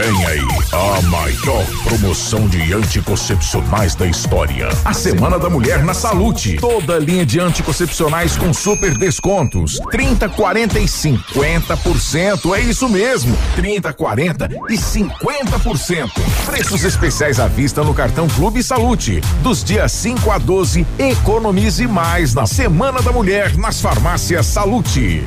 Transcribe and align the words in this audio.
Vem 0.00 0.26
aí 0.26 0.46
a 0.70 1.02
maior 1.08 1.66
promoção 1.82 2.46
de 2.46 2.72
anticoncepcionais 2.72 3.96
da 3.96 4.06
história. 4.06 4.68
A 4.84 4.92
Semana 4.92 5.40
da 5.40 5.50
Mulher 5.50 5.82
na 5.82 5.92
Salute. 5.92 6.54
Toda 6.54 7.00
linha 7.00 7.26
de 7.26 7.40
anticoncepcionais 7.40 8.36
com 8.36 8.54
super 8.54 8.96
descontos. 8.96 9.80
30, 9.90 10.28
40 10.28 10.78
e 10.78 10.84
50%. 10.84 12.54
É 12.54 12.60
isso 12.60 12.88
mesmo. 12.88 13.36
30, 13.56 13.92
40 13.92 14.48
e 14.70 14.74
50%. 14.76 16.12
Preços 16.46 16.84
especiais 16.84 17.40
à 17.40 17.48
vista 17.48 17.82
no 17.82 17.92
cartão 17.92 18.28
Clube 18.28 18.62
Salute. 18.62 19.20
Dos 19.42 19.64
dias 19.64 19.90
5 19.90 20.30
a 20.30 20.38
12, 20.38 20.86
economize 20.96 21.88
mais 21.88 22.34
na 22.34 22.46
Semana 22.46 23.02
da 23.02 23.10
Mulher 23.10 23.58
nas 23.58 23.80
farmácias 23.80 24.46
Salute. 24.46 25.26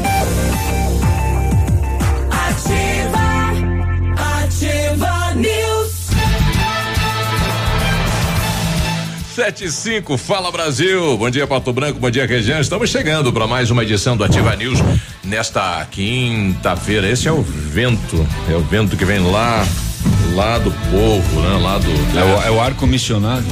75. 9.41 10.19
Fala 10.19 10.51
Brasil. 10.51 11.17
Bom 11.17 11.27
dia, 11.27 11.47
Pato 11.47 11.73
Branco. 11.73 11.99
Bom 11.99 12.11
dia, 12.11 12.27
região. 12.27 12.61
Estamos 12.61 12.91
chegando 12.91 13.33
para 13.33 13.47
mais 13.47 13.71
uma 13.71 13.81
edição 13.81 14.15
do 14.15 14.23
Ativa 14.23 14.55
News 14.55 14.77
nesta 15.23 15.83
quinta-feira. 15.89 17.09
Esse 17.09 17.27
é 17.27 17.31
o 17.31 17.41
vento. 17.41 18.23
É 18.51 18.55
o 18.55 18.59
vento 18.59 18.95
que 18.95 19.03
vem 19.03 19.19
lá 19.19 19.65
lá 20.33 20.57
do 20.57 20.71
povo, 20.71 21.41
né, 21.41 21.57
lá 21.61 21.77
do... 21.77 21.89
É 22.17 22.23
o, 22.23 22.43
é 22.43 22.51
o 22.51 22.61
ar 22.61 22.73
comissionado. 22.73 23.45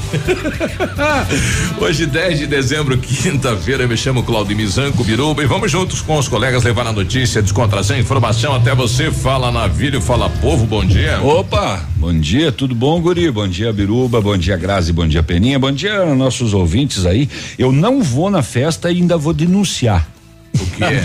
Hoje 1.80 2.06
10 2.06 2.40
de 2.40 2.48
dezembro, 2.48 2.98
quinta-feira, 2.98 3.88
me 3.88 3.98
chamo 3.98 4.24
Claudio 4.24 4.56
Mizanco 4.56 5.04
Biruba 5.04 5.44
e 5.44 5.46
vamos 5.46 5.72
juntos 5.72 6.02
com 6.02 6.18
os 6.18 6.28
colegas 6.28 6.64
levar 6.64 6.88
a 6.88 6.94
notícia, 6.94 7.42
descontração, 7.42 7.98
informação 7.98 8.56
até 8.56 8.74
você, 8.74 9.12
fala 9.12 9.52
navilho, 9.52 10.02
fala 10.02 10.30
povo, 10.30 10.66
bom 10.66 10.86
dia. 10.86 11.20
Opa, 11.22 11.86
bom 11.96 12.18
dia, 12.18 12.52
tudo 12.52 12.74
bom, 12.74 13.00
guri? 13.02 13.30
Bom 13.30 13.48
dia, 13.48 13.74
Biruba, 13.74 14.22
bom 14.22 14.38
dia, 14.38 14.56
Grazi, 14.56 14.94
bom 14.94 15.08
dia, 15.08 15.22
Peninha, 15.22 15.60
bom 15.60 15.72
dia 15.72 16.06
nossos 16.16 16.54
ouvintes 16.54 17.06
aí. 17.06 17.30
Eu 17.58 17.72
não 17.72 18.02
vou 18.02 18.30
na 18.30 18.42
festa 18.42 18.92
e 18.92 18.98
ainda 18.98 19.18
vou 19.18 19.34
denunciar. 19.34 20.08
O 20.56 20.66
quê? 20.66 21.02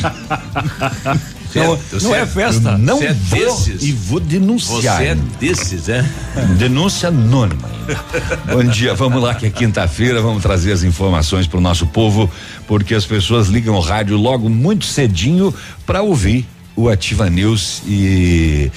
Não, 1.58 1.76
Você 1.76 2.06
não 2.06 2.14
é- 2.14 2.20
é 2.20 2.26
festa. 2.26 2.78
Não 2.78 2.98
você 2.98 3.06
é 3.06 3.12
vou 3.12 3.38
desses? 3.38 3.82
e 3.82 3.92
vou 3.92 4.20
denunciar. 4.20 4.98
Você 4.98 5.04
é 5.08 5.14
desses, 5.14 5.88
é? 5.88 6.04
Denúncia 6.58 7.08
anônima. 7.08 7.68
Bom 8.50 8.64
dia, 8.64 8.94
vamos 8.94 9.22
lá 9.22 9.34
que 9.34 9.46
é 9.46 9.50
quinta-feira, 9.50 10.20
vamos 10.22 10.42
trazer 10.42 10.72
as 10.72 10.82
informações 10.82 11.46
para 11.46 11.58
o 11.58 11.60
nosso 11.60 11.86
povo, 11.86 12.30
porque 12.66 12.94
as 12.94 13.04
pessoas 13.04 13.48
ligam 13.48 13.74
o 13.74 13.80
rádio 13.80 14.16
logo 14.16 14.48
muito 14.48 14.84
cedinho 14.86 15.54
para 15.86 16.00
ouvir 16.02 16.46
o 16.76 16.88
Ativa 16.88 17.28
News 17.28 17.82
e 17.86 18.70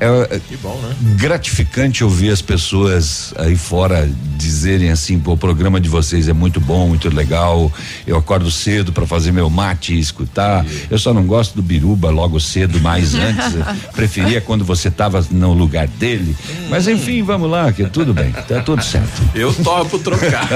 é, 0.00 0.40
Que 0.48 0.56
bom, 0.56 0.78
né? 0.82 0.94
gratificante 1.16 2.02
ouvir 2.02 2.30
as 2.30 2.40
pessoas 2.40 3.34
aí 3.36 3.56
fora 3.56 4.08
dizerem 4.36 4.90
assim, 4.90 5.18
pô, 5.18 5.32
o 5.32 5.36
programa 5.36 5.78
de 5.78 5.88
vocês 5.88 6.28
é 6.28 6.32
muito 6.32 6.58
bom, 6.60 6.88
muito 6.88 7.14
legal. 7.14 7.70
Eu 8.06 8.16
acordo 8.16 8.50
cedo 8.50 8.92
para 8.92 9.06
fazer 9.06 9.32
meu 9.32 9.50
mate 9.50 9.94
e 9.94 9.98
escutar. 9.98 10.64
Eu 10.90 10.98
só 10.98 11.12
não 11.12 11.24
gosto 11.24 11.54
do 11.54 11.62
biruba 11.62 12.10
logo 12.10 12.40
cedo, 12.40 12.80
mais 12.80 13.14
antes. 13.14 13.54
Preferia 13.92 14.40
quando 14.40 14.64
você 14.64 14.88
estava 14.88 15.24
no 15.30 15.52
lugar 15.52 15.86
dele. 15.86 16.34
Mas 16.70 16.88
enfim, 16.88 17.22
vamos 17.22 17.50
lá, 17.50 17.70
que 17.72 17.84
tudo 17.88 18.14
bem, 18.14 18.32
tá 18.32 18.60
tudo 18.60 18.82
certo. 18.82 19.22
Eu 19.34 19.52
topo 19.52 19.98
trocar. 19.98 20.48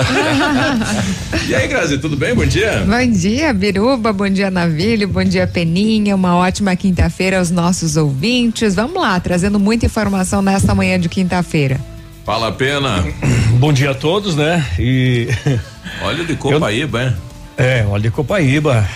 e 1.46 1.54
aí, 1.54 1.68
Grazi, 1.68 1.98
tudo 1.98 2.16
bem? 2.16 2.34
Bom 2.34 2.46
dia. 2.46 2.84
Bom 2.86 3.12
dia, 3.12 3.52
Biruba, 3.52 4.12
bom 4.12 4.28
dia, 4.28 4.50
Navilho, 4.50 5.06
bom 5.08 5.24
dia, 5.24 5.46
Peninha, 5.46 6.14
uma 6.14 6.36
ótima 6.36 6.74
quinta-feira 6.74 7.38
aos 7.38 7.50
nossos 7.50 7.96
ouvintes. 7.96 8.74
Vamos 8.74 9.00
lá, 9.00 9.20
trazendo 9.34 9.58
muita 9.58 9.84
informação 9.84 10.40
nesta 10.40 10.76
manhã 10.76 10.98
de 10.98 11.08
quinta-feira. 11.08 11.80
Fala 12.24 12.48
a 12.48 12.52
pena. 12.52 13.04
Bom 13.58 13.72
dia 13.72 13.90
a 13.90 13.94
todos, 13.94 14.36
né? 14.36 14.64
E 14.78 15.28
Óleo 16.02 16.24
de 16.24 16.36
Copaíba, 16.36 17.02
hein? 17.02 17.16
é, 17.56 17.84
óleo 17.84 18.02
de 18.02 18.10
Copaíba. 18.12 18.88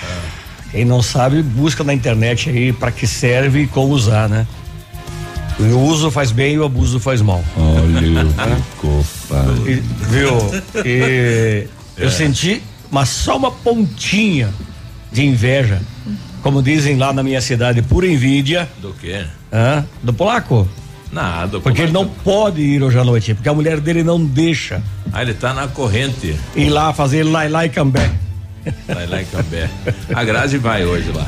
Quem 0.71 0.85
não 0.85 1.03
sabe, 1.03 1.43
busca 1.43 1.83
na 1.83 1.93
internet 1.93 2.51
aí 2.51 2.73
para 2.73 2.93
que 2.93 3.05
serve 3.05 3.63
e 3.63 3.67
como 3.67 3.93
usar, 3.93 4.29
né? 4.29 4.47
O 5.59 5.79
uso 5.79 6.09
faz 6.09 6.31
bem 6.31 6.55
e 6.55 6.59
o 6.61 6.65
abuso 6.65 7.01
faz 7.01 7.21
mal. 7.21 7.43
Olha, 7.57 8.25
copa. 8.79 9.45
E, 9.67 9.83
viu? 10.09 10.39
E 10.85 11.67
eu 11.99 12.11
senti, 12.13 12.63
mas 12.93 13.09
só 13.09 13.37
uma 13.37 13.51
pontinha 13.51 14.51
de 15.11 15.27
inveja. 15.27 15.83
Como 16.43 16.63
dizem 16.63 16.97
lá 16.97 17.13
na 17.13 17.23
minha 17.23 17.41
cidade, 17.41 17.83
pura 17.83 18.07
envidia 18.07 18.69
Do 18.81 18.95
quê? 19.01 19.25
hã? 19.53 19.85
do 20.03 20.13
polaco. 20.13 20.69
Nada. 21.11 21.59
Porque 21.61 21.83
ele 21.83 21.93
não 21.93 22.07
pode 22.07 22.61
ir 22.61 22.83
hoje 22.83 22.99
à 22.99 23.05
noite, 23.05 23.35
porque 23.35 23.49
a 23.49 23.55
mulher 23.55 23.81
dele 23.81 24.03
não 24.03 24.23
deixa 24.23 24.83
Ah, 25.13 25.23
ele 25.23 25.33
tá 25.35 25.55
na 25.55 25.67
corrente. 25.67 26.37
ir 26.55 26.69
lá 26.69 26.93
fazer 26.93 27.23
lá 27.25 27.65
e 27.65 27.69
cambé. 27.69 28.11
Lá 29.09 29.23
em 29.23 29.25
Cambé. 29.25 29.71
A 30.15 30.23
Grazi 30.25 30.59
vai 30.59 30.85
hoje 30.85 31.11
lá. 31.13 31.27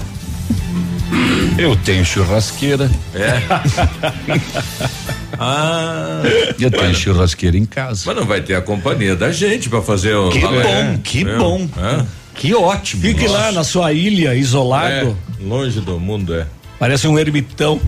Eu 1.57 1.75
tenho 1.77 2.05
churrasqueira, 2.05 2.91
É? 3.15 3.41
ah. 5.39 6.23
eu 6.59 6.71
tenho 6.71 6.95
churrasqueira 6.95 7.57
em 7.57 7.65
casa. 7.65 8.03
Mas 8.07 8.17
não 8.17 8.27
vai 8.27 8.41
ter 8.43 8.55
a 8.55 8.61
companhia 8.61 9.17
da 9.17 9.33
gente 9.33 9.69
pra 9.69 9.81
fazer 9.81 10.15
o. 10.15 10.31
Que 10.31 10.41
bom, 10.41 10.99
que 11.03 11.25
viu? 11.25 11.39
bom. 11.39 11.69
É? 11.79 12.05
Que 12.41 12.55
ótimo. 12.55 13.03
Fique 13.03 13.29
lá 13.29 13.53
na 13.53 13.63
sua 13.63 13.93
ilha, 13.93 14.35
isolado. 14.35 15.15
É, 15.39 15.45
longe 15.45 15.79
do 15.79 16.01
mundo, 16.01 16.35
é. 16.35 16.47
Parece 16.79 17.07
um 17.07 17.19
ermitão. 17.19 17.79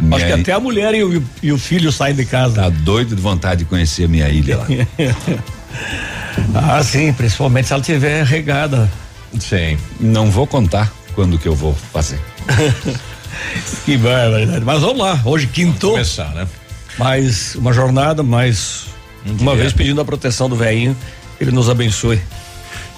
Minha 0.00 0.16
Acho 0.16 0.26
que 0.26 0.32
até 0.32 0.52
a 0.52 0.60
mulher 0.60 0.94
e 0.94 1.02
o, 1.02 1.22
e 1.42 1.50
o 1.50 1.58
filho 1.58 1.90
saem 1.90 2.14
de 2.14 2.24
casa. 2.24 2.54
Tá 2.62 2.68
doido 2.68 3.16
de 3.16 3.20
vontade 3.20 3.64
de 3.64 3.64
conhecer 3.64 4.04
a 4.04 4.08
minha 4.08 4.28
ilha 4.28 4.58
lá. 4.58 4.66
Ah, 6.54 6.82
sim, 6.82 7.12
principalmente 7.12 7.66
se 7.66 7.72
ela 7.72 7.82
tiver 7.82 8.24
regada. 8.24 8.90
Sim. 9.38 9.76
Não 9.98 10.30
vou 10.30 10.46
contar 10.46 10.92
quando 11.14 11.36
que 11.38 11.46
eu 11.48 11.54
vou 11.54 11.74
fazer. 11.92 12.20
Que 13.84 13.96
barbaridade. 13.96 14.64
Mas 14.64 14.80
vamos 14.80 14.98
lá, 14.98 15.20
hoje 15.24 15.46
quintou, 15.46 15.92
Começar, 15.92 16.32
né? 16.34 16.46
mais 16.98 17.54
uma 17.54 17.72
jornada, 17.72 18.22
mais 18.22 18.86
uma 19.24 19.52
dia. 19.52 19.62
vez 19.62 19.72
pedindo 19.72 20.00
a 20.00 20.04
proteção 20.04 20.48
do 20.48 20.56
velhinho, 20.56 20.96
ele 21.40 21.50
nos 21.50 21.68
abençoe. 21.70 22.20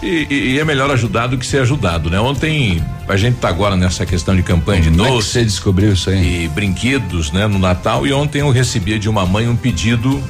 E, 0.02 0.26
e- 0.28 0.52
e 0.54 0.58
é 0.58 0.64
melhor 0.64 0.90
ajudar 0.90 1.28
do 1.28 1.38
que 1.38 1.46
ser 1.46 1.58
ajudado, 1.62 2.10
né? 2.10 2.18
Ontem 2.18 2.82
a 3.08 3.16
gente 3.16 3.36
tá 3.36 3.48
agora 3.48 3.76
nessa 3.76 4.04
questão 4.04 4.34
de 4.34 4.42
campanha 4.42 4.82
de 4.82 4.90
Como 4.90 5.04
é 5.04 5.08
doce 5.08 5.28
você 5.28 5.44
descobriu 5.44 5.92
isso 5.92 6.10
aí? 6.10 6.44
e 6.44 6.48
brinquedos, 6.48 7.30
né, 7.30 7.46
no 7.46 7.58
Natal. 7.58 8.06
E 8.06 8.12
ontem 8.12 8.40
eu 8.40 8.50
recebi 8.50 8.98
de 8.98 9.08
uma 9.08 9.24
mãe 9.24 9.48
um 9.48 9.54
pedido 9.56 10.22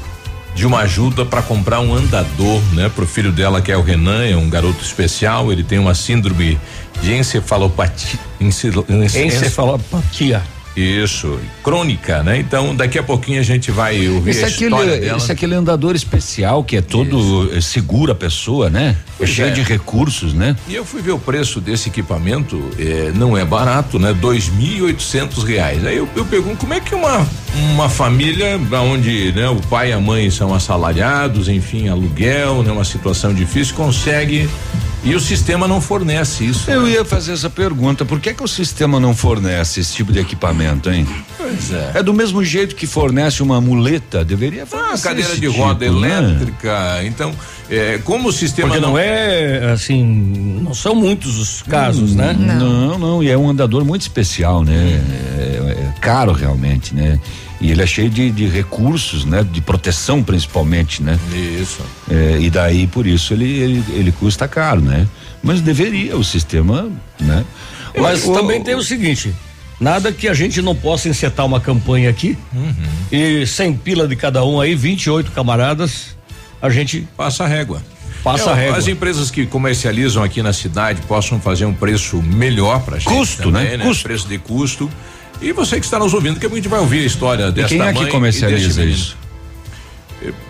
de 0.54 0.66
uma 0.66 0.80
ajuda 0.80 1.24
para 1.24 1.40
comprar 1.40 1.80
um 1.80 1.94
andador, 1.94 2.60
né, 2.74 2.90
pro 2.94 3.06
filho 3.06 3.32
dela 3.32 3.62
que 3.62 3.72
é 3.72 3.76
o 3.76 3.80
Renan, 3.82 4.22
é 4.26 4.36
um 4.36 4.50
garoto 4.50 4.82
especial. 4.84 5.50
Ele 5.50 5.62
tem 5.64 5.78
uma 5.78 5.94
síndrome 5.94 6.58
de 7.00 7.14
encefalopatia. 7.14 8.20
Encefalopatia. 9.26 10.42
Isso, 10.76 11.38
crônica, 11.62 12.22
né? 12.22 12.38
Então 12.38 12.74
daqui 12.74 12.98
a 12.98 13.02
pouquinho 13.02 13.40
a 13.40 13.42
gente 13.42 13.70
vai 13.70 14.08
ouvir 14.08 14.30
Esse 14.30 14.44
a 14.44 14.48
é 14.48 14.50
aquele, 14.50 14.70
história 14.70 15.00
dela. 15.00 15.19
esse 15.19 15.30
é 15.30 15.34
aquele 15.34 15.54
andador 15.54 15.94
especial 15.94 16.64
que 16.64 16.76
é 16.76 16.80
todo 16.80 17.50
eh, 17.54 17.60
segura 17.60 18.12
a 18.12 18.14
pessoa, 18.14 18.70
né? 18.70 18.96
É 19.20 19.26
cheio 19.26 19.48
é. 19.48 19.50
de 19.50 19.62
recursos, 19.62 20.32
né? 20.32 20.56
E 20.66 20.74
eu 20.74 20.84
fui 20.84 21.02
ver 21.02 21.12
o 21.12 21.19
preço 21.19 21.60
desse 21.60 21.88
equipamento, 21.88 22.70
eh, 22.78 23.12
não 23.14 23.36
é 23.36 23.44
barato, 23.44 23.98
né? 23.98 24.14
Dois 24.14 24.48
mil 24.48 24.78
e 24.78 24.82
oitocentos 24.82 25.44
reais. 25.44 25.84
Aí 25.84 25.96
eu, 25.96 26.08
eu 26.16 26.24
pergunto 26.24 26.58
como 26.58 26.72
é 26.72 26.80
que 26.80 26.94
uma 26.94 27.26
uma 27.72 27.88
família 27.88 28.58
onde 28.82 29.32
né, 29.32 29.48
o 29.48 29.56
pai 29.56 29.90
e 29.90 29.92
a 29.92 30.00
mãe 30.00 30.30
são 30.30 30.54
assalariados, 30.54 31.48
enfim, 31.48 31.88
aluguel, 31.88 32.62
né? 32.62 32.72
Uma 32.72 32.84
situação 32.84 33.34
difícil, 33.34 33.74
consegue 33.74 34.48
E 35.04 35.14
o 35.16 35.20
sistema 35.20 35.66
não 35.66 35.81
fornece 35.81 36.44
isso. 36.44 36.70
Eu 36.70 36.82
né? 36.82 36.90
ia 36.90 37.04
fazer 37.04 37.32
essa 37.32 37.50
pergunta, 37.50 38.04
por 38.04 38.20
que 38.20 38.32
que 38.32 38.43
o 38.43 38.46
sistema 38.49 39.00
não 39.00 39.16
fornece 39.16 39.81
esse 39.81 39.94
tipo 39.94 40.12
de 40.12 40.20
equipamento, 40.20 40.90
hein? 40.90 41.06
Pois 41.37 41.72
é. 41.72 41.90
É 41.94 42.02
do 42.02 42.14
mesmo 42.14 42.44
jeito 42.44 42.76
que 42.76 42.87
fornece 42.87 43.43
uma 43.43 43.60
muleta, 43.60 44.25
deveria 44.25 44.62
Ah, 44.62 44.66
fornecer 44.66 45.02
cadeira 45.02 45.31
esse 45.32 45.40
de 45.40 45.49
roda 45.49 45.84
tipo, 45.84 45.99
né? 45.99 46.19
elétrica. 46.19 47.00
Então, 47.04 47.34
é, 47.69 47.99
como 48.04 48.28
o 48.28 48.32
sistema 48.32 48.69
Porque 48.69 48.81
não 48.81 48.96
é 48.96 49.72
assim, 49.72 50.04
não 50.62 50.72
são 50.72 50.94
muitos 50.94 51.37
os 51.37 51.62
casos, 51.62 52.14
né? 52.14 52.32
Não, 52.38 52.96
não, 52.96 53.22
e 53.22 53.28
é 53.28 53.37
um 53.37 53.50
andador 53.50 53.84
muito 53.84 54.02
especial, 54.02 54.62
né? 54.62 55.00
É, 55.37 55.72
é 55.81 55.94
caro 56.00 56.32
realmente, 56.32 56.94
né? 56.94 57.19
E 57.62 57.70
ele 57.70 57.80
é 57.82 57.86
cheio 57.86 58.10
de, 58.10 58.30
de 58.30 58.46
recursos, 58.46 59.24
né? 59.24 59.42
De 59.50 59.60
proteção 59.60 60.22
principalmente, 60.22 61.02
né? 61.02 61.18
Isso. 61.60 61.80
É, 62.10 62.38
e 62.40 62.50
daí 62.50 62.86
por 62.86 63.06
isso 63.06 63.32
ele, 63.32 63.44
ele 63.48 63.84
ele 63.90 64.12
custa 64.12 64.46
caro, 64.48 64.80
né? 64.80 65.06
Mas 65.42 65.60
deveria 65.60 66.16
o 66.16 66.24
sistema, 66.24 66.90
né? 67.20 67.44
Mas 67.96 68.24
O- 68.26 68.32
também 68.32 68.62
tem 68.62 68.74
o 68.74 68.82
seguinte: 68.82 69.32
nada 69.80 70.10
que 70.12 70.26
a 70.28 70.34
gente 70.34 70.60
não 70.60 70.74
possa 70.74 71.08
encetar 71.08 71.46
uma 71.46 71.60
campanha 71.60 72.10
aqui 72.10 72.36
e 73.10 73.46
sem 73.46 73.72
pila 73.74 74.06
de 74.08 74.16
cada 74.16 74.44
um 74.44 74.60
aí, 74.60 74.74
28 74.74 75.30
camaradas, 75.30 76.16
a 76.60 76.68
gente 76.70 77.06
Passa 77.16 77.44
a 77.44 77.46
régua. 77.46 77.82
passa 78.24 78.50
É, 78.50 78.52
a 78.52 78.54
régua. 78.56 78.78
As 78.78 78.88
empresas 78.88 79.30
que 79.30 79.46
comercializam 79.46 80.22
aqui 80.22 80.42
na 80.42 80.52
cidade 80.52 81.00
possam 81.02 81.40
fazer 81.40 81.64
um 81.66 81.74
preço 81.74 82.22
melhor 82.22 82.80
pra 82.82 82.98
gente. 82.98 83.08
Custo, 83.12 83.42
também, 83.44 83.76
né? 83.76 83.84
Custo. 83.84 84.02
Preço 84.04 84.28
de 84.28 84.38
custo. 84.38 84.90
E 85.42 85.52
você 85.52 85.78
que 85.80 85.84
está 85.84 85.98
nos 85.98 86.14
ouvindo, 86.14 86.38
que 86.38 86.46
a 86.46 86.48
gente 86.48 86.68
vai 86.68 86.80
ouvir 86.80 87.00
a 87.00 87.06
história 87.06 87.46
E 87.48 87.52
desta 87.52 87.68
quem 87.70 87.80
é 87.80 87.92
mãe 87.92 87.94
que 87.94 88.06
comercializa 88.10 88.84
isso? 88.84 89.16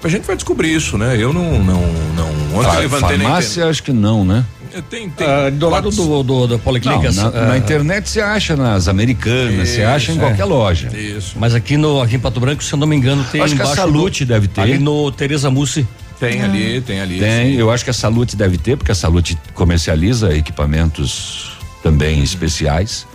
A 0.05 0.09
gente 0.09 0.27
vai 0.27 0.37
descobrir 0.37 0.75
isso, 0.75 0.99
né? 0.99 1.17
Eu 1.19 1.33
não, 1.33 1.59
não, 1.59 1.81
não. 2.15 2.59
Ontem 2.59 2.71
Fa- 2.71 2.79
levantei 2.79 3.17
na 3.17 3.25
farmácia, 3.25 3.67
acho 3.69 3.83
que 3.83 3.93
não, 3.93 4.23
né? 4.25 4.45
internet. 4.69 4.85
Tem, 4.91 5.09
tem. 5.11 5.27
Ah, 5.27 5.49
do 5.51 5.69
lado 5.71 5.91
do, 5.91 6.23
do, 6.23 6.47
da 6.47 6.55
Não, 6.55 6.59
Policlínica. 6.59 7.11
na, 7.13 7.27
ah, 7.29 7.47
na 7.49 7.57
internet 7.59 8.09
você 8.09 8.21
acha 8.21 8.55
nas 8.55 8.87
americanas, 8.89 9.69
você 9.71 9.83
acha 9.83 10.13
em 10.13 10.15
Isso, 10.17 10.25
é. 10.25 10.29
qualquer 10.29 10.45
loja. 10.45 10.89
Isso. 10.97 11.37
Mas 11.39 11.55
aqui 11.55 11.79
no 11.79 12.03
aqui 12.03 12.17
em 12.17 12.19
Pato 12.19 12.39
Branco, 12.41 12.63
se 12.63 12.73
eu 12.73 12.79
não 12.79 12.87
me 12.87 12.95
engano, 12.97 13.25
tem 13.33 13.41
Acho 13.41 13.55
que 13.55 13.61
a 13.63 13.65
embaixo 13.65 13.81
Salute 13.81 14.25
do- 14.27 14.29
deve 14.29 14.49
ter. 14.49 14.61
Ali 14.61 14.79
no 14.79 15.11
Teresa 15.11 15.51
Mussi. 15.51 15.87
Tem 16.21 16.43
ali, 16.43 16.81
tem 16.83 17.01
ali. 17.01 17.19
Tem, 17.19 17.53
sim. 17.53 17.59
eu 17.59 17.71
acho 17.71 17.83
que 17.83 17.91
a 17.91 17.95
Salute 17.95 18.37
deve 18.37 18.57
ter, 18.59 18.77
porque 18.77 18.93
a 18.93 18.95
Salute 18.95 19.37
comercializa 19.55 20.35
equipamentos 20.37 21.51
também 21.83 22.23
especiais. 22.23 23.07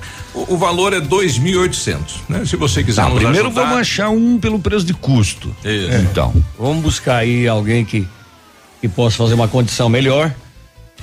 O, 0.47 0.53
o 0.53 0.57
valor 0.57 0.93
é 0.93 0.99
2.800, 1.01 1.97
né? 2.29 2.45
Se 2.45 2.55
você 2.55 2.83
quiser 2.83 3.01
Tá, 3.03 3.09
nos 3.09 3.19
primeiro 3.19 3.47
ajudar. 3.47 3.63
vamos 3.63 3.77
achar 3.79 4.09
um 4.09 4.37
pelo 4.39 4.59
preço 4.59 4.85
de 4.85 4.93
custo. 4.93 5.55
Isso. 5.63 5.97
Então, 6.09 6.33
Vamos 6.59 6.83
buscar 6.83 7.17
aí 7.17 7.47
alguém 7.47 7.83
que 7.85 8.07
que 8.79 8.87
possa 8.87 9.17
fazer 9.17 9.33
uma 9.33 9.47
condição 9.47 9.89
melhor. 9.89 10.31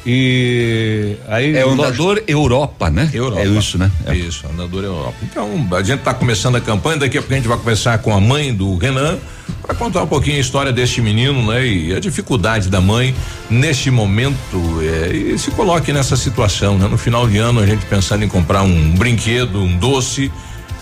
E 0.07 1.17
aí 1.29 1.57
é 1.57 1.65
o 1.65 1.69
lógico, 1.69 1.83
andador 1.83 2.23
Europa, 2.27 2.91
né? 2.91 3.11
Europa. 3.13 3.41
É 3.41 3.47
isso, 3.47 3.79
né? 3.79 3.91
É. 4.07 4.15
Isso, 4.15 4.47
andador 4.47 4.85
Europa. 4.85 5.17
Então, 5.23 5.67
a 5.73 5.83
gente 5.83 6.01
está 6.01 6.13
começando 6.13 6.57
a 6.57 6.61
campanha, 6.61 6.99
daqui 6.99 7.17
a 7.17 7.23
pouco 7.23 7.33
a 7.33 7.37
gente 7.37 7.49
vai 7.49 7.57
conversar 7.57 7.99
com 7.99 8.15
a 8.15 8.21
mãe 8.21 8.53
do 8.53 8.77
Renan 8.77 9.19
para 9.63 9.75
contar 9.75 10.03
um 10.03 10.07
pouquinho 10.07 10.37
a 10.37 10.41
história 10.41 10.73
deste 10.73 11.01
menino, 11.01 11.47
né? 11.51 11.67
E 11.67 11.95
a 11.95 12.01
dificuldade 12.01 12.69
da 12.69 12.81
mãe 12.81 13.15
neste 13.49 13.91
momento 13.91 14.81
é, 14.83 15.15
e 15.15 15.39
se 15.39 15.51
coloque 15.53 15.93
nessa 15.93 16.17
situação, 16.17 16.79
né? 16.79 16.87
No 16.87 16.99
final 16.99 17.27
de 17.27 17.39
ano 17.39 17.61
a 17.61 17.67
gente 17.67 17.87
pensando 17.87 18.25
em 18.25 18.29
comprar 18.29 18.63
um 18.63 18.95
brinquedo, 18.95 19.63
um 19.63 19.77
doce 19.79 20.31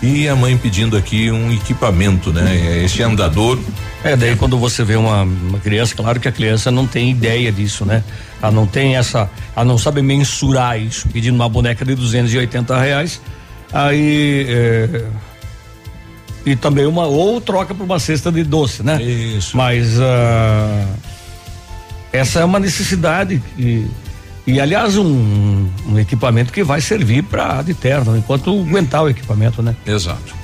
e 0.03 0.27
a 0.27 0.35
mãe 0.35 0.57
pedindo 0.57 0.97
aqui 0.97 1.31
um 1.31 1.49
equipamento, 1.53 2.33
né? 2.33 2.83
Esse 2.83 3.01
andador 3.01 3.57
É, 4.03 4.17
daí 4.17 4.35
quando 4.35 4.57
você 4.57 4.83
vê 4.83 4.97
uma, 4.97 5.23
uma 5.23 5.59
criança, 5.59 5.95
claro 5.95 6.19
que 6.19 6.27
a 6.27 6.31
criança 6.31 6.69
não 6.69 6.85
tem 6.85 7.09
ideia 7.09 7.49
disso, 7.53 7.85
né? 7.85 8.03
Ela 8.41 8.51
não 8.51 8.67
tem 8.67 8.97
essa, 8.97 9.29
ela 9.55 9.63
não 9.63 9.77
sabe 9.77 10.01
mensurar 10.01 10.77
isso, 10.77 11.07
pedindo 11.07 11.35
uma 11.35 11.47
boneca 11.47 11.85
de 11.85 11.95
280 11.95 12.77
reais, 12.77 13.21
aí 13.71 14.45
é, 14.49 15.05
e 16.45 16.53
também 16.57 16.85
uma 16.85 17.05
ou 17.05 17.39
troca 17.39 17.73
por 17.73 17.83
uma 17.83 17.97
cesta 17.97 18.29
de 18.29 18.43
doce, 18.43 18.83
né? 18.83 19.01
Isso. 19.01 19.55
Mas 19.55 20.01
ah, 20.01 20.85
essa 22.11 22.41
é 22.41 22.45
uma 22.45 22.59
necessidade 22.59 23.41
e, 23.57 23.87
e 24.45 24.59
aliás 24.59 24.97
um, 24.97 25.67
um 25.89 25.99
equipamento 25.99 26.51
que 26.51 26.63
vai 26.63 26.81
servir 26.81 27.23
para 27.23 27.59
ad 27.59 27.71
eterno, 27.71 28.15
enquanto 28.17 28.49
aguentar 28.51 29.03
o 29.03 29.09
equipamento, 29.09 29.61
né? 29.61 29.75
Exato. 29.85 30.43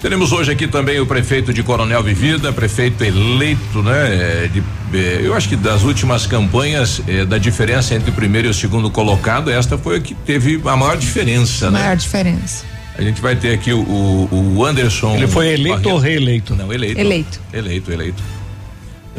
Teremos 0.00 0.30
hoje 0.30 0.52
aqui 0.52 0.68
também 0.68 1.00
o 1.00 1.06
prefeito 1.06 1.52
de 1.52 1.60
Coronel 1.62 2.00
Vivida, 2.04 2.52
prefeito 2.52 3.02
eleito, 3.02 3.82
né? 3.82 4.48
de- 4.52 4.62
é, 4.96 5.20
eu 5.24 5.34
acho 5.34 5.48
que 5.48 5.56
das 5.56 5.82
últimas 5.82 6.24
campanhas, 6.24 7.02
é, 7.08 7.24
da 7.24 7.36
diferença 7.36 7.94
entre 7.96 8.10
o 8.10 8.12
primeiro 8.12 8.46
e 8.46 8.50
o 8.50 8.54
segundo 8.54 8.90
colocado, 8.90 9.50
esta 9.50 9.76
foi 9.76 9.96
a 9.96 10.00
que 10.00 10.14
teve 10.14 10.60
a 10.64 10.76
maior 10.76 10.96
diferença, 10.96 11.68
né? 11.70 11.80
Maior 11.80 11.96
diferença. 11.96 12.64
A 12.96 13.02
gente 13.02 13.20
vai 13.20 13.34
ter 13.36 13.52
aqui 13.54 13.72
o, 13.72 13.78
o, 13.80 14.54
o 14.58 14.64
Anderson. 14.64 15.16
Ele 15.16 15.26
foi 15.28 15.48
eleito 15.48 15.68
Barreto. 15.70 15.90
ou 15.90 15.98
reeleito? 15.98 16.54
Não, 16.54 16.72
eleito. 16.72 17.00
Eleito. 17.00 17.40
Eleito, 17.52 17.92
eleito. 17.92 18.22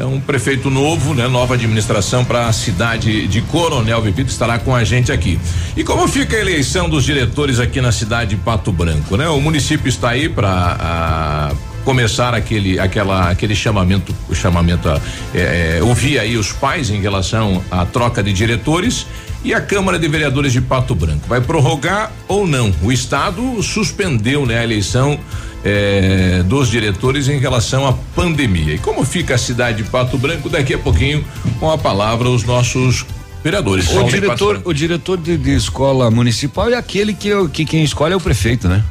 Então, 0.00 0.14
um 0.14 0.20
prefeito 0.20 0.70
novo, 0.70 1.12
né? 1.12 1.28
Nova 1.28 1.52
administração 1.52 2.24
para 2.24 2.46
a 2.46 2.52
cidade 2.54 3.28
de 3.28 3.42
Coronel 3.42 4.00
Vivida 4.00 4.30
estará 4.30 4.58
com 4.58 4.74
a 4.74 4.82
gente 4.82 5.12
aqui. 5.12 5.38
E 5.76 5.84
como 5.84 6.08
fica 6.08 6.38
a 6.38 6.40
eleição 6.40 6.88
dos 6.88 7.04
diretores 7.04 7.60
aqui 7.60 7.82
na 7.82 7.92
cidade 7.92 8.30
de 8.30 8.36
Pato 8.36 8.72
Branco, 8.72 9.18
né? 9.18 9.28
O 9.28 9.38
município 9.42 9.90
está 9.90 10.08
aí 10.08 10.26
para 10.26 11.52
começar 11.84 12.32
aquele 12.32 12.80
aquela 12.80 13.28
aquele 13.28 13.54
chamamento 13.54 14.14
o 14.26 14.34
chamamento 14.34 14.88
a 14.88 14.98
é, 15.34 15.78
é, 15.78 15.82
ouvir 15.82 16.18
aí 16.18 16.38
os 16.38 16.50
pais 16.50 16.88
em 16.88 17.00
relação 17.00 17.62
à 17.70 17.84
troca 17.84 18.22
de 18.22 18.32
diretores 18.32 19.06
e 19.44 19.52
a 19.52 19.60
Câmara 19.60 19.98
de 19.98 20.08
Vereadores 20.08 20.52
de 20.52 20.62
Pato 20.62 20.94
Branco 20.94 21.26
vai 21.28 21.42
prorrogar 21.42 22.10
ou 22.26 22.46
não? 22.46 22.72
O 22.82 22.90
estado 22.90 23.62
suspendeu, 23.62 24.46
né, 24.46 24.60
a 24.60 24.64
eleição 24.64 25.18
eh, 25.64 26.42
dos 26.46 26.68
diretores 26.70 27.28
em 27.28 27.38
relação 27.38 27.86
à 27.86 27.92
pandemia. 28.14 28.74
E 28.74 28.78
como 28.78 29.04
fica 29.04 29.34
a 29.34 29.38
cidade 29.38 29.82
de 29.82 29.88
Pato 29.90 30.16
Branco? 30.18 30.48
Daqui 30.48 30.74
a 30.74 30.78
pouquinho, 30.78 31.24
com 31.58 31.70
a 31.70 31.76
palavra, 31.78 32.28
os 32.28 32.44
nossos 32.44 33.04
vereadores. 33.42 33.88
O 33.90 34.04
diretor, 34.04 34.62
o 34.64 34.72
diretor 34.72 35.18
de, 35.18 35.36
de 35.36 35.54
escola 35.54 36.10
municipal 36.10 36.70
é 36.70 36.74
aquele 36.76 37.12
que, 37.14 37.28
eu- 37.28 37.48
que 37.48 37.64
quem 37.64 37.82
escolhe 37.84 38.12
é 38.14 38.16
o 38.16 38.20
prefeito, 38.20 38.68
né? 38.68 38.82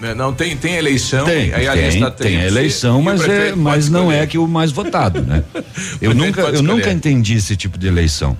Né, 0.00 0.14
Não, 0.14 0.32
tem, 0.32 0.56
tem 0.56 0.76
eleição. 0.76 1.26
Tem, 1.26 1.52
aí 1.52 1.68
a 1.68 1.74
tem, 1.74 1.84
lista 1.90 2.10
tem 2.10 2.38
que 2.38 2.44
eleição, 2.46 2.96
e 2.96 3.00
o 3.02 3.04
mas, 3.04 3.20
é, 3.20 3.24
prefeito 3.26 3.58
mas 3.58 3.90
não 3.90 4.10
é 4.10 4.26
que 4.26 4.38
o 4.38 4.48
mais 4.48 4.72
votado, 4.72 5.20
né? 5.20 5.44
Eu 6.00 6.12
prefeito 6.12 6.14
nunca, 6.14 6.40
eu 6.42 6.62
nunca 6.62 6.90
entendi 6.90 7.34
esse 7.34 7.54
tipo 7.54 7.78
de 7.78 7.86
eleição. 7.86 8.36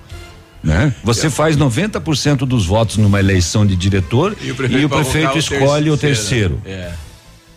Né? 0.63 0.93
Você 1.03 1.29
faz 1.29 1.57
90% 1.57 2.37
dos 2.45 2.65
votos 2.65 2.97
numa 2.97 3.19
eleição 3.19 3.65
de 3.65 3.75
diretor 3.75 4.35
e 4.41 4.51
o 4.51 4.55
prefeito, 4.55 4.87
vai 4.87 5.03
colocar 5.03 5.37
escolhe 5.37 5.89
o 5.89 5.97
terceiro. 5.97 6.61
É. 6.65 6.91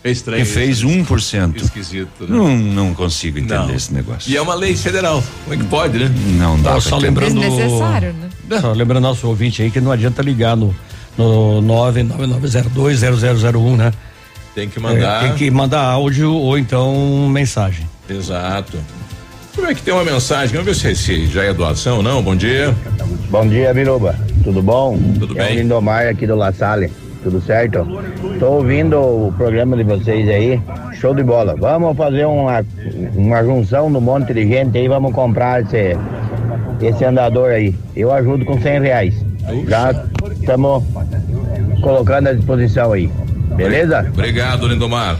É 0.05 0.11
estranho. 0.11 0.45
Que 0.45 0.51
fez 0.51 0.77
isso. 0.77 0.87
1%. 0.87 1.55
Esquisito. 1.55 2.09
Né? 2.21 2.27
Não, 2.29 2.55
não 2.55 2.93
consigo 2.93 3.39
entender 3.39 3.55
Não. 3.55 3.73
esse 3.73 3.91
negócio. 3.91 4.31
E 4.31 4.37
é 4.37 4.41
uma 4.41 4.53
lei 4.53 4.75
federal. 4.75 5.23
Como 5.43 5.55
é 5.55 5.57
que 5.57 5.63
pode, 5.67 5.97
né? 5.97 6.11
Não 6.37 6.61
dá 6.61 6.79
só 6.79 6.97
lembrando 6.97 7.39
Desnecessário, 7.41 8.13
né? 8.13 8.29
Só 8.61 8.71
lembrando 8.71 9.01
nosso 9.01 9.27
ouvinte 9.27 9.63
aí 9.63 9.71
que 9.71 9.81
não 9.81 9.91
adianta 9.91 10.21
ligar 10.21 10.55
no 10.55 10.73
no 11.17 11.61
999020001, 11.63 13.77
né? 13.77 13.91
Tem 14.53 14.69
que 14.69 14.79
mandar. 14.79 15.23
É, 15.23 15.27
tem 15.27 15.37
que 15.37 15.49
mandar 15.49 15.81
áudio 15.81 16.31
ou 16.33 16.57
então 16.57 17.27
mensagem. 17.29 17.89
Exato. 18.07 18.77
Como 19.55 19.67
é 19.67 19.73
que 19.73 19.81
tem 19.81 19.93
uma 19.93 20.03
mensagem? 20.03 20.57
Vamos 20.57 20.81
ver 20.81 20.95
se, 20.95 21.01
se 21.01 21.27
já 21.27 21.43
é 21.43 21.53
doação 21.53 21.97
ou 21.97 22.03
não. 22.03 22.21
Bom 22.21 22.35
dia. 22.35 22.75
Bom 23.29 23.47
dia, 23.47 23.73
Biruba. 23.73 24.15
Tudo 24.43 24.61
bom? 24.61 24.99
Tudo 25.17 25.39
É 25.39 25.47
bem. 25.47 25.55
Lindomar 25.57 26.07
aqui 26.07 26.27
do 26.27 26.35
La 26.35 26.51
Salle. 26.51 26.91
Tudo 27.25 27.41
certo? 27.41 27.83
Tô 28.39 28.51
ouvindo 28.51 28.99
o 28.99 29.33
programa 29.35 29.75
de 29.75 29.83
vocês 29.83 30.29
aí. 30.29 30.61
Show 30.93 31.15
de 31.15 31.23
bola. 31.23 31.55
Vamos 31.57 31.97
fazer 31.97 32.23
uma, 32.25 32.63
uma 33.15 33.43
junção 33.43 33.89
no 33.89 33.99
monte 33.99 34.31
de 34.31 34.47
gente 34.47 34.77
aí. 34.77 34.87
Vamos 34.87 35.11
comprar 35.11 35.63
esse, 35.63 35.97
esse 36.79 37.03
andador 37.03 37.49
aí. 37.49 37.73
Eu 37.95 38.13
ajudo 38.13 38.45
com 38.45 38.61
100 38.61 38.79
reais. 38.79 39.15
Já 39.67 40.05
estamos 40.39 40.83
colocando 41.81 42.27
à 42.29 42.33
disposição 42.33 42.93
aí. 42.93 43.09
Beleza? 43.55 44.05
Obrigado, 44.13 44.67
Lindomar. 44.67 45.17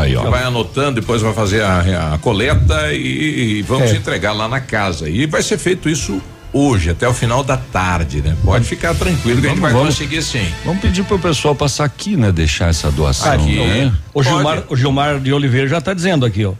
Aí, 0.00 0.16
ó. 0.16 0.28
Vai 0.28 0.42
anotando, 0.42 1.00
depois 1.00 1.22
vai 1.22 1.32
fazer 1.34 1.62
a, 1.62 2.14
a 2.14 2.18
coleta 2.18 2.92
e, 2.92 3.58
e 3.58 3.62
vamos 3.62 3.92
É. 3.92 3.96
entregar 3.96 4.32
lá 4.32 4.48
na 4.48 4.58
casa. 4.60 5.08
E 5.08 5.24
vai 5.26 5.40
ser 5.40 5.58
feito 5.58 5.88
isso 5.88 6.20
hoje, 6.54 6.88
até 6.90 7.06
o 7.08 7.12
final 7.12 7.42
da 7.44 7.56
tarde, 7.58 8.22
né? 8.22 8.34
Pode 8.44 8.64
ficar 8.64 8.94
tranquilo 8.94 9.40
que 9.40 9.46
a 9.48 9.50
gente 9.50 9.58
Vamos, 9.58 9.60
vai 9.60 9.72
vamos. 9.72 9.88
conseguir 9.96 10.22
sim. 10.22 10.46
Vamos 10.64 10.80
pedir 10.80 11.02
pro 11.04 11.18
pessoal 11.18 11.54
passar 11.54 11.84
aqui, 11.84 12.16
né? 12.16 12.30
Deixar 12.32 12.68
essa 12.70 12.90
doação. 12.90 13.32
Aqui. 13.32 13.56
né? 13.58 13.92
O 14.14 14.22
Pode. 14.22 14.28
Gilmar, 14.28 14.62
o 14.70 14.76
Gilmar 14.76 15.18
de 15.20 15.32
Oliveira 15.32 15.66
já 15.68 15.78
está 15.78 15.92
dizendo 15.92 16.24
aqui, 16.24 16.44
ó. 16.46 16.52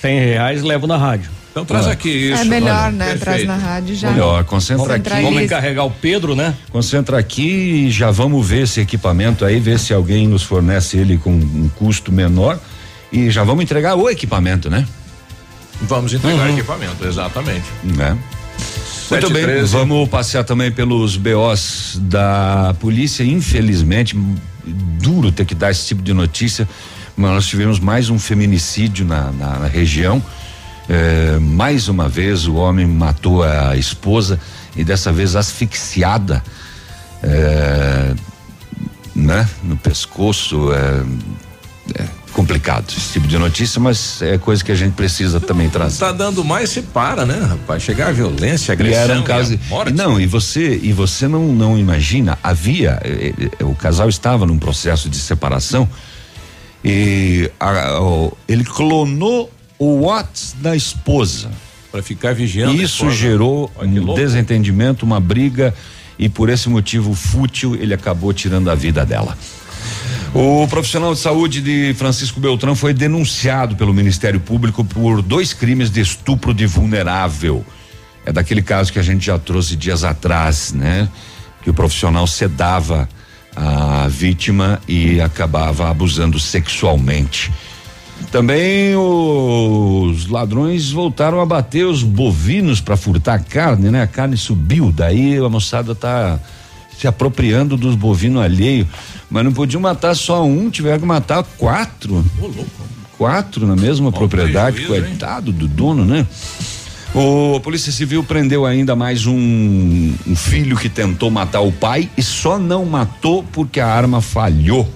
100 0.00 0.18
reais 0.20 0.62
levo 0.62 0.86
na 0.86 0.96
rádio. 0.96 1.30
Então 1.50 1.64
traz 1.64 1.86
Ah. 1.86 1.90
aqui 1.92 2.08
isso. 2.08 2.40
é 2.40 2.44
melhor, 2.44 2.84
olha, 2.84 2.90
né? 2.92 3.04
perfeito. 3.06 3.24
Traz 3.24 3.44
na 3.46 3.56
rádio 3.56 3.94
já. 3.96 4.10
Melhor, 4.12 4.44
concentra 4.44 4.84
aqui. 4.84 4.94
Centraliza. 4.94 5.28
Vamos 5.28 5.42
encarregar 5.42 5.84
o 5.86 5.90
Pedro, 5.90 6.34
né? 6.36 6.54
Concentra 6.70 7.18
aqui 7.18 7.42
e 7.86 7.90
já 7.90 8.10
vamos 8.10 8.46
ver 8.48 8.62
esse 8.62 8.80
equipamento 8.80 9.44
aí, 9.44 9.58
ver 9.58 9.78
se 9.78 9.92
alguém 9.92 10.26
nos 10.28 10.42
fornece 10.44 10.96
ele 10.96 11.18
com 11.18 11.30
um 11.32 11.68
custo 11.76 12.12
menor 12.12 12.58
e 13.12 13.28
já 13.30 13.42
vamos 13.42 13.64
entregar 13.64 13.96
o 13.96 14.08
equipamento, 14.08 14.70
né? 14.70 14.86
Vamos 15.82 16.12
entregar 16.14 16.46
Uhum. 16.48 16.54
equipamento, 16.54 17.04
exatamente. 17.06 17.64
Né? 17.82 18.16
Muito 19.10 19.32
bem, 19.32 19.44
vamos 19.72 20.08
passear 20.08 20.44
também 20.44 20.70
pelos 20.70 21.16
BOs 21.16 21.98
da 22.02 22.74
polícia. 22.80 23.22
Infelizmente, 23.24 24.16
duro 25.00 25.32
ter 25.32 25.44
que 25.44 25.54
dar 25.54 25.70
esse 25.70 25.86
tipo 25.86 26.02
de 26.02 26.12
notícia, 26.12 26.68
mas 27.16 27.30
nós 27.30 27.46
tivemos 27.46 27.78
mais 27.80 28.10
um 28.10 28.18
feminicídio 28.18 29.06
na, 29.06 29.30
na- 29.32 29.58
na 29.60 29.66
região. 29.66 30.22
É, 30.88 31.38
mais 31.38 31.88
uma 31.88 32.08
vez 32.08 32.46
o 32.46 32.54
homem 32.54 32.86
matou 32.86 33.42
a 33.42 33.76
esposa 33.76 34.40
e 34.76 34.82
dessa 34.84 35.12
vez 35.12 35.36
asfixiada, 35.36 36.42
é, 37.22 38.14
né, 39.14 39.48
no 39.62 39.76
pescoço. 39.76 40.70
É, 40.72 42.02
é 42.02 42.17
complicado 42.42 42.84
esse 42.96 43.14
tipo 43.14 43.26
de 43.26 43.36
notícia, 43.36 43.80
mas 43.80 44.22
é 44.22 44.38
coisa 44.38 44.62
que 44.62 44.70
a 44.70 44.74
gente 44.76 44.92
precisa 44.92 45.40
também 45.40 45.68
trazer. 45.68 45.98
Tá 45.98 46.12
dando 46.12 46.44
mais 46.44 46.70
se 46.70 46.82
para, 46.82 47.26
né, 47.26 47.34
rapaz? 47.36 47.82
Chegar 47.82 48.08
a 48.08 48.12
violência, 48.12 48.70
E 48.70 48.74
agressão. 48.74 49.02
era 49.02 49.18
um 49.18 49.24
caso. 49.24 49.54
e 49.54 49.60
morte. 49.68 49.92
Não, 49.92 50.20
e 50.20 50.26
você 50.26 50.78
e 50.80 50.92
você 50.92 51.26
não 51.26 51.52
não 51.52 51.76
imagina, 51.76 52.38
havia 52.40 53.00
eh, 53.04 53.34
eh, 53.58 53.64
o 53.64 53.74
casal 53.74 54.08
estava 54.08 54.46
num 54.46 54.56
processo 54.56 55.08
de 55.08 55.16
separação 55.18 55.88
e 56.84 57.50
a- 57.58 58.00
o- 58.00 58.32
ele 58.46 58.62
clonou 58.64 59.50
o 59.78 60.02
Whats 60.06 60.54
da 60.60 60.76
esposa. 60.76 61.50
Pra 61.90 62.02
ficar 62.02 62.34
vigiando. 62.34 62.80
Isso 62.80 63.10
gerou 63.10 63.68
Olha 63.74 64.00
um 64.02 64.14
desentendimento, 64.14 65.04
uma 65.04 65.18
briga 65.18 65.74
e 66.18 66.28
por 66.28 66.48
esse 66.50 66.68
motivo 66.68 67.14
fútil 67.14 67.74
ele 67.74 67.94
acabou 67.94 68.32
tirando 68.32 68.70
a 68.70 68.74
vida 68.74 69.04
dela. 69.04 69.36
O 70.34 70.68
profissional 70.68 71.14
de 71.14 71.20
saúde 71.20 71.62
de 71.62 71.94
Francisco 71.94 72.38
Beltrão 72.38 72.74
foi 72.76 72.92
denunciado 72.92 73.74
pelo 73.76 73.94
Ministério 73.94 74.38
Público 74.38 74.84
por 74.84 75.22
dois 75.22 75.54
crimes 75.54 75.90
de 75.90 76.00
estupro 76.00 76.52
de 76.52 76.66
vulnerável. 76.66 77.64
É 78.26 78.32
daquele 78.32 78.60
caso 78.60 78.92
que 78.92 78.98
a 78.98 79.02
gente 79.02 79.24
já 79.24 79.38
trouxe 79.38 79.74
dias 79.74 80.04
atrás, 80.04 80.72
né? 80.72 81.08
Que 81.62 81.70
o 81.70 81.74
profissional 81.74 82.26
sedava 82.26 83.08
a 83.56 84.06
vítima 84.08 84.80
e 84.86 85.18
acabava 85.18 85.88
abusando 85.88 86.38
sexualmente. 86.38 87.50
Também 88.30 88.94
os 88.96 90.28
ladrões 90.28 90.90
voltaram 90.90 91.40
a 91.40 91.46
bater 91.46 91.86
os 91.86 92.02
bovinos 92.02 92.80
para 92.80 92.96
furtar 92.96 93.42
carne, 93.42 93.90
né? 93.90 94.02
A 94.02 94.06
carne 94.06 94.36
subiu, 94.36 94.92
daí 94.92 95.38
a 95.38 95.48
moçada 95.48 95.94
tá 95.94 96.38
se 96.98 97.06
apropriando 97.06 97.76
dos 97.76 97.94
bovinos 97.94 98.42
alheio, 98.42 98.86
mas 99.30 99.44
não 99.44 99.52
podiam 99.52 99.80
matar 99.80 100.14
só 100.16 100.44
um, 100.44 100.68
tiveram 100.68 100.98
que 100.98 101.06
matar 101.06 101.44
quatro. 101.56 102.24
Quatro 103.16 103.66
na 103.66 103.76
mesma 103.76 104.10
propriedade, 104.10 104.76
prejuízo, 104.76 104.94
hein? 104.94 105.10
coitado 105.10 105.52
do 105.52 105.68
dono, 105.68 106.04
né? 106.04 106.26
O 107.14 107.56
a 107.56 107.60
Polícia 107.60 107.90
Civil 107.90 108.22
prendeu 108.22 108.66
ainda 108.66 108.94
mais 108.94 109.26
um, 109.26 110.14
um 110.26 110.36
filho 110.36 110.76
que 110.76 110.88
tentou 110.88 111.30
matar 111.30 111.60
o 111.60 111.72
pai 111.72 112.10
e 112.16 112.22
só 112.22 112.58
não 112.58 112.84
matou 112.84 113.44
porque 113.52 113.80
a 113.80 113.86
arma 113.86 114.20
falhou. 114.20 114.88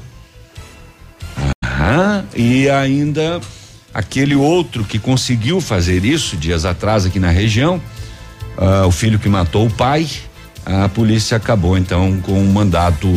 Aham, 1.64 2.24
e 2.36 2.68
ainda 2.68 3.40
aquele 3.94 4.34
outro 4.34 4.84
que 4.84 4.98
conseguiu 4.98 5.60
fazer 5.60 6.04
isso 6.04 6.36
dias 6.36 6.64
atrás 6.64 7.06
aqui 7.06 7.18
na 7.18 7.30
região, 7.30 7.80
ah, 8.56 8.86
o 8.86 8.90
filho 8.90 9.18
que 9.18 9.28
matou 9.28 9.66
o 9.66 9.70
pai, 9.70 10.06
a 10.64 10.88
polícia 10.88 11.36
acabou 11.36 11.76
então 11.76 12.18
com 12.20 12.32
um 12.32 12.52
mandato 12.52 13.08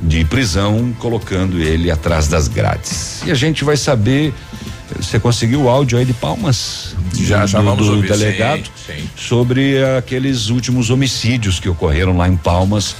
de 0.00 0.24
prisão, 0.24 0.94
colocando 0.98 1.60
ele 1.60 1.90
atrás 1.90 2.28
das 2.28 2.48
grades. 2.48 3.22
E 3.26 3.30
a 3.30 3.34
gente 3.34 3.64
vai 3.64 3.76
saber. 3.76 4.32
Você 4.94 5.18
conseguiu 5.18 5.62
o 5.62 5.68
áudio 5.68 5.98
aí 5.98 6.04
de 6.04 6.12
palmas? 6.12 6.94
Já, 7.14 7.40
do, 7.40 7.46
já 7.48 7.60
vamos 7.60 7.86
do 7.86 7.96
ouvir, 7.96 8.08
delegado 8.08 8.62
sim, 8.86 8.94
sim. 8.94 9.10
sobre 9.16 9.82
aqueles 9.98 10.48
últimos 10.48 10.90
homicídios 10.90 11.58
que 11.58 11.68
ocorreram 11.68 12.16
lá 12.16 12.28
em 12.28 12.36
Palmas. 12.36 12.94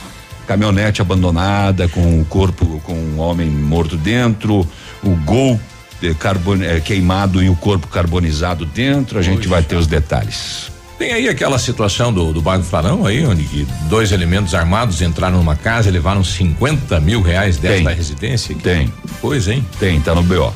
Caminhonete 0.48 1.00
abandonada 1.00 1.88
com 1.88 2.20
o 2.20 2.24
corpo, 2.24 2.80
com 2.84 2.94
um 2.94 3.18
homem 3.18 3.48
morto 3.48 3.96
dentro, 3.96 4.66
o 5.02 5.10
gol 5.24 5.60
eh, 6.02 6.14
carbon- 6.14 6.62
eh, 6.62 6.80
queimado 6.80 7.42
e 7.42 7.48
o 7.48 7.56
corpo 7.56 7.88
carbonizado 7.88 8.64
dentro. 8.64 9.18
A 9.18 9.22
gente 9.22 9.48
vai 9.48 9.62
ter 9.62 9.76
os 9.76 9.86
detalhes. 9.86 10.70
Tem 10.98 11.12
aí 11.12 11.28
aquela 11.28 11.58
situação 11.58 12.10
do, 12.12 12.32
do 12.32 12.40
bairro 12.40 12.62
Farão 12.62 13.04
aí, 13.04 13.24
onde 13.26 13.66
dois 13.88 14.12
elementos 14.12 14.54
armados 14.54 15.02
entraram 15.02 15.36
numa 15.36 15.54
casa 15.54 15.88
e 15.88 15.92
levaram 15.92 16.24
50 16.24 16.98
mil 17.00 17.20
reais 17.20 17.58
desta 17.58 17.88
Tem. 17.88 17.96
residência? 17.96 18.54
Que 18.54 18.62
Tem. 18.62 18.92
Coisa, 19.20 19.52
hein? 19.52 19.64
Tem, 19.78 20.00
tá 20.00 20.14
no 20.14 20.22
BO. 20.22 20.52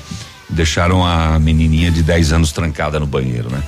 Deixaram 0.49 1.04
a 1.06 1.38
menininha 1.38 1.90
de 1.90 2.02
10 2.02 2.32
anos 2.32 2.52
trancada 2.52 2.99
no 2.99 3.06
banheiro, 3.06 3.50
né? 3.50 3.62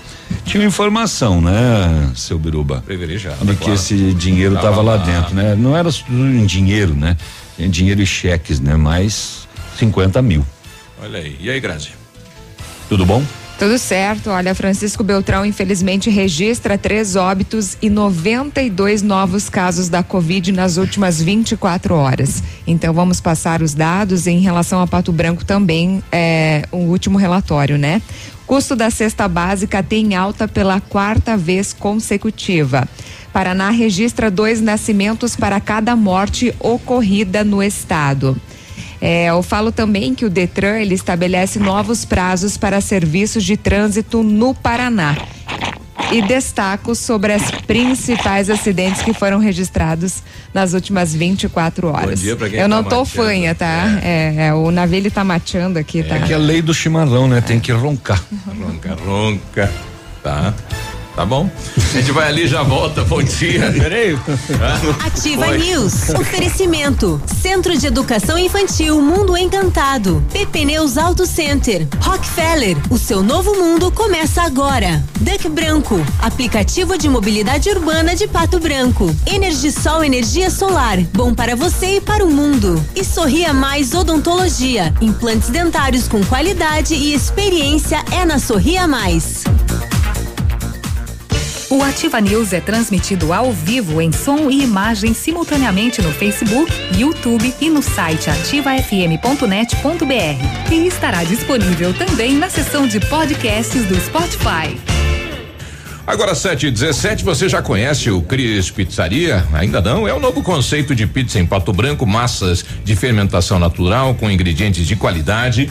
Tinha 0.46 0.64
informação, 0.64 1.40
né, 1.40 2.10
seu 2.16 2.38
Biruba? 2.38 2.82
Privilegiado. 2.84 3.44
De 3.44 3.52
que 3.52 3.58
claro. 3.58 3.74
esse 3.74 4.12
dinheiro 4.14 4.54
Tava 4.54 4.68
estava 4.68 4.82
lá 4.82 4.94
lá. 4.96 5.04
dentro, 5.04 5.34
né? 5.34 5.54
Não 5.54 5.76
era 5.76 5.90
em 6.08 6.46
dinheiro, 6.46 6.94
né? 6.94 7.16
Em 7.58 7.68
dinheiro 7.68 8.00
e 8.00 8.06
cheques, 8.06 8.58
né? 8.58 8.76
Mas 8.76 9.46
50 9.78 10.20
mil. 10.22 10.44
Olha 11.02 11.18
aí. 11.18 11.36
E 11.38 11.50
aí, 11.50 11.60
Grazi? 11.60 11.90
Tudo 12.88 13.04
bom? 13.04 13.22
Tudo 13.62 13.78
certo. 13.78 14.28
Olha, 14.28 14.56
Francisco 14.56 15.04
Beltrão 15.04 15.46
infelizmente 15.46 16.10
registra 16.10 16.76
três 16.76 17.14
óbitos 17.14 17.76
e 17.80 17.88
92 17.88 19.02
novos 19.02 19.48
casos 19.48 19.88
da 19.88 20.02
Covid 20.02 20.50
nas 20.50 20.78
últimas 20.78 21.22
24 21.22 21.94
horas. 21.94 22.42
Então 22.66 22.92
vamos 22.92 23.20
passar 23.20 23.62
os 23.62 23.72
dados 23.72 24.26
em 24.26 24.40
relação 24.40 24.80
a 24.80 24.86
Pato 24.88 25.12
Branco 25.12 25.44
também, 25.44 26.02
é, 26.10 26.64
o 26.72 26.78
último 26.78 27.16
relatório, 27.16 27.78
né? 27.78 28.02
Custo 28.48 28.74
da 28.74 28.90
cesta 28.90 29.28
básica 29.28 29.80
tem 29.80 30.16
alta 30.16 30.48
pela 30.48 30.80
quarta 30.80 31.36
vez 31.36 31.72
consecutiva. 31.72 32.88
Paraná 33.32 33.70
registra 33.70 34.28
dois 34.28 34.60
nascimentos 34.60 35.36
para 35.36 35.60
cada 35.60 35.94
morte 35.94 36.52
ocorrida 36.58 37.44
no 37.44 37.62
estado. 37.62 38.36
É, 39.04 39.26
eu 39.26 39.42
falo 39.42 39.72
também 39.72 40.14
que 40.14 40.24
o 40.24 40.30
Detran 40.30 40.78
ele 40.78 40.94
estabelece 40.94 41.58
novos 41.58 42.04
prazos 42.04 42.56
para 42.56 42.80
serviços 42.80 43.42
de 43.42 43.56
trânsito 43.56 44.22
no 44.22 44.54
Paraná. 44.54 45.16
E 46.12 46.22
destaco 46.22 46.94
sobre 46.94 47.32
as 47.32 47.50
principais 47.50 48.48
acidentes 48.48 49.02
que 49.02 49.12
foram 49.12 49.38
registrados 49.38 50.22
nas 50.54 50.72
últimas 50.72 51.12
24 51.14 51.88
horas. 51.88 52.20
dia 52.20 52.36
pra 52.36 52.48
quem 52.48 52.58
Eu 52.58 52.64
tá 52.64 52.68
não 52.68 52.84
tô 52.84 53.00
mateando. 53.00 53.06
fanha, 53.06 53.54
tá? 53.54 53.98
É, 54.02 54.46
é, 54.48 54.54
o 54.54 54.70
navio 54.70 54.98
ele 54.98 55.10
tá 55.10 55.24
mateando 55.24 55.78
aqui, 55.78 56.02
tá? 56.02 56.16
É 56.16 56.20
que 56.20 56.32
é 56.32 56.36
a 56.36 56.38
lei 56.38 56.62
do 56.62 56.72
chimarrão, 56.72 57.26
né? 57.26 57.40
Tem 57.40 57.58
que 57.58 57.72
roncar. 57.72 58.22
Ronca, 58.60 58.96
ronca. 59.04 59.72
Tá. 60.22 60.54
Tá 61.14 61.26
bom. 61.26 61.50
A 61.76 61.96
gente 61.98 62.10
vai 62.10 62.28
ali 62.28 62.44
e 62.44 62.48
já 62.48 62.62
volta. 62.62 63.04
Bom 63.12 63.22
dia. 63.22 63.70
Peraí. 63.72 64.18
Ativa 65.04 65.48
Oi. 65.48 65.58
News. 65.58 66.08
Oferecimento. 66.10 67.20
Centro 67.42 67.76
de 67.76 67.86
Educação 67.86 68.38
Infantil 68.38 69.00
Mundo 69.02 69.36
Encantado. 69.36 70.24
PP 70.32 70.64
Neus 70.64 70.96
Auto 70.96 71.26
Center. 71.26 71.86
Rockefeller. 72.00 72.76
O 72.88 72.96
seu 72.96 73.22
novo 73.22 73.54
mundo 73.54 73.92
começa 73.92 74.42
agora. 74.42 75.04
Duck 75.20 75.48
Branco. 75.50 76.00
Aplicativo 76.18 76.96
de 76.96 77.08
mobilidade 77.08 77.68
urbana 77.68 78.16
de 78.16 78.26
Pato 78.26 78.58
Branco. 78.58 79.14
Energisol 79.26 80.02
Energia 80.02 80.48
Solar. 80.48 80.98
Bom 81.12 81.34
para 81.34 81.54
você 81.54 81.96
e 81.96 82.00
para 82.00 82.24
o 82.24 82.30
mundo. 82.30 82.82
E 82.96 83.04
Sorria 83.04 83.52
Mais 83.52 83.92
Odontologia. 83.92 84.94
Implantes 85.00 85.50
dentários 85.50 86.08
com 86.08 86.24
qualidade 86.24 86.94
e 86.94 87.12
experiência 87.12 88.02
é 88.10 88.24
na 88.24 88.38
Sorria 88.38 88.88
Mais. 88.88 89.44
O 91.72 91.82
Ativa 91.82 92.20
News 92.20 92.52
é 92.52 92.60
transmitido 92.60 93.32
ao 93.32 93.50
vivo 93.50 94.02
em 94.02 94.12
som 94.12 94.50
e 94.50 94.62
imagem 94.62 95.14
simultaneamente 95.14 96.02
no 96.02 96.12
Facebook, 96.12 96.70
YouTube 96.98 97.54
e 97.58 97.70
no 97.70 97.82
site 97.82 98.28
ativafm.net.br. 98.28 100.70
E 100.70 100.86
estará 100.86 101.24
disponível 101.24 101.94
também 101.94 102.36
na 102.36 102.50
seção 102.50 102.86
de 102.86 103.00
podcasts 103.00 103.86
do 103.86 103.98
Spotify. 103.98 104.78
Agora 106.06 106.34
7 106.34 106.66
e 106.66 106.70
17 106.70 107.24
você 107.24 107.48
já 107.48 107.62
conhece 107.62 108.10
o 108.10 108.20
Cris 108.20 108.70
Pizzaria? 108.70 109.42
Ainda 109.54 109.80
não? 109.80 110.06
É 110.06 110.12
o 110.12 110.20
novo 110.20 110.42
conceito 110.42 110.94
de 110.94 111.06
pizza 111.06 111.38
em 111.38 111.46
Pato 111.46 111.72
Branco, 111.72 112.04
massas 112.04 112.62
de 112.84 112.94
fermentação 112.94 113.58
natural 113.58 114.14
com 114.14 114.30
ingredientes 114.30 114.86
de 114.86 114.94
qualidade. 114.94 115.70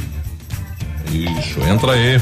Isso, 1.11 1.61
entra 1.61 1.91
aí. 1.91 2.19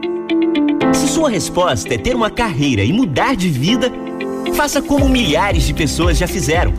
Se 0.93 1.09
sua 1.09 1.31
resposta 1.31 1.95
é 1.95 1.99
ter 1.99 2.15
uma 2.15 2.31
carreira 2.31 2.83
e 2.83 2.93
mudar 2.93 3.35
de 3.35 3.49
vida, 3.49 3.91
faça 4.55 4.83
como 4.83 5.09
milhares 5.09 5.65
de 5.65 5.75
pessoas 5.75 6.19
já 6.19 6.27
fizeram. 6.27 6.73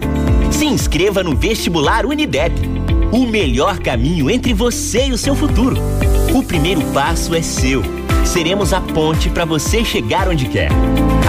Se 0.51 0.65
inscreva 0.65 1.23
no 1.23 1.35
vestibular 1.35 2.05
Unidep. 2.05 2.53
O 3.11 3.25
melhor 3.25 3.79
caminho 3.79 4.29
entre 4.29 4.53
você 4.53 5.07
e 5.07 5.11
o 5.11 5.17
seu 5.17 5.35
futuro. 5.35 5.77
O 6.33 6.43
primeiro 6.43 6.81
passo 6.93 7.35
é 7.35 7.41
seu. 7.41 7.83
Seremos 8.25 8.73
a 8.73 8.81
ponte 8.81 9.29
para 9.29 9.45
você 9.45 9.85
chegar 9.85 10.27
onde 10.27 10.45
quer. 10.45 10.69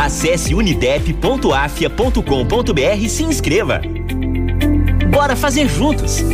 Acesse 0.00 0.54
unidep.afia.com.br 0.54 2.98
e 2.98 3.08
se 3.08 3.24
inscreva. 3.24 3.80
Bora 5.10 5.36
fazer 5.36 5.68
juntos! 5.68 6.24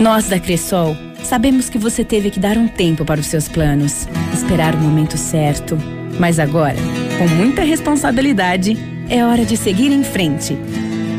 Nós 0.00 0.28
da 0.28 0.38
Cressol 0.38 0.96
sabemos 1.26 1.68
que 1.68 1.78
você 1.78 2.04
teve 2.04 2.30
que 2.30 2.40
dar 2.40 2.56
um 2.56 2.68
tempo 2.68 3.04
para 3.04 3.20
os 3.20 3.26
seus 3.26 3.48
planos, 3.48 4.08
esperar 4.32 4.74
o 4.74 4.78
momento 4.78 5.16
certo. 5.18 5.76
Mas 6.18 6.38
agora, 6.38 6.76
com 7.18 7.28
muita 7.28 7.62
responsabilidade, 7.62 8.76
é 9.08 9.24
hora 9.24 9.44
de 9.44 9.56
seguir 9.56 9.92
em 9.92 10.02
frente. 10.02 10.56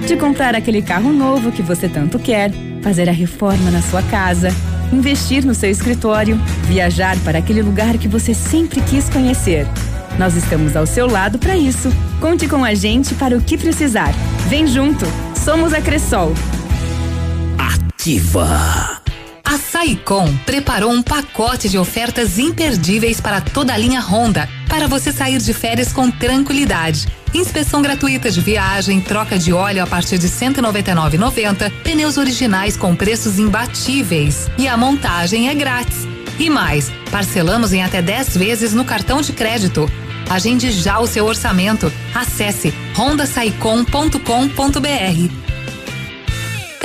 De 0.08 0.16
comprar 0.16 0.56
aquele 0.56 0.82
carro 0.82 1.12
novo 1.12 1.52
que 1.52 1.62
você 1.62 1.88
tanto 1.88 2.18
quer, 2.18 2.52
fazer 2.82 3.10
a 3.10 3.12
reforma 3.12 3.70
na 3.70 3.82
sua 3.82 4.02
casa, 4.04 4.50
investir 4.92 5.46
no 5.46 5.54
seu 5.54 5.70
escritório, 5.70 6.38
viajar 6.64 7.18
para 7.20 7.40
aquele 7.40 7.62
lugar 7.62 7.98
que 7.98 8.08
você 8.08 8.34
sempre 8.34 8.82
quis 8.82 9.10
conhecer. 9.10 9.68
Nós 10.18 10.36
estamos 10.36 10.76
ao 10.76 10.86
seu 10.86 11.06
lado 11.08 11.38
para 11.38 11.56
isso. 11.56 11.92
Conte 12.20 12.48
com 12.48 12.64
a 12.64 12.74
gente 12.74 13.14
para 13.14 13.38
o 13.38 13.42
que 13.42 13.58
precisar. 13.58 14.14
Vem 14.48 14.66
junto. 14.66 15.06
Somos 15.44 15.74
a 15.74 15.82
Cressol. 15.82 16.34
Ativa. 17.58 18.87
Saicom 19.78 20.36
preparou 20.44 20.92
um 20.92 21.04
pacote 21.04 21.70
de 21.70 21.78
ofertas 21.78 22.40
imperdíveis 22.40 23.22
para 23.22 23.40
toda 23.40 23.76
a 23.76 23.78
linha 23.78 24.02
Honda, 24.02 24.50
para 24.68 24.88
você 24.88 25.12
sair 25.12 25.38
de 25.38 25.54
férias 25.54 25.94
com 25.94 26.10
tranquilidade. 26.10 27.08
Inspeção 27.32 27.80
gratuita 27.80 28.32
de 28.32 28.42
viagem, 28.42 29.00
troca 29.00 29.38
de 29.38 29.54
óleo 29.54 29.84
a 29.84 29.88
partir 29.88 30.18
de 30.18 30.26
R$ 30.26 30.34
199,90, 30.34 31.72
pneus 31.84 32.18
originais 32.18 32.76
com 32.76 32.96
preços 32.96 33.38
imbatíveis 33.38 34.50
e 34.58 34.68
a 34.68 34.76
montagem 34.76 35.48
é 35.48 35.54
grátis. 35.54 36.08
E 36.40 36.50
mais, 36.50 36.92
parcelamos 37.12 37.72
em 37.72 37.84
até 37.84 38.02
10 38.02 38.36
vezes 38.36 38.74
no 38.74 38.84
cartão 38.84 39.22
de 39.22 39.32
crédito. 39.32 39.88
Agende 40.28 40.72
já 40.72 41.00
o 41.00 41.06
seu 41.06 41.24
orçamento. 41.24 41.94
Acesse 42.16 42.74
rondasaicom.com.br. 42.96 45.57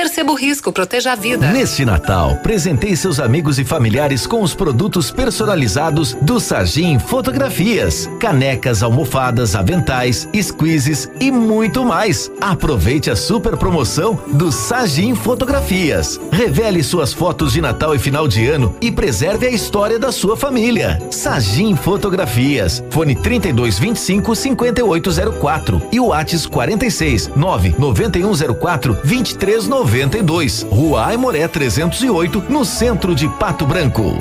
Perceba 0.02 0.32
o 0.32 0.34
risco, 0.34 0.72
proteja 0.72 1.12
a 1.12 1.14
vida. 1.14 1.52
Neste 1.52 1.84
Natal, 1.84 2.34
presenteie 2.42 2.96
seus 2.96 3.20
amigos 3.20 3.60
e 3.60 3.64
familiares 3.64 4.26
com 4.26 4.42
os 4.42 4.52
produtos 4.52 5.12
personalizados 5.12 6.14
do 6.20 6.40
Sagim 6.40 6.98
Fotografias. 6.98 8.10
Canecas, 8.18 8.82
almofadas, 8.82 9.54
aventais, 9.54 10.28
squeezes 10.42 11.08
e 11.20 11.30
muito 11.30 11.84
mais. 11.84 12.32
Aproveite 12.40 13.12
a 13.12 13.14
super 13.16 13.56
promoção 13.56 14.20
do 14.32 14.50
Sagim 14.50 15.14
Fotografias. 15.14 16.18
Revele 16.32 16.82
suas 16.82 17.12
fotos 17.12 17.52
de 17.52 17.60
Natal 17.60 17.94
e 17.94 17.98
final 18.00 18.26
de 18.26 18.44
ano 18.48 18.74
e 18.80 18.90
preserve 18.90 19.46
a 19.46 19.50
história 19.50 20.00
da 20.00 20.10
sua 20.10 20.36
família. 20.36 21.00
Sagim 21.12 21.76
Fotografias. 21.76 22.82
Fone 22.90 23.14
3225 23.14 24.34
5804 24.34 25.82
e 25.92 26.00
o 26.00 26.06
Whats 26.08 26.44
46 26.44 27.30
99104 27.36 28.94
2390. 29.04 29.91
92, 29.92 30.62
Rua 30.70 31.08
Aimoré 31.08 31.46
308, 31.46 32.46
no 32.48 32.64
centro 32.64 33.14
de 33.14 33.28
Pato 33.28 33.66
Branco. 33.66 34.16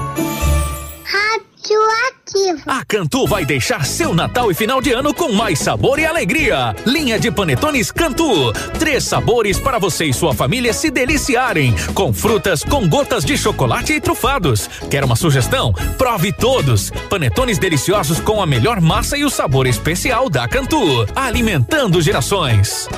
A 2.67 2.83
Cantu 2.83 3.25
vai 3.25 3.45
deixar 3.45 3.85
seu 3.85 4.13
Natal 4.13 4.51
e 4.51 4.53
final 4.53 4.81
de 4.81 4.91
ano 4.91 5.13
com 5.13 5.31
mais 5.31 5.59
sabor 5.59 5.97
e 5.97 6.05
alegria. 6.05 6.75
Linha 6.85 7.17
de 7.17 7.31
panetones 7.31 7.89
Cantu. 7.89 8.51
Três 8.79 9.05
sabores 9.05 9.59
para 9.59 9.79
você 9.79 10.03
e 10.03 10.13
sua 10.13 10.33
família 10.33 10.73
se 10.73 10.91
deliciarem. 10.91 11.73
Com 11.93 12.11
frutas, 12.11 12.65
com 12.65 12.85
gotas 12.89 13.23
de 13.23 13.37
chocolate 13.37 13.93
e 13.93 14.01
trufados. 14.01 14.69
Quer 14.89 15.05
uma 15.05 15.15
sugestão? 15.15 15.71
Prove 15.97 16.33
todos. 16.33 16.91
Panetones 17.09 17.57
deliciosos 17.57 18.19
com 18.19 18.41
a 18.41 18.45
melhor 18.45 18.81
massa 18.81 19.17
e 19.17 19.23
o 19.23 19.29
sabor 19.29 19.65
especial 19.65 20.29
da 20.29 20.49
Cantu. 20.49 21.07
Alimentando 21.15 22.01
gerações. 22.01 22.89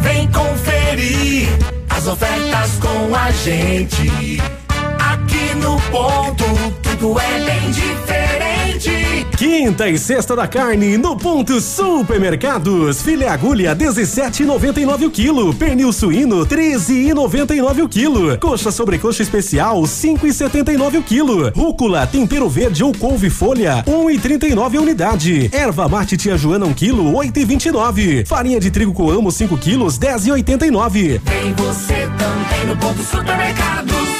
Vem 0.00 0.26
conferir 0.32 1.79
as 2.00 2.06
ofertas 2.06 2.78
com 2.80 3.14
a 3.14 3.30
gente. 3.30 4.40
Aqui 4.98 5.54
no 5.56 5.78
ponto, 5.90 6.44
tudo 6.82 7.20
é 7.20 7.40
bem 7.44 7.70
diferente. 7.72 8.49
Quinta 9.40 9.88
e 9.88 9.96
sexta 9.96 10.36
da 10.36 10.46
carne 10.46 10.98
no 10.98 11.16
ponto 11.16 11.62
supermercados. 11.62 13.00
Filé 13.00 13.26
agulha 13.26 13.74
17,99 13.74 15.06
o 15.06 15.10
quilo. 15.10 15.54
Pernil 15.54 15.90
suíno 15.94 16.44
13,99 16.44 17.82
o 17.82 17.88
quilo. 17.88 18.36
Coxa 18.36 18.70
sobrecoxa 18.70 19.22
especial 19.22 19.80
5,79 19.80 20.98
o 20.98 21.02
quilo. 21.02 21.50
Rúcula 21.56 22.06
tempero 22.06 22.50
verde 22.50 22.84
ou 22.84 22.92
couve 22.92 23.30
folha 23.30 23.82
1,39 23.86 24.76
a 24.76 24.82
unidade. 24.82 25.48
Erva 25.54 25.88
mate 25.88 26.18
tia 26.18 26.36
Joana 26.36 26.66
1 26.66 26.74
quilo 26.74 27.10
8,29. 27.10 28.26
Farinha 28.26 28.60
de 28.60 28.70
trigo 28.70 28.92
coamo 28.92 29.32
5 29.32 29.56
quilos 29.56 29.98
10,89. 29.98 31.18
Vem 31.24 31.54
você 31.54 32.06
também 32.18 32.66
no 32.66 32.76
ponto 32.76 33.02
supermercados. 33.02 34.19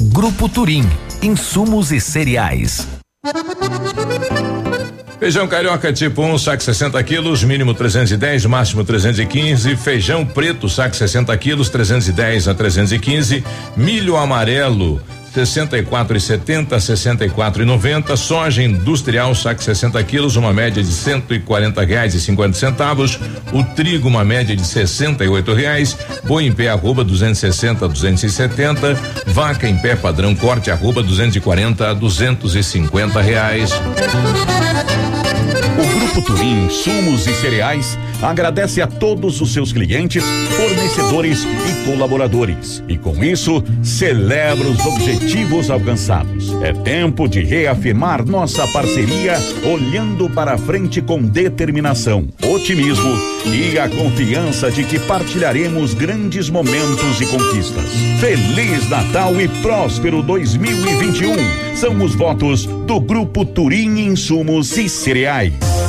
Grupo 0.00 0.48
Turim. 0.48 0.84
Insumos 1.20 1.90
e 1.90 2.00
cereais. 2.00 2.86
Feijão 5.18 5.48
carioca 5.48 5.92
tipo 5.92 6.22
1, 6.22 6.32
um, 6.32 6.38
saco 6.38 6.62
60 6.62 7.02
quilos, 7.02 7.42
mínimo 7.42 7.74
310, 7.74 8.46
máximo 8.46 8.84
315. 8.84 9.74
Feijão 9.74 10.24
preto, 10.24 10.68
saco 10.68 10.94
60 10.94 11.36
quilos, 11.36 11.68
310 11.68 12.46
a 12.46 12.54
315. 12.54 13.42
Milho 13.76 14.16
amarelo, 14.16 15.02
64 15.32 16.16
e 16.16 16.20
70, 16.20 16.80
64 16.80 17.62
e 17.62 17.66
90. 17.66 18.16
Soja 18.16 18.62
industrial, 18.62 19.34
saco 19.34 19.62
60 19.62 20.02
quilos, 20.04 20.36
uma 20.36 20.52
média 20.52 20.82
de 20.82 20.90
140 20.90 21.84
reais 21.84 22.14
e 22.14 22.20
50 22.20 22.56
centavos. 22.56 23.18
O 23.52 23.62
trigo, 23.62 24.08
uma 24.08 24.24
média 24.24 24.56
de 24.56 24.66
68 24.66 25.54
reais. 25.54 25.96
Boi 26.24 26.46
em 26.46 26.52
pé, 26.52 26.68
arroba 26.68 27.04
260 27.04 27.84
a 27.84 27.88
270. 27.88 28.94
Vaca 29.26 29.68
em 29.68 29.76
pé, 29.78 29.96
padrão 29.96 30.34
corte, 30.34 30.70
arroba 30.70 31.02
240 31.02 31.90
a 31.90 31.94
250 31.94 33.20
reais. 33.20 33.70
O 36.18 36.20
Grupo 36.20 36.34
Turim 36.34 36.68
Sumos 36.68 37.28
e 37.28 37.34
Cereais 37.34 37.96
agradece 38.20 38.82
a 38.82 38.88
todos 38.88 39.40
os 39.40 39.52
seus 39.52 39.72
clientes, 39.72 40.24
fornecedores 40.56 41.44
e 41.44 41.88
colaboradores. 41.88 42.82
E 42.88 42.98
com 42.98 43.22
isso, 43.22 43.62
celebra 43.84 44.68
os 44.68 44.84
objetivos 44.84 45.70
alcançados. 45.70 46.52
É 46.60 46.72
tempo 46.72 47.28
de 47.28 47.44
reafirmar 47.44 48.26
nossa 48.26 48.66
parceria, 48.68 49.38
olhando 49.64 50.28
para 50.28 50.58
frente 50.58 51.00
com 51.00 51.22
determinação, 51.22 52.26
otimismo 52.42 53.14
e 53.46 53.78
a 53.78 53.88
confiança 53.88 54.72
de 54.72 54.82
que 54.82 54.98
partilharemos 54.98 55.94
grandes 55.94 56.50
momentos 56.50 57.20
e 57.20 57.26
conquistas. 57.26 57.92
Feliz 58.18 58.88
Natal 58.88 59.40
e 59.40 59.46
próspero 59.62 60.20
2021. 60.20 61.76
São 61.76 62.02
os 62.02 62.16
votos 62.16 62.66
do 62.66 62.98
Grupo 62.98 63.44
Turim 63.44 64.00
Insumos 64.00 64.76
e 64.76 64.88
Cereais. 64.88 65.87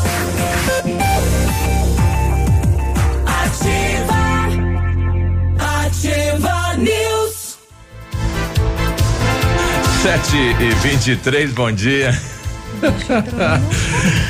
Sete 10.10 10.38
e 10.38 10.74
vinte 10.82 11.12
e 11.12 11.16
três, 11.16 11.54
bom 11.54 11.72
dia. 11.72 12.20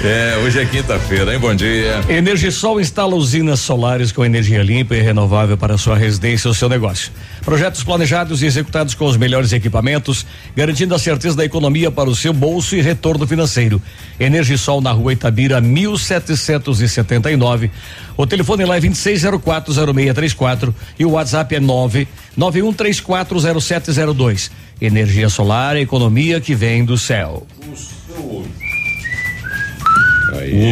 é, 0.04 0.38
hoje 0.44 0.60
é 0.60 0.65
quinta-feira, 0.65 1.34
hein? 1.34 1.39
Bom 1.39 1.56
dia. 1.56 2.02
Energisol 2.10 2.82
instala 2.82 3.15
usinas 3.15 3.62
solares 3.62 4.12
com 4.12 4.26
energia 4.26 4.62
limpa 4.62 4.98
e 4.98 5.02
renovável 5.02 5.56
para 5.56 5.78
sua 5.78 5.96
residência 5.96 6.50
ou 6.50 6.54
seu 6.54 6.68
negócio. 6.68 7.13
Projetos 7.46 7.82
planejados 7.82 8.44
e 8.44 8.46
executados 8.46 8.94
com 8.94 9.06
os 9.06 9.15
melhores 9.15 9.54
equipamentos, 9.54 10.26
garantindo 10.54 10.94
a 10.94 11.00
certeza 11.00 11.38
da 11.38 11.46
economia 11.46 11.89
para 11.89 12.10
o 12.10 12.15
seu 12.15 12.34
bolso 12.34 12.76
e 12.76 12.82
retorno 12.82 13.26
financeiro. 13.26 13.82
Energisol 14.20 14.82
na 14.82 14.92
rua 14.92 15.13
Itabira, 15.13 15.62
1779. 15.62 17.72
O 18.18 18.28
telefone 18.28 18.65
lá 18.65 18.76
é 18.76 18.82
26040634 18.82 20.74
e 21.00 21.06
o 21.06 21.12
WhatsApp 21.12 21.56
é 21.56 21.62
991340702. 21.62 24.52
Energia 24.82 25.30
solar, 25.30 25.76
economia 25.78 26.39
que 26.39 26.56
vem 26.56 26.86
do 26.86 26.98
céu. 26.98 27.46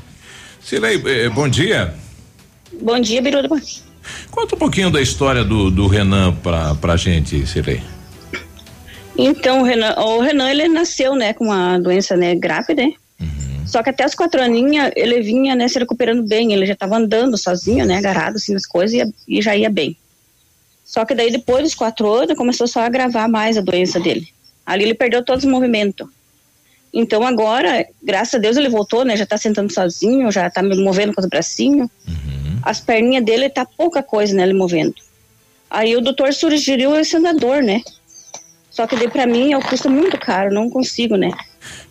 Cilei, 0.62 1.02
eh, 1.06 1.30
bom 1.30 1.48
dia. 1.48 1.94
Bom 2.82 3.00
dia, 3.00 3.22
Biruda. 3.22 3.48
Conta 4.30 4.54
um 4.54 4.58
pouquinho 4.58 4.90
da 4.90 5.00
história 5.00 5.44
do, 5.44 5.70
do 5.70 5.86
Renan 5.86 6.34
pra, 6.34 6.74
pra 6.74 6.96
gente, 6.96 7.46
Cirei. 7.46 7.82
Então, 9.16 9.60
o 9.60 9.64
Renan, 9.64 9.94
o 9.96 10.20
Renan, 10.20 10.50
ele 10.50 10.68
nasceu, 10.68 11.14
né, 11.14 11.34
com 11.34 11.44
uma 11.44 11.78
doença, 11.78 12.16
né, 12.16 12.34
grave, 12.34 12.74
né? 12.74 12.92
Uhum. 13.20 13.66
Só 13.66 13.82
que 13.82 13.90
até 13.90 14.06
os 14.06 14.14
quatro 14.14 14.42
aninhos 14.42 14.90
ele 14.96 15.20
vinha, 15.20 15.54
né, 15.54 15.68
se 15.68 15.78
recuperando 15.78 16.26
bem, 16.26 16.52
ele 16.52 16.64
já 16.64 16.72
estava 16.72 16.96
andando 16.96 17.36
sozinho, 17.36 17.84
né, 17.84 17.98
agarrado 17.98 18.36
assim 18.36 18.54
nas 18.54 18.66
coisas 18.66 18.98
e, 18.98 19.36
e 19.38 19.42
já 19.42 19.54
ia 19.54 19.68
bem. 19.68 19.96
Só 20.84 21.04
que 21.04 21.14
daí 21.14 21.30
depois 21.30 21.62
dos 21.62 21.74
quatro 21.74 22.12
anos 22.12 22.36
começou 22.36 22.66
só 22.66 22.80
a 22.80 22.86
agravar 22.86 23.28
mais 23.28 23.56
a 23.56 23.60
doença 23.60 24.00
dele. 24.00 24.26
Ali 24.66 24.84
ele 24.84 24.94
perdeu 24.94 25.24
todos 25.24 25.44
os 25.44 25.50
movimentos. 25.50 26.08
Então 26.92 27.24
agora, 27.24 27.86
graças 28.02 28.34
a 28.34 28.38
Deus, 28.38 28.56
ele 28.56 28.68
voltou, 28.68 29.04
né? 29.04 29.16
Já 29.16 29.24
tá 29.24 29.38
sentando 29.38 29.72
sozinho, 29.72 30.32
já 30.32 30.50
tá 30.50 30.62
me 30.62 30.76
movendo 30.82 31.14
com 31.14 31.20
os 31.20 31.28
bracinhos. 31.28 31.88
Uhum. 32.08 32.49
As 32.62 32.80
perninhas 32.80 33.24
dele 33.24 33.48
tá 33.48 33.64
pouca 33.64 34.02
coisa, 34.02 34.34
né? 34.34 34.42
Ele 34.42 34.52
movendo. 34.52 34.94
Aí 35.70 35.96
o 35.96 36.00
doutor 36.00 36.32
sugeriu 36.32 36.96
esse 36.96 37.16
andador, 37.16 37.62
né? 37.62 37.80
Só 38.70 38.86
que 38.86 38.96
daí 38.96 39.08
pra 39.08 39.26
mim 39.26 39.52
é 39.52 39.58
um 39.58 39.62
custo 39.62 39.90
muito 39.90 40.18
caro, 40.18 40.52
não 40.52 40.70
consigo, 40.70 41.16
né? 41.16 41.30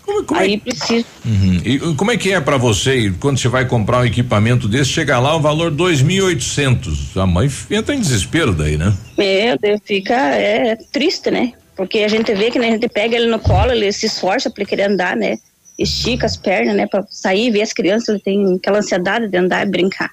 Como, 0.06 0.24
como 0.24 0.40
Aí 0.40 0.56
é? 0.56 0.58
preciso. 0.58 1.06
Uhum. 1.26 1.62
E 1.64 1.80
como 1.96 2.12
é 2.12 2.18
que 2.18 2.32
é 2.34 2.42
para 2.42 2.58
você 2.58 3.14
quando 3.20 3.38
você 3.38 3.48
vai 3.48 3.66
comprar 3.66 4.00
um 4.00 4.06
equipamento 4.06 4.68
desse, 4.68 4.90
chega 4.92 5.20
lá 5.20 5.36
o 5.36 5.42
valor 5.42 5.70
dois 5.70 6.02
mil 6.02 6.26
oitocentos, 6.26 7.16
a 7.16 7.28
mãe 7.28 7.50
entra 7.70 7.94
em 7.94 8.00
desespero 8.00 8.54
daí, 8.54 8.78
né? 8.78 8.94
É, 9.18 9.56
fica 9.86 10.16
é, 10.16 10.76
triste, 10.92 11.30
né? 11.30 11.54
Porque 11.76 12.00
a 12.00 12.08
gente 12.08 12.34
vê 12.34 12.50
que 12.50 12.60
né, 12.60 12.70
a 12.70 12.72
gente 12.72 12.90
pega 12.90 13.16
ele 13.16 13.28
no 13.28 13.40
colo, 13.40 13.72
ele 13.72 13.92
se 13.92 14.08
esforça 14.08 14.50
para 14.50 14.66
querer 14.66 14.90
andar, 14.90 15.16
né? 15.16 15.38
Estica 15.78 16.26
as 16.26 16.36
pernas, 16.36 16.76
né? 16.76 16.88
Para 16.88 17.06
sair, 17.10 17.52
ver 17.52 17.62
as 17.62 17.72
crianças, 17.72 18.10
ele 18.10 18.20
tem 18.20 18.56
aquela 18.56 18.80
ansiedade 18.80 19.28
de 19.28 19.38
andar 19.38 19.66
e 19.66 19.70
brincar. 19.70 20.10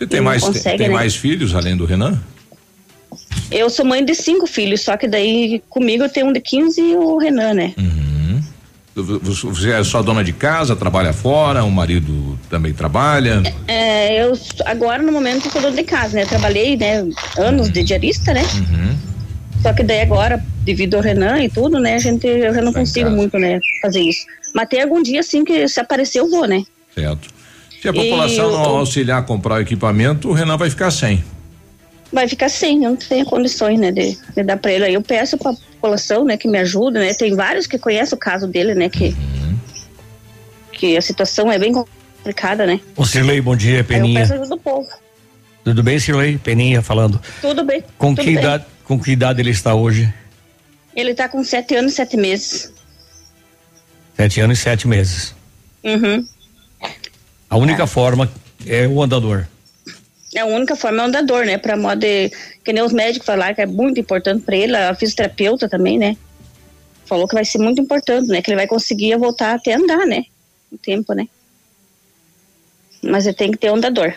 Você 0.00 0.06
tem 0.06 0.20
mais 0.22 0.42
consegue, 0.42 0.78
tem 0.78 0.88
né? 0.88 0.94
mais 0.94 1.14
filhos 1.14 1.54
além 1.54 1.76
do 1.76 1.84
Renan? 1.84 2.18
Eu 3.50 3.68
sou 3.68 3.84
mãe 3.84 4.02
de 4.02 4.14
cinco 4.14 4.46
filhos, 4.46 4.80
só 4.80 4.96
que 4.96 5.06
daí 5.06 5.62
comigo 5.68 6.04
eu 6.04 6.08
tenho 6.08 6.28
um 6.28 6.32
de 6.32 6.40
15 6.40 6.80
e 6.80 6.96
o 6.96 7.18
Renan, 7.18 7.52
né? 7.52 7.74
Uhum. 7.76 8.42
Você 8.94 9.70
é 9.70 9.84
só 9.84 10.02
dona 10.02 10.24
de 10.24 10.32
casa, 10.32 10.74
trabalha 10.74 11.12
fora, 11.12 11.62
o 11.64 11.70
marido 11.70 12.38
também 12.48 12.72
trabalha? 12.72 13.42
É, 13.68 14.24
eu 14.24 14.32
agora 14.64 15.02
no 15.02 15.12
momento 15.12 15.50
sou 15.50 15.60
dona 15.60 15.76
de 15.76 15.84
casa, 15.84 16.16
né? 16.16 16.24
Trabalhei, 16.24 16.78
né, 16.78 17.00
anos 17.36 17.66
uhum. 17.66 17.72
de 17.72 17.84
diarista, 17.84 18.32
né? 18.32 18.42
Uhum. 18.42 18.96
Só 19.62 19.74
que 19.74 19.82
daí 19.82 20.00
agora, 20.00 20.42
devido 20.64 20.94
ao 20.94 21.02
Renan 21.02 21.42
e 21.42 21.50
tudo, 21.50 21.78
né, 21.78 21.96
a 21.96 21.98
gente, 21.98 22.26
eu 22.26 22.54
já 22.54 22.62
não 22.62 22.72
Vai 22.72 22.82
consigo 22.82 23.10
muito, 23.10 23.38
né, 23.38 23.60
fazer 23.82 24.00
isso. 24.00 24.24
Mas 24.54 24.68
tem 24.68 24.80
algum 24.80 25.02
dia, 25.02 25.20
assim, 25.20 25.44
que 25.44 25.68
se 25.68 25.78
aparecer, 25.78 26.20
eu 26.20 26.30
vou, 26.30 26.46
né? 26.46 26.64
Certo. 26.94 27.28
Se 27.80 27.88
a 27.88 27.92
população 27.92 28.50
e, 28.50 28.52
não 28.52 28.64
eu, 28.64 28.76
auxiliar 28.76 29.20
a 29.20 29.22
comprar 29.22 29.54
o 29.54 29.60
equipamento, 29.60 30.28
o 30.28 30.32
Renan 30.32 30.56
vai 30.56 30.68
ficar 30.68 30.90
sem. 30.90 31.24
Vai 32.12 32.28
ficar 32.28 32.48
sem, 32.48 32.78
não 32.78 32.96
tem 32.96 33.24
condições, 33.24 33.78
né, 33.78 33.90
de, 33.90 34.18
de 34.36 34.42
dar 34.42 34.56
para 34.58 34.72
ele. 34.72 34.84
Aí 34.84 34.94
eu 34.94 35.02
peço 35.02 35.38
para 35.38 35.52
a 35.52 35.54
população, 35.54 36.24
né, 36.24 36.36
que 36.36 36.48
me 36.48 36.58
ajuda, 36.58 37.00
né? 37.00 37.14
Tem 37.14 37.34
vários 37.34 37.66
que 37.66 37.78
conhecem 37.78 38.14
o 38.16 38.18
caso 38.18 38.46
dele, 38.46 38.74
né, 38.74 38.88
que 38.88 39.08
uhum. 39.08 39.58
que 40.72 40.96
a 40.96 41.00
situação 41.00 41.50
é 41.50 41.58
bem 41.58 41.72
complicada, 41.72 42.66
né? 42.66 42.80
Ô 42.96 43.04
Cirlei, 43.04 43.40
bom 43.40 43.56
dia, 43.56 43.82
Peninha. 43.82 44.18
Aí 44.18 44.24
eu 44.24 44.28
peço 44.28 44.34
ajuda 44.34 44.56
do 44.56 44.60
povo. 44.60 44.88
Tudo 45.64 45.82
bem, 45.82 45.98
Cirlei? 45.98 46.36
Peninha 46.36 46.82
falando. 46.82 47.20
Tudo 47.40 47.64
bem. 47.64 47.82
Com 47.96 48.14
tudo 48.14 48.24
que 48.24 48.34
bem. 48.34 48.38
idade? 48.38 48.64
Com 48.84 49.00
que 49.00 49.10
idade 49.12 49.40
ele 49.40 49.50
está 49.50 49.74
hoje? 49.74 50.12
Ele 50.94 51.12
está 51.12 51.28
com 51.28 51.42
sete 51.44 51.76
anos 51.76 51.92
e 51.92 51.96
sete 51.96 52.16
meses. 52.16 52.72
Sete 54.16 54.40
anos 54.40 54.58
e 54.58 54.62
sete 54.62 54.88
meses. 54.88 55.34
Uhum. 55.84 56.26
A 57.50 57.56
única 57.56 57.82
é. 57.82 57.86
forma 57.86 58.30
é 58.64 58.86
o 58.86 59.02
andador. 59.02 59.46
É 60.32 60.40
a 60.40 60.46
única 60.46 60.76
forma 60.76 60.98
é 60.98 61.02
o 61.02 61.08
andador, 61.08 61.44
né? 61.44 61.58
Para 61.58 61.76
modo 61.76 61.98
de, 61.98 62.30
que 62.64 62.72
nem 62.72 62.84
os 62.84 62.92
médicos 62.92 63.26
falaram 63.26 63.52
que 63.52 63.60
é 63.60 63.66
muito 63.66 63.98
importante 63.98 64.42
para 64.42 64.56
ele, 64.56 64.76
a 64.76 64.94
fisioterapeuta 64.94 65.68
também, 65.68 65.98
né? 65.98 66.16
Falou 67.04 67.26
que 67.26 67.34
vai 67.34 67.44
ser 67.44 67.58
muito 67.58 67.80
importante, 67.80 68.28
né? 68.28 68.40
Que 68.40 68.50
ele 68.50 68.56
vai 68.56 68.68
conseguir 68.68 69.16
voltar 69.16 69.54
até 69.54 69.74
andar, 69.74 70.06
né? 70.06 70.24
O 70.70 70.78
tempo, 70.78 71.12
né? 71.12 71.26
Mas 73.02 73.26
ele 73.26 73.34
tem 73.34 73.50
que 73.50 73.58
ter 73.58 73.72
um 73.72 73.74
andador. 73.74 74.14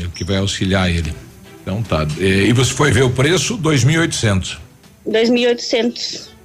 É 0.00 0.04
o 0.06 0.10
que 0.10 0.24
vai 0.24 0.38
auxiliar 0.38 0.90
ele. 0.90 1.12
Então 1.60 1.82
tá. 1.82 2.06
E 2.18 2.50
você 2.54 2.72
foi 2.72 2.90
ver 2.90 3.02
o 3.02 3.10
preço? 3.10 3.58
2.800. 3.58 4.58
2.800. 5.06 6.37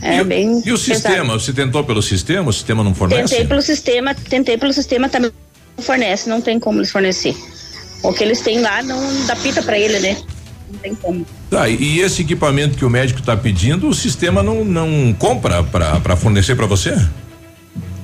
É 0.00 0.18
e, 0.18 0.24
bem. 0.24 0.62
E 0.64 0.72
o 0.72 0.76
sistema? 0.76 1.16
Pesado. 1.16 1.40
Você 1.40 1.52
tentou 1.52 1.84
pelo 1.84 2.02
sistema? 2.02 2.50
O 2.50 2.52
sistema 2.52 2.84
não 2.84 2.94
fornece? 2.94 3.34
Tentei 3.34 3.46
pelo 3.46 3.62
sistema, 3.62 4.14
tentei 4.14 4.58
pelo 4.58 4.72
sistema 4.72 5.08
também 5.08 5.32
não 5.76 5.84
fornece, 5.84 6.28
não 6.28 6.40
tem 6.40 6.58
como 6.58 6.78
eles 6.78 6.90
fornecer. 6.90 7.36
O 8.02 8.12
que 8.12 8.22
eles 8.22 8.40
têm 8.40 8.60
lá 8.60 8.82
não 8.82 9.26
dá 9.26 9.34
pita 9.36 9.62
para 9.62 9.78
ele, 9.78 9.98
né? 9.98 10.16
Não 10.70 10.78
tem 10.78 10.94
como. 10.94 11.26
Tá, 11.50 11.68
e 11.68 12.00
esse 12.00 12.22
equipamento 12.22 12.76
que 12.76 12.84
o 12.84 12.90
médico 12.90 13.20
está 13.20 13.36
pedindo, 13.36 13.88
o 13.88 13.94
sistema 13.94 14.42
não, 14.42 14.64
não 14.64 15.14
compra 15.18 15.62
para 15.62 16.16
fornecer 16.16 16.54
para 16.54 16.66
você? 16.66 16.94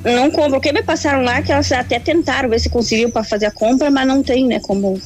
Não 0.05 0.31
compro. 0.31 0.59
O 0.59 0.61
que 0.61 0.73
me 0.73 0.83
passaram 0.83 1.23
lá 1.23 1.43
que 1.43 1.53
elas 1.53 1.71
até 1.73 1.99
tentaram 1.99 2.49
ver 2.49 2.61
se 2.61 2.69
conseguiam 2.69 3.11
para 3.11 3.25
fazer 3.25 3.47
a 3.47 3.51
compra, 3.51 3.91
mas 3.91 4.07
não 4.07 4.23
tem, 4.23 4.47
né, 4.47 4.61
como 4.61 5.01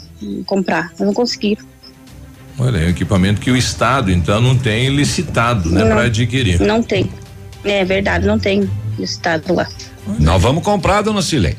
comprar. 0.46 0.92
Não 0.98 1.12
conseguiram. 1.12 1.64
Olha, 2.58 2.78
é 2.78 2.86
um 2.86 2.90
equipamento 2.90 3.40
que 3.40 3.50
o 3.50 3.56
Estado, 3.56 4.10
então, 4.10 4.40
não 4.40 4.58
tem 4.58 4.88
licitado, 4.88 5.70
né, 5.70 5.84
para 5.84 6.02
adquirir. 6.02 6.60
Não 6.60 6.82
tem. 6.82 7.08
É 7.64 7.84
verdade, 7.84 8.26
não 8.26 8.38
tem 8.38 8.68
estado 8.98 9.54
lá. 9.54 9.68
Nós 10.18 10.42
vamos 10.42 10.64
comprar, 10.64 11.02
dona 11.02 11.22
Cilei. 11.22 11.56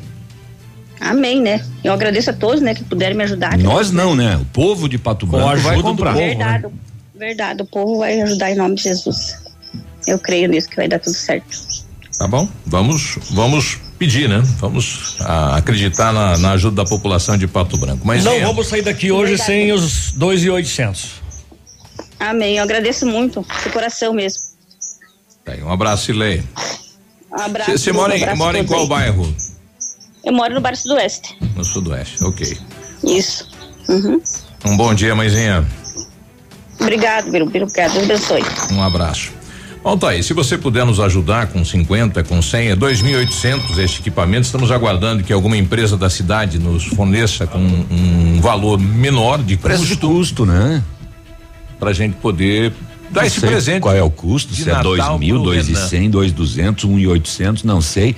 Amém, 1.00 1.40
né? 1.40 1.64
Eu 1.82 1.94
agradeço 1.94 2.28
a 2.28 2.32
todos, 2.34 2.60
né, 2.60 2.74
que 2.74 2.84
puderem 2.84 3.16
me 3.16 3.24
ajudar. 3.24 3.56
Nós 3.56 3.90
não, 3.90 4.14
né? 4.14 4.36
O 4.36 4.44
povo 4.46 4.88
de 4.88 4.98
Pato 4.98 5.26
Branco 5.26 5.56
vai 5.60 5.80
comprar. 5.80 6.12
Verdade, 6.12 6.66
verdade. 7.14 7.62
O 7.62 7.64
povo 7.66 7.98
vai 7.98 8.20
ajudar 8.20 8.50
em 8.50 8.56
nome 8.56 8.74
de 8.74 8.82
Jesus. 8.82 9.38
Eu 10.06 10.18
creio 10.18 10.48
nisso 10.48 10.68
que 10.68 10.76
vai 10.76 10.88
dar 10.88 10.98
tudo 10.98 11.14
certo. 11.14 11.56
Tá 12.18 12.26
bom? 12.26 12.46
Vamos, 12.66 13.18
vamos 13.30 13.78
pedir, 14.00 14.30
né? 14.30 14.42
Vamos 14.58 15.16
ah, 15.20 15.56
acreditar 15.56 16.10
na, 16.10 16.38
na 16.38 16.52
ajuda 16.52 16.82
da 16.82 16.88
população 16.88 17.36
de 17.36 17.46
Pato 17.46 17.76
Branco. 17.76 18.00
Mas 18.02 18.24
não 18.24 18.32
é, 18.32 18.40
vamos 18.40 18.66
sair 18.66 18.80
daqui 18.80 19.12
hoje 19.12 19.36
sem 19.36 19.70
os 19.72 20.12
dois 20.12 20.42
e 20.42 20.48
oitocentos. 20.48 21.20
Amém. 22.18 22.56
Eu 22.56 22.64
agradeço 22.64 23.04
muito, 23.04 23.44
de 23.62 23.68
coração 23.68 24.14
mesmo. 24.14 24.40
tá 25.44 25.52
aí, 25.52 25.62
um 25.62 25.70
abraço, 25.70 26.06
Silei. 26.06 26.42
Um 27.30 27.42
abraço. 27.42 27.72
Você 27.72 27.92
mora 27.92 28.14
um 28.14 28.16
em, 28.16 28.36
mora 28.36 28.58
em 28.58 28.64
qual 28.64 28.86
bairro? 28.86 29.34
Eu 30.24 30.32
moro 30.32 30.54
no 30.54 30.62
Bar 30.62 30.74
Sudoeste. 30.76 31.36
No 31.54 31.62
Sudoeste, 31.62 32.24
ok. 32.24 32.56
Isso. 33.04 33.48
Uhum. 33.86 34.20
Um 34.64 34.76
bom 34.78 34.94
dia, 34.94 35.14
mãezinha. 35.14 35.66
Obrigado, 36.80 37.30
Biru. 37.30 37.44
Obrigado. 37.44 37.92
Deus 37.92 38.04
abençoe. 38.04 38.42
Um 38.72 38.82
abraço. 38.82 39.30
Bom, 39.82 39.96
tá 39.96 40.10
aí. 40.10 40.22
Se 40.22 40.34
você 40.34 40.58
puder 40.58 40.84
nos 40.84 41.00
ajudar 41.00 41.46
com 41.46 41.64
50, 41.64 42.22
com 42.24 42.42
100, 42.42 42.68
é 42.68 42.76
2.800 42.76 43.78
este 43.78 44.00
equipamento. 44.00 44.42
Estamos 44.44 44.70
aguardando 44.70 45.22
que 45.24 45.32
alguma 45.32 45.56
empresa 45.56 45.96
da 45.96 46.10
cidade 46.10 46.58
nos 46.58 46.84
forneça 46.84 47.46
com 47.46 47.58
um 47.58 48.38
valor 48.42 48.78
menor 48.78 49.42
de 49.42 49.56
Preço 49.56 49.80
custo. 49.80 49.94
de 49.94 50.00
custo, 50.00 50.46
né? 50.46 50.82
Pra 51.78 51.94
gente 51.94 52.16
poder 52.16 52.74
dar 53.10 53.22
Não 53.22 53.26
esse 53.26 53.40
sei 53.40 53.48
presente. 53.48 53.80
Qual 53.80 53.96
é 53.96 54.02
o 54.02 54.10
custo? 54.10 54.54
Se 54.54 54.62
é 54.68 54.72
Natal 54.72 54.82
dois 54.84 55.18
mil, 55.18 55.42
dois 55.42 55.66
e 55.66 55.72
Renan. 55.72 55.88
cem, 55.88 56.10
dois 56.10 56.30
duzentos, 56.30 56.84
um 56.84 56.98
e 56.98 57.06
oitocentos, 57.06 57.64
não 57.64 57.80
sei. 57.80 58.14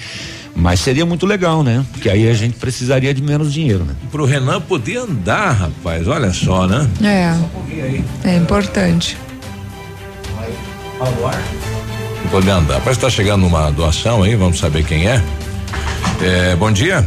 Mas 0.56 0.80
seria 0.80 1.06
muito 1.06 1.24
legal, 1.26 1.62
né? 1.62 1.86
Porque 1.92 2.10
aí 2.10 2.28
a 2.28 2.34
gente 2.34 2.56
precisaria 2.56 3.14
de 3.14 3.22
menos 3.22 3.52
dinheiro, 3.52 3.84
né? 3.84 3.94
Pro 4.10 4.24
Renan 4.26 4.60
poder 4.60 4.98
andar, 4.98 5.52
rapaz. 5.52 6.08
Olha 6.08 6.32
só, 6.32 6.66
né? 6.66 6.90
É. 7.02 8.28
É 8.28 8.36
importante. 8.36 9.16
Andar. 11.02 12.80
Parece 12.80 13.00
que 13.00 13.06
tá 13.06 13.10
chegando 13.10 13.46
uma 13.46 13.70
doação 13.70 14.22
aí, 14.22 14.34
vamos 14.36 14.58
saber 14.58 14.84
quem 14.84 15.08
é. 15.08 15.20
É, 16.22 16.54
bom 16.56 16.70
dia. 16.70 17.04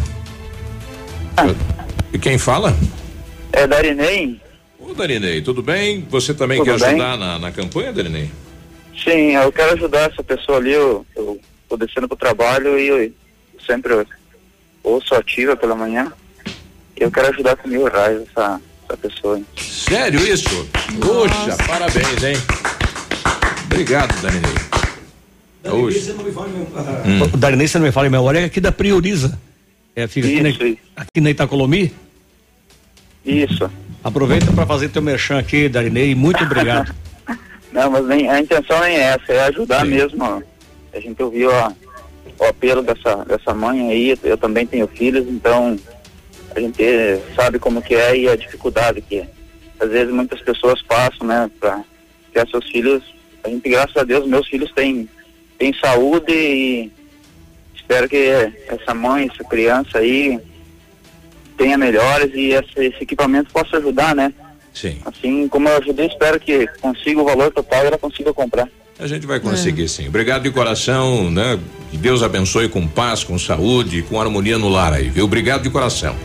E 2.13 2.19
quem 2.19 2.37
fala? 2.37 2.75
É 3.53 3.65
Darinei? 3.65 4.39
Ô, 4.79 4.93
Darinei, 4.93 5.41
tudo 5.41 5.61
bem? 5.61 6.05
Você 6.09 6.33
também 6.33 6.57
Tudo 6.59 6.71
quer 6.71 6.79
bem. 6.79 6.89
ajudar 7.01 7.17
na, 7.17 7.39
na 7.39 7.51
campanha, 7.51 7.93
Darinei? 7.93 8.29
Sim, 9.03 9.31
eu 9.35 9.51
quero 9.51 9.73
ajudar 9.73 10.11
essa 10.11 10.23
pessoa 10.23 10.57
ali, 10.57 10.71
eu, 10.73 11.05
eu 11.15 11.39
tô 11.69 11.77
descendo 11.77 12.07
pro 12.07 12.17
trabalho 12.17 12.77
e 12.79 12.87
eu 12.87 13.11
sempre 13.65 13.93
ouço 14.83 15.13
ativa 15.15 15.55
pela 15.55 15.75
manhã. 15.75 16.11
E 16.99 17.03
eu 17.03 17.11
quero 17.11 17.27
ajudar 17.29 17.55
com 17.57 17.67
mil 17.67 17.85
reais 17.85 18.21
essa, 18.29 18.59
essa 18.87 18.97
pessoa. 18.97 19.37
hein. 19.37 19.45
Sério 19.57 20.19
isso? 20.21 20.67
Poxa, 21.01 21.57
parabéns, 21.67 22.23
hein? 22.23 22.35
Obrigado, 23.79 24.21
Darinei. 24.21 24.51
Hoje. 25.69 26.11
Hum. 27.05 27.23
O 27.33 27.37
Darinei, 27.37 27.67
você 27.67 27.77
não 27.77 27.85
me 27.85 27.91
fala 27.91 28.07
em 28.07 28.09
memória, 28.09 28.39
é 28.39 28.45
aqui 28.45 28.61
da 28.61 28.71
Prioriza. 28.71 29.37
É, 29.93 30.07
fica 30.07 30.27
aqui, 30.27 30.41
na, 30.41 31.01
aqui 31.01 31.19
na 31.21 31.29
Itacolomi. 31.29 31.91
Isso. 33.25 33.69
Aproveita 34.01 34.51
para 34.53 34.65
fazer 34.65 34.87
teu 34.89 35.01
merchan 35.01 35.39
aqui, 35.39 35.67
Darinei. 35.67 36.15
Muito 36.15 36.41
obrigado. 36.41 36.95
Não, 37.73 37.91
mas 37.91 38.05
nem, 38.05 38.29
a 38.29 38.39
intenção 38.39 38.79
nem 38.79 38.95
é 38.95 39.01
essa, 39.01 39.33
é 39.33 39.43
ajudar 39.47 39.85
mesmo. 39.85 40.23
ó. 40.23 40.41
A 40.93 40.99
gente 41.01 41.21
ouviu 41.21 41.51
a- 41.51 41.73
o 42.39 42.45
apelo 42.45 42.81
dessa, 42.81 43.25
dessa 43.25 43.53
mãe 43.53 43.89
aí, 43.91 44.17
eu 44.23 44.37
também 44.37 44.65
tenho 44.65 44.87
filhos, 44.87 45.25
então 45.27 45.77
a 46.55 46.59
gente 46.61 46.81
sabe 47.35 47.59
como 47.59 47.81
que 47.81 47.93
é 47.95 48.15
e 48.17 48.29
a 48.29 48.37
dificuldade 48.37 49.01
que 49.01 49.17
é. 49.17 49.27
Às 49.81 49.89
vezes 49.89 50.13
muitas 50.13 50.39
pessoas 50.41 50.81
passam, 50.81 51.27
né, 51.27 51.49
para 51.59 51.81
criar 52.31 52.47
seus 52.47 52.65
filhos. 52.69 53.03
A 53.45 53.49
gente, 53.49 53.69
graças 53.69 53.95
a 53.95 54.03
Deus, 54.03 54.27
meus 54.27 54.47
filhos 54.47 54.71
têm, 54.73 55.07
têm 55.59 55.73
saúde 55.73 56.31
e 56.33 56.91
espero 57.75 58.09
que 58.09 58.51
essa 58.67 58.93
mãe, 58.93 59.29
essa 59.31 59.43
criança 59.43 59.99
aí 59.99 60.39
tenha 61.55 61.77
melhores 61.77 62.31
e 62.33 62.51
esse, 62.51 62.87
esse 62.87 63.03
equipamento 63.03 63.53
possa 63.53 63.77
ajudar, 63.77 64.15
né? 64.15 64.33
Sim. 64.73 64.97
Assim 65.05 65.47
como 65.47 65.69
eu 65.69 65.77
ajudei, 65.77 66.07
espero 66.07 66.39
que 66.39 66.67
consiga 66.81 67.21
o 67.21 67.25
valor 67.25 67.51
total 67.51 67.83
e 67.83 67.87
ela 67.87 67.97
consiga 67.97 68.33
comprar. 68.33 68.67
A 68.97 69.07
gente 69.07 69.27
vai 69.27 69.39
conseguir 69.39 69.87
sim. 69.87 70.07
Obrigado 70.07 70.43
de 70.43 70.51
coração, 70.51 71.29
né? 71.29 71.59
Que 71.91 71.97
Deus 71.97 72.23
abençoe 72.23 72.67
com 72.67 72.87
paz, 72.87 73.23
com 73.23 73.37
saúde, 73.37 74.01
com 74.03 74.19
harmonia 74.19 74.57
no 74.57 74.69
lar 74.69 74.93
aí, 74.93 75.09
viu? 75.09 75.25
Obrigado 75.25 75.63
de 75.63 75.69
coração. 75.69 76.15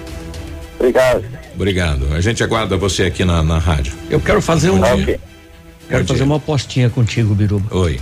Obrigado. 0.78 1.24
Obrigado. 1.54 2.14
A 2.14 2.20
gente 2.20 2.42
aguarda 2.42 2.76
você 2.76 3.04
aqui 3.04 3.24
na, 3.24 3.42
na 3.42 3.58
rádio. 3.58 3.92
Eu 4.08 4.20
quero 4.20 4.40
fazer 4.40 4.70
um. 4.70 4.78
Bom 4.78 4.96
dia. 4.96 5.20
Quero 5.90 6.06
fazer 6.06 6.22
uma 6.22 6.36
apostinha 6.36 6.88
contigo, 6.88 7.34
Biruba. 7.34 7.74
Oi. 7.76 7.98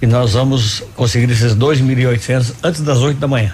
E 0.00 0.06
nós 0.06 0.32
vamos 0.34 0.82
conseguir 0.94 1.30
esses 1.32 1.54
dois 1.54 1.80
mil 1.80 1.98
e 1.98 2.06
oitocentos 2.06 2.52
antes 2.62 2.80
das 2.82 2.98
oito 2.98 3.18
da 3.18 3.26
manhã. 3.28 3.52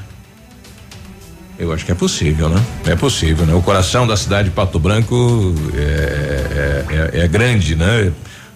Eu 1.58 1.72
acho 1.72 1.84
que 1.84 1.92
é 1.92 1.94
possível, 1.94 2.48
né? 2.48 2.62
É 2.86 2.96
possível, 2.96 3.44
né? 3.46 3.54
O 3.54 3.60
coração 3.62 4.06
da 4.06 4.16
cidade 4.16 4.48
de 4.48 4.54
Pato 4.54 4.78
Branco 4.78 5.54
é, 5.74 6.84
é- 7.14 7.18
é- 7.18 7.24
é 7.24 7.28
grande, 7.28 7.74
né? 7.76 8.12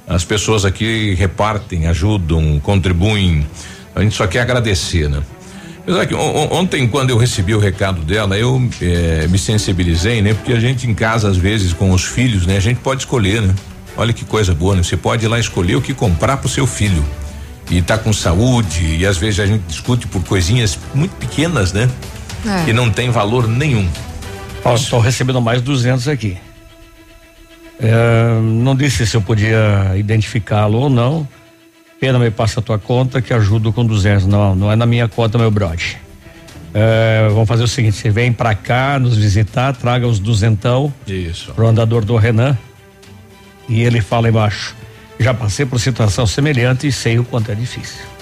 As 0.06 0.24
pessoas 0.24 0.64
aqui 0.64 1.14
repartem, 1.14 1.86
ajudam, 1.86 2.58
contribuem. 2.60 3.46
A 3.94 4.02
gente 4.02 4.14
só 4.14 4.26
quer 4.26 4.40
agradecer, 4.40 5.08
né? 5.08 5.22
Apesar 5.82 6.06
que 6.06 6.14
on- 6.14 6.18
on- 6.36 6.48
ontem, 6.60 6.88
quando 6.88 7.10
eu 7.10 7.18
recebi 7.18 7.54
o 7.54 7.58
recado 7.58 8.00
dela, 8.02 8.38
eu 8.38 8.70
eh, 8.80 9.26
me 9.30 9.38
sensibilizei, 9.38 10.22
né? 10.22 10.32
Porque 10.32 10.52
a 10.52 10.60
gente 10.60 10.88
em 10.88 10.94
casa, 10.94 11.28
às 11.28 11.36
vezes, 11.36 11.72
com 11.74 11.90
os 11.92 12.04
filhos, 12.04 12.46
né? 12.46 12.56
A 12.56 12.60
gente 12.60 12.80
pode 12.80 13.02
escolher, 13.02 13.42
né? 13.42 13.54
Olha 13.96 14.12
que 14.12 14.24
coisa 14.24 14.54
boa, 14.54 14.74
né? 14.74 14.82
Você 14.82 14.96
pode 14.96 15.24
ir 15.24 15.28
lá 15.28 15.38
escolher 15.38 15.76
o 15.76 15.82
que 15.82 15.94
comprar 15.94 16.36
pro 16.38 16.48
seu 16.48 16.66
filho. 16.66 17.04
E 17.70 17.80
tá 17.80 17.96
com 17.96 18.12
saúde, 18.12 18.96
e 18.96 19.06
às 19.06 19.16
vezes 19.16 19.40
a 19.40 19.46
gente 19.46 19.62
discute 19.62 20.06
por 20.06 20.22
coisinhas 20.22 20.78
muito 20.94 21.14
pequenas, 21.16 21.72
né? 21.72 21.88
É. 22.46 22.66
que 22.66 22.74
não 22.74 22.90
tem 22.90 23.08
valor 23.08 23.48
nenhum. 23.48 23.88
Estou 24.74 25.00
recebendo 25.00 25.40
mais 25.40 25.62
200 25.62 26.08
aqui. 26.08 26.36
É, 27.80 28.38
não 28.42 28.76
disse 28.76 29.06
se 29.06 29.16
eu 29.16 29.22
podia 29.22 29.92
identificá-lo 29.96 30.78
ou 30.78 30.90
não. 30.90 31.26
Pena 31.98 32.18
me 32.18 32.30
passa 32.30 32.60
a 32.60 32.62
tua 32.62 32.78
conta 32.78 33.22
que 33.22 33.32
ajudo 33.32 33.72
com 33.72 33.84
200. 33.84 34.26
Não, 34.26 34.54
não 34.54 34.70
é 34.70 34.76
na 34.76 34.84
minha 34.84 35.08
conta, 35.08 35.38
meu 35.38 35.50
brother. 35.50 35.96
É, 36.74 37.28
vamos 37.30 37.48
fazer 37.48 37.64
o 37.64 37.68
seguinte: 37.68 37.96
você 37.96 38.10
vem 38.10 38.30
pra 38.30 38.54
cá 38.54 38.98
nos 38.98 39.16
visitar, 39.16 39.74
traga 39.74 40.06
os 40.06 40.18
duzentão 40.18 40.92
Isso. 41.06 41.52
pro 41.54 41.66
andador 41.66 42.04
do 42.04 42.16
Renan 42.16 42.58
e 43.68 43.82
ele 43.82 44.00
fala 44.00 44.28
embaixo. 44.28 44.74
Já 45.18 45.32
passei 45.32 45.64
por 45.64 45.78
situação 45.78 46.26
semelhante 46.26 46.86
e 46.86 46.92
sei 46.92 47.18
o 47.18 47.24
quanto 47.24 47.50
é 47.50 47.54
difícil. 47.54 48.13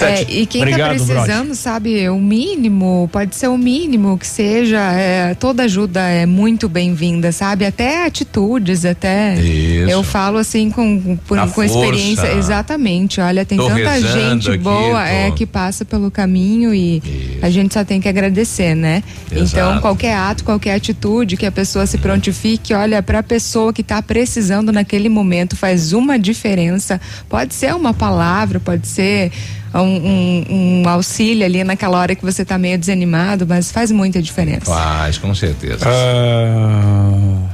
É, 0.00 0.22
e 0.22 0.46
quem 0.46 0.64
tá 0.64 0.76
brother. 0.76 0.88
precisando, 0.96 1.54
sabe, 1.54 2.08
o 2.08 2.18
mínimo, 2.18 3.08
pode 3.12 3.36
ser 3.36 3.48
o 3.48 3.58
mínimo 3.58 4.16
que 4.16 4.26
seja, 4.26 4.80
é, 4.92 5.34
toda 5.34 5.64
ajuda 5.64 6.00
é 6.00 6.24
muito 6.24 6.68
bem-vinda, 6.68 7.30
sabe? 7.30 7.66
Até 7.66 8.06
atitudes, 8.06 8.84
até. 8.84 9.34
Isso. 9.34 9.90
Eu 9.90 10.02
falo 10.02 10.38
assim 10.38 10.70
com, 10.70 11.18
A 11.36 11.46
com 11.48 11.62
experiência. 11.62 12.32
Exatamente. 12.32 13.20
Olha, 13.20 13.44
tem 13.44 13.58
Tô 13.58 13.68
tanta 13.68 14.00
gente 14.00 14.50
aqui, 14.50 14.58
boa 14.58 15.06
é, 15.06 15.28
tô. 15.28 15.34
que 15.34 15.46
passa 15.46 15.84
pelo 15.84 16.10
caminho 16.10 16.74
e 16.74 17.02
a 17.42 17.50
gente 17.50 17.74
só 17.74 17.84
tem 17.84 18.00
que 18.00 18.08
agradecer, 18.08 18.74
né? 18.74 19.02
Então, 19.30 19.42
Exato. 19.42 19.80
qualquer 19.80 20.14
ato, 20.14 20.44
qualquer 20.44 20.74
atitude 20.74 21.36
que 21.36 21.46
a 21.46 21.52
pessoa 21.52 21.86
se 21.86 21.98
prontifique, 21.98 22.72
olha, 22.72 23.02
para 23.02 23.18
a 23.18 23.22
pessoa 23.22 23.72
que 23.72 23.82
está 23.82 24.00
precisando 24.00 24.72
naquele 24.72 25.08
momento 25.08 25.56
faz 25.56 25.92
uma 25.92 26.18
diferença. 26.18 27.00
Pode 27.28 27.54
ser 27.54 27.74
uma 27.74 27.92
palavra, 27.92 28.58
pode 28.58 28.86
ser 28.86 29.30
um, 29.80 29.96
um- 29.96 30.82
um 30.84 30.88
auxílio 30.88 31.44
ali 31.46 31.64
naquela 31.64 31.98
hora 31.98 32.14
que 32.14 32.22
você 32.24 32.42
está 32.42 32.58
meio 32.58 32.76
desanimado, 32.78 33.46
mas 33.46 33.70
faz 33.72 33.90
muita 33.90 34.20
diferença. 34.20 34.66
Faz, 34.66 35.16
com 35.18 35.34
certeza. 35.34 35.86
Ah, 35.86 37.48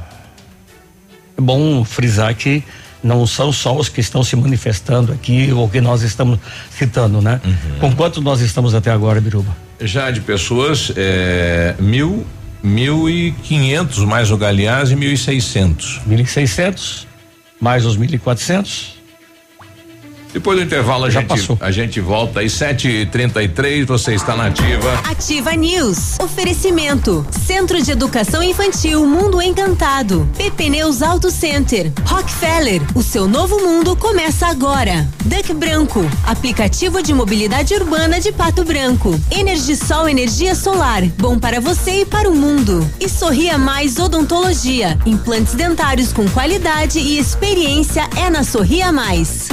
é 1.37 1.41
bom 1.41 1.83
frisar 1.85 2.33
que 2.35 2.63
não 3.01 3.25
são 3.25 3.51
só 3.51 3.75
os 3.77 3.87
que 3.87 4.01
estão 4.01 4.23
se 4.23 4.35
manifestando 4.35 5.13
aqui 5.13 5.51
ou 5.53 5.69
que 5.69 5.79
nós 5.79 6.01
estamos 6.01 6.37
citando, 6.69 7.21
né? 7.21 7.39
Com 7.79 7.95
quanto 7.95 8.21
nós 8.21 8.41
estamos 8.41 8.75
até 8.75 8.91
agora, 8.91 9.21
Biruba? 9.21 9.55
Já 9.79 10.11
de 10.11 10.19
pessoas, 10.19 10.91
é, 10.97 11.75
mil, 11.79 12.25
mil 12.61 13.09
e 13.09 13.31
quinhentos 13.43 13.99
mais 13.99 14.29
o 14.31 14.35
Galeás 14.37 14.91
e 14.91 14.95
mil 14.97 15.13
e 15.13 15.17
seiscentos. 15.17 16.01
Mil 16.05 16.19
e 16.19 16.25
seiscentos, 16.27 17.07
mais 17.61 17.85
os 17.85 17.95
mil 17.95 18.09
e 18.13 18.19
quatrocentos. 18.19 18.98
Depois 20.31 20.59
do 20.59 20.63
intervalo 20.63 21.05
a 21.05 21.09
gente, 21.09 21.57
a 21.59 21.71
gente 21.71 21.99
volta 21.99 22.41
às 22.41 22.51
7h33, 22.51 23.85
você 23.85 24.13
está 24.13 24.35
na 24.35 24.45
ativa. 24.45 24.93
Ativa 25.03 25.53
News. 25.53 26.19
Oferecimento. 26.19 27.25
Centro 27.31 27.81
de 27.81 27.91
Educação 27.91 28.43
Infantil 28.43 29.07
Mundo 29.07 29.41
Encantado. 29.41 30.29
PP 30.37 30.69
Neus 30.69 31.01
Auto 31.01 31.31
Center. 31.31 31.91
Rockefeller. 32.05 32.81
O 32.93 33.01
seu 33.01 33.27
novo 33.27 33.59
mundo 33.59 33.95
começa 33.95 34.45
agora. 34.45 35.07
Duck 35.25 35.51
Branco. 35.53 36.01
Aplicativo 36.27 37.01
de 37.01 37.11
mobilidade 37.11 37.73
urbana 37.73 38.19
de 38.19 38.31
Pato 38.31 38.63
Branco. 38.63 39.19
Energisol 39.31 40.07
Energia 40.07 40.53
Solar. 40.53 41.03
Bom 41.17 41.39
para 41.39 41.59
você 41.59 42.01
e 42.01 42.05
para 42.05 42.29
o 42.29 42.35
mundo. 42.35 42.87
E 42.99 43.09
Sorria 43.09 43.57
Mais 43.57 43.97
Odontologia. 43.97 44.95
Implantes 45.07 45.55
dentários 45.55 46.13
com 46.13 46.29
qualidade 46.29 46.99
e 46.99 47.17
experiência 47.17 48.07
é 48.15 48.29
na 48.29 48.43
Sorria 48.43 48.91
Mais. 48.91 49.49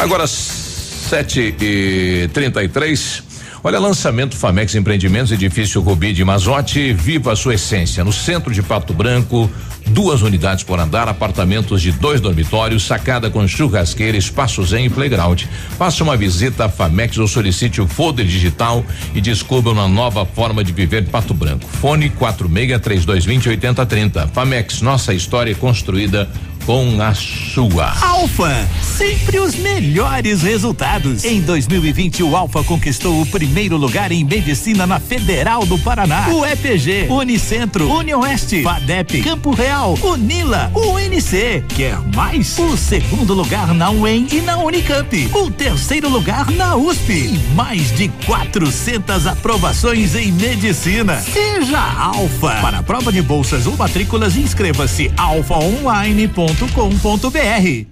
Agora, 0.00 0.26
7 0.26 1.56
e 1.60 2.30
33 2.32 3.22
Olha, 3.62 3.78
lançamento 3.78 4.34
Famex 4.34 4.74
Empreendimentos, 4.74 5.30
edifício 5.30 5.82
Rubi 5.82 6.14
de 6.14 6.24
Mazote, 6.24 6.94
viva 6.94 7.32
a 7.32 7.36
sua 7.36 7.54
essência. 7.54 8.02
No 8.02 8.10
centro 8.10 8.54
de 8.54 8.62
Pato 8.62 8.94
Branco, 8.94 9.50
duas 9.88 10.22
unidades 10.22 10.64
por 10.64 10.80
andar, 10.80 11.08
apartamentos 11.08 11.82
de 11.82 11.92
dois 11.92 12.22
dormitórios, 12.22 12.86
sacada 12.86 13.28
com 13.28 13.46
churrasqueira, 13.46 14.16
espaço 14.16 14.64
zen 14.64 14.86
e 14.86 14.88
playground. 14.88 15.42
Faça 15.76 16.02
uma 16.02 16.16
visita 16.16 16.64
à 16.64 16.68
Famex 16.70 17.18
ou 17.18 17.28
solicite 17.28 17.82
o 17.82 17.86
folder 17.86 18.24
digital 18.24 18.82
e 19.14 19.20
descubra 19.20 19.72
uma 19.72 19.86
nova 19.86 20.24
forma 20.24 20.64
de 20.64 20.72
viver 20.72 21.04
Pato 21.08 21.34
Branco. 21.34 21.66
Fone 21.82 22.08
46 22.08 22.80
3220 22.80 23.48
8030. 23.50 24.28
Famex, 24.28 24.80
nossa 24.80 25.12
história 25.12 25.54
construída 25.54 26.26
com 26.66 27.00
a 27.00 27.14
sua. 27.14 27.92
Alfa, 28.00 28.68
sempre 28.82 29.38
os 29.38 29.54
melhores 29.54 30.42
resultados. 30.42 31.24
Em 31.24 31.40
2020, 31.40 32.22
o 32.22 32.36
Alfa 32.36 32.62
conquistou 32.62 33.20
o 33.20 33.26
primeiro 33.26 33.76
lugar 33.76 34.12
em 34.12 34.24
medicina 34.24 34.86
na 34.86 35.00
Federal 35.00 35.64
do 35.64 35.78
Paraná. 35.78 36.28
O 36.28 36.44
EPG, 36.44 37.06
Unicentro, 37.08 37.90
Unioeste, 37.90 38.62
FADEP, 38.62 39.22
Campo 39.22 39.52
Real, 39.52 39.98
Unila, 40.02 40.70
UNC. 40.74 41.64
Quer 41.68 41.98
mais? 42.14 42.58
O 42.58 42.76
segundo 42.76 43.34
lugar 43.34 43.72
na 43.74 43.90
UEM 43.90 44.26
e 44.30 44.40
na 44.40 44.58
Unicamp. 44.58 45.30
O 45.32 45.50
terceiro 45.50 46.08
lugar 46.08 46.50
na 46.50 46.76
USP. 46.76 47.12
E 47.12 47.38
mais 47.54 47.90
de 47.96 48.08
400 48.26 49.26
aprovações 49.26 50.14
em 50.14 50.30
medicina. 50.32 51.20
Seja 51.20 51.80
Alfa. 51.80 52.60
Para 52.60 52.78
a 52.78 52.82
prova 52.82 53.10
de 53.12 53.22
bolsas 53.22 53.66
ou 53.66 53.76
matrículas, 53.76 54.36
inscreva-se 54.36 55.10
alfaonline.com 55.16 56.49
www.galeazzi.com.br. 56.50 57.86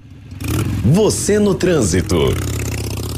Você 0.85 1.38
no 1.38 1.55
trânsito. 1.55 2.16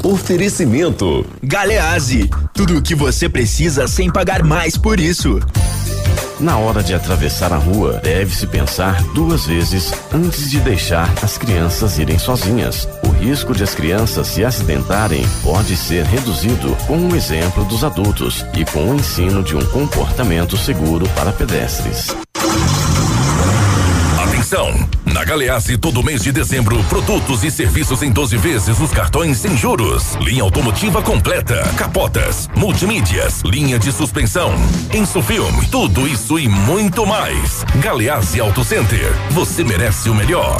Oferecimento. 0.03 1.25
Galeazzi, 1.41 2.29
tudo 2.53 2.77
o 2.77 2.81
que 2.81 2.93
você 2.93 3.27
precisa 3.29 3.87
sem 3.87 4.11
pagar 4.11 4.43
mais 4.43 4.77
por 4.77 4.99
isso. 4.99 5.39
Na 6.39 6.57
hora 6.57 6.81
de 6.81 6.93
atravessar 6.93 7.53
a 7.53 7.57
rua, 7.57 7.99
deve-se 8.03 8.47
pensar 8.47 9.03
duas 9.13 9.45
vezes 9.45 9.93
antes 10.11 10.49
de 10.49 10.59
deixar 10.59 11.07
as 11.23 11.37
crianças 11.37 11.99
irem 11.99 12.17
sozinhas. 12.17 12.87
O 13.05 13.09
risco 13.09 13.53
de 13.53 13.63
as 13.63 13.75
crianças 13.75 14.25
se 14.27 14.43
acidentarem 14.43 15.23
pode 15.43 15.77
ser 15.77 16.03
reduzido 16.03 16.75
com 16.87 16.97
o 17.09 17.15
exemplo 17.15 17.63
dos 17.65 17.83
adultos 17.83 18.43
e 18.57 18.65
com 18.65 18.89
o 18.89 18.95
ensino 18.95 19.43
de 19.43 19.55
um 19.55 19.63
comportamento 19.67 20.57
seguro 20.57 21.07
para 21.09 21.31
pedestres. 21.31 22.07
Atenção! 24.51 24.89
Na 25.05 25.23
Galeazzi, 25.23 25.77
todo 25.77 26.03
mês 26.03 26.23
de 26.23 26.31
dezembro, 26.31 26.83
produtos 26.85 27.41
e 27.41 27.49
serviços 27.49 28.03
em 28.03 28.11
12 28.11 28.35
vezes 28.35 28.79
os 28.81 28.91
cartões 28.91 29.37
sem 29.37 29.55
juros. 29.55 30.15
Linha 30.15 30.43
automotiva 30.43 31.01
completa, 31.01 31.63
capotas, 31.77 32.49
multimídias, 32.53 33.41
linha 33.45 33.79
de 33.79 33.93
suspensão, 33.93 34.53
Insufilme, 34.93 35.67
tudo 35.67 36.05
isso 36.05 36.37
e 36.37 36.49
muito 36.49 37.05
mais. 37.05 37.63
Galeazzi 37.77 38.41
Auto 38.41 38.61
Center, 38.65 39.13
você 39.29 39.63
merece 39.63 40.09
o 40.09 40.15
melhor. 40.15 40.59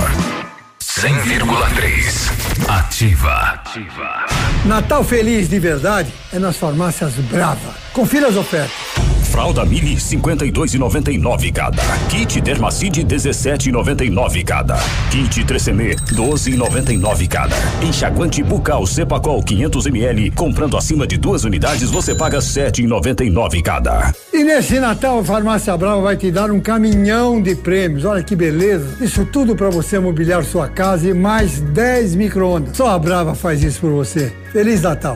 100,3 0.80 2.70
Ativa. 2.70 3.34
Ativa. 3.34 4.26
Natal 4.66 5.04
feliz 5.04 5.50
de 5.50 5.60
verdade 5.60 6.14
é 6.32 6.40
nas 6.40 6.56
farmácias 6.56 7.14
Brava. 7.16 7.76
Confira 7.92 8.30
as 8.30 8.38
ofertas. 8.38 9.21
Fralda 9.32 9.64
Mini 9.64 9.96
52,99 9.96 11.54
cada. 11.54 11.82
Kit 12.10 12.42
Dermacide 12.42 13.06
17,99 13.06 14.44
cada. 14.44 14.76
Kit 15.10 15.46
Trecemê 15.46 15.96
12,99 15.96 17.30
cada. 17.30 17.56
Enxaguante 17.82 18.44
bucal 18.44 18.86
Cepacol 18.86 19.42
500 19.42 19.86
ml. 19.86 20.32
Comprando 20.32 20.76
acima 20.76 21.08
de 21.08 21.18
duas 21.18 21.46
unidades 21.46 21.90
você 21.90 22.14
paga 22.14 22.40
7,99 22.40 23.62
cada. 23.64 24.14
E 24.34 24.44
nesse 24.44 24.82
Natal 24.82 25.20
a 25.20 25.24
Farmácia 25.24 25.78
Brava 25.78 26.02
vai 26.02 26.18
te 26.18 26.30
dar 26.30 26.52
um 26.52 26.60
caminhão 26.60 27.42
de 27.42 27.56
prêmios. 27.56 28.04
Olha 28.04 28.22
que 28.22 28.36
beleza. 28.36 29.02
Isso 29.02 29.26
tudo 29.26 29.56
para 29.56 29.70
você 29.70 29.98
mobiliar 29.98 30.44
sua 30.44 30.68
casa 30.68 31.10
e 31.10 31.14
mais 31.14 31.62
10 31.62 32.16
micro-ondas. 32.16 32.76
Só 32.76 32.90
a 32.90 33.00
Brava 33.00 33.34
faz 33.34 33.64
isso 33.64 33.80
por 33.80 33.92
você. 33.92 34.34
Feliz 34.52 34.82
Natal. 34.82 35.16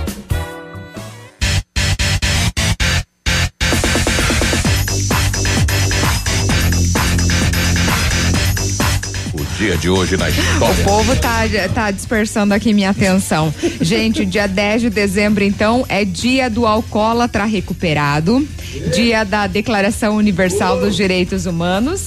Dia 9.61 9.77
de 9.77 9.89
hoje 9.91 10.17
na 10.17 10.25
O 10.25 10.29
história. 10.29 10.83
povo 10.83 11.15
tá, 11.17 11.41
tá 11.71 11.91
dispersando 11.91 12.51
aqui 12.51 12.73
minha 12.73 12.89
atenção. 12.89 13.53
Gente, 13.79 14.25
dia 14.25 14.47
10 14.47 14.81
de 14.81 14.89
dezembro, 14.89 15.43
então, 15.43 15.85
é 15.87 16.03
dia 16.03 16.49
do 16.49 16.65
alcoólatra 16.65 17.45
recuperado, 17.45 18.47
dia 18.91 19.23
da 19.23 19.45
Declaração 19.45 20.15
Universal 20.15 20.79
dos 20.79 20.95
Direitos 20.95 21.45
Humanos. 21.45 22.01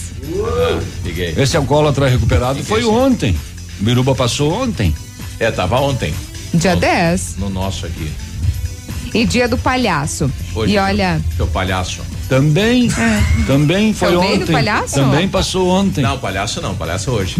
Esse 1.36 1.56
alcoólatra 1.56 2.08
recuperado 2.08 2.64
foi 2.64 2.84
ontem. 2.84 3.36
Biruba 3.78 4.16
passou 4.16 4.52
ontem. 4.52 4.92
É, 5.38 5.48
tava 5.52 5.78
ontem. 5.80 6.12
Dia 6.52 6.74
10. 6.74 7.36
No 7.38 7.48
nosso 7.48 7.86
aqui. 7.86 8.10
E 9.14 9.24
dia 9.24 9.46
do 9.48 9.56
palhaço. 9.56 10.30
Hoje, 10.54 10.74
e 10.74 10.78
olha. 10.78 11.20
Seu 11.36 11.46
palhaço. 11.46 12.02
Também. 12.28 12.88
Também 13.46 13.94
foi 13.94 14.12
Também 14.12 14.36
do 14.38 14.42
ontem. 14.42 14.52
palhaço? 14.52 14.94
Também 14.96 15.28
passou 15.28 15.68
ontem. 15.68 16.02
Não, 16.02 16.18
palhaço 16.18 16.60
não, 16.60 16.74
palhaço 16.74 17.10
hoje. 17.12 17.36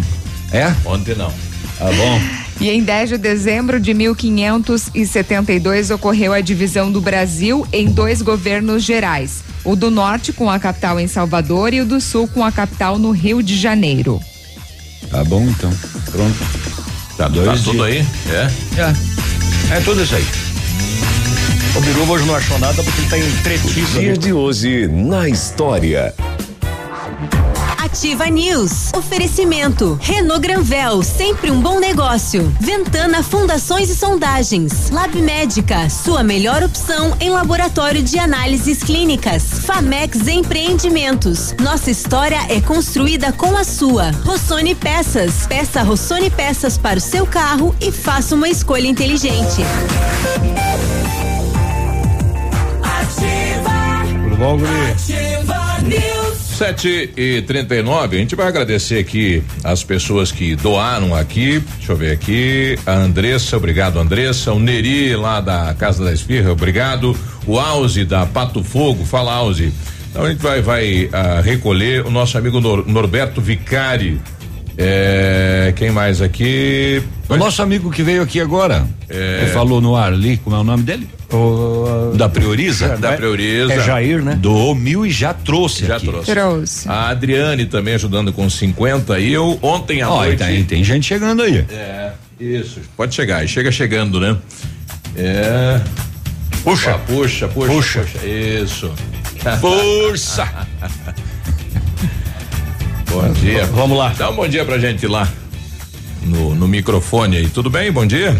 É? 0.52 0.72
Ontem 0.84 1.14
não. 1.16 1.32
Tá 1.78 1.86
bom. 1.86 2.20
E 2.60 2.70
em 2.70 2.82
10 2.84 3.08
de 3.10 3.18
dezembro 3.18 3.80
de 3.80 3.92
1572 3.92 5.90
ocorreu 5.90 6.32
a 6.32 6.40
divisão 6.40 6.92
do 6.92 7.00
Brasil 7.00 7.66
em 7.72 7.86
dois 7.86 8.22
governos 8.22 8.84
gerais. 8.84 9.42
O 9.64 9.74
do 9.74 9.90
norte 9.90 10.32
com 10.32 10.48
a 10.48 10.60
capital 10.60 11.00
em 11.00 11.08
Salvador 11.08 11.74
e 11.74 11.80
o 11.80 11.84
do 11.86 12.00
sul 12.00 12.28
com 12.28 12.44
a 12.44 12.52
capital 12.52 12.96
no 12.98 13.10
Rio 13.10 13.42
de 13.42 13.56
Janeiro. 13.58 14.20
Tá 15.10 15.24
bom 15.24 15.42
então. 15.42 15.72
Pronto. 16.12 16.36
Tá, 17.16 17.28
Dois 17.28 17.46
tá 17.60 17.64
tudo 17.70 17.82
aí? 17.84 18.06
É? 18.28 18.50
É. 18.80 19.76
É 19.76 19.80
tudo 19.80 20.02
isso 20.02 20.14
aí. 20.14 20.24
O 21.76 21.80
Biruba 21.80 22.12
hoje 22.12 22.24
não 22.24 22.36
achou 22.36 22.56
nada 22.60 22.80
porque 22.84 23.00
ele 23.00 23.10
tá 23.10 23.18
entretido. 23.18 23.98
Dia 23.98 24.16
de 24.16 24.32
hoje 24.32 24.86
na 24.86 25.28
história. 25.28 26.14
Ativa 27.76 28.26
News. 28.26 28.92
Oferecimento. 28.94 29.98
Renault 30.00 30.40
Granvel, 30.40 31.02
sempre 31.02 31.50
um 31.50 31.60
bom 31.60 31.80
negócio. 31.80 32.52
Ventana 32.60 33.24
Fundações 33.24 33.90
e 33.90 33.96
Sondagens. 33.96 34.90
Lab 34.90 35.20
Médica, 35.20 35.90
sua 35.90 36.22
melhor 36.22 36.62
opção 36.62 37.16
em 37.18 37.30
laboratório 37.30 38.04
de 38.04 38.20
análises 38.20 38.84
clínicas. 38.84 39.42
Famex 39.64 40.28
Empreendimentos. 40.28 41.56
Nossa 41.60 41.90
história 41.90 42.38
é 42.48 42.60
construída 42.60 43.32
com 43.32 43.56
a 43.56 43.64
sua. 43.64 44.12
Rossoni 44.24 44.76
Peças. 44.76 45.44
Peça 45.48 45.82
Rossoni 45.82 46.30
Peças 46.30 46.78
para 46.78 46.98
o 46.98 47.02
seu 47.02 47.26
carro 47.26 47.74
e 47.80 47.90
faça 47.90 48.36
uma 48.36 48.48
escolha 48.48 48.86
inteligente. 48.86 49.62
Ativa 54.34 55.78
News. 55.84 56.38
7 56.58 57.12
e 57.16 57.42
39 57.42 58.16
a 58.16 58.18
gente 58.18 58.34
vai 58.34 58.48
agradecer 58.48 58.98
aqui 58.98 59.42
as 59.62 59.84
pessoas 59.84 60.32
que 60.32 60.56
doaram 60.56 61.14
aqui. 61.14 61.60
Deixa 61.76 61.92
eu 61.92 61.96
ver 61.96 62.12
aqui. 62.12 62.76
A 62.84 62.92
Andressa, 62.94 63.56
obrigado, 63.56 63.98
Andressa. 63.98 64.52
O 64.52 64.58
Neri, 64.58 65.14
lá 65.14 65.40
da 65.40 65.72
Casa 65.74 66.04
da 66.04 66.12
Esfirra, 66.12 66.50
obrigado. 66.50 67.16
O 67.46 67.60
Auzi, 67.60 68.04
da 68.04 68.26
Pato 68.26 68.62
Fogo, 68.64 69.04
fala, 69.04 69.32
Auzi. 69.34 69.72
Então 70.10 70.24
a 70.24 70.30
gente 70.30 70.42
vai, 70.42 70.60
vai 70.60 71.08
ah, 71.12 71.40
recolher 71.40 72.04
o 72.04 72.10
nosso 72.10 72.36
amigo 72.36 72.60
Nor- 72.60 72.86
Norberto 72.88 73.40
Vicari. 73.40 74.20
É, 74.76 75.72
quem 75.76 75.90
mais 75.90 76.20
aqui? 76.20 77.02
O 77.28 77.36
nosso 77.36 77.62
amigo 77.62 77.90
que 77.90 78.02
veio 78.02 78.22
aqui 78.22 78.40
agora. 78.40 78.86
É. 79.08 79.44
Que 79.44 79.52
falou 79.52 79.80
no 79.80 79.94
ar 79.96 80.12
ali, 80.12 80.36
como 80.38 80.56
é 80.56 80.58
o 80.58 80.64
nome 80.64 80.82
dele? 80.82 81.08
da 82.14 82.28
Prioriza? 82.28 82.96
Da 82.96 83.12
Prioriza. 83.12 83.72
É 83.72 83.80
Jair, 83.84 84.22
né? 84.22 84.36
Doou 84.40 84.74
mil 84.74 85.04
e 85.04 85.10
já 85.10 85.34
trouxe 85.34 85.86
Já 85.86 85.96
aqui. 85.96 86.06
trouxe. 86.06 86.30
Trouxe. 86.30 86.88
A 86.88 87.08
Adriane 87.08 87.66
também 87.66 87.94
ajudando 87.94 88.32
com 88.32 88.48
50 88.48 89.18
e 89.18 89.32
eu 89.32 89.58
ontem 89.62 90.02
à 90.02 90.06
e 90.06 90.10
noite. 90.10 90.38
tem, 90.38 90.64
tem 90.64 90.84
gente 90.84 91.06
chegando 91.06 91.42
aí. 91.42 91.64
É, 91.70 92.12
isso. 92.38 92.80
Pode 92.96 93.14
chegar, 93.14 93.44
e 93.44 93.48
chega 93.48 93.72
chegando, 93.72 94.20
né? 94.20 94.36
É. 95.16 95.80
Puxa, 96.62 96.98
puxa, 96.98 97.48
puxa, 97.48 97.72
puxa. 97.72 98.06
Isso. 98.26 98.92
Força! 99.60 100.48
bom 103.22 103.32
dia. 103.32 103.64
Vamos 103.66 103.96
lá. 103.98 104.12
Dá 104.16 104.30
um 104.30 104.36
bom 104.36 104.48
dia 104.48 104.64
pra 104.64 104.78
gente 104.78 105.06
lá. 105.06 105.28
No, 106.22 106.54
no 106.54 106.66
microfone 106.68 107.36
aí. 107.36 107.48
Tudo 107.48 107.68
bem? 107.70 107.90
Bom 107.92 108.06
dia? 108.06 108.36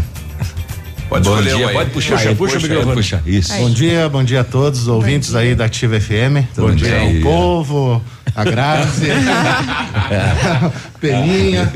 Pode 1.08 1.28
Bom 1.28 1.38
escolher 1.38 1.56
dia, 1.56 1.66
um 1.66 1.68
aí. 1.68 1.74
pode 1.74 1.90
puxar, 1.90 2.16
Puxa, 2.16 2.34
puxa, 2.34 2.54
puxa, 2.60 2.68
puxa, 2.68 2.82
puxa. 2.82 2.94
puxa. 2.94 3.22
Isso. 3.26 3.54
Bom 3.56 3.70
dia, 3.70 4.08
bom 4.08 4.24
dia 4.24 4.40
a 4.40 4.44
todos 4.44 4.80
os 4.82 4.88
ouvintes 4.88 5.34
aí 5.34 5.54
da 5.54 5.66
Ativa 5.66 6.00
FM. 6.00 6.42
Bom 6.56 6.68
bom 6.68 6.74
dia 6.74 6.98
dia. 6.98 7.16
ao 7.18 7.22
povo, 7.22 8.02
a 8.34 8.42
Grazi, 8.44 9.06
Peninha, 11.00 11.70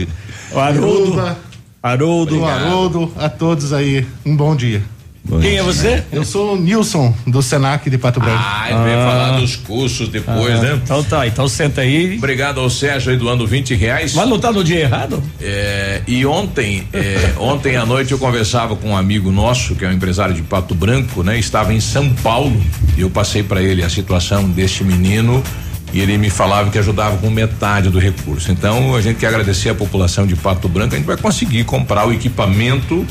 O 0.51 0.59
Haroldo. 0.59 1.36
Haroldo, 1.82 3.12
a 3.16 3.28
todos 3.28 3.72
aí. 3.72 4.07
Um 4.24 4.34
bom 4.34 4.57
dia. 4.57 4.82
Quem 5.41 5.57
é 5.59 5.62
você? 5.62 6.03
Eu 6.11 6.24
sou 6.24 6.55
o 6.55 6.61
Nilson, 6.61 7.14
do 7.26 7.43
Senac 7.43 7.89
de 7.89 7.99
Pato 7.99 8.18
Branco. 8.20 8.43
Ah, 8.43 8.66
ele 8.70 8.83
veio 8.85 8.97
falar 8.99 9.39
dos 9.39 9.57
cursos 9.57 10.09
depois, 10.09 10.59
Ah, 10.59 10.62
né? 10.62 10.81
Então 10.83 11.03
tá, 11.05 11.26
então 11.26 11.49
senta 11.49 11.83
aí. 11.83 12.16
Obrigado 12.16 12.61
ao 12.61 12.70
Sérgio 12.70 13.12
aí 13.12 13.18
doando 13.18 13.47
20 13.47 13.74
reais. 13.74 14.14
Mas 14.14 14.29
não 14.29 14.39
tá 14.39 14.51
no 14.51 14.64
dia 14.64 14.81
errado? 14.81 15.22
É, 15.41 16.03
e 16.07 16.24
ontem, 16.24 16.87
é, 16.93 17.33
ontem 17.39 17.76
à 17.76 17.85
noite 17.85 18.12
eu 18.12 18.18
conversava 18.18 18.74
com 18.76 18.91
um 18.91 18.97
amigo 18.97 19.31
nosso, 19.31 19.74
que 19.74 19.85
é 19.85 19.89
um 19.89 19.93
empresário 19.93 20.35
de 20.35 20.43
Pato 20.43 20.74
Branco, 20.74 21.22
né? 21.22 21.39
Estava 21.39 21.72
em 21.74 21.81
São 21.81 22.09
Paulo 22.14 22.61
e 22.97 23.01
eu 23.03 23.11
passei 23.11 23.43
para 23.43 23.62
ele 23.62 23.83
a 23.83 23.91
situação 23.91 24.49
deste 24.49 24.83
menino 24.83 25.43
e 25.93 26.01
ele 26.01 26.18
me 26.18 26.29
falava 26.31 26.70
que 26.70 26.79
ajudava 26.79 27.16
com 27.16 27.31
metade 27.31 27.89
do 27.91 27.99
recurso. 27.99 28.51
Então 28.53 28.95
a 28.95 29.01
gente 29.01 29.16
quer 29.18 29.29
agradecer 29.29 29.70
a 29.70 29.74
população 29.74 30.26
de 30.26 30.37
Pato 30.37 30.68
Branco, 30.68 30.95
a 30.95 30.99
gente 30.99 31.07
vai 31.07 31.16
conseguir 31.16 31.64
comprar 31.64 32.07
o 32.07 32.12
equipamento 32.12 33.07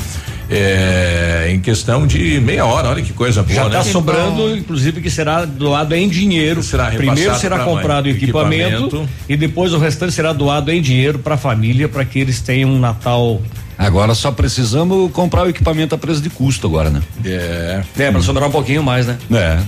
é, 0.50 1.48
em 1.52 1.60
questão 1.60 2.06
de 2.06 2.40
meia 2.40 2.64
hora. 2.64 2.88
Olha 2.88 3.02
que 3.02 3.12
coisa 3.12 3.42
boa, 3.42 3.54
Já 3.54 3.62
né? 3.68 3.78
está 3.78 3.84
sobrando, 3.84 4.56
inclusive, 4.56 5.00
que 5.00 5.10
será 5.10 5.44
doado 5.44 5.94
em 5.94 6.08
dinheiro. 6.08 6.62
Será 6.62 6.86
Primeiro 6.90 7.34
será 7.36 7.56
pra 7.56 7.64
comprado 7.64 8.06
o 8.06 8.08
mãe, 8.08 8.16
equipamento, 8.16 8.82
equipamento. 8.86 9.08
e 9.28 9.36
depois 9.36 9.72
o 9.72 9.78
restante 9.78 10.12
será 10.12 10.32
doado 10.32 10.70
em 10.70 10.80
dinheiro 10.80 11.18
para 11.18 11.34
a 11.34 11.38
família, 11.38 11.88
para 11.88 12.04
que 12.04 12.18
eles 12.18 12.40
tenham 12.40 12.70
um 12.70 12.78
Natal. 12.78 13.40
Agora 13.76 14.14
só 14.14 14.32
precisamos 14.32 15.12
comprar 15.12 15.44
o 15.44 15.48
equipamento 15.48 15.94
a 15.94 15.98
preço 15.98 16.20
de 16.20 16.30
custo 16.30 16.66
agora, 16.66 16.90
né? 16.90 17.00
É. 17.24 17.82
É, 17.98 18.10
para 18.10 18.20
sobrar 18.22 18.48
um 18.48 18.52
pouquinho 18.52 18.82
mais, 18.82 19.06
né? 19.06 19.16
É. 19.32 19.58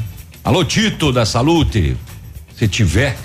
Alô, 0.43 0.65
Tito 0.65 1.13
da 1.13 1.25
Salute. 1.25 1.97
Se 2.57 2.67
tiver. 2.67 3.17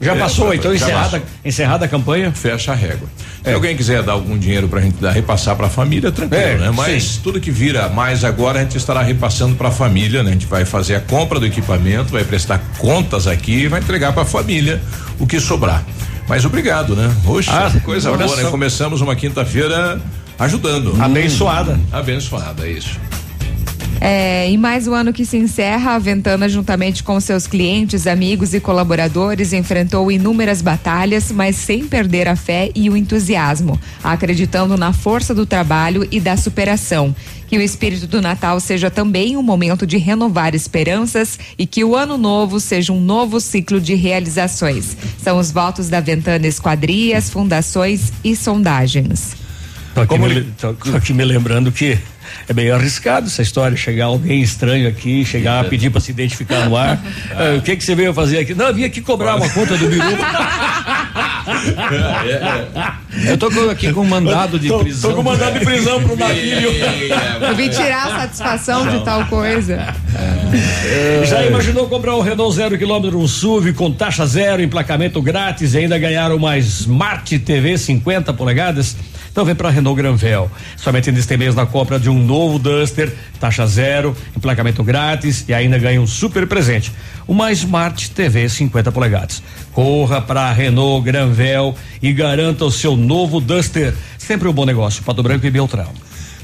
Já 0.00 0.14
É, 0.14 0.18
passou, 0.18 0.48
já- 0.48 0.54
então, 0.56 0.70
já 0.72 0.76
encerrada, 0.84 1.08
passou. 1.20 1.26
encerrada 1.44 1.84
a 1.86 1.88
campanha? 1.88 2.32
Fecha 2.32 2.72
a 2.72 2.74
régua. 2.74 3.08
Se 3.44 3.52
alguém 3.52 3.76
quiser 3.76 4.02
dar 4.02 4.12
algum 4.12 4.38
dinheiro 4.38 4.68
pra 4.68 4.80
gente 4.80 4.94
dar, 4.96 5.12
repassar 5.12 5.54
pra 5.54 5.68
família, 5.68 6.10
tranquilo, 6.10 6.42
É, 6.42 6.56
né? 6.56 6.70
Mas 6.74 7.02
sim. 7.04 7.20
tudo 7.22 7.38
que 7.38 7.50
vira 7.50 7.88
mais 7.90 8.24
agora 8.24 8.58
a 8.60 8.62
gente 8.62 8.78
estará 8.78 9.02
repassando 9.02 9.54
pra 9.54 9.70
família, 9.70 10.22
né? 10.22 10.30
A 10.30 10.32
gente 10.32 10.46
vai 10.46 10.64
fazer 10.64 10.94
a 10.94 11.00
compra 11.00 11.38
do 11.38 11.44
equipamento, 11.44 12.10
vai 12.12 12.24
prestar 12.24 12.58
contas 12.78 13.26
aqui 13.26 13.64
e 13.64 13.68
vai 13.68 13.80
entregar 13.80 14.12
pra 14.14 14.24
família 14.24 14.80
o 15.18 15.26
que 15.26 15.38
sobrar. 15.38 15.84
Mas 16.26 16.44
obrigado, 16.46 16.96
né? 16.96 17.14
Oxe, 17.26 17.50
Ah, 17.50 17.70
coisa 17.84 18.10
boa, 18.16 18.34
né? 18.36 18.44
Começamos 18.50 19.02
uma 19.02 19.14
quinta-feira 19.14 20.00
ajudando. 20.38 20.96
Abençoada. 21.02 21.78
Abençoada, 21.92 22.66
é 22.66 22.70
isso. 22.70 22.98
É, 24.00 24.50
e 24.50 24.58
mais 24.58 24.86
um 24.86 24.92
ano 24.94 25.12
que 25.12 25.24
se 25.24 25.36
encerra, 25.38 25.92
a 25.94 25.98
Ventana, 25.98 26.48
juntamente 26.48 27.02
com 27.02 27.18
seus 27.20 27.46
clientes, 27.46 28.06
amigos 28.06 28.52
e 28.52 28.60
colaboradores, 28.60 29.52
enfrentou 29.54 30.12
inúmeras 30.12 30.60
batalhas, 30.60 31.32
mas 31.32 31.56
sem 31.56 31.86
perder 31.86 32.28
a 32.28 32.36
fé 32.36 32.70
e 32.74 32.90
o 32.90 32.96
entusiasmo, 32.96 33.80
acreditando 34.02 34.76
na 34.76 34.92
força 34.92 35.34
do 35.34 35.46
trabalho 35.46 36.06
e 36.10 36.20
da 36.20 36.36
superação. 36.36 37.14
Que 37.46 37.56
o 37.56 37.62
espírito 37.62 38.06
do 38.06 38.20
Natal 38.20 38.58
seja 38.60 38.90
também 38.90 39.36
um 39.36 39.42
momento 39.42 39.86
de 39.86 39.96
renovar 39.96 40.54
esperanças 40.54 41.38
e 41.58 41.66
que 41.66 41.82
o 41.84 41.94
ano 41.96 42.18
novo 42.18 42.60
seja 42.60 42.92
um 42.92 43.00
novo 43.00 43.40
ciclo 43.40 43.80
de 43.80 43.94
realizações. 43.94 44.96
São 45.22 45.38
os 45.38 45.50
votos 45.50 45.88
da 45.88 46.00
Ventana 46.00 46.46
Esquadrias, 46.46 47.30
Fundações 47.30 48.12
e 48.22 48.34
Sondagens. 48.36 49.36
Tô 49.94 50.00
aqui, 50.00 50.18
me, 50.18 50.28
le- 50.28 50.46
tô- 50.60 50.74
tô 50.74 50.96
aqui 50.96 51.12
me 51.14 51.24
lembrando 51.24 51.70
que 51.70 51.96
é 52.48 52.52
meio 52.52 52.74
arriscado 52.74 53.26
essa 53.26 53.42
história, 53.42 53.76
chegar 53.76 54.06
alguém 54.06 54.40
estranho 54.42 54.88
aqui, 54.88 55.24
chegar 55.24 55.60
a 55.60 55.64
pedir 55.64 55.90
para 55.90 56.00
se 56.00 56.10
identificar 56.10 56.68
no 56.68 56.76
ar. 56.76 56.98
Ah, 57.36 57.56
o 57.58 57.62
que 57.62 57.74
que 57.76 57.82
você 57.82 57.94
veio 57.94 58.14
fazer 58.14 58.38
aqui? 58.38 58.54
Não, 58.54 58.66
eu 58.68 58.74
vim 58.74 58.84
aqui 58.84 59.00
cobrar 59.00 59.34
uma 59.36 59.48
conta 59.48 59.76
do 59.76 59.88
Biru. 59.88 60.04
Eu 63.26 63.38
tô 63.38 63.46
aqui 63.70 63.92
com 63.92 64.00
um 64.00 64.04
mandado 64.08 64.58
de 64.58 64.68
Tô- 64.68 64.78
tô 64.78 64.84
prisão. 64.84 65.14
com 65.14 65.22
mandado 65.22 65.58
de 65.58 65.64
prisão 65.64 66.02
pro 66.02 66.16
Naquílio. 66.18 66.70
Eu 67.40 67.54
vim 67.54 67.68
tirar 67.68 68.06
a 68.08 68.20
satisfação 68.20 68.86
de 68.88 69.04
tal 69.04 69.24
coisa. 69.26 69.94
Já 71.24 71.44
imaginou 71.46 71.88
comprar 71.88 72.16
um 72.16 72.20
Renault 72.20 72.54
zero 72.56 72.76
quilômetro, 72.78 73.18
um 73.18 73.28
SUV 73.28 73.72
com 73.72 73.90
taxa 73.92 74.26
zero, 74.26 74.62
emplacamento 74.62 75.20
grátis 75.22 75.74
e 75.74 75.78
ainda 75.78 75.98
ganhar 75.98 76.32
uma 76.32 76.56
Smart 76.58 77.38
TV 77.40 77.78
50 77.78 78.32
polegadas? 78.32 78.96
Então 79.34 79.44
vem 79.44 79.56
para 79.56 79.68
Renault 79.68 80.00
Granvel. 80.00 80.48
Somente 80.76 81.10
neste 81.10 81.36
mês 81.36 81.56
na 81.56 81.66
compra 81.66 81.98
de 81.98 82.08
um 82.08 82.24
novo 82.24 82.56
Duster, 82.56 83.12
taxa 83.40 83.66
zero, 83.66 84.16
emplacamento 84.36 84.84
grátis 84.84 85.44
e 85.48 85.52
ainda 85.52 85.76
ganha 85.76 86.00
um 86.00 86.06
super 86.06 86.46
presente. 86.46 86.92
Uma 87.26 87.50
Smart 87.50 88.12
TV 88.12 88.48
50 88.48 88.92
polegadas. 88.92 89.42
Corra 89.72 90.22
para 90.22 90.52
Renault 90.52 91.04
Granvel 91.04 91.74
e 92.00 92.12
garanta 92.12 92.64
o 92.64 92.70
seu 92.70 92.96
novo 92.96 93.40
Duster. 93.40 93.92
Sempre 94.16 94.46
um 94.46 94.52
bom 94.52 94.64
negócio. 94.64 95.02
Pato 95.02 95.20
Branco 95.20 95.44
e 95.44 95.50
Beltrão. 95.50 95.90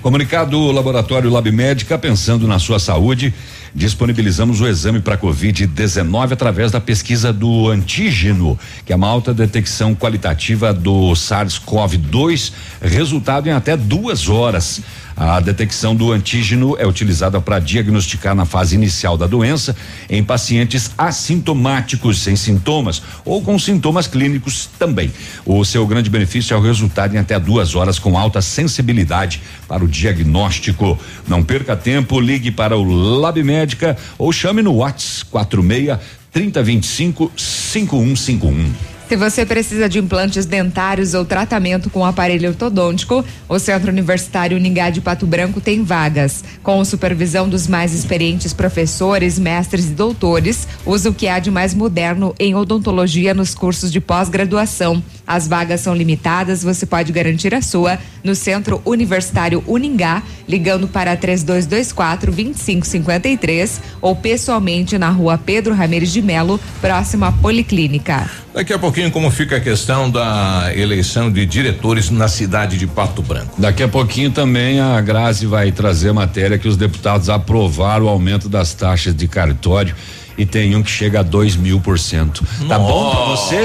Comunicado 0.03 0.51
do 0.51 0.73
Laboratório 0.73 1.31
Lab 1.31 1.49
Médica, 1.53 1.97
pensando 1.97 2.49
na 2.49 2.59
sua 2.59 2.81
saúde, 2.81 3.33
disponibilizamos 3.75 4.61
o 4.61 4.67
exame 4.67 5.01
para 5.01 5.19
Covid-19 5.19 6.33
através 6.33 6.73
da 6.73 6.81
pesquisa 6.81 7.33
do 7.33 7.69
antígeno, 7.69 8.59
que 8.85 8.93
é 8.93 8.97
uma 8.97 9.09
alta 9.09 9.33
detecção 9.33 9.95
qualitativa 9.95 10.73
do 10.73 11.13
SARS-CoV-2, 11.13 12.53
resultado 12.83 13.49
em 13.49 13.53
até 13.53 13.77
duas 13.77 14.29
horas. 14.29 14.81
A 15.21 15.39
detecção 15.39 15.95
do 15.95 16.13
antígeno 16.13 16.79
é 16.79 16.87
utilizada 16.87 17.43
para 17.43 17.59
diagnosticar 17.59 18.35
na 18.35 18.47
fase 18.47 18.75
inicial 18.75 19.19
da 19.19 19.27
doença 19.27 19.77
em 20.09 20.25
pacientes 20.25 20.93
assintomáticos, 20.97 22.23
sem 22.23 22.35
sintomas 22.35 23.03
ou 23.23 23.43
com 23.43 23.59
sintomas 23.59 24.07
clínicos 24.07 24.71
também. 24.79 25.13
O 25.45 25.63
seu 25.63 25.87
grande 25.87 26.09
benefício 26.09 26.55
é 26.55 26.57
o 26.57 26.63
resultado 26.63 27.15
em 27.15 27.19
até 27.19 27.39
duas 27.39 27.75
horas 27.75 27.99
com 27.99 28.17
alta 28.17 28.41
sensibilidade 28.41 29.43
para 29.69 29.85
o 29.85 29.89
diagnóstico. 29.89 30.99
Não 31.29 31.45
perca 31.45 31.77
tempo, 31.77 32.19
ligue 32.19 32.51
para 32.51 32.75
o 32.79 32.83
Lab 33.21 33.43
Médica 33.43 33.99
ou 34.17 34.33
chame 34.33 34.63
no 34.63 34.77
WhatsApp 34.77 35.31
46 35.31 35.99
3025 36.33 37.31
5151. 37.37 39.00
Se 39.11 39.17
você 39.17 39.45
precisa 39.45 39.89
de 39.89 39.99
implantes 39.99 40.47
dentários 40.47 41.15
ou 41.15 41.25
tratamento 41.25 41.91
com 41.91 42.07
aparelho 42.07 42.51
ortodôntico, 42.51 43.25
o 43.49 43.59
Centro 43.59 43.91
Universitário 43.91 44.57
Uningá 44.57 44.89
de 44.89 45.01
Pato 45.01 45.27
Branco 45.27 45.61
tem 45.61 45.83
vagas. 45.83 46.45
Com 46.63 46.85
supervisão 46.85 47.49
dos 47.49 47.67
mais 47.67 47.93
experientes 47.93 48.53
professores, 48.53 49.37
mestres 49.37 49.87
e 49.87 49.95
doutores, 49.95 50.69
usa 50.87 51.11
o 51.11 51.13
que 51.13 51.27
há 51.27 51.41
de 51.41 51.51
mais 51.51 51.75
moderno 51.75 52.33
em 52.39 52.55
odontologia 52.55 53.35
nos 53.35 53.53
cursos 53.53 53.91
de 53.91 54.01
pós-graduação. 54.01 55.03
As 55.31 55.47
vagas 55.47 55.81
são 55.81 55.95
limitadas, 55.95 56.65
você 56.65 56.85
pode 56.85 57.13
garantir 57.13 57.55
a 57.55 57.63
sua 57.63 58.01
no 58.25 58.35
Centro 58.35 58.83
Universitário 58.85 59.63
Uningá, 59.65 60.25
ligando 60.49 60.89
para 60.89 61.17
3224 61.17 62.33
2553 62.33 63.81
ou 64.03 64.17
pessoalmente 64.17 64.99
na 64.99 65.09
rua 65.09 65.39
Pedro 65.39 65.73
Ramirez 65.73 66.13
de 66.13 66.21
Melo, 66.21 66.59
próxima 66.81 67.29
à 67.29 67.33
Policlínica. 67.33 68.29
Daqui 68.53 68.73
a 68.73 68.79
pouquinho, 68.81 69.13
como 69.13 69.31
fica 69.31 69.59
a 69.59 69.61
questão 69.61 70.11
da 70.11 70.73
eleição 70.75 71.31
de 71.31 71.47
diretores 71.47 72.11
na 72.11 72.27
cidade 72.27 72.77
de 72.77 72.89
Pato 72.89 73.23
Branco? 73.23 73.55
Daqui 73.57 73.85
a 73.85 73.89
pouquinho 73.89 74.33
também 74.33 74.81
a 74.81 75.01
Grazi 75.01 75.47
vai 75.47 75.71
trazer 75.71 76.13
matéria 76.13 76.59
que 76.59 76.67
os 76.67 76.77
deputados 76.77 77.29
aprovaram 77.29 78.07
o 78.07 78.09
aumento 78.09 78.49
das 78.49 78.75
taxas 78.75 79.15
de 79.15 79.29
cartório 79.29 79.95
e 80.41 80.47
tem 80.47 80.75
um 80.75 80.83
que 80.83 80.91
chega 80.91 81.21
a 81.21 81.23
dois 81.23 81.55
mil 81.55 81.79
por 81.81 81.99
cento. 81.99 82.43
Tá 82.67 82.79
bom 82.79 83.11
pra 83.11 83.25
você? 83.27 83.57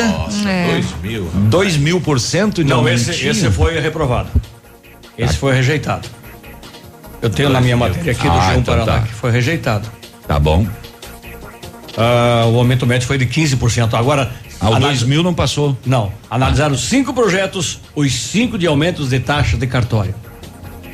É. 0.45 0.67
Dois 0.73 0.85
mil. 1.01 1.29
Dois 1.49 1.77
mil 1.77 2.01
por 2.01 2.19
cento? 2.19 2.61
Não, 2.65 2.85
esse, 2.89 3.11
esse 3.25 3.49
foi 3.49 3.79
reprovado. 3.79 4.27
Esse 5.17 5.37
foi 5.37 5.53
rejeitado. 5.55 6.09
Eu 7.21 7.29
tenho 7.29 7.49
na 7.49 7.61
minha 7.61 7.77
matéria 7.77 8.11
aqui 8.11 8.23
do 8.27 8.29
Ah, 8.29 8.47
João 8.47 8.59
então 8.59 8.77
Paraná 8.77 8.99
tá. 8.99 9.07
que 9.07 9.13
foi 9.13 9.31
rejeitado. 9.31 9.89
Tá 10.27 10.37
bom. 10.37 10.67
Ah, 11.97 12.43
o 12.47 12.57
aumento 12.57 12.85
médio 12.85 13.07
foi 13.07 13.17
de 13.17 13.25
15%. 13.25 13.93
Agora. 13.93 14.29
Ah, 14.59 14.69
o 14.69 14.73
analis- 14.75 14.99
2 14.99 15.09
mil 15.09 15.23
não 15.23 15.33
passou. 15.33 15.77
Não. 15.85 16.11
Analisaram 16.29 16.77
cinco 16.77 17.13
projetos, 17.13 17.79
os 17.95 18.13
cinco 18.13 18.57
de 18.57 18.67
aumentos 18.67 19.09
de 19.09 19.19
taxa 19.21 19.55
de 19.57 19.65
cartório. 19.65 20.13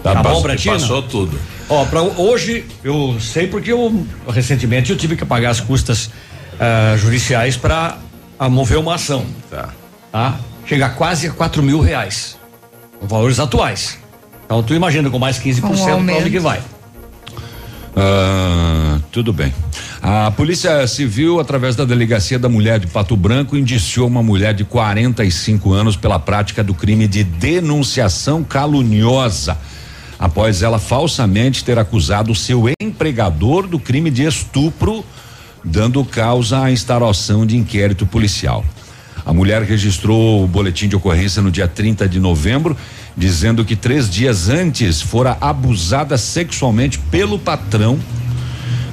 Tá, 0.04 0.16
bom, 0.16 0.42
passou- 0.42 1.02
tudo. 1.04 1.40
Ó, 1.70 1.86
pra 1.86 2.02
hoje, 2.02 2.66
eu 2.84 3.18
sei 3.20 3.48
porque 3.48 3.72
eu 3.72 4.06
recentemente 4.28 4.92
eu 4.92 4.98
tive 4.98 5.16
que 5.16 5.26
pagar 5.26 5.52
as 5.52 5.60
custas 5.60 6.10
ah, 6.60 6.96
judiciais 6.98 7.56
para 7.56 7.98
mover 8.50 8.78
uma 8.78 8.96
ação. 8.96 9.26
Tá. 9.50 9.70
Tá? 10.12 10.40
Chega 10.66 10.90
quase 10.90 11.28
a 11.28 11.32
4 11.32 11.62
mil 11.64 11.80
reais. 11.80 12.38
Valores 13.02 13.40
atuais. 13.40 13.98
Então 14.46 14.62
tu 14.62 14.74
imagina 14.74 15.10
com 15.10 15.18
mais 15.18 15.40
15% 15.40 15.62
Com 15.62 15.74
o 15.74 16.06
para 16.06 16.16
onde 16.16 16.30
que 16.30 16.40
vai. 16.40 16.62
Ah, 17.96 19.00
tudo 19.12 19.34
bem. 19.34 19.54
A 20.02 20.32
Polícia 20.32 20.88
Civil, 20.88 21.40
através 21.40 21.76
da 21.76 21.86
Delegacia 21.86 22.40
da 22.40 22.50
Mulher 22.50 22.80
de 22.80 22.88
Pato 22.88 23.16
Branco, 23.16 23.56
indiciou 23.56 24.08
uma 24.08 24.24
mulher 24.24 24.54
de 24.54 24.64
45 24.66 25.72
anos 25.74 25.96
pela 25.96 26.18
prática 26.18 26.64
do 26.64 26.74
crime 26.74 27.08
de 27.08 27.24
denunciação 27.24 28.44
caluniosa, 28.44 29.58
após 30.22 30.62
ela 30.62 30.78
falsamente 30.78 31.64
ter 31.64 31.80
acusado 31.80 32.36
seu 32.36 32.66
empregador 32.80 33.66
do 33.66 33.80
crime 33.80 34.12
de 34.12 34.24
estupro, 34.24 35.04
dando 35.64 36.06
causa 36.06 36.62
à 36.62 36.72
instauração 36.72 37.44
de 37.44 37.58
inquérito 37.58 38.06
policial. 38.06 38.64
A 39.26 39.34
mulher 39.34 39.64
registrou 39.64 40.44
o 40.44 40.48
boletim 40.48 40.88
de 40.88 40.96
ocorrência 40.96 41.42
no 41.42 41.50
dia 41.50 41.68
30 41.68 42.08
de 42.08 42.20
novembro, 42.20 42.78
dizendo 43.18 43.66
que 43.66 43.76
três 43.76 44.08
dias 44.08 44.48
antes 44.48 45.02
fora 45.02 45.36
abusada 45.42 46.16
sexualmente 46.20 47.00
pelo 47.00 47.40
patrão, 47.40 48.00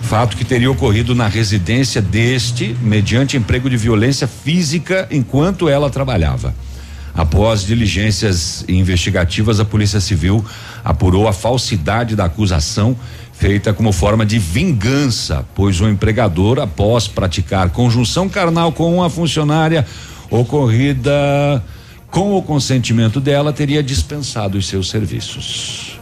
fato 0.03 0.35
que 0.35 0.47
teria 0.47 0.71
ocorrido 0.71 1.15
na 1.15 1.29
residência 1.29 2.01
deste, 2.01 2.75
mediante 2.81 3.37
emprego 3.37 3.69
de 3.69 3.77
violência 3.77 4.27
física 4.27 5.07
enquanto 5.11 5.69
ela 5.69 5.91
trabalhava. 5.91 6.55
Após 7.19 7.65
diligências 7.65 8.65
investigativas, 8.69 9.59
a 9.59 9.65
Polícia 9.65 10.01
Civil 10.01 10.45
apurou 10.85 11.27
a 11.27 11.33
falsidade 11.33 12.15
da 12.15 12.27
acusação 12.27 12.97
feita 13.33 13.73
como 13.73 13.91
forma 13.91 14.25
de 14.25 14.39
vingança, 14.39 15.45
pois 15.53 15.81
o 15.81 15.89
empregador, 15.89 16.61
após 16.61 17.09
praticar 17.09 17.71
conjunção 17.71 18.29
carnal 18.29 18.71
com 18.71 18.95
uma 18.95 19.11
funcionária 19.11 19.85
ocorrida 20.31 21.61
com 22.09 22.37
o 22.37 22.43
consentimento 22.43 23.19
dela, 23.19 23.53
teria 23.53 23.83
dispensado 23.83 24.57
os 24.57 24.69
seus 24.69 24.89
serviços. 24.89 25.99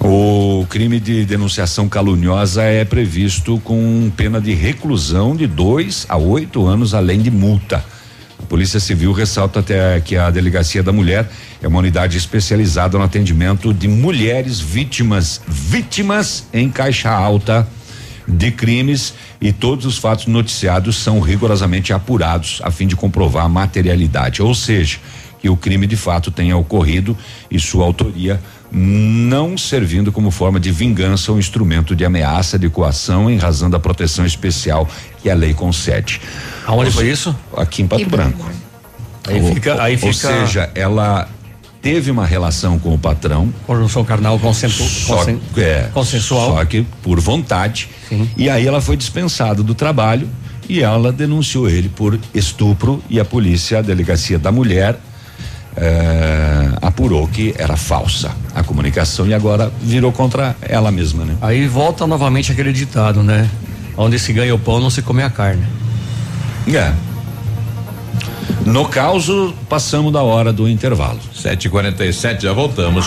O 0.00 0.66
crime 0.68 0.98
de 0.98 1.24
denunciação 1.24 1.88
caluniosa 1.88 2.64
é 2.64 2.84
previsto 2.84 3.60
com 3.62 4.10
pena 4.16 4.40
de 4.40 4.54
reclusão 4.54 5.36
de 5.36 5.46
dois 5.46 6.04
a 6.08 6.16
oito 6.16 6.66
anos, 6.66 6.94
além 6.94 7.20
de 7.20 7.30
multa. 7.30 7.84
Polícia 8.48 8.80
Civil 8.80 9.12
ressalta 9.12 9.60
até 9.60 10.00
que 10.00 10.16
a 10.16 10.30
Delegacia 10.30 10.82
da 10.82 10.92
Mulher 10.92 11.30
é 11.62 11.68
uma 11.68 11.78
unidade 11.78 12.16
especializada 12.16 12.98
no 12.98 13.04
atendimento 13.04 13.72
de 13.72 13.86
mulheres 13.86 14.60
vítimas, 14.60 15.40
vítimas 15.46 16.46
em 16.52 16.70
caixa 16.70 17.10
alta 17.10 17.66
de 18.26 18.50
crimes 18.50 19.14
e 19.40 19.52
todos 19.52 19.86
os 19.86 19.98
fatos 19.98 20.26
noticiados 20.26 20.96
são 20.96 21.20
rigorosamente 21.20 21.92
apurados 21.92 22.60
a 22.62 22.70
fim 22.70 22.86
de 22.86 22.96
comprovar 22.96 23.44
a 23.44 23.48
materialidade, 23.48 24.42
ou 24.42 24.54
seja, 24.54 24.98
que 25.40 25.48
o 25.48 25.56
crime 25.56 25.86
de 25.86 25.96
fato 25.96 26.30
tenha 26.30 26.56
ocorrido 26.56 27.16
e 27.50 27.58
sua 27.58 27.84
autoria 27.84 28.40
não 28.72 29.58
servindo 29.58 30.12
como 30.12 30.30
forma 30.30 30.60
de 30.60 30.70
vingança 30.70 31.32
ou 31.32 31.38
instrumento 31.38 31.96
de 31.96 32.04
ameaça 32.04 32.58
de 32.58 32.68
coação 32.68 33.28
em 33.30 33.36
razão 33.36 33.68
da 33.68 33.78
proteção 33.78 34.24
especial 34.24 34.88
que 35.22 35.28
a 35.28 35.34
lei 35.34 35.52
concede. 35.54 36.20
Aonde 36.66 36.86
Ou 36.86 36.92
foi 36.92 37.04
se- 37.06 37.10
isso? 37.12 37.36
Aqui 37.56 37.82
em 37.82 37.86
Pato 37.86 38.04
Que 38.04 38.08
Branco. 38.10 38.48
Aí 39.26 39.40
Ou- 39.40 39.54
fica- 39.54 39.82
aí 39.82 39.92
ou 39.94 39.98
fica- 39.98 40.12
seja, 40.14 40.70
ela 40.74 41.28
teve 41.82 42.10
uma 42.10 42.24
relação 42.26 42.78
com 42.78 42.94
o 42.94 42.98
patrão. 42.98 43.52
Conjunção 43.66 44.04
carnal 44.04 44.38
consensu, 44.38 44.84
Só, 44.84 45.16
consen- 45.16 45.40
é, 45.56 45.88
consensual. 45.92 46.54
Só 46.54 46.64
que 46.64 46.86
por 47.02 47.18
vontade. 47.20 47.88
E 48.36 48.48
aí 48.48 48.66
ela 48.66 48.80
foi 48.80 48.96
dispensada 48.96 49.62
do 49.62 49.74
trabalho 49.74 50.28
e 50.68 50.80
ela 50.82 51.12
denunciou 51.12 51.68
ele 51.68 51.88
por 51.88 52.18
estupro 52.34 53.02
e 53.10 53.18
a 53.18 53.24
polícia, 53.24 53.78
a 53.78 53.82
delegacia 53.82 54.38
da 54.38 54.52
mulher, 54.52 54.98
eh, 55.76 56.68
apurou 56.82 57.26
que 57.28 57.54
era 57.58 57.76
falsa 57.76 58.30
a 58.54 58.62
comunicação 58.62 59.26
e 59.26 59.34
agora 59.34 59.72
virou 59.80 60.12
contra 60.12 60.56
ela 60.60 60.90
mesma, 60.90 61.24
né? 61.24 61.36
Aí 61.40 61.66
volta 61.66 62.06
novamente 62.06 62.52
aquele 62.52 62.72
ditado, 62.72 63.22
né? 63.22 63.48
Onde 63.96 64.18
se 64.18 64.32
ganha 64.32 64.54
o 64.54 64.58
pão, 64.58 64.80
não 64.80 64.90
se 64.90 65.02
come 65.02 65.22
a 65.22 65.30
carne. 65.30 65.64
É. 66.68 66.92
No 68.64 68.86
caso, 68.86 69.54
passamos 69.68 70.12
da 70.12 70.22
hora 70.22 70.52
do 70.52 70.68
intervalo. 70.68 71.18
7h47, 71.34 72.42
já 72.42 72.52
voltamos. 72.52 73.06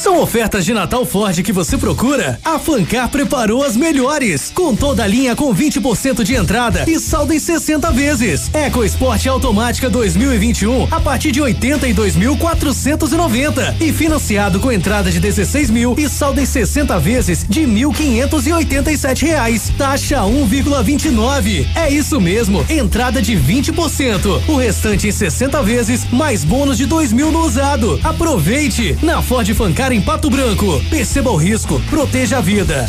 São 0.00 0.18
ofertas 0.18 0.64
de 0.64 0.72
Natal 0.72 1.04
Ford 1.04 1.42
que 1.42 1.52
você 1.52 1.76
procura? 1.76 2.40
A 2.42 2.58
Fancar 2.58 3.10
preparou 3.10 3.62
as 3.62 3.76
melhores, 3.76 4.50
com 4.54 4.74
toda 4.74 5.04
a 5.04 5.06
linha 5.06 5.36
com 5.36 5.54
20% 5.54 6.22
de 6.22 6.34
entrada 6.34 6.86
e 6.88 6.98
saldo 6.98 7.34
em 7.34 7.38
60 7.38 7.92
vezes. 7.92 8.50
EcoSport 8.54 9.26
automática 9.26 9.90
2021 9.90 10.88
a 10.90 10.98
partir 11.00 11.32
de 11.32 11.42
82.490 11.42 13.74
e 13.78 13.92
financiado 13.92 14.58
com 14.58 14.72
entrada 14.72 15.10
de 15.10 15.20
16 15.20 15.68
mil 15.68 15.94
e 15.98 16.08
saldo 16.08 16.40
em 16.40 16.46
60 16.46 16.98
vezes 16.98 17.44
de 17.46 17.66
1.587 17.66 19.26
reais. 19.26 19.70
Taxa 19.76 20.20
1,29. 20.20 21.66
É 21.74 21.92
isso 21.92 22.18
mesmo, 22.18 22.64
entrada 22.70 23.20
de 23.20 23.36
20%. 23.36 24.48
O 24.48 24.56
restante 24.56 25.08
em 25.08 25.12
60 25.12 25.62
vezes, 25.62 26.10
mais 26.10 26.42
bônus 26.42 26.78
de 26.78 26.86
2 26.86 27.12
mil 27.12 27.30
no 27.30 27.44
usado. 27.44 28.00
Aproveite! 28.02 28.96
Na 29.02 29.20
Ford 29.20 29.46
Fancar 29.52 29.89
em 29.92 30.00
Pato 30.00 30.30
Branco. 30.30 30.82
Perceba 30.88 31.30
o 31.30 31.36
risco, 31.36 31.80
proteja 31.88 32.38
a 32.38 32.40
vida. 32.40 32.88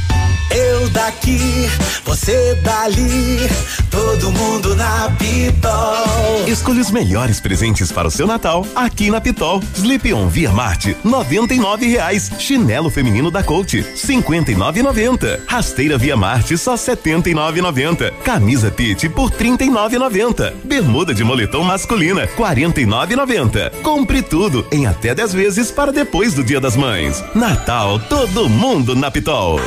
Eu 0.51 0.82
daqui, 0.93 1.69
você 2.05 2.55
dali, 2.63 3.49
todo 3.91 4.31
mundo 4.31 4.77
na 4.77 5.11
Pitol. 5.19 6.47
Escolha 6.47 6.81
os 6.81 6.91
melhores 6.91 7.41
presentes 7.41 7.91
para 7.91 8.09
o 8.09 8.11
seu 8.11 8.27
Natal 8.27 8.67
aqui 8.75 9.11
na 9.11 9.21
Pitol. 9.21 9.63
Sleep 9.75 10.13
On 10.13 10.29
Via 10.29 10.51
Marte, 10.51 10.97
noventa 11.03 11.55
e 11.55 11.59
nove 11.59 11.87
reais. 11.87 12.31
Chinelo 12.39 12.91
feminino 12.91 13.31
da 13.31 13.43
Coach, 13.43 13.85
cinquenta 13.97 14.53
e 14.53 14.55
nove 14.55 14.83
noventa. 14.83 15.41
Rasteira 15.47 15.99
Via 15.99 16.17
Marte, 16.17 16.57
só 16.57 16.77
setenta 16.77 17.31
e 17.31 17.35
nove 17.35 17.61
noventa. 17.61 18.13
Camisa 18.23 18.71
Pit 18.71 19.09
por 19.09 19.31
trinta 19.31 19.65
e 19.65 19.71
nove 19.71 19.99
noventa. 19.99 20.55
Bermuda 20.63 21.15
de 21.15 21.25
moletom 21.25 21.65
masculina, 21.65 22.27
quarenta 22.27 22.81
e 22.81 22.87
nove 22.87 23.17
noventa. 23.17 23.73
Compre 23.83 24.23
tudo 24.23 24.67
em 24.71 24.87
até 24.87 25.15
10 25.15 25.33
vezes 25.33 25.71
para 25.71 25.93
depois 25.93 26.35
do 26.35 26.45
Dia 26.45 26.61
das 26.61 26.77
Mães. 26.77 27.23
Natal, 27.35 27.99
todo 27.99 28.49
mundo 28.49 28.95
na 28.95 29.11
Pitol. 29.11 29.59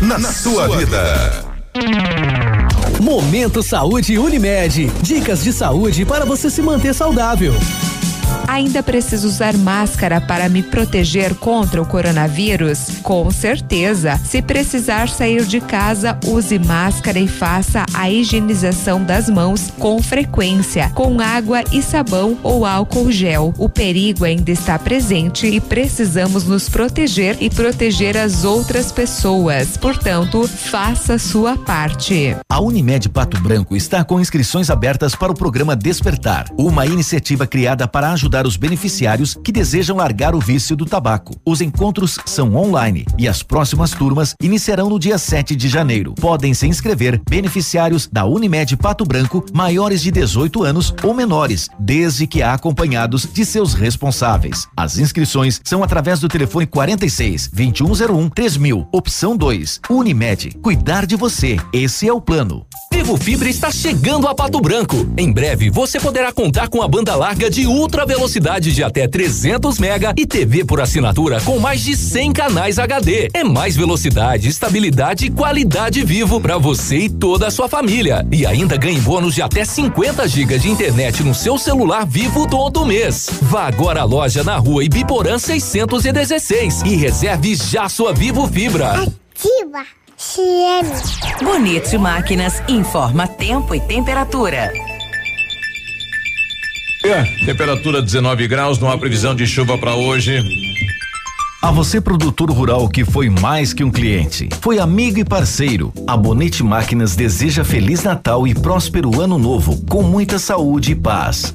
Na, 0.00 0.18
na 0.18 0.32
sua 0.32 0.66
vida. 0.78 1.44
Momento 3.02 3.62
Saúde 3.62 4.18
Unimed. 4.18 4.90
Dicas 5.02 5.44
de 5.44 5.52
saúde 5.52 6.06
para 6.06 6.24
você 6.24 6.48
se 6.48 6.62
manter 6.62 6.94
saudável. 6.94 7.52
Ainda 8.50 8.82
preciso 8.82 9.28
usar 9.28 9.56
máscara 9.56 10.20
para 10.20 10.48
me 10.48 10.60
proteger 10.60 11.36
contra 11.36 11.80
o 11.80 11.86
coronavírus? 11.86 12.98
Com 13.00 13.30
certeza. 13.30 14.18
Se 14.24 14.42
precisar 14.42 15.08
sair 15.08 15.44
de 15.44 15.60
casa, 15.60 16.18
use 16.26 16.58
máscara 16.58 17.20
e 17.20 17.28
faça 17.28 17.86
a 17.94 18.10
higienização 18.10 19.04
das 19.04 19.30
mãos 19.30 19.70
com 19.78 20.02
frequência, 20.02 20.90
com 20.96 21.20
água 21.20 21.62
e 21.70 21.80
sabão 21.80 22.36
ou 22.42 22.66
álcool 22.66 23.12
gel. 23.12 23.54
O 23.56 23.68
perigo 23.68 24.24
ainda 24.24 24.50
está 24.50 24.76
presente 24.80 25.46
e 25.46 25.60
precisamos 25.60 26.42
nos 26.42 26.68
proteger 26.68 27.36
e 27.40 27.48
proteger 27.48 28.16
as 28.16 28.42
outras 28.42 28.90
pessoas. 28.90 29.76
Portanto, 29.76 30.48
faça 30.48 31.20
sua 31.20 31.56
parte. 31.56 32.36
A 32.50 32.60
Unimed 32.60 33.10
Pato 33.10 33.40
Branco 33.40 33.76
está 33.76 34.02
com 34.02 34.18
inscrições 34.18 34.70
abertas 34.70 35.14
para 35.14 35.30
o 35.30 35.36
programa 35.36 35.76
Despertar, 35.76 36.46
uma 36.58 36.84
iniciativa 36.84 37.46
criada 37.46 37.86
para 37.86 38.10
ajudar 38.10 38.39
os 38.46 38.56
beneficiários 38.56 39.36
que 39.42 39.52
desejam 39.52 39.96
largar 39.96 40.34
o 40.34 40.40
vício 40.40 40.76
do 40.76 40.84
tabaco. 40.84 41.34
Os 41.44 41.60
encontros 41.60 42.18
são 42.24 42.54
online 42.54 43.04
e 43.18 43.28
as 43.28 43.42
próximas 43.42 43.90
turmas 43.92 44.34
iniciarão 44.42 44.88
no 44.88 44.98
dia 44.98 45.18
7 45.18 45.54
de 45.54 45.68
janeiro. 45.68 46.14
Podem 46.14 46.54
se 46.54 46.66
inscrever 46.66 47.20
beneficiários 47.28 48.06
da 48.06 48.24
Unimed 48.24 48.76
Pato 48.76 49.04
Branco 49.04 49.44
maiores 49.52 50.02
de 50.02 50.10
18 50.10 50.62
anos 50.62 50.94
ou 51.02 51.12
menores, 51.12 51.68
desde 51.78 52.26
que 52.26 52.42
acompanhados 52.42 53.28
de 53.32 53.44
seus 53.44 53.74
responsáveis. 53.74 54.66
As 54.76 54.98
inscrições 54.98 55.60
são 55.64 55.82
através 55.82 56.20
do 56.20 56.28
telefone 56.28 56.66
46 56.66 57.50
2101 57.52 58.28
3000, 58.28 58.88
opção 58.92 59.36
2. 59.36 59.80
Unimed, 59.90 60.56
cuidar 60.62 61.06
de 61.06 61.16
você. 61.16 61.56
Esse 61.72 62.08
é 62.08 62.12
o 62.12 62.20
plano. 62.20 62.66
Vivo 62.92 63.16
Fibra 63.16 63.48
está 63.48 63.70
chegando 63.70 64.26
a 64.26 64.34
Pato 64.34 64.60
Branco. 64.60 65.08
Em 65.16 65.32
breve 65.32 65.70
você 65.70 65.98
poderá 65.98 66.32
contar 66.32 66.68
com 66.68 66.82
a 66.82 66.88
banda 66.88 67.14
larga 67.14 67.48
de 67.48 67.66
ultra 67.66 68.04
velocidade 68.04 68.19
de 68.60 68.84
até 68.84 69.08
300 69.08 69.78
mega 69.78 70.12
e 70.14 70.26
TV 70.26 70.62
por 70.62 70.78
assinatura 70.78 71.40
com 71.40 71.58
mais 71.58 71.80
de 71.80 71.96
100 71.96 72.32
canais 72.34 72.78
HD. 72.78 73.30
É 73.32 73.42
mais 73.42 73.74
velocidade, 73.74 74.46
estabilidade 74.46 75.24
e 75.24 75.30
qualidade 75.30 76.04
vivo 76.04 76.38
para 76.38 76.58
você 76.58 76.98
e 76.98 77.08
toda 77.08 77.46
a 77.46 77.50
sua 77.50 77.66
família. 77.66 78.26
E 78.30 78.44
ainda 78.44 78.76
ganhe 78.76 79.00
bônus 79.00 79.34
de 79.34 79.40
até 79.40 79.64
50 79.64 80.28
GB 80.28 80.58
de 80.58 80.70
internet 80.70 81.22
no 81.22 81.34
seu 81.34 81.56
celular 81.56 82.04
vivo 82.04 82.46
todo 82.46 82.84
mês. 82.84 83.30
Vá 83.40 83.66
agora 83.66 84.02
à 84.02 84.04
loja 84.04 84.44
na 84.44 84.58
rua 84.58 84.84
Ibiporã 84.84 85.38
616 85.38 86.82
e 86.82 86.96
reserve 86.96 87.54
já 87.54 87.88
sua 87.88 88.12
Vivo 88.12 88.46
Fibra. 88.46 89.02
Ativa 89.02 89.86
CM. 90.18 90.90
Bonito 91.42 91.98
Máquinas 91.98 92.62
informa 92.68 93.26
tempo 93.26 93.74
e 93.74 93.80
temperatura. 93.80 94.89
É, 97.04 97.22
temperatura 97.46 98.02
19 98.02 98.46
graus, 98.46 98.78
não 98.78 98.90
há 98.90 98.98
previsão 98.98 99.34
de 99.34 99.46
chuva 99.46 99.78
para 99.78 99.94
hoje. 99.94 100.38
A 101.62 101.70
você, 101.70 102.00
produtor 102.00 102.50
rural 102.50 102.88
que 102.88 103.04
foi 103.04 103.28
mais 103.28 103.72
que 103.72 103.84
um 103.84 103.90
cliente, 103.90 104.48
foi 104.60 104.78
amigo 104.78 105.18
e 105.18 105.24
parceiro, 105.24 105.92
a 106.06 106.16
Bonete 106.16 106.62
Máquinas 106.62 107.14
deseja 107.14 107.64
Feliz 107.64 108.02
Natal 108.02 108.46
e 108.46 108.54
próspero 108.54 109.20
Ano 109.20 109.38
Novo, 109.38 109.84
com 109.86 110.02
muita 110.02 110.38
saúde 110.38 110.92
e 110.92 110.94
paz. 110.94 111.54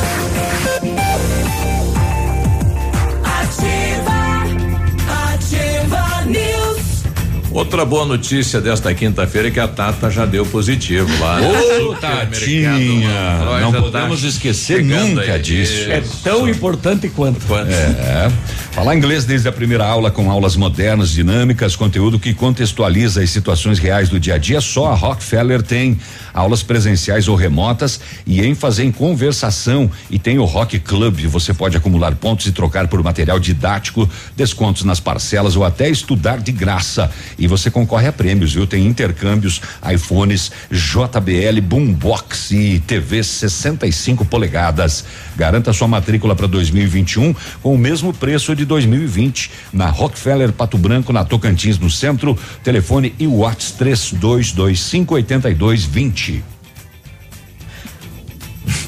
Outra 7.53 7.83
boa 7.83 8.05
notícia 8.05 8.61
desta 8.61 8.93
quinta-feira 8.93 9.49
é 9.49 9.51
que 9.51 9.59
a 9.59 9.67
Tata 9.67 10.09
já 10.09 10.25
deu 10.25 10.45
positivo 10.45 11.09
lá. 11.19 11.41
Ô, 11.41 11.51
no 11.51 11.95
supermercado 11.95 12.29
Tatinha, 12.31 12.71
não 13.61 13.71
tá 13.73 13.81
podemos 13.81 14.23
esquecer 14.23 14.77
chegando 14.77 15.15
nunca 15.15 15.33
aí. 15.33 15.41
disso. 15.41 15.91
É 15.91 16.01
tão 16.23 16.47
importante 16.47 17.09
quanto. 17.09 17.41
É. 17.53 18.31
Falar 18.71 18.95
inglês 18.95 19.25
desde 19.25 19.49
a 19.49 19.51
primeira 19.51 19.85
aula 19.85 20.09
com 20.09 20.31
aulas 20.31 20.55
modernas, 20.55 21.09
dinâmicas, 21.09 21.75
conteúdo 21.75 22.17
que 22.17 22.33
contextualiza 22.33 23.21
as 23.21 23.29
situações 23.29 23.79
reais 23.79 24.07
do 24.07 24.17
dia 24.17 24.35
a 24.35 24.37
dia. 24.37 24.61
Só 24.61 24.87
a 24.87 24.95
Rockefeller 24.95 25.61
tem 25.61 25.99
aulas 26.33 26.63
presenciais 26.63 27.27
ou 27.27 27.35
remotas 27.35 27.99
e 28.25 28.41
ênfase 28.41 28.81
em 28.81 28.93
conversação. 28.93 29.91
E 30.09 30.17
tem 30.17 30.39
o 30.39 30.45
Rock 30.45 30.79
Club. 30.79 31.19
Você 31.27 31.53
pode 31.53 31.75
acumular 31.75 32.15
pontos 32.15 32.47
e 32.47 32.53
trocar 32.53 32.87
por 32.87 33.03
material 33.03 33.39
didático, 33.39 34.09
descontos 34.37 34.85
nas 34.85 35.01
parcelas 35.01 35.57
ou 35.57 35.65
até 35.65 35.89
estudar 35.89 36.39
de 36.39 36.53
graça. 36.53 37.11
E 37.41 37.47
você 37.47 37.71
concorre 37.71 38.07
a 38.07 38.13
prêmios, 38.13 38.53
viu? 38.53 38.67
Tem 38.67 38.85
intercâmbios, 38.85 39.59
iPhones, 39.91 40.51
JBL, 40.69 41.59
Boombox 41.63 42.51
e 42.51 42.79
TV 42.85 43.23
65 43.23 44.23
polegadas. 44.23 45.03
Garanta 45.35 45.73
sua 45.73 45.87
matrícula 45.87 46.35
para 46.35 46.45
2021 46.45 47.33
com 47.63 47.73
o 47.73 47.77
mesmo 47.77 48.13
preço 48.13 48.55
de 48.55 48.63
2020 48.63 49.49
na 49.73 49.87
Rockefeller 49.87 50.51
Pato 50.51 50.77
Branco, 50.77 51.11
na 51.11 51.25
Tocantins, 51.25 51.79
no 51.79 51.89
centro. 51.89 52.37
Telefone 52.63 53.15
e 53.17 53.25
WhatsApp 53.25 53.79
3225 53.79 56.50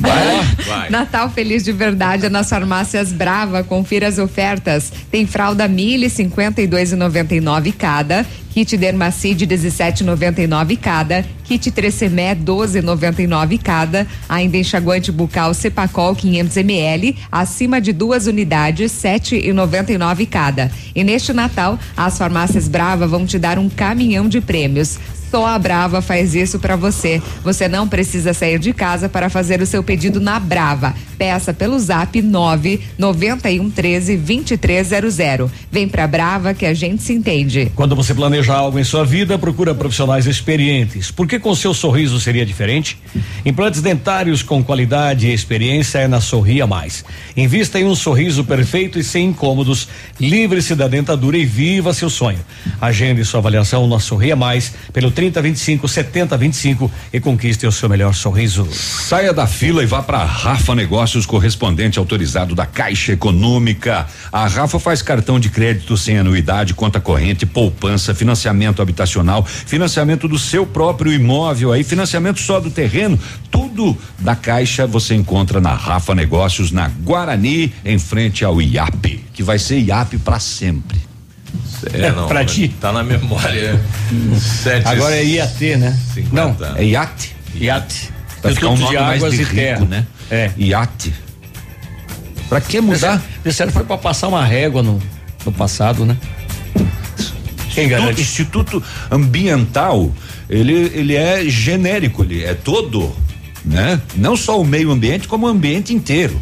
8220. 0.02 0.64
Vai. 0.68 0.90
Natal 0.90 1.30
feliz 1.30 1.64
de 1.64 1.72
verdade 1.72 2.26
é 2.26 2.30
nas 2.30 2.50
farmácias 2.50 3.12
Brava. 3.12 3.64
Confira 3.64 4.08
as 4.08 4.18
ofertas. 4.18 4.92
Tem 5.12 5.26
fralda 5.26 5.68
Mille 5.68 6.08
52,99 6.08 7.74
cada. 7.78 8.26
Kit 8.54 8.78
Dermacide 8.78 9.48
17,99 9.48 10.78
cada. 10.80 11.26
Kit 11.44 11.72
Trecemé 11.72 12.36
12,99 12.36 13.60
cada. 13.62 14.06
Ainda 14.30 14.58
enxaguante 14.58 15.12
bucal 15.12 15.54
Cepacol 15.56 16.16
500 16.16 16.58
ml, 16.58 17.18
acima 17.32 17.82
de 17.82 17.92
duas 17.92 18.28
unidades 18.28 18.92
7,99 18.92 20.30
cada. 20.30 20.72
E 20.96 21.04
neste 21.04 21.34
Natal, 21.34 21.80
as 21.98 22.18
farmácias 22.18 22.68
Brava 22.68 23.08
vão 23.08 23.26
te 23.26 23.40
dar 23.40 23.58
um 23.58 23.70
caminhão 23.70 24.30
de 24.30 24.40
prêmios. 24.40 25.00
Só 25.34 25.48
a 25.48 25.58
Brava 25.58 26.00
faz 26.00 26.36
isso 26.36 26.60
para 26.60 26.76
você. 26.76 27.20
Você 27.44 27.68
não 27.68 27.88
precisa 27.88 28.36
sair 28.36 28.60
de 28.60 28.72
casa 28.72 29.10
para 29.10 29.32
fazer 29.32 29.64
o 29.64 29.66
seu 29.66 29.84
pedido 29.84 30.22
na 30.22 30.40
Brava. 30.40 30.94
Peça 31.18 31.52
pelo 31.52 31.80
Zap 31.80 32.22
9 32.22 32.80
91 33.00 33.72
13 33.72 34.18
2300. 34.18 35.50
Vem 35.72 35.88
pra 35.88 36.06
Brava 36.06 36.54
que 36.54 36.68
a 36.68 36.74
gente 36.76 37.02
se 37.02 37.14
entende. 37.14 37.72
Quando 37.76 37.96
você 37.96 38.14
planeja 38.14 38.54
algo 38.54 38.78
em 38.78 38.84
sua 38.84 39.04
vida, 39.04 39.40
procura 39.40 39.74
profissionais 39.74 40.28
experientes. 40.28 41.10
Porque 41.10 41.40
com 41.40 41.56
seu 41.56 41.74
sorriso 41.74 42.20
seria 42.20 42.46
diferente? 42.46 43.00
Implantes 43.44 43.82
dentários 43.82 44.44
com 44.44 44.64
qualidade 44.64 45.28
e 45.28 45.34
experiência 45.34 45.98
é 45.98 46.08
na 46.08 46.22
Sorria 46.22 46.68
Mais. 46.68 47.04
Invista 47.36 47.80
em 47.80 47.86
um 47.86 47.96
sorriso 47.96 48.44
perfeito 48.44 49.00
e 49.00 49.04
sem 49.04 49.30
incômodos. 49.30 49.88
Livre-se 50.20 50.76
da 50.76 50.88
dentadura 50.88 51.38
e 51.38 51.46
viva 51.46 51.92
seu 51.92 52.10
sonho. 52.10 52.40
Agende 52.80 53.26
sua 53.26 53.40
avaliação 53.40 53.88
na 53.88 54.00
Sorria 54.00 54.36
Mais 54.36 54.74
pelo 54.92 55.10
3025 55.32 55.88
7025 55.88 56.92
e 57.14 57.20
conquiste 57.20 57.66
o 57.66 57.72
seu 57.72 57.88
melhor 57.88 58.14
sorriso. 58.14 58.68
Saia 58.72 59.34
da 59.34 59.48
fila 59.48 59.84
e 59.84 59.86
vá 59.86 60.02
para 60.02 60.24
Rafa 60.24 60.76
Negócios, 60.76 61.26
correspondente 61.26 62.00
autorizado 62.00 62.56
da 62.56 62.66
Caixa 62.66 63.14
Econômica. 63.14 64.08
A 64.32 64.48
Rafa 64.48 64.80
faz 64.80 65.02
cartão 65.02 65.40
de 65.40 65.50
crédito 65.50 65.96
sem 65.96 66.18
anuidade, 66.18 66.74
conta 66.74 67.00
corrente, 67.00 67.46
poupança, 67.46 68.14
financiamento 68.14 68.82
habitacional, 68.82 69.46
financiamento 69.46 70.28
do 70.28 70.38
seu 70.38 70.66
próprio 70.66 71.14
imóvel, 71.14 71.72
aí 71.72 71.84
financiamento 71.84 72.40
só 72.40 72.60
do 72.60 72.70
terreno, 72.70 73.20
tudo 73.52 73.98
da 74.20 74.36
Caixa 74.36 74.86
você 74.86 75.16
encontra 75.16 75.62
na 75.62 75.74
Rafa 75.74 76.14
Negócios, 76.16 76.72
na 76.72 76.88
Guarani, 76.88 77.74
em 77.86 78.00
frente 78.00 78.44
ao 78.44 78.62
IAP, 78.62 79.24
que 79.34 79.44
vai 79.44 79.60
ser 79.60 79.80
IAP 79.80 80.18
para 80.20 80.40
sempre. 80.40 81.13
É, 81.94 82.12
não. 82.12 82.28
pra 82.28 82.46
ti. 82.46 82.70
Tá 82.80 82.92
na 82.92 83.04
memória. 83.04 83.80
Sete, 84.40 84.88
Agora 84.88 85.16
é 85.16 85.24
IAT, 85.26 85.76
né? 85.78 86.00
50. 86.14 86.36
Não, 86.36 86.78
É 86.78 86.84
IAT. 86.86 87.36
IAT. 87.56 88.12
Vai 88.42 88.54
ficar 88.54 88.68
um 88.70 88.74
Instituto 88.74 88.94
nome 88.94 88.98
de 88.98 89.04
mais 89.04 89.22
Águas 89.24 89.34
de 89.34 89.42
e 89.42 89.44
rico, 89.44 89.56
Terra. 89.56 89.86
né? 89.86 90.08
É. 90.32 90.52
IAT. 90.58 91.14
Pra 92.50 92.62
que 92.62 92.80
mudar? 92.82 93.22
Disseram 93.44 93.72
foi 93.72 93.84
pra 93.84 93.98
passar 93.98 94.28
uma 94.28 94.46
régua 94.46 94.82
no, 94.84 95.02
no 95.46 95.52
passado, 95.52 96.06
né? 96.06 96.18
Quem 97.74 97.86
Instituto, 97.86 97.90
garante? 97.90 98.22
Instituto 98.22 98.84
Ambiental, 99.10 100.12
ele, 100.50 100.92
ele 100.94 101.16
é 101.16 101.44
genérico, 101.50 102.24
ele 102.24 102.44
é 102.44 102.54
todo, 102.54 103.16
né? 103.66 104.00
Não 104.16 104.36
só 104.38 104.60
o 104.62 104.66
meio 104.66 104.92
ambiente, 104.92 105.28
como 105.28 105.48
o 105.48 105.50
ambiente 105.50 105.94
inteiro. 105.94 106.40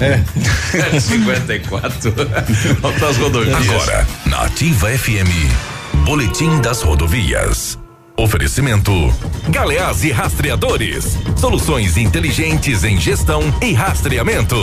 É. 0.00 1.00
54. 1.00 2.14
Vamos 2.80 2.98
pras 2.98 3.16
rodovias. 3.16 3.68
Agora, 3.68 4.06
na 4.26 4.42
Ativa 4.42 4.88
FM, 4.90 6.04
Boletim 6.04 6.60
das 6.60 6.82
Rodovias. 6.82 7.78
Oferecimento: 8.16 8.92
Galeás 9.48 10.02
e 10.02 10.10
Rastreadores. 10.10 11.16
Soluções 11.36 11.96
inteligentes 11.96 12.82
em 12.82 12.98
gestão 12.98 13.42
e 13.62 13.72
rastreamento. 13.72 14.56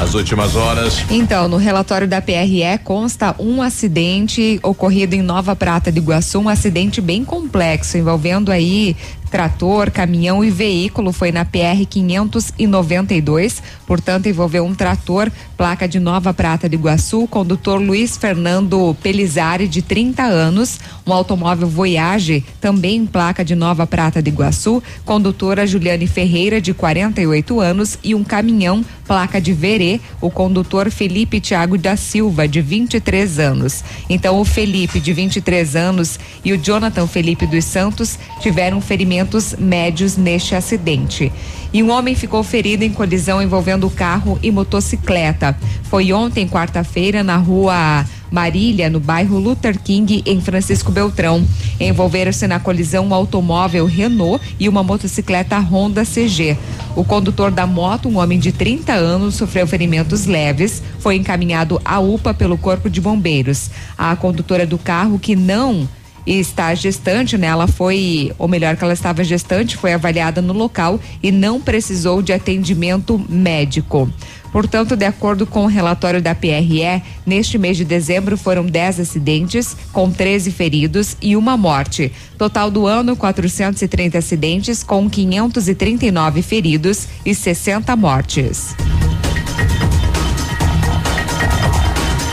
As 0.00 0.14
últimas 0.14 0.56
horas. 0.56 1.04
Então, 1.10 1.46
no 1.46 1.56
relatório 1.56 2.08
da 2.08 2.20
PRE 2.20 2.78
consta 2.82 3.34
um 3.38 3.62
acidente 3.62 4.58
ocorrido 4.62 5.14
em 5.14 5.22
Nova 5.22 5.54
Prata 5.54 5.92
de 5.92 5.98
Iguaçu, 5.98 6.40
um 6.40 6.48
acidente 6.48 7.00
bem 7.00 7.24
complexo, 7.24 7.96
envolvendo 7.96 8.50
aí 8.50 8.96
trator, 9.30 9.90
caminhão 9.90 10.44
e 10.44 10.50
veículo. 10.50 11.12
Foi 11.12 11.30
na 11.30 11.44
PR 11.44 11.86
592, 11.88 13.62
portanto, 13.86 14.28
envolveu 14.28 14.64
um 14.64 14.74
trator, 14.74 15.30
placa 15.56 15.86
de 15.86 16.00
Nova 16.00 16.34
Prata 16.34 16.68
de 16.68 16.74
Iguaçu, 16.74 17.26
condutor 17.28 17.80
Luiz 17.80 18.16
Fernando 18.16 18.96
Pelizari, 19.02 19.68
de 19.68 19.82
30 19.82 20.22
anos, 20.22 20.80
um 21.06 21.12
automóvel 21.12 21.68
Voyage, 21.68 22.44
também 22.60 23.06
placa 23.06 23.44
de 23.44 23.54
Nova 23.54 23.86
Prata 23.86 24.22
de 24.22 24.30
Iguaçu, 24.30 24.82
condutora 25.04 25.66
Juliane 25.66 26.06
Ferreira, 26.06 26.60
de 26.60 26.74
48 26.74 27.60
anos, 27.60 27.98
e 28.02 28.14
um 28.14 28.24
caminhão, 28.24 28.84
placa 29.06 29.40
de 29.40 29.52
Verê, 29.52 30.00
o 30.20 30.30
condutor 30.30 30.90
Felipe 30.90 31.40
Tiago 31.40 31.76
da 31.76 31.96
Silva, 31.96 32.46
de 32.46 32.60
23 32.60 33.38
anos. 33.38 33.84
Então, 34.08 34.40
o 34.40 34.44
Felipe, 34.44 35.00
de 35.00 35.12
23 35.12 35.76
anos, 35.76 36.18
e 36.44 36.52
o 36.52 36.58
Jonathan 36.58 37.06
Felipe 37.06 37.46
dos 37.46 37.64
Santos 37.64 38.18
tiveram 38.40 38.80
ferimentos 39.20 39.54
médios 39.58 40.16
neste 40.16 40.54
acidente. 40.54 41.32
E 41.72 41.82
um 41.82 41.90
homem 41.90 42.14
ficou 42.14 42.42
ferido 42.42 42.84
em 42.84 42.90
colisão 42.90 43.42
envolvendo 43.42 43.88
carro 43.90 44.38
e 44.42 44.50
motocicleta. 44.50 45.56
Foi 45.84 46.12
ontem, 46.12 46.48
quarta-feira, 46.48 47.22
na 47.22 47.36
rua 47.36 48.04
Marília, 48.30 48.88
no 48.88 48.98
bairro 48.98 49.38
Luther 49.38 49.78
King, 49.78 50.22
em 50.24 50.40
Francisco 50.40 50.90
Beltrão. 50.90 51.44
Envolveram-se 51.78 52.46
na 52.46 52.58
colisão 52.58 53.06
um 53.06 53.14
automóvel 53.14 53.86
Renault 53.86 54.42
e 54.58 54.68
uma 54.68 54.82
motocicleta 54.82 55.58
Honda 55.58 56.04
CG. 56.04 56.56
O 56.96 57.04
condutor 57.04 57.50
da 57.50 57.66
moto, 57.66 58.08
um 58.08 58.18
homem 58.18 58.38
de 58.38 58.50
30 58.50 58.92
anos, 58.92 59.36
sofreu 59.36 59.66
ferimentos 59.66 60.26
leves, 60.26 60.82
foi 60.98 61.16
encaminhado 61.16 61.80
à 61.84 62.00
UPA 62.00 62.34
pelo 62.34 62.58
Corpo 62.58 62.90
de 62.90 63.00
Bombeiros. 63.00 63.70
A 63.96 64.16
condutora 64.16 64.66
do 64.66 64.78
carro, 64.78 65.18
que 65.18 65.36
não 65.36 65.88
está 66.26 66.74
gestante, 66.74 67.36
né? 67.36 67.48
Ela 67.48 67.66
foi, 67.66 68.32
ou 68.38 68.48
melhor, 68.48 68.76
que 68.76 68.84
ela 68.84 68.92
estava 68.92 69.24
gestante, 69.24 69.76
foi 69.76 69.92
avaliada 69.92 70.40
no 70.40 70.52
local 70.52 71.00
e 71.22 71.30
não 71.32 71.60
precisou 71.60 72.22
de 72.22 72.32
atendimento 72.32 73.24
médico. 73.28 74.10
Portanto, 74.52 74.96
de 74.96 75.04
acordo 75.04 75.46
com 75.46 75.64
o 75.64 75.68
relatório 75.68 76.20
da 76.20 76.34
PRE, 76.34 77.02
neste 77.24 77.56
mês 77.56 77.76
de 77.76 77.84
dezembro 77.84 78.36
foram 78.36 78.66
10 78.66 79.00
acidentes, 79.00 79.76
com 79.92 80.10
13 80.10 80.50
feridos 80.50 81.16
e 81.22 81.36
uma 81.36 81.56
morte. 81.56 82.12
Total 82.36 82.70
do 82.70 82.86
ano, 82.86 83.16
430 83.16 84.18
acidentes, 84.18 84.82
com 84.82 85.08
539 85.08 86.42
feridos 86.42 87.06
e 87.24 87.34
60 87.34 87.94
mortes. 87.94 88.74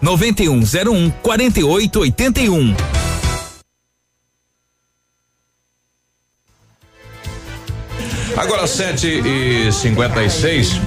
9101 0.00 1.10
4881. 1.22 2.74
Agora 8.36 8.66
7 8.66 9.06
e 9.06 9.72
56 9.72 10.80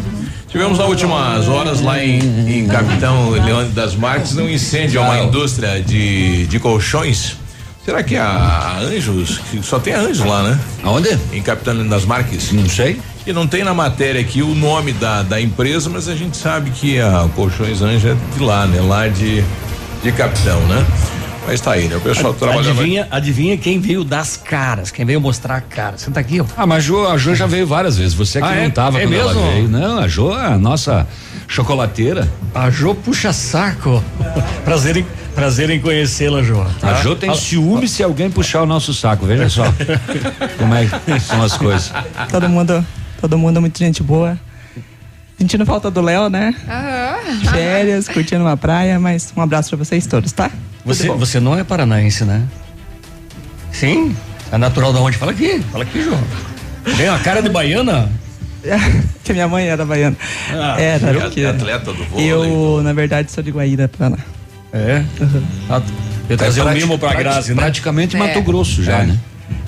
Tivemos 0.51 0.77
nas 0.77 0.87
últimas 0.89 1.47
horas 1.47 1.79
lá 1.79 2.03
em, 2.03 2.19
em 2.49 2.67
Capitão 2.67 3.29
Leone 3.29 3.69
das 3.69 3.95
Marques 3.95 4.35
um 4.35 4.49
incêndio 4.49 4.99
a 4.99 5.05
uma 5.05 5.19
indústria 5.19 5.81
de, 5.81 6.45
de 6.45 6.59
colchões. 6.59 7.37
Será 7.84 8.03
que 8.03 8.15
a, 8.15 8.25
a 8.27 8.79
Anjos, 8.79 9.39
que 9.49 9.61
só 9.63 9.79
tem 9.79 9.93
a 9.93 9.99
Anjos 10.01 10.23
lá, 10.25 10.43
né? 10.43 10.59
Aonde? 10.84 11.17
Em 11.34 11.41
Capitão 11.41 11.75
das 11.88 12.05
Marques. 12.05 12.51
Não 12.51 12.69
sei. 12.69 12.99
E 13.25 13.34
não 13.34 13.47
tem 13.47 13.63
na 13.63 13.73
matéria 13.73 14.21
aqui 14.21 14.41
o 14.43 14.53
nome 14.53 14.93
da, 14.93 15.23
da 15.23 15.41
empresa, 15.41 15.89
mas 15.89 16.07
a 16.07 16.15
gente 16.15 16.38
sabe 16.38 16.69
que 16.71 16.99
a 16.99 17.27
Colchões 17.36 17.82
Anjos 17.82 18.11
é 18.11 18.15
de 18.38 18.43
lá, 18.43 18.65
né? 18.67 18.82
Lá 18.82 19.07
de, 19.07 19.43
de 20.03 20.11
Capitão, 20.11 20.59
né? 20.67 20.86
Mas 21.47 21.59
tá 21.59 21.71
aí, 21.71 21.88
né? 21.88 21.95
O 21.95 22.01
pessoal 22.01 22.36
trabalhando. 22.36 22.69
Adivinha, 22.79 23.07
adivinha 23.09 23.57
quem 23.57 23.79
veio 23.79 24.03
das 24.03 24.38
caras, 24.38 24.91
quem 24.91 25.03
veio 25.03 25.19
mostrar 25.19 25.55
a 25.55 25.61
cara. 25.61 25.97
Senta 25.97 26.19
aqui, 26.19 26.39
ó. 26.39 26.45
Ah, 26.55 26.67
mas 26.67 26.77
a 26.84 26.88
Jo, 26.88 27.07
a 27.07 27.17
Jo 27.17 27.34
já 27.34 27.47
veio 27.47 27.65
várias 27.65 27.97
vezes. 27.97 28.13
Você 28.13 28.39
que 28.39 28.45
Ah, 28.45 28.51
não 28.51 28.61
é? 28.63 28.69
tava 28.69 28.99
É 29.01 29.07
quando 29.07 29.13
ela 29.15 29.34
mesmo? 29.34 29.51
veio. 29.51 29.67
Não, 29.67 29.97
a 29.97 30.07
Jo 30.07 30.34
é 30.38 30.45
a 30.53 30.57
nossa 30.59 31.07
chocolateira. 31.47 32.32
A 32.53 32.69
Jo 32.69 32.93
puxa 32.93 33.34
saco. 33.34 34.03
prazer 34.63 34.97
em, 34.97 35.05
prazer 35.32 35.69
em 35.69 35.79
conhecê-la, 35.79 36.43
Jo. 36.43 36.65
A 36.82 36.93
Jo 37.01 37.15
tem 37.15 37.34
ciúme 37.36 37.88
se 37.88 38.03
alguém 38.03 38.29
puxar 38.29 38.61
o 38.61 38.65
nosso 38.65 38.93
saco, 38.93 39.25
veja 39.25 39.49
só. 39.49 39.63
como 40.57 40.75
é 40.75 40.86
que 40.86 41.19
são 41.19 41.41
as 41.41 41.57
coisas. 41.57 41.91
Todo 42.29 42.47
mundo, 42.49 42.86
todo 43.19 43.38
mundo 43.38 43.61
muito 43.61 43.77
gente 43.77 44.03
boa. 44.03 44.38
Sentindo 45.38 45.65
falta 45.65 45.89
do 45.89 46.01
Léo, 46.01 46.29
né? 46.29 46.53
Férias, 47.51 48.07
curtindo 48.07 48.43
uma 48.43 48.55
praia, 48.55 48.99
mas 48.99 49.34
um 49.36 49.41
abraço 49.41 49.69
pra 49.69 49.77
vocês 49.77 50.05
todos, 50.05 50.32
tá? 50.32 50.51
Você, 50.86 51.07
você 51.09 51.39
não 51.39 51.57
é 51.57 51.63
paranaense, 51.63 52.23
né? 52.23 52.43
Sim? 53.71 54.15
É 54.51 54.57
natural 54.57 54.93
da 54.93 54.99
onde? 54.99 55.17
Fala 55.17 55.32
aqui, 55.32 55.59
fala 55.71 55.84
aqui, 55.84 56.03
João. 56.03 56.21
Tem 56.95 57.09
uma 57.09 57.19
cara 57.19 57.41
de 57.41 57.49
baiana? 57.49 58.11
que 59.23 59.34
minha 59.34 59.47
mãe 59.47 59.67
era 59.67 59.86
baiana. 59.86 60.15
Ah, 60.51 60.79
era, 60.79 61.21
porque 61.21 61.43
Atleta 61.43 61.91
do 61.93 62.03
vôlei. 62.05 62.32
eu, 62.32 62.82
na 62.84 62.93
verdade, 62.93 63.32
sou 63.32 63.43
de 63.43 63.51
Guaíra, 63.51 63.88
Paraná. 63.88 64.17
É? 64.74 65.03
Ah, 65.69 65.82
Eu 66.30 66.38
trazer 66.38 66.61
um 66.61 66.63
prati- 66.65 66.80
mimo 66.80 66.97
pra 66.97 67.13
Grazi, 67.13 67.53
né? 67.53 67.61
Praticamente 67.61 68.15
É. 68.15 68.19
Mato 68.19 68.41
Grosso 68.41 68.84
já, 68.84 68.99
É. 68.99 69.05
né? 69.05 69.17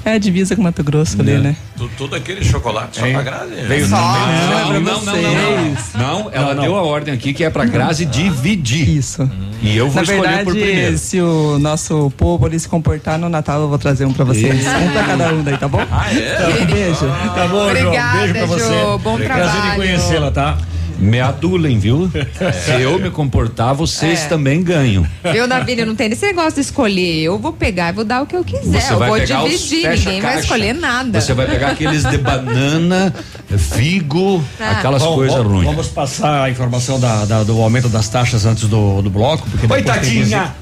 É 0.06 0.20
divisa 0.20 0.54
com 0.56 0.62
Mato 0.62 0.84
Grosso 0.84 1.20
ali, 1.22 1.38
né? 1.38 1.56
Tu- 1.78 1.90
Tudo 1.98 2.16
aquele 2.16 2.44
chocolate 2.44 3.00
só 3.00 3.08
pra 3.10 3.22
Grazi. 3.22 3.54
Veio 3.68 3.88
Só, 3.88 3.96
não, 3.98 4.74
não, 4.74 4.82
não, 4.82 5.02
não, 5.02 5.16
não, 5.16 5.76
não. 6.24 6.30
ela 6.34 6.54
deu 6.56 6.76
a 6.76 6.82
ordem 6.84 7.14
aqui 7.14 7.34
que 7.34 7.44
é 7.44 7.50
pra 7.50 7.64
Grazi 7.66 8.06
dividir. 8.06 8.88
Isso. 8.98 9.30
E 9.62 9.76
eu 9.78 9.88
vou 9.88 9.96
Na 9.96 10.02
escolher 10.02 10.22
verdade, 10.22 10.44
por 10.44 10.54
primeiro. 10.54 10.98
se 10.98 11.22
o 11.22 11.58
nosso 11.60 12.12
povo 12.18 12.46
ali 12.46 12.60
se 12.60 12.68
comportar 12.68 13.18
no 13.18 13.30
Natal, 13.30 13.62
eu 13.62 13.70
vou 13.70 13.78
trazer 13.78 14.04
um 14.06 14.12
pra 14.14 14.26
vocês. 14.26 14.60
Isso. 14.60 14.70
Um 14.70 14.92
pra 14.92 15.04
cada 15.04 15.34
um 15.34 15.42
daí, 15.44 15.58
tá 15.58 15.68
bom? 15.70 15.80
Ah, 15.90 16.14
é? 16.14 16.34
Então, 16.36 16.62
um 16.62 16.66
beijo. 16.66 17.06
Tá 17.36 17.48
bom, 17.48 17.66
Obrigada, 17.70 17.92
João. 17.92 18.14
Beijo 18.20 18.34
pra 18.34 18.46
você. 18.46 19.04
Bom 19.04 19.18
Prazer 19.18 19.26
trabalho. 19.52 19.74
em 19.74 19.76
conhecê-la, 19.76 20.32
tá? 20.32 20.58
Me 21.04 21.20
adulem, 21.20 21.78
viu? 21.80 22.10
Se 22.54 22.72
eu 22.82 22.98
me 22.98 23.10
comportar, 23.10 23.74
vocês 23.74 24.24
É. 24.24 24.28
também 24.28 24.64
ganham. 24.64 25.06
Viu, 25.32 25.46
Navília, 25.48 25.86
não 25.86 25.96
tem 25.96 26.12
esse 26.12 26.26
negócio 26.26 26.54
de 26.56 26.62
escolher. 26.62 27.22
Eu 27.24 27.38
vou 27.38 27.52
pegar 27.54 27.90
e 27.90 27.94
vou 27.94 28.04
dar 28.06 28.22
o 28.22 28.26
que 28.26 28.36
eu 28.36 28.44
quiser. 28.44 28.82
Você 28.82 28.94
eu 28.94 29.00
vai 29.00 29.10
vou 29.10 29.18
pegar 29.20 29.44
os 29.44 29.52
dividir, 29.52 29.82
fecha 29.82 30.06
ninguém 30.10 30.22
vai 30.22 30.40
escolher 30.40 30.74
nada. 30.74 31.20
Você 31.22 31.34
vai 31.34 31.46
pegar 31.46 31.68
aqueles 31.72 32.04
de 32.04 32.18
banana, 32.18 33.14
figo, 33.58 34.44
Ah. 34.60 34.72
aquelas 34.72 35.04
coisas 35.04 35.44
ruins. 35.46 35.66
Vamos 35.66 35.88
passar 35.88 36.44
a 36.44 36.50
informação 36.50 37.00
da, 37.00 37.26
da- 37.26 37.44
do 37.44 37.62
aumento 37.62 37.90
das 37.90 38.08
taxas 38.10 38.46
antes 38.46 38.68
do, 38.68 39.02
do 39.02 39.10
bloco. 39.10 39.48
Porque 39.50 39.72
Oi, 39.72 39.84
tem 39.84 39.94
Tadinha! 39.94 40.56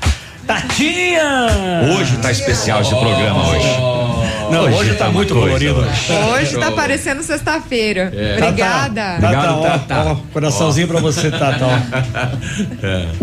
Tatinha! 0.48 1.48
Hoje 1.98 2.18
tá 2.18 2.32
especial 2.32 2.82
esse 2.82 2.90
programa 2.90 3.48
hoje. 3.50 3.68
Não, 4.52 4.64
hoje, 4.74 4.94
tá, 4.96 5.06
uma 5.06 5.14
muito 5.14 5.34
colorido. 5.34 5.76
hoje. 5.80 5.90
Hoje 6.34 6.58
tá 6.60 6.72
parecendo 6.72 7.24
sexta-feira. 7.24 8.12
É. 8.16 8.38
Obrigada. 8.38 9.02
Tata, 9.02 9.16
Obrigado, 9.26 9.60
ó, 9.60 9.62
Tata. 9.64 10.10
ó, 10.12 10.16
coraçãozinho 10.34 10.88
pra 10.88 11.00
você, 11.00 11.30
Tata. 11.32 11.66
ó. 11.66 11.72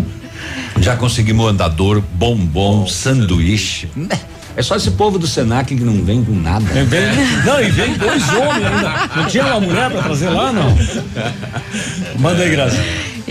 Já 0.80 0.96
conseguimos 0.96 1.50
andador, 1.50 2.00
bombom, 2.14 2.86
sanduíche. 2.86 3.88
É 4.56 4.62
só 4.62 4.76
esse 4.76 4.90
povo 4.92 5.18
do 5.18 5.26
Senac 5.26 5.74
que 5.74 5.82
não 5.84 6.04
vem 6.04 6.24
com 6.24 6.32
nada. 6.32 6.64
É, 6.76 6.82
vem- 6.84 7.02
não, 7.44 7.60
e 7.60 7.70
vem 7.70 7.94
dois 7.94 8.28
homens 8.30 8.66
ainda. 8.66 9.10
Não 9.16 9.26
tinha 9.26 9.44
uma 9.46 9.60
mulher 9.60 9.90
pra 9.90 10.02
trazer 10.02 10.28
lá, 10.30 10.52
não? 10.52 10.76
Manda 12.18 12.42
aí, 12.42 12.50
Graça. 12.50 12.76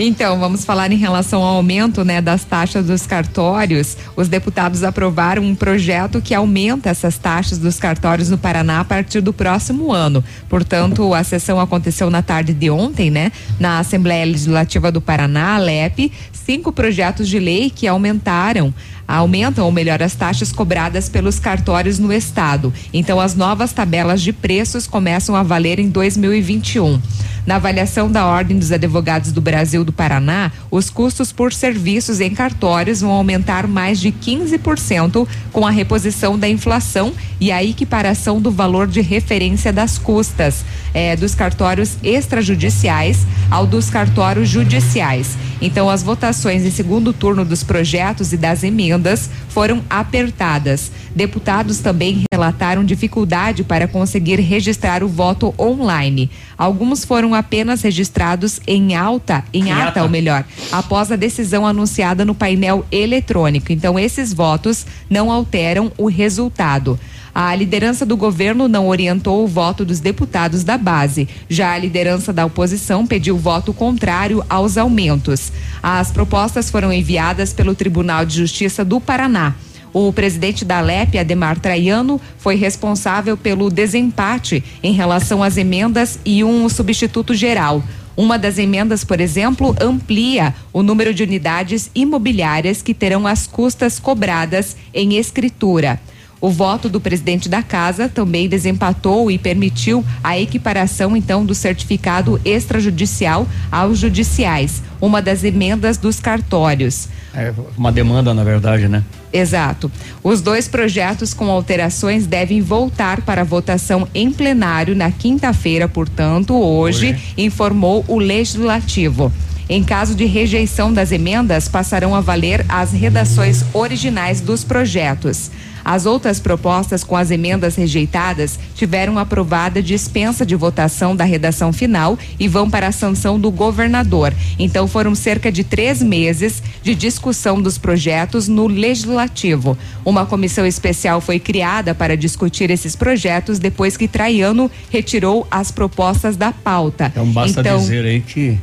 Então, 0.00 0.38
vamos 0.38 0.64
falar 0.64 0.92
em 0.92 0.96
relação 0.96 1.42
ao 1.42 1.56
aumento 1.56 2.04
né, 2.04 2.20
das 2.20 2.44
taxas 2.44 2.86
dos 2.86 3.04
cartórios. 3.04 3.96
Os 4.14 4.28
deputados 4.28 4.84
aprovaram 4.84 5.42
um 5.42 5.56
projeto 5.56 6.22
que 6.22 6.32
aumenta 6.32 6.88
essas 6.88 7.18
taxas 7.18 7.58
dos 7.58 7.80
cartórios 7.80 8.30
no 8.30 8.38
Paraná 8.38 8.78
a 8.78 8.84
partir 8.84 9.20
do 9.20 9.32
próximo 9.32 9.92
ano. 9.92 10.22
Portanto, 10.48 11.12
a 11.12 11.24
sessão 11.24 11.58
aconteceu 11.58 12.10
na 12.10 12.22
tarde 12.22 12.54
de 12.54 12.70
ontem, 12.70 13.10
né? 13.10 13.32
Na 13.58 13.80
Assembleia 13.80 14.24
Legislativa 14.24 14.92
do 14.92 15.00
Paraná, 15.00 15.56
a 15.56 15.58
LEP, 15.58 16.12
cinco 16.32 16.70
projetos 16.70 17.28
de 17.28 17.40
lei 17.40 17.68
que 17.68 17.88
aumentaram 17.88 18.72
aumentam 19.08 19.64
ou 19.64 19.72
melhor 19.72 20.02
as 20.02 20.14
taxas 20.14 20.52
cobradas 20.52 21.08
pelos 21.08 21.38
cartórios 21.38 21.98
no 21.98 22.12
estado. 22.12 22.72
Então 22.92 23.18
as 23.18 23.34
novas 23.34 23.72
tabelas 23.72 24.20
de 24.20 24.34
preços 24.34 24.86
começam 24.86 25.34
a 25.34 25.42
valer 25.42 25.78
em 25.78 25.88
2021. 25.88 27.00
Na 27.48 27.56
avaliação 27.56 28.12
da 28.12 28.26
Ordem 28.26 28.58
dos 28.58 28.70
Advogados 28.70 29.32
do 29.32 29.40
Brasil 29.40 29.82
do 29.82 29.90
Paraná, 29.90 30.52
os 30.70 30.90
custos 30.90 31.32
por 31.32 31.50
serviços 31.50 32.20
em 32.20 32.34
cartórios 32.34 33.00
vão 33.00 33.10
aumentar 33.10 33.66
mais 33.66 33.98
de 33.98 34.12
15% 34.12 35.26
com 35.50 35.66
a 35.66 35.70
reposição 35.70 36.38
da 36.38 36.46
inflação 36.46 37.10
e 37.40 37.50
a 37.50 37.64
equiparação 37.64 38.38
do 38.38 38.50
valor 38.50 38.86
de 38.86 39.00
referência 39.00 39.72
das 39.72 39.96
custas 39.96 40.62
eh, 40.92 41.16
dos 41.16 41.34
cartórios 41.34 41.96
extrajudiciais 42.02 43.26
ao 43.50 43.66
dos 43.66 43.88
cartórios 43.88 44.46
judiciais. 44.46 45.34
Então, 45.60 45.88
as 45.88 46.02
votações 46.02 46.64
em 46.64 46.70
segundo 46.70 47.14
turno 47.14 47.46
dos 47.46 47.62
projetos 47.62 48.32
e 48.32 48.36
das 48.36 48.62
emendas 48.62 49.30
foram 49.48 49.82
apertadas. 49.88 50.92
Deputados 51.14 51.78
também 51.78 52.24
relataram 52.30 52.84
dificuldade 52.84 53.64
para 53.64 53.88
conseguir 53.88 54.38
registrar 54.38 55.02
o 55.02 55.08
voto 55.08 55.54
online. 55.58 56.30
Alguns 56.58 57.04
foram 57.04 57.34
apenas 57.34 57.82
registrados 57.82 58.60
em 58.66 58.96
alta, 58.96 59.44
em, 59.54 59.68
Em 59.68 59.72
ata, 59.72 59.88
ata. 59.90 60.02
ou 60.02 60.08
melhor, 60.08 60.44
após 60.72 61.12
a 61.12 61.16
decisão 61.16 61.64
anunciada 61.64 62.24
no 62.24 62.34
painel 62.34 62.84
eletrônico. 62.90 63.72
Então, 63.72 63.96
esses 63.96 64.32
votos 64.34 64.84
não 65.08 65.30
alteram 65.30 65.92
o 65.96 66.08
resultado. 66.08 66.98
A 67.34 67.54
liderança 67.54 68.04
do 68.04 68.16
governo 68.16 68.66
não 68.66 68.88
orientou 68.88 69.44
o 69.44 69.46
voto 69.46 69.84
dos 69.84 70.00
deputados 70.00 70.64
da 70.64 70.76
base. 70.76 71.28
Já 71.48 71.72
a 71.72 71.78
liderança 71.78 72.32
da 72.32 72.44
oposição 72.44 73.06
pediu 73.06 73.38
voto 73.38 73.72
contrário 73.72 74.44
aos 74.48 74.76
aumentos. 74.76 75.52
As 75.80 76.10
propostas 76.10 76.68
foram 76.68 76.92
enviadas 76.92 77.52
pelo 77.52 77.76
Tribunal 77.76 78.24
de 78.24 78.36
Justiça 78.38 78.84
do 78.84 79.00
Paraná. 79.00 79.54
O 79.92 80.12
presidente 80.12 80.64
da 80.64 80.80
LEP, 80.80 81.18
Ademar 81.18 81.58
Traiano, 81.58 82.20
foi 82.36 82.56
responsável 82.56 83.36
pelo 83.36 83.70
desempate 83.70 84.62
em 84.82 84.92
relação 84.92 85.42
às 85.42 85.56
emendas 85.56 86.18
e 86.24 86.44
um 86.44 86.68
substituto 86.68 87.34
geral. 87.34 87.82
Uma 88.16 88.36
das 88.36 88.58
emendas, 88.58 89.04
por 89.04 89.20
exemplo, 89.20 89.76
amplia 89.80 90.54
o 90.72 90.82
número 90.82 91.14
de 91.14 91.22
unidades 91.22 91.90
imobiliárias 91.94 92.82
que 92.82 92.92
terão 92.92 93.26
as 93.26 93.46
custas 93.46 93.98
cobradas 93.98 94.76
em 94.92 95.16
escritura. 95.16 96.00
O 96.40 96.50
voto 96.50 96.88
do 96.88 97.00
presidente 97.00 97.48
da 97.48 97.62
casa 97.62 98.08
também 98.08 98.48
desempatou 98.48 99.30
e 99.30 99.38
permitiu 99.38 100.04
a 100.22 100.38
equiparação, 100.38 101.16
então, 101.16 101.44
do 101.44 101.54
certificado 101.54 102.40
extrajudicial 102.44 103.46
aos 103.72 103.98
judiciais, 103.98 104.82
uma 105.00 105.20
das 105.20 105.42
emendas 105.42 105.96
dos 105.96 106.20
cartórios. 106.20 107.08
É 107.38 107.54
uma 107.76 107.92
demanda, 107.92 108.34
na 108.34 108.42
verdade, 108.42 108.88
né? 108.88 109.04
Exato. 109.32 109.90
Os 110.24 110.40
dois 110.40 110.66
projetos 110.66 111.32
com 111.32 111.48
alterações 111.48 112.26
devem 112.26 112.60
voltar 112.60 113.20
para 113.20 113.44
votação 113.44 114.08
em 114.12 114.32
plenário 114.32 114.96
na 114.96 115.12
quinta-feira, 115.12 115.86
portanto, 115.86 116.54
hoje, 116.60 117.16
informou 117.36 118.04
o 118.08 118.18
Legislativo. 118.18 119.32
Em 119.68 119.84
caso 119.84 120.14
de 120.14 120.24
rejeição 120.24 120.92
das 120.92 121.12
emendas, 121.12 121.68
passarão 121.68 122.14
a 122.14 122.20
valer 122.20 122.64
as 122.68 122.90
redações 122.90 123.64
originais 123.72 124.40
dos 124.40 124.64
projetos. 124.64 125.50
As 125.88 126.04
outras 126.04 126.38
propostas 126.38 127.02
com 127.02 127.16
as 127.16 127.30
emendas 127.30 127.74
rejeitadas 127.74 128.58
tiveram 128.74 129.18
aprovada 129.18 129.82
dispensa 129.82 130.44
de 130.44 130.54
votação 130.54 131.16
da 131.16 131.24
redação 131.24 131.72
final 131.72 132.18
e 132.38 132.46
vão 132.46 132.68
para 132.68 132.88
a 132.88 132.92
sanção 132.92 133.40
do 133.40 133.50
governador. 133.50 134.34
Então 134.58 134.86
foram 134.86 135.14
cerca 135.14 135.50
de 135.50 135.64
três 135.64 136.02
meses 136.02 136.62
de 136.82 136.94
discussão 136.94 137.62
dos 137.62 137.78
projetos 137.78 138.48
no 138.48 138.66
legislativo. 138.66 139.78
Uma 140.04 140.26
comissão 140.26 140.66
especial 140.66 141.22
foi 141.22 141.38
criada 141.38 141.94
para 141.94 142.18
discutir 142.18 142.70
esses 142.70 142.94
projetos 142.94 143.58
depois 143.58 143.96
que 143.96 144.06
Traiano 144.06 144.70
retirou 144.90 145.46
as 145.50 145.70
propostas 145.70 146.36
da 146.36 146.52
pauta. 146.52 147.06
Então 147.06 147.32
basta 147.32 147.62
dizer 147.62 148.04
aí 148.04 148.20
que. 148.20 148.58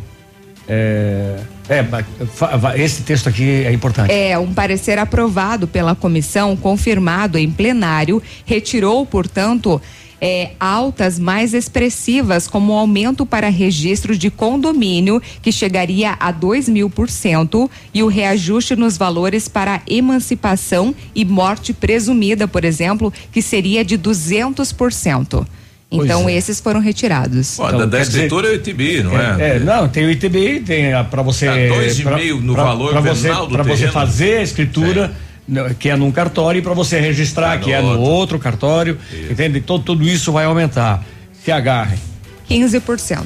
É, 0.67 1.39
é, 1.69 2.81
esse 2.81 3.03
texto 3.03 3.29
aqui 3.29 3.63
é 3.65 3.71
importante. 3.71 4.11
É, 4.11 4.37
um 4.37 4.53
parecer 4.53 4.97
aprovado 4.97 5.67
pela 5.67 5.95
comissão, 5.95 6.55
confirmado 6.55 7.37
em 7.37 7.49
plenário, 7.51 8.21
retirou, 8.45 9.05
portanto, 9.05 9.81
é, 10.19 10.51
altas 10.59 11.19
mais 11.19 11.53
expressivas, 11.53 12.47
como 12.47 12.73
o 12.73 12.77
aumento 12.77 13.25
para 13.25 13.49
registro 13.49 14.17
de 14.17 14.29
condomínio, 14.29 15.21
que 15.41 15.51
chegaria 15.51 16.15
a 16.19 16.31
2 16.31 16.69
mil 16.69 16.89
por 16.89 17.09
cento, 17.09 17.69
e 17.93 18.01
o 18.01 18.07
reajuste 18.07 18.75
nos 18.75 18.97
valores 18.97 19.47
para 19.47 19.81
emancipação 19.87 20.95
e 21.13 21.25
morte 21.25 21.73
presumida, 21.73 22.47
por 22.47 22.63
exemplo, 22.63 23.13
que 23.31 23.41
seria 23.41 23.83
de 23.83 23.97
200 23.97 24.71
por 24.71 24.91
cento. 24.91 25.45
Então, 26.03 26.27
é. 26.29 26.33
esses 26.33 26.59
foram 26.59 26.79
retirados. 26.79 27.55
Pô, 27.55 27.71
da, 27.71 27.85
da 27.85 28.01
escritura 28.01 28.47
é 28.47 28.51
o 28.51 28.55
ITB, 28.55 29.03
não 29.03 29.19
é? 29.19 29.55
É, 29.55 29.59
não, 29.59 29.87
tem 29.87 30.05
o 30.05 30.11
ITBI, 30.11 30.59
tem 30.61 30.93
a, 30.93 31.03
pra 31.03 31.21
você. 31.21 31.45
Tá 31.45 31.53
dois 31.75 31.99
e 31.99 32.03
pra- 32.03 32.17
meio 32.17 32.41
no 32.41 32.53
pra- 32.53 32.63
valor 32.63 32.91
pra 32.91 33.01
você, 33.01 33.29
do 33.29 33.47
Pra 33.49 33.63
você 33.63 33.87
fazer 33.89 34.37
a 34.37 34.41
escritura, 34.41 35.11
Não, 35.47 35.69
Que 35.75 35.89
é 35.89 35.95
num 35.95 36.11
cartório 36.11 36.57
e 36.59 36.61
para 36.61 36.73
você 36.73 36.99
registrar, 36.99 37.59
que 37.59 37.71
é 37.71 37.79
no 37.81 37.99
outro 37.99 38.39
cartório, 38.39 38.97
entende? 39.29 39.61
Todo, 39.61 39.83
tudo 39.83 40.03
isso 40.03 40.31
vai 40.31 40.45
aumentar. 40.45 41.03
Se 41.43 41.51
agarrem. 41.51 41.99
15%. 42.49 43.25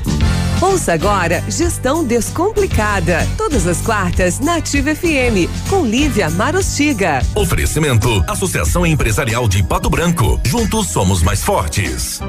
Ouça 0.71 0.93
agora 0.93 1.43
Gestão 1.49 2.01
Descomplicada. 2.01 3.27
Todas 3.35 3.67
as 3.67 3.81
quartas 3.81 4.39
na 4.39 4.55
Ativa 4.55 4.95
FM, 4.95 5.51
com 5.69 5.85
Lívia 5.85 6.29
Marostiga. 6.29 7.19
Oferecimento: 7.35 8.23
Associação 8.25 8.85
Empresarial 8.85 9.49
de 9.49 9.61
Pato 9.61 9.89
Branco. 9.89 10.39
Juntos 10.45 10.87
somos 10.87 11.21
mais 11.21 11.43
fortes. 11.43 12.21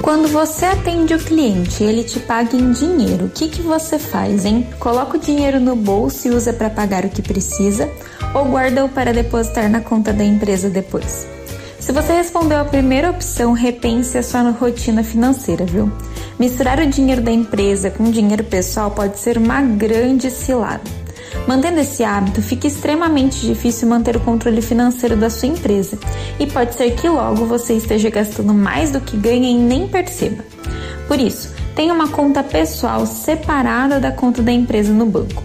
Quando 0.00 0.28
você 0.28 0.66
atende 0.66 1.14
o 1.14 1.18
cliente 1.18 1.82
e 1.82 1.86
ele 1.86 2.04
te 2.04 2.20
paga 2.20 2.54
em 2.54 2.70
dinheiro, 2.70 3.24
o 3.24 3.30
que, 3.30 3.48
que 3.48 3.60
você 3.60 3.98
faz, 3.98 4.44
hein? 4.44 4.68
Coloca 4.78 5.16
o 5.16 5.20
dinheiro 5.20 5.58
no 5.58 5.74
bolso 5.74 6.28
e 6.28 6.30
usa 6.30 6.52
para 6.52 6.70
pagar 6.70 7.04
o 7.04 7.08
que 7.08 7.22
precisa 7.22 7.90
ou 8.32 8.44
guarda-o 8.44 8.88
para 8.88 9.12
depositar 9.12 9.68
na 9.68 9.80
conta 9.80 10.12
da 10.12 10.24
empresa 10.24 10.70
depois? 10.70 11.33
Se 11.84 11.92
você 11.92 12.14
respondeu 12.14 12.58
a 12.58 12.64
primeira 12.64 13.10
opção, 13.10 13.52
repense 13.52 14.16
a 14.16 14.22
sua 14.22 14.40
rotina 14.52 15.04
financeira, 15.04 15.66
viu? 15.66 15.92
Misturar 16.38 16.78
o 16.78 16.86
dinheiro 16.86 17.20
da 17.20 17.30
empresa 17.30 17.90
com 17.90 18.04
o 18.04 18.10
dinheiro 18.10 18.42
pessoal 18.42 18.90
pode 18.90 19.18
ser 19.18 19.36
uma 19.36 19.60
grande 19.60 20.30
cilada. 20.30 20.80
Mantendo 21.46 21.80
esse 21.80 22.02
hábito, 22.02 22.40
fica 22.40 22.66
extremamente 22.66 23.46
difícil 23.46 23.86
manter 23.86 24.16
o 24.16 24.20
controle 24.20 24.62
financeiro 24.62 25.14
da 25.14 25.28
sua 25.28 25.48
empresa 25.48 25.98
e 26.40 26.46
pode 26.46 26.74
ser 26.74 26.90
que 26.92 27.06
logo 27.06 27.44
você 27.44 27.74
esteja 27.74 28.08
gastando 28.08 28.54
mais 28.54 28.90
do 28.90 29.02
que 29.02 29.18
ganha 29.18 29.50
e 29.50 29.58
nem 29.58 29.86
perceba. 29.86 30.42
Por 31.06 31.20
isso, 31.20 31.52
tenha 31.76 31.92
uma 31.92 32.08
conta 32.08 32.42
pessoal 32.42 33.04
separada 33.04 34.00
da 34.00 34.10
conta 34.10 34.40
da 34.40 34.52
empresa 34.52 34.90
no 34.90 35.04
banco. 35.04 35.42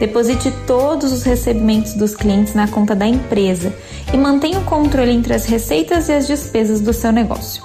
Deposite 0.00 0.50
todos 0.66 1.12
os 1.12 1.22
recebimentos 1.24 1.92
dos 1.92 2.16
clientes 2.16 2.54
na 2.54 2.66
conta 2.66 2.94
da 2.96 3.06
empresa 3.06 3.70
e 4.12 4.16
mantenha 4.16 4.58
o 4.58 4.64
controle 4.64 5.12
entre 5.12 5.34
as 5.34 5.44
receitas 5.44 6.08
e 6.08 6.12
as 6.12 6.26
despesas 6.26 6.80
do 6.80 6.94
seu 6.94 7.12
negócio. 7.12 7.62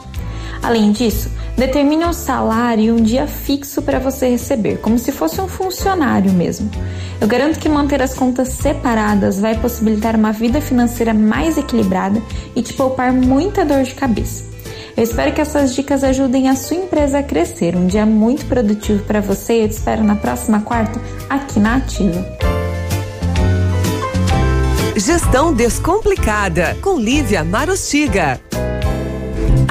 Além 0.62 0.92
disso, 0.92 1.30
determine 1.58 2.04
um 2.04 2.12
salário 2.12 2.84
e 2.84 2.92
um 2.92 3.02
dia 3.02 3.26
fixo 3.26 3.82
para 3.82 4.00
você 4.00 4.28
receber, 4.28 4.80
como 4.82 5.00
se 5.00 5.14
fosse 5.14 5.40
um 5.40 5.48
funcionário 5.48 6.34
mesmo. 6.34 6.70
Eu 7.22 7.28
garanto 7.28 7.58
que 7.58 7.70
manter 7.70 8.02
as 8.02 8.14
contas 8.14 8.50
separadas 8.50 9.40
vai 9.40 9.58
possibilitar 9.58 10.18
uma 10.18 10.34
vida 10.34 10.60
financeira 10.60 11.14
mais 11.14 11.58
equilibrada 11.58 12.22
e 12.54 12.62
te 12.62 12.74
poupar 12.74 13.14
muita 13.14 13.64
dor 13.64 13.84
de 13.84 13.96
cabeça. 13.96 14.55
Eu 14.98 15.04
espero 15.04 15.34
que 15.34 15.42
essas 15.42 15.76
dicas 15.76 16.04
ajudem 16.06 16.48
a 16.48 16.56
sua 16.56 16.78
empresa 16.78 17.20
a 17.20 17.24
crescer. 17.24 17.76
Um 17.76 17.86
dia 17.86 18.06
muito 18.06 18.46
produtivo 18.46 19.04
para 19.04 19.20
você 19.20 19.60
e 19.60 19.62
eu 19.64 19.68
te 19.68 19.74
espero 19.74 20.04
na 20.04 20.16
próxima 20.16 20.62
quarta 20.62 21.00
aqui 21.30 21.60
na 21.60 21.76
Ativa. 21.76 22.26
Gestão 24.96 25.54
Descomplicada, 25.54 26.78
com 26.82 26.98
Lívia 26.98 27.44
Marostiga. 27.44 28.40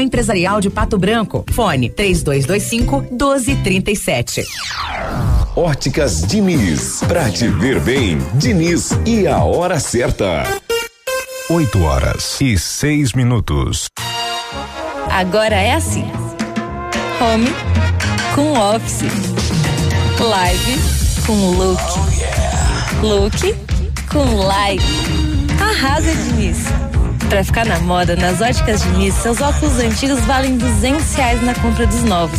Empresarial 0.00 0.60
de 0.60 0.70
Pato 0.70 0.96
Branco. 0.96 1.44
Fone 1.52 1.90
3225 1.90 3.00
1237. 3.10 4.44
Óticas 5.56 6.26
Diniz. 6.26 7.00
Pra 7.06 7.30
te 7.30 7.48
ver 7.48 7.80
bem, 7.80 8.18
Diniz 8.34 8.90
e 9.06 9.26
a 9.26 9.42
hora 9.44 9.78
certa. 9.80 10.44
8 11.50 11.82
horas 11.82 12.40
e 12.40 12.58
6 12.58 13.12
minutos. 13.12 13.86
Agora 15.10 15.54
é 15.54 15.74
assim: 15.74 16.04
home 17.20 17.50
com 18.34 18.52
office, 18.52 19.02
live 20.18 20.78
com 21.26 21.50
look, 21.50 21.82
look 23.02 23.54
com 24.10 24.34
live. 24.46 24.84
Arrasa, 25.60 26.14
Diniz. 26.14 26.58
Pra 27.28 27.42
ficar 27.42 27.66
na 27.66 27.78
moda, 27.80 28.14
nas 28.14 28.40
óticas 28.40 28.82
Diniz, 28.82 29.14
seus 29.14 29.40
óculos 29.40 29.78
antigos 29.78 30.20
valem 30.20 30.56
200 30.56 31.14
reais 31.14 31.42
na 31.42 31.54
compra 31.54 31.86
dos 31.86 32.02
novos. 32.04 32.38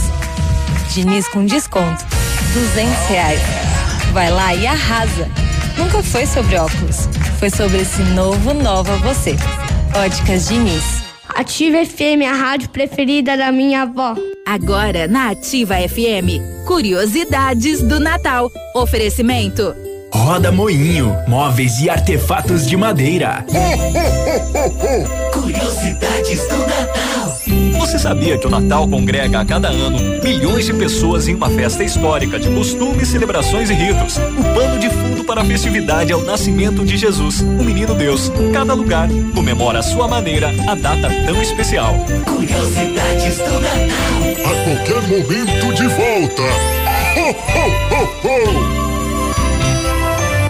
Diniz 0.94 1.28
com 1.28 1.46
desconto, 1.46 2.06
200 2.54 3.08
reais. 3.08 3.42
Vai 4.14 4.32
lá 4.32 4.56
e 4.56 4.66
arrasa. 4.66 5.30
Nunca 5.78 6.02
foi 6.02 6.26
sobre 6.26 6.56
óculos, 6.56 7.10
foi 7.40 7.50
sobre 7.50 7.82
esse 7.82 8.02
novo 8.14 8.54
Nova 8.54 8.96
Você. 8.98 9.36
Óticas 9.94 10.48
Diniz. 10.48 11.04
Ativa 11.36 11.86
FM, 11.86 12.24
a 12.30 12.34
rádio 12.34 12.70
preferida 12.70 13.36
da 13.36 13.52
minha 13.52 13.82
avó. 13.82 14.16
Agora 14.46 15.08
na 15.08 15.32
Ativa 15.32 15.76
FM, 15.76 16.66
curiosidades 16.66 17.82
do 17.82 18.00
Natal. 18.00 18.50
Oferecimento 18.74 19.76
Roda 20.16 20.50
Moinho, 20.50 21.16
móveis 21.28 21.82
e 21.82 21.90
artefatos 21.90 22.66
de 22.66 22.78
madeira. 22.78 23.46
Curiosidades 25.34 26.48
do 26.48 26.58
Natal. 26.58 27.38
Você 27.80 28.00
sabia 28.00 28.38
que 28.38 28.48
o 28.48 28.50
Natal 28.50 28.88
congrega 28.88 29.42
a 29.42 29.46
cada 29.46 29.68
ano 29.68 30.00
milhões 30.24 30.66
de 30.66 30.74
pessoas 30.74 31.28
em 31.28 31.36
uma 31.36 31.50
festa 31.50 31.84
histórica 31.84 32.40
de 32.40 32.50
costumes, 32.50 33.10
celebrações 33.10 33.70
e 33.70 33.74
ritos? 33.74 34.18
O 34.18 34.44
pano 34.56 34.80
de 34.80 34.90
fundo 34.90 35.26
para 35.26 35.42
a 35.42 35.46
festividade 35.46 36.14
é 36.14 36.16
o 36.16 36.24
nascimento 36.24 36.84
de 36.86 36.96
Jesus, 36.98 37.42
o 37.42 37.64
menino 37.64 37.94
Deus. 37.94 38.32
Cada 38.54 38.74
lugar 38.74 39.10
comemora 39.36 39.80
a 39.80 39.84
sua 39.84 40.08
maneira 40.08 40.50
a 40.68 40.76
data 40.76 41.10
tão 41.26 41.42
especial. 41.42 41.94
Curiosidades 42.26 43.38
do 43.38 43.60
Natal. 43.60 44.16
A 44.46 44.64
qualquer 44.64 45.02
momento 45.10 45.74
de 45.76 45.88
volta. 45.88 46.42
Ho, 47.18 47.30
ho, 47.30 48.28
ho, 48.28 48.82
ho. 48.82 48.85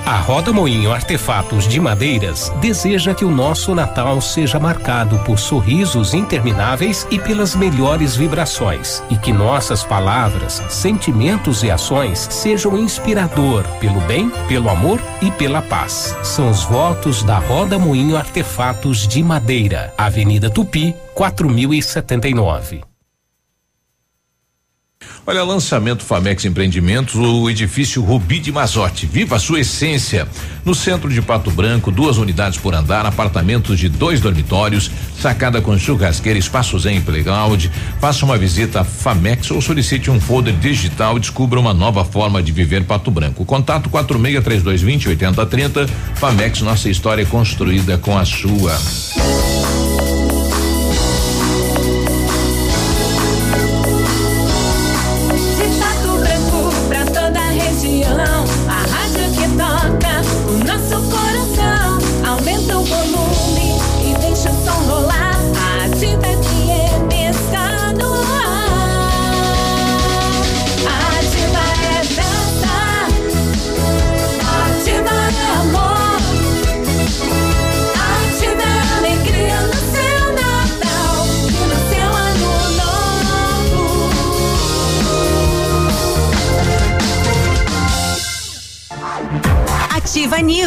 A 0.05 0.17
Roda 0.17 0.53
Moinho 0.53 0.93
Artefatos 0.93 1.67
de 1.67 1.79
Madeiras 1.79 2.53
deseja 2.61 3.15
que 3.15 3.25
o 3.25 3.31
nosso 3.31 3.73
Natal 3.73 4.21
seja 4.21 4.59
marcado 4.59 5.17
por 5.25 5.39
sorrisos 5.39 6.13
intermináveis 6.13 7.07
e 7.09 7.17
pelas 7.17 7.55
melhores 7.55 8.15
vibrações 8.15 9.01
e 9.09 9.17
que 9.17 9.33
nossas 9.33 9.83
palavras, 9.83 10.61
sentimentos 10.69 11.63
e 11.63 11.71
ações 11.71 12.27
sejam 12.29 12.77
inspirador 12.77 13.63
pelo 13.79 13.99
bem, 14.01 14.29
pelo 14.47 14.69
amor 14.69 15.01
e 15.23 15.31
pela 15.31 15.63
paz. 15.63 16.15
São 16.21 16.51
os 16.51 16.63
votos 16.63 17.23
da 17.23 17.39
Roda 17.39 17.79
Moinho 17.79 18.15
Artefatos 18.15 19.07
de 19.07 19.23
Madeira, 19.23 19.91
Avenida 19.97 20.51
Tupi, 20.51 20.95
4079. 21.15 22.94
Olha, 25.27 25.43
lançamento 25.43 26.03
Famex 26.03 26.45
Empreendimentos, 26.45 27.15
o 27.15 27.49
edifício 27.49 27.99
Rubi 28.03 28.37
de 28.37 28.51
Mazote. 28.51 29.07
Viva 29.07 29.37
a 29.37 29.39
sua 29.39 29.61
essência. 29.61 30.27
No 30.63 30.75
centro 30.75 31.09
de 31.11 31.19
Pato 31.19 31.49
Branco, 31.49 31.89
duas 31.89 32.17
unidades 32.17 32.59
por 32.59 32.75
andar, 32.75 33.07
apartamentos 33.07 33.79
de 33.79 33.89
dois 33.89 34.19
dormitórios, 34.19 34.91
sacada 35.19 35.63
com 35.63 35.75
churrasqueira, 35.79 36.37
espaço 36.37 36.77
zen 36.77 37.01
playground. 37.01 37.65
Faça 37.99 38.23
uma 38.23 38.37
visita 38.37 38.81
a 38.81 38.83
Famex 38.83 39.49
ou 39.49 39.59
solicite 39.61 40.11
um 40.11 40.19
folder 40.19 40.53
digital 40.57 41.17
descubra 41.17 41.59
uma 41.59 41.73
nova 41.73 42.05
forma 42.05 42.43
de 42.43 42.51
viver 42.51 42.83
Pato 42.83 43.09
Branco. 43.09 43.43
Contato 43.45 43.89
463220 43.89 45.09
8030. 45.09 45.87
Famex, 46.13 46.61
nossa 46.61 46.87
história 46.87 47.23
é 47.23 47.25
construída 47.25 47.97
com 47.97 48.15
a 48.15 48.25
sua. 48.25 48.77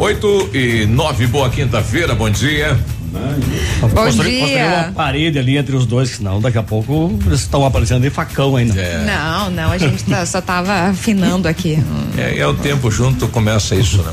8 0.00 0.50
e 0.54 0.86
9, 0.86 1.26
boa 1.26 1.50
quinta-feira, 1.50 2.14
bom 2.14 2.30
dia. 2.30 2.74
Bom 3.80 3.88
construir, 3.90 4.40
construir 4.40 4.62
uma 4.62 4.92
parede 4.92 5.38
ali 5.38 5.58
entre 5.58 5.76
os 5.76 5.84
dois, 5.84 6.08
que 6.10 6.16
senão 6.16 6.40
daqui 6.40 6.56
a 6.56 6.62
pouco 6.62 7.18
eles 7.26 7.40
estão 7.40 7.66
aparecendo 7.66 8.00
de 8.00 8.08
facão 8.08 8.56
ainda. 8.56 8.72
Não, 9.04 9.50
não, 9.50 9.70
a 9.70 9.76
gente 9.76 10.02
tá- 10.04 10.24
só 10.24 10.40
tava 10.40 10.72
afinando 10.88 11.46
aqui. 11.46 11.78
É, 12.16 12.38
é 12.38 12.46
o 12.46 12.54
tempo 12.54 12.90
junto 12.90 13.28
começa 13.28 13.74
isso, 13.74 13.98
né? 14.02 14.12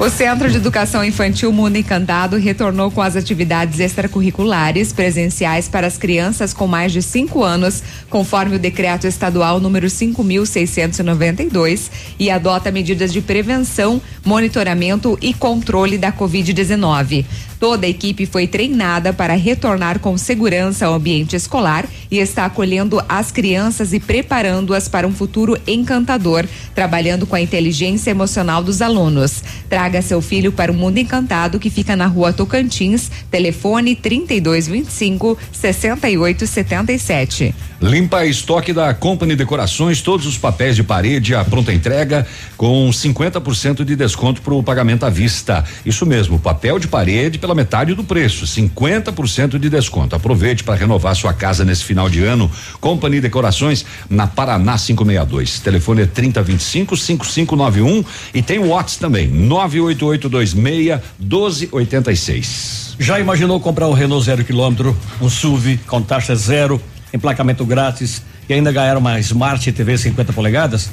O 0.00 0.08
Centro 0.08 0.48
de 0.48 0.56
Educação 0.56 1.04
Infantil 1.04 1.52
Mundo 1.52 1.74
Encantado 1.74 2.36
retornou 2.36 2.88
com 2.88 3.02
as 3.02 3.16
atividades 3.16 3.80
extracurriculares 3.80 4.92
presenciais 4.92 5.66
para 5.66 5.88
as 5.88 5.98
crianças 5.98 6.54
com 6.54 6.68
mais 6.68 6.92
de 6.92 7.02
5 7.02 7.42
anos, 7.42 7.82
conforme 8.08 8.54
o 8.54 8.60
decreto 8.60 9.08
estadual 9.08 9.58
número 9.58 9.88
5.692 9.88 11.90
e 12.16 12.30
adota 12.30 12.70
medidas 12.70 13.12
de 13.12 13.20
prevenção, 13.20 14.00
monitoramento 14.24 15.18
e 15.20 15.34
controle 15.34 15.98
da 15.98 16.12
Covid-19. 16.12 17.24
Toda 17.58 17.86
a 17.86 17.88
equipe 17.88 18.24
foi 18.24 18.46
treinada 18.46 19.12
para 19.12 19.34
retornar 19.34 19.98
com 19.98 20.16
segurança 20.16 20.86
ao 20.86 20.94
ambiente 20.94 21.34
escolar 21.34 21.84
e 22.08 22.18
está 22.18 22.44
acolhendo 22.44 23.02
as 23.08 23.32
crianças 23.32 23.92
e 23.92 23.98
preparando-as 23.98 24.86
para 24.86 25.08
um 25.08 25.12
futuro 25.12 25.58
encantador, 25.66 26.46
trabalhando 26.72 27.26
com 27.26 27.34
a 27.34 27.40
inteligência 27.40 28.12
emocional 28.12 28.62
dos 28.62 28.80
alunos. 28.80 29.42
Traga 29.68 30.02
seu 30.02 30.20
filho 30.20 30.52
para 30.52 30.72
o 30.72 30.74
Mundo 30.74 30.98
Encantado, 30.98 31.58
que 31.58 31.70
fica 31.70 31.96
na 31.96 32.06
rua 32.06 32.32
Tocantins, 32.32 33.10
telefone 33.30 33.96
3225 33.96 35.38
6877. 35.52 37.54
Limpa 37.80 38.26
estoque 38.26 38.72
da 38.72 38.92
Company 38.92 39.36
Decorações, 39.36 40.02
todos 40.02 40.26
os 40.26 40.36
papéis 40.36 40.74
de 40.74 40.82
parede 40.82 41.32
à 41.32 41.44
pronta 41.44 41.72
entrega 41.72 42.26
com 42.56 42.90
50% 42.90 43.84
de 43.84 43.94
desconto 43.94 44.42
para 44.42 44.52
o 44.52 44.64
pagamento 44.64 45.06
à 45.06 45.10
vista. 45.10 45.64
Isso 45.86 46.04
mesmo, 46.04 46.40
papel 46.40 46.80
de 46.80 46.88
parede 46.88 47.38
pela 47.38 47.54
metade 47.54 47.94
do 47.94 48.02
preço, 48.02 48.46
50% 48.46 49.60
de 49.60 49.70
desconto. 49.70 50.16
Aproveite 50.16 50.64
para 50.64 50.74
renovar 50.74 51.14
sua 51.14 51.32
casa 51.32 51.64
nesse 51.64 51.84
final 51.84 52.10
de 52.10 52.24
ano. 52.24 52.50
Company 52.80 53.20
Decorações 53.20 53.86
na 54.10 54.26
Paraná 54.26 54.76
562. 54.76 55.60
Telefone 55.60 56.02
é 56.02 56.06
3025 56.06 56.96
5591 56.96 58.04
e 58.34 58.42
tem 58.42 58.58
o 58.58 58.70
WhatsApp 58.70 58.98
também, 58.98 59.28
98826 59.28 60.54
1286. 60.54 62.96
Já 62.98 63.20
imaginou 63.20 63.60
comprar 63.60 63.86
um 63.86 63.92
Renault 63.92 64.24
zero 64.24 64.44
quilômetro, 64.44 64.96
um 65.20 65.30
SUV 65.30 65.78
com 65.86 66.02
taxa 66.02 66.34
zero, 66.34 66.82
emplacamento 67.12 67.64
grátis 67.64 68.22
e 68.48 68.54
ainda 68.54 68.72
ganhar 68.72 68.96
uma 68.96 69.18
Smart 69.20 69.70
TV 69.72 69.96
50 69.96 70.32
polegadas? 70.32 70.90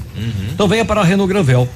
Então 0.53 0.67
venha 0.67 0.85
para 0.85 1.01
a 1.01 1.03
Renault 1.03 1.31
Granvel. 1.31 1.67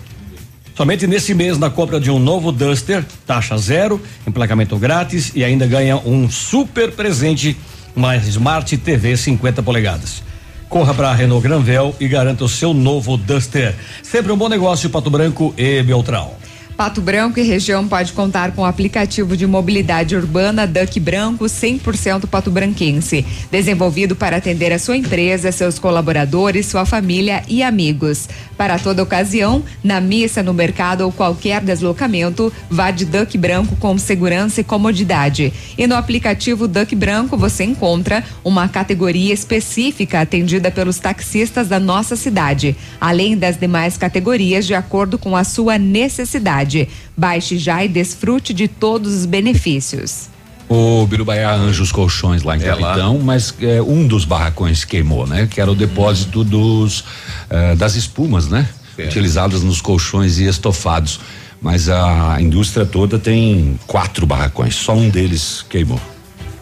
Somente 0.76 1.06
nesse 1.06 1.34
mês, 1.34 1.58
na 1.58 1.70
compra 1.70 2.00
de 2.00 2.10
um 2.10 2.18
novo 2.18 2.54
Duster, 2.54 3.04
taxa 3.28 3.58
zero, 3.58 4.02
emplacamento 4.26 4.78
grátis 4.78 5.34
e 5.36 5.44
ainda 5.44 5.68
ganha 5.68 5.98
um 5.98 6.30
super 6.30 6.92
presente, 6.94 7.58
uma 7.94 8.16
Smart 8.16 8.78
TV 8.78 9.18
50 9.18 9.62
polegadas. 9.62 10.24
Corra 10.70 10.94
para 10.94 11.10
a 11.10 11.14
Renault 11.14 11.44
Granvel 11.44 11.94
e 12.00 12.08
garanta 12.08 12.46
o 12.46 12.50
seu 12.50 12.74
novo 12.74 13.18
Duster. 13.18 13.76
Sempre 14.02 14.32
um 14.32 14.38
bom 14.38 14.48
negócio, 14.48 14.90
Pato 14.90 15.10
Branco 15.10 15.54
e 15.58 15.84
Beltrão. 15.84 16.32
Pato 16.80 17.02
Branco 17.02 17.38
e 17.38 17.44
região 17.44 17.86
pode 17.86 18.14
contar 18.14 18.54
com 18.54 18.62
o 18.62 18.66
aplicativo 18.66 19.36
de 19.36 19.46
mobilidade 19.46 20.16
urbana 20.16 20.66
Duck 20.66 20.98
Branco 20.98 21.44
100% 21.44 22.26
Pato 22.26 22.50
Branquense, 22.50 23.26
desenvolvido 23.52 24.16
para 24.16 24.38
atender 24.38 24.72
a 24.72 24.80
sua 24.80 24.96
empresa, 24.96 25.52
seus 25.52 25.78
colaboradores, 25.78 26.68
sua 26.68 26.86
família 26.86 27.44
e 27.50 27.62
amigos. 27.62 28.30
Para 28.56 28.80
toda 28.80 29.04
ocasião, 29.04 29.62
na 29.84 30.00
missa, 30.00 30.42
no 30.42 30.54
mercado 30.54 31.02
ou 31.02 31.12
qualquer 31.12 31.60
deslocamento, 31.60 32.52
vá 32.70 32.92
de 32.92 33.04
Duck 33.04 33.38
Branco 33.38 33.76
com 33.76 33.98
segurança 33.98 34.62
e 34.62 34.64
comodidade. 34.64 35.52
E 35.78 35.86
no 35.86 35.96
aplicativo 35.96 36.66
Duck 36.66 36.96
Branco 36.96 37.36
você 37.36 37.66
encontra 37.66 38.24
uma 38.42 38.70
categoria 38.70 39.34
específica 39.34 40.22
atendida 40.22 40.72
pelos 40.72 40.98
taxistas 40.98 41.68
da 41.68 41.78
nossa 41.78 42.16
cidade, 42.16 42.74
além 43.02 43.38
das 43.38 43.58
demais 43.58 43.98
categorias 43.98 44.66
de 44.66 44.74
acordo 44.74 45.18
com 45.18 45.36
a 45.36 45.44
sua 45.44 45.78
necessidade. 45.78 46.69
Baixe 47.18 47.58
já 47.58 47.84
e 47.84 47.88
desfrute 47.88 48.54
de 48.54 48.68
todos 48.68 49.14
os 49.14 49.26
benefícios. 49.26 50.30
O 50.70 51.08
Birubaiá 51.08 51.56
Anjos 51.56 51.92
Colchões 51.92 52.44
lá 52.44 52.56
em 52.56 52.60
Capitão, 52.60 53.18
mas 53.18 53.54
é, 53.60 53.82
um 53.82 54.06
dos 54.06 54.24
barracões 54.24 54.86
queimou, 54.86 55.26
né? 55.26 55.48
Que 55.50 55.60
era 55.60 55.72
o 55.72 55.74
depósito 55.74 56.44
dos 56.44 57.04
eh, 57.50 57.76
das 57.76 57.96
espumas, 57.96 58.48
né? 58.48 58.70
Utilizadas 58.98 59.64
nos 59.64 59.82
colchões 59.82 60.38
e 60.38 60.46
estofados. 60.46 61.20
Mas 61.60 61.90
a 61.90 62.38
indústria 62.40 62.86
toda 62.86 63.18
tem 63.18 63.80
quatro 63.88 64.28
barracões, 64.28 64.76
só 64.76 64.94
um 64.94 65.10
deles 65.10 65.66
queimou. 65.68 66.00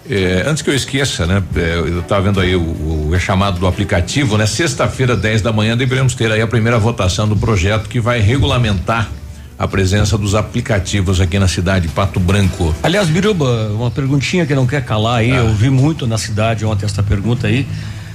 É, 0.09 0.43
antes 0.47 0.63
que 0.63 0.69
eu 0.69 0.73
esqueça, 0.73 1.25
né? 1.25 1.43
é, 1.55 1.75
eu 1.75 1.99
estava 1.99 2.21
vendo 2.21 2.39
aí 2.39 2.55
o, 2.55 3.09
o 3.09 3.19
chamado 3.19 3.59
do 3.59 3.67
aplicativo, 3.67 4.37
né? 4.37 4.45
Sexta-feira, 4.45 5.17
10 5.17 5.41
da 5.41 5.51
manhã, 5.51 5.75
deveremos 5.75 6.15
ter 6.15 6.31
aí 6.31 6.41
a 6.41 6.47
primeira 6.47 6.79
votação 6.79 7.27
do 7.27 7.35
projeto 7.35 7.89
que 7.89 7.99
vai 7.99 8.21
regulamentar 8.21 9.11
a 9.57 9.67
presença 9.67 10.17
dos 10.17 10.35
aplicativos 10.35 11.19
aqui 11.19 11.39
na 11.39 11.47
cidade 11.47 11.87
de 11.87 11.93
Pato 11.93 12.19
Branco. 12.19 12.75
Aliás, 12.83 13.09
Biruba, 13.09 13.69
uma 13.73 13.89
perguntinha 13.89 14.45
que 14.45 14.53
não 14.53 14.67
quer 14.67 14.83
calar 14.85 15.19
aí, 15.19 15.31
eu 15.31 15.53
vi 15.53 15.69
muito 15.69 16.05
na 16.05 16.17
cidade 16.17 16.63
ontem 16.65 16.85
essa 16.85 17.01
pergunta 17.01 17.47
aí. 17.47 17.67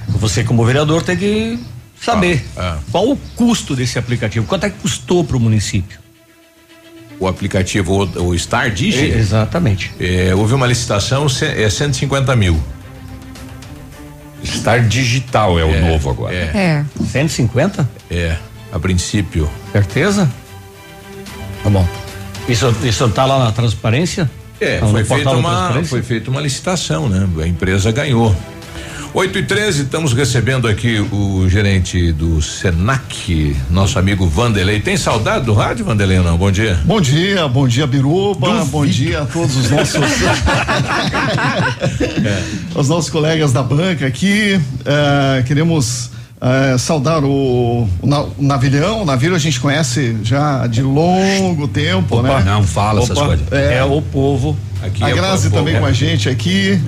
Você, 0.08 0.44
como 0.44 0.64
vereador, 0.64 1.02
tem 1.02 1.16
que 1.16 1.58
saber 2.00 2.44
qual 2.90 3.10
o 3.10 3.16
custo 3.36 3.74
desse 3.74 3.98
aplicativo, 3.98 4.46
quanto 4.46 4.64
é 4.64 4.70
que 4.70 4.78
custou 4.78 5.24
para 5.24 5.36
o 5.36 5.40
município? 5.40 6.00
O 7.18 7.26
aplicativo, 7.26 8.04
o, 8.16 8.28
o 8.28 8.38
Star 8.38 8.70
Digi? 8.70 9.12
É, 9.12 9.18
exatamente. 9.18 9.92
É, 9.98 10.34
houve 10.34 10.54
uma 10.54 10.66
licitação, 10.66 11.26
é 11.40 11.68
150 11.68 12.34
mil. 12.36 12.60
Star 14.44 14.86
Digital 14.86 15.58
é 15.58 15.64
o 15.64 15.80
novo 15.80 16.10
agora. 16.10 16.34
É. 16.34 16.84
150? 17.12 17.88
É, 18.10 18.36
a 18.72 18.78
princípio. 18.78 19.48
Certeza? 19.70 20.28
Tá 21.62 21.70
bom. 21.70 21.86
Isso, 22.48 22.74
isso 22.84 23.08
tá 23.10 23.24
lá 23.24 23.44
na 23.44 23.52
transparência? 23.52 24.30
É, 24.60 24.78
Tá 24.78 24.86
foi 24.86 25.04
feita, 25.04 25.30
uma, 25.30 25.50
transparência? 25.50 25.90
foi 25.90 26.02
feita 26.02 26.30
uma 26.30 26.40
licitação, 26.40 27.08
né? 27.08 27.28
A 27.42 27.46
empresa 27.46 27.90
ganhou. 27.90 28.34
8 29.14 29.40
e 29.40 29.42
13, 29.42 29.82
estamos 29.82 30.14
recebendo 30.14 30.66
aqui 30.66 30.98
o 31.12 31.46
gerente 31.46 32.12
do 32.12 32.40
Senac, 32.40 33.54
nosso 33.68 33.98
amigo 33.98 34.26
Vanderlei. 34.26 34.80
Tem 34.80 34.96
saudade 34.96 35.44
do 35.44 35.52
rádio, 35.52 35.84
Vanderlei, 35.84 36.18
ou 36.18 36.24
não? 36.24 36.38
Bom 36.38 36.50
dia. 36.50 36.80
Bom 36.82 36.98
dia, 36.98 37.46
bom 37.46 37.68
dia 37.68 37.86
Biruba, 37.86 38.64
bom 38.64 38.86
dia 38.86 39.20
a 39.20 39.26
todos 39.26 39.54
os 39.54 39.70
nossos 39.70 40.00
os 42.74 42.88
nossos 42.88 43.10
colegas 43.10 43.52
da 43.52 43.62
banca 43.62 44.06
aqui. 44.06 44.58
Eh, 44.86 45.42
queremos 45.46 46.10
eh, 46.42 46.76
saudar 46.78 47.22
o, 47.24 47.88
o, 48.02 48.06
na- 48.06 48.22
o 48.22 48.34
Navilhão. 48.38 49.02
O 49.02 49.04
navio 49.04 49.34
a 49.34 49.38
gente 49.38 49.60
conhece 49.60 50.16
já 50.22 50.66
de 50.66 50.82
longo 50.82 51.68
tempo, 51.68 52.18
Opa, 52.18 52.40
né? 52.40 52.42
não 52.44 52.62
fala 52.64 53.00
essas 53.02 53.16
coisas. 53.18 53.46
É. 53.52 53.82
o 53.84 54.02
povo. 54.02 54.56
Aqui 54.82 55.04
a 55.04 55.10
é 55.10 55.14
Grazi 55.14 55.44
povo, 55.48 55.56
também 55.60 55.76
é. 55.76 55.78
com 55.80 55.86
a 55.86 55.92
gente 55.92 56.28
aqui. 56.28 56.80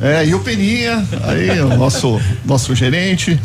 É, 0.00 0.24
e 0.24 0.34
o 0.34 0.40
Peninha, 0.40 1.06
aí, 1.24 1.60
o 1.60 1.76
nosso, 1.76 2.18
nosso 2.44 2.74
gerente. 2.74 3.38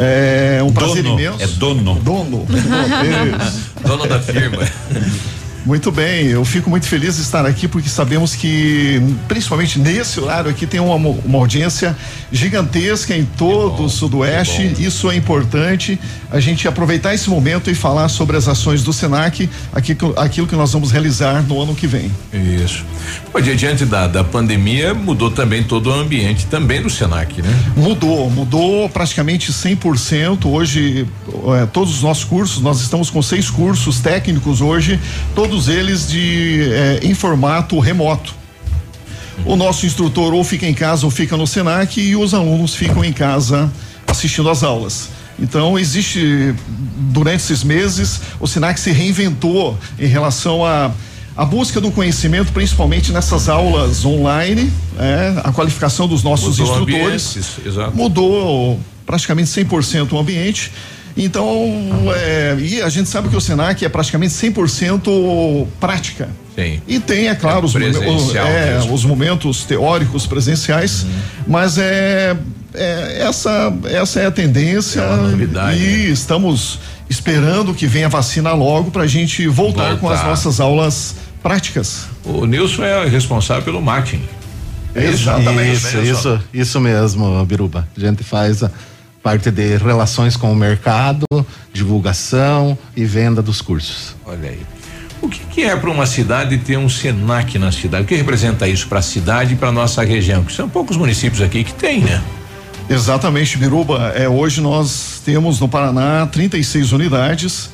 É 0.00 0.60
um 0.62 0.70
prazer 0.72 1.02
Dono, 1.02 1.18
imenso. 1.18 1.42
é 1.42 1.46
dono. 1.48 1.94
Dono. 1.96 2.46
Dono 3.84 4.06
da 4.06 4.20
firma. 4.20 4.58
Muito 5.68 5.92
bem, 5.92 6.28
eu 6.28 6.42
fico 6.46 6.70
muito 6.70 6.86
feliz 6.86 7.16
de 7.16 7.20
estar 7.20 7.44
aqui 7.44 7.68
porque 7.68 7.90
sabemos 7.90 8.34
que, 8.34 9.02
principalmente 9.28 9.78
nesse 9.78 10.18
horário 10.18 10.50
aqui, 10.50 10.66
tem 10.66 10.80
uma, 10.80 10.94
uma 10.96 11.38
audiência 11.38 11.94
gigantesca 12.32 13.14
em 13.14 13.26
todo 13.36 13.82
o 13.84 13.88
Sudoeste. 13.90 14.76
Isso 14.78 15.10
é 15.10 15.14
importante, 15.16 16.00
a 16.30 16.40
gente 16.40 16.66
aproveitar 16.66 17.12
esse 17.12 17.28
momento 17.28 17.70
e 17.70 17.74
falar 17.74 18.08
sobre 18.08 18.38
as 18.38 18.48
ações 18.48 18.82
do 18.82 18.94
SENAC, 18.94 19.46
aqui, 19.70 19.94
aquilo 20.16 20.46
que 20.46 20.56
nós 20.56 20.72
vamos 20.72 20.90
realizar 20.90 21.42
no 21.42 21.60
ano 21.62 21.74
que 21.74 21.86
vem. 21.86 22.10
Isso. 22.32 22.82
Pô, 23.30 23.38
di- 23.38 23.54
diante 23.54 23.84
da, 23.84 24.06
da 24.06 24.24
pandemia, 24.24 24.94
mudou 24.94 25.30
também 25.30 25.62
todo 25.62 25.90
o 25.90 25.92
ambiente 25.92 26.46
também 26.46 26.80
do 26.80 26.88
Senac, 26.88 27.42
né? 27.42 27.54
Mudou, 27.76 28.30
mudou 28.30 28.88
praticamente 28.88 29.52
100%. 29.52 30.46
Hoje, 30.46 31.06
eh, 31.28 31.68
todos 31.74 31.96
os 31.96 32.02
nossos 32.02 32.24
cursos, 32.24 32.62
nós 32.62 32.80
estamos 32.80 33.10
com 33.10 33.20
seis 33.20 33.50
cursos 33.50 34.00
técnicos 34.00 34.62
hoje, 34.62 34.98
todos 35.34 35.57
eles 35.66 36.08
de 36.08 36.68
eh, 36.70 37.00
em 37.02 37.14
formato 37.14 37.78
remoto. 37.80 38.34
O 39.44 39.56
nosso 39.56 39.86
instrutor 39.86 40.34
ou 40.34 40.44
fica 40.44 40.66
em 40.66 40.74
casa 40.74 41.04
ou 41.04 41.10
fica 41.10 41.36
no 41.36 41.46
Senac 41.46 42.00
e 42.00 42.14
os 42.14 42.34
alunos 42.34 42.74
ficam 42.74 43.04
em 43.04 43.12
casa 43.12 43.70
assistindo 44.06 44.48
às 44.50 44.62
aulas. 44.62 45.08
Então, 45.40 45.78
existe, 45.78 46.54
durante 47.12 47.42
esses 47.42 47.64
meses, 47.64 48.20
o 48.40 48.46
Senac 48.46 48.78
se 48.78 48.90
reinventou 48.90 49.78
em 49.98 50.06
relação 50.06 50.64
a 50.64 50.90
a 51.38 51.44
busca 51.44 51.80
do 51.80 51.92
conhecimento, 51.92 52.52
principalmente 52.52 53.12
nessas 53.12 53.48
aulas 53.48 54.04
online, 54.04 54.72
é, 54.98 55.40
a 55.44 55.52
qualificação 55.52 56.08
dos 56.08 56.24
nossos 56.24 56.58
Mudou 56.58 56.80
instrutores 56.80 57.36
ambiente, 57.36 57.96
mudou 57.96 58.80
praticamente 59.06 59.48
100% 59.48 60.14
o 60.14 60.18
ambiente. 60.18 60.72
Então, 61.18 61.52
é, 62.14 62.56
e 62.60 62.80
a 62.80 62.88
gente 62.88 63.08
sabe 63.08 63.28
que 63.28 63.36
o 63.36 63.40
Senac 63.40 63.84
é 63.84 63.88
praticamente 63.88 64.32
100% 64.34 65.66
prática. 65.80 66.28
Sim. 66.54 66.80
E 66.86 66.98
tem, 67.00 67.28
é 67.28 67.34
claro, 67.34 67.66
os, 67.66 67.74
momen- 67.74 67.92
presencial 67.92 68.46
é, 68.46 68.78
os 68.90 69.04
momentos 69.04 69.64
teóricos 69.64 70.26
presenciais, 70.26 71.04
mas 71.46 71.76
é, 71.78 72.36
é, 72.74 73.18
essa 73.28 73.72
essa 73.84 74.20
é 74.20 74.26
a 74.26 74.30
tendência 74.30 75.04
novidade, 75.16 75.78
e 75.78 76.10
estamos 76.10 76.78
esperando 77.10 77.72
que 77.74 77.86
venha 77.86 78.06
a 78.06 78.08
vacina 78.08 78.52
logo 78.52 78.90
para 78.90 79.02
a 79.02 79.06
gente 79.06 79.46
voltar, 79.48 79.96
com 79.98 80.08
as 80.08 80.16
Voltar. 80.16 80.24
nossas 80.28 80.60
aulas 80.60 81.14
práticas. 81.42 82.06
O 82.24 82.44
Nilson 82.44 82.82
é 82.84 83.06
responsável 83.08 83.62
pelo 83.62 83.80
marketing. 83.80 84.22
É 84.94 85.10
isso? 85.10 85.30
Isso, 85.72 85.98
isso, 85.98 86.40
isso 86.52 86.80
mesmo, 86.80 87.44
Biruba. 87.46 87.86
A 87.96 88.00
gente 88.00 88.24
faz 88.24 88.62
a 88.64 88.70
parte 89.28 89.50
de 89.50 89.76
relações 89.76 90.38
com 90.38 90.50
o 90.50 90.56
mercado, 90.56 91.26
divulgação 91.70 92.78
e 92.96 93.04
venda 93.04 93.42
dos 93.42 93.60
cursos. 93.60 94.16
Olha 94.24 94.48
aí. 94.48 94.60
O 95.20 95.28
que, 95.28 95.40
que 95.40 95.62
é 95.64 95.76
para 95.76 95.90
uma 95.90 96.06
cidade 96.06 96.56
ter 96.56 96.78
um 96.78 96.88
Senac 96.88 97.58
na 97.58 97.70
cidade? 97.70 98.04
O 98.04 98.06
que 98.06 98.14
representa 98.14 98.66
isso 98.66 98.88
para 98.88 99.00
a 99.00 99.02
cidade 99.02 99.52
e 99.52 99.56
para 99.56 99.70
nossa 99.70 100.02
região? 100.02 100.42
Que 100.42 100.52
são 100.54 100.66
poucos 100.66 100.96
municípios 100.96 101.42
aqui 101.42 101.62
que 101.62 101.74
tem, 101.74 102.00
né? 102.00 102.22
Exatamente, 102.88 103.58
Biruba. 103.58 104.14
É, 104.16 104.26
hoje 104.26 104.62
nós 104.62 105.20
temos 105.22 105.60
no 105.60 105.68
Paraná 105.68 106.26
36 106.26 106.92
unidades. 106.92 107.68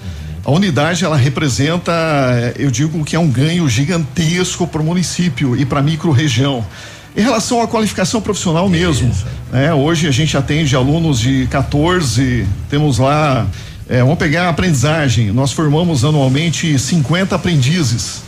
A 0.45 0.51
unidade 0.51 1.05
ela 1.05 1.17
representa, 1.17 1.93
eh, 1.93 2.55
eu 2.59 2.71
digo 2.71 3.05
que 3.05 3.15
é 3.15 3.19
um 3.19 3.31
ganho 3.31 3.69
gigantesco 3.69 4.67
para 4.67 4.83
o 4.83 4.85
município 4.85 5.57
e 5.57 5.65
para 5.65 5.79
a 5.79 5.83
micro-região. 5.83 6.67
Em 7.17 7.23
relação 7.23 7.63
à 7.63 7.69
qualificação 7.69 8.21
profissional 8.21 8.69
mesmo, 8.69 9.13
né? 9.53 9.73
Hoje 9.73 10.09
a 10.09 10.11
gente 10.11 10.37
atende 10.37 10.75
alunos 10.75 11.21
de 11.21 11.47
14, 11.47 12.45
temos 12.69 12.99
lá, 12.99 13.47
eh, 13.89 14.01
vamos 14.01 14.19
pegar 14.19 14.47
a 14.47 14.49
aprendizagem, 14.49 15.31
nós 15.31 15.53
formamos 15.53 16.05
anualmente 16.05 16.77
50 16.77 17.37
aprendizes. 17.37 18.23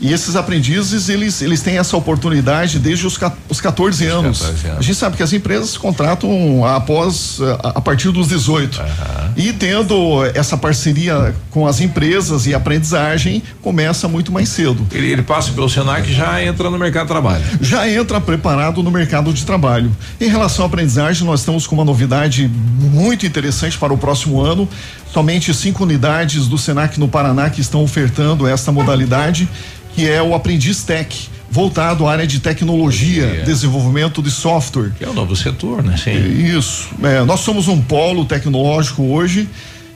E 0.00 0.12
esses 0.12 0.36
aprendizes, 0.36 1.08
eles, 1.08 1.42
eles 1.42 1.60
têm 1.60 1.78
essa 1.78 1.96
oportunidade 1.96 2.78
desde 2.78 3.06
os, 3.06 3.18
os 3.48 3.60
14 3.60 4.06
anos. 4.06 4.38
14 4.40 4.66
anos. 4.66 4.78
A 4.78 4.82
gente 4.82 4.94
sabe 4.94 5.16
que 5.16 5.22
as 5.22 5.32
empresas 5.32 5.76
contratam 5.76 6.64
após, 6.64 7.40
a, 7.62 7.70
a 7.70 7.80
partir 7.80 8.10
dos 8.12 8.28
18. 8.28 8.80
E 9.36 9.52
tendo 9.52 10.24
essa 10.34 10.56
parceria 10.56 11.34
com 11.50 11.66
as 11.66 11.80
empresas 11.80 12.46
e 12.46 12.54
aprendizagem, 12.54 13.42
começa 13.60 14.08
muito 14.08 14.30
mais 14.30 14.48
cedo. 14.48 14.86
Ele, 14.92 15.10
ele 15.10 15.22
passa 15.22 15.52
pelo 15.52 15.68
Senac 15.68 16.08
e 16.08 16.14
já 16.14 16.42
entra 16.42 16.70
no 16.70 16.78
mercado 16.78 17.06
de 17.06 17.12
trabalho. 17.12 17.44
Já 17.60 17.88
entra 17.90 18.20
preparado 18.20 18.82
no 18.82 18.90
mercado 18.90 19.32
de 19.32 19.44
trabalho. 19.44 19.90
Em 20.20 20.28
relação 20.28 20.64
à 20.64 20.68
aprendizagem, 20.68 21.26
nós 21.26 21.40
estamos 21.40 21.66
com 21.66 21.74
uma 21.74 21.84
novidade 21.84 22.48
muito 22.48 23.26
interessante 23.26 23.76
para 23.76 23.92
o 23.92 23.98
próximo 23.98 24.40
ano. 24.40 24.68
Somente 25.12 25.52
cinco 25.54 25.84
unidades 25.84 26.46
do 26.46 26.58
Senac 26.58 26.98
no 27.00 27.08
Paraná 27.08 27.50
que 27.50 27.60
estão 27.60 27.82
ofertando 27.82 28.46
esta 28.46 28.70
modalidade, 28.70 29.48
que 29.94 30.08
é 30.08 30.22
o 30.22 30.34
Aprendiz 30.34 30.84
Tech, 30.84 31.28
voltado 31.50 32.06
à 32.06 32.12
área 32.12 32.26
de 32.26 32.40
tecnologia, 32.40 33.42
desenvolvimento 33.44 34.22
de 34.22 34.30
software. 34.30 34.92
Que 34.98 35.04
é 35.04 35.08
o 35.08 35.14
novo 35.14 35.34
setor, 35.34 35.82
né? 35.82 35.96
Sim. 35.96 36.12
Isso. 36.56 36.88
É, 37.02 37.24
nós 37.24 37.40
somos 37.40 37.68
um 37.68 37.80
polo 37.80 38.24
tecnológico 38.24 39.02
hoje. 39.02 39.48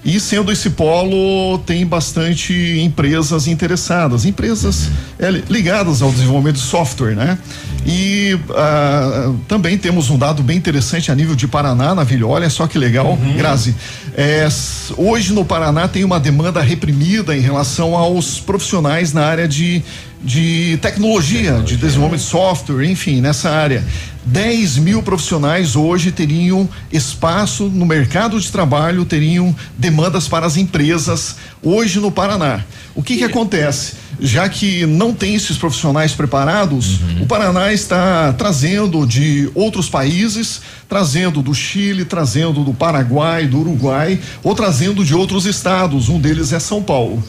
E 0.05 0.19
sendo 0.19 0.51
esse 0.51 0.70
polo, 0.70 1.59
tem 1.59 1.87
bastante 1.87 2.53
empresas 2.81 3.47
interessadas, 3.47 4.24
empresas 4.24 4.89
é, 5.16 5.31
li- 5.31 5.45
ligadas 5.49 6.03
ao 6.03 6.11
desenvolvimento 6.11 6.57
de 6.57 6.62
software, 6.62 7.15
né? 7.15 7.39
E 7.87 8.37
ah, 8.51 9.33
também 9.47 9.79
temos 9.79 10.11
um 10.11 10.19
dado 10.19 10.43
bem 10.43 10.57
interessante 10.57 11.12
a 11.12 11.15
nível 11.15 11.37
de 11.37 11.47
Paraná, 11.47 11.95
na 11.95 12.03
Vila, 12.03 12.27
olha 12.27 12.51
só 12.51 12.66
que 12.66 12.79
legal, 12.79 13.16
Grazi. 13.37 13.77
É, 14.16 14.49
hoje 14.97 15.33
no 15.33 15.45
Paraná 15.45 15.87
tem 15.87 16.03
uma 16.03 16.19
demanda 16.19 16.61
reprimida 16.61 17.37
em 17.37 17.41
relação 17.41 17.97
aos 17.97 18.41
profissionais 18.41 19.12
na 19.12 19.24
área 19.24 19.47
de, 19.47 19.83
de 20.20 20.79
tecnologia, 20.83 21.61
de 21.65 21.77
desenvolvimento 21.77 22.23
de 22.23 22.29
software, 22.29 22.85
enfim, 22.91 23.20
nessa 23.20 23.51
área. 23.51 23.85
10 24.24 24.78
mil 24.78 25.03
profissionais 25.03 25.74
hoje 25.74 26.12
teriam 26.12 26.69
espaço 26.93 27.65
no 27.65 27.85
mercado 27.85 28.40
de 28.40 28.51
trabalho, 28.51 29.05
teriam 29.05 29.55
demandas 29.77 30.28
para 30.28 30.47
as 30.47 30.57
empresas 30.57 31.36
hoje 31.62 31.99
no 31.99 32.11
Paraná. 32.11 32.65
O 32.94 33.03
que 33.03 33.16
que 33.16 33.24
acontece? 33.24 33.94
Já 34.20 34.49
que 34.49 34.86
não 34.86 35.12
tem 35.12 35.35
esses 35.35 35.57
profissionais 35.57 36.12
preparados, 36.12 37.01
o 37.20 37.27
Paraná 37.27 37.73
está 37.73 38.32
trazendo 38.35 39.05
de 39.07 39.51
outros 39.55 39.89
países, 39.89 40.61
trazendo 40.89 41.43
do 41.43 41.55
Chile, 41.55 42.05
trazendo 42.05 42.62
do 42.62 42.73
Paraguai, 42.73 43.47
do 43.47 43.59
Uruguai, 43.59 44.20
ou 44.43 44.55
trazendo 44.55 45.05
de 45.05 45.15
outros 45.15 45.47
estados. 45.47 46.09
Um 46.09 46.20
deles 46.20 46.53
é 46.53 46.61
São 46.61 46.82
Paulo. 46.82 47.23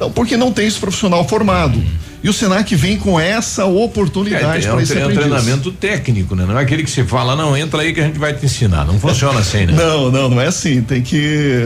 Não, 0.00 0.10
porque 0.10 0.36
não 0.36 0.52
tem 0.52 0.66
esse 0.66 0.78
profissional 0.78 1.26
formado. 1.26 1.82
E 2.22 2.28
o 2.28 2.32
Senac 2.32 2.74
vem 2.74 2.98
com 2.98 3.18
essa 3.18 3.64
oportunidade 3.64 4.66
É, 4.66 4.68
para 4.68 4.76
um, 4.76 4.80
esse 4.80 4.92
é 4.92 4.96
um 4.96 5.02
aprendiz. 5.02 5.24
treinamento 5.24 5.70
técnico, 5.70 6.34
né? 6.34 6.44
Não 6.46 6.58
é 6.58 6.62
aquele 6.62 6.82
que 6.82 6.90
se 6.90 7.04
fala, 7.04 7.36
não, 7.36 7.56
entra 7.56 7.80
aí 7.82 7.92
que 7.92 8.00
a 8.00 8.04
gente 8.04 8.18
vai 8.18 8.34
te 8.34 8.44
ensinar. 8.44 8.84
Não 8.84 8.98
funciona 8.98 9.38
assim, 9.38 9.66
né? 9.66 9.72
Não, 9.72 10.10
não, 10.10 10.28
não 10.28 10.40
é 10.40 10.48
assim. 10.48 10.82
Tem 10.82 11.00
que. 11.00 11.62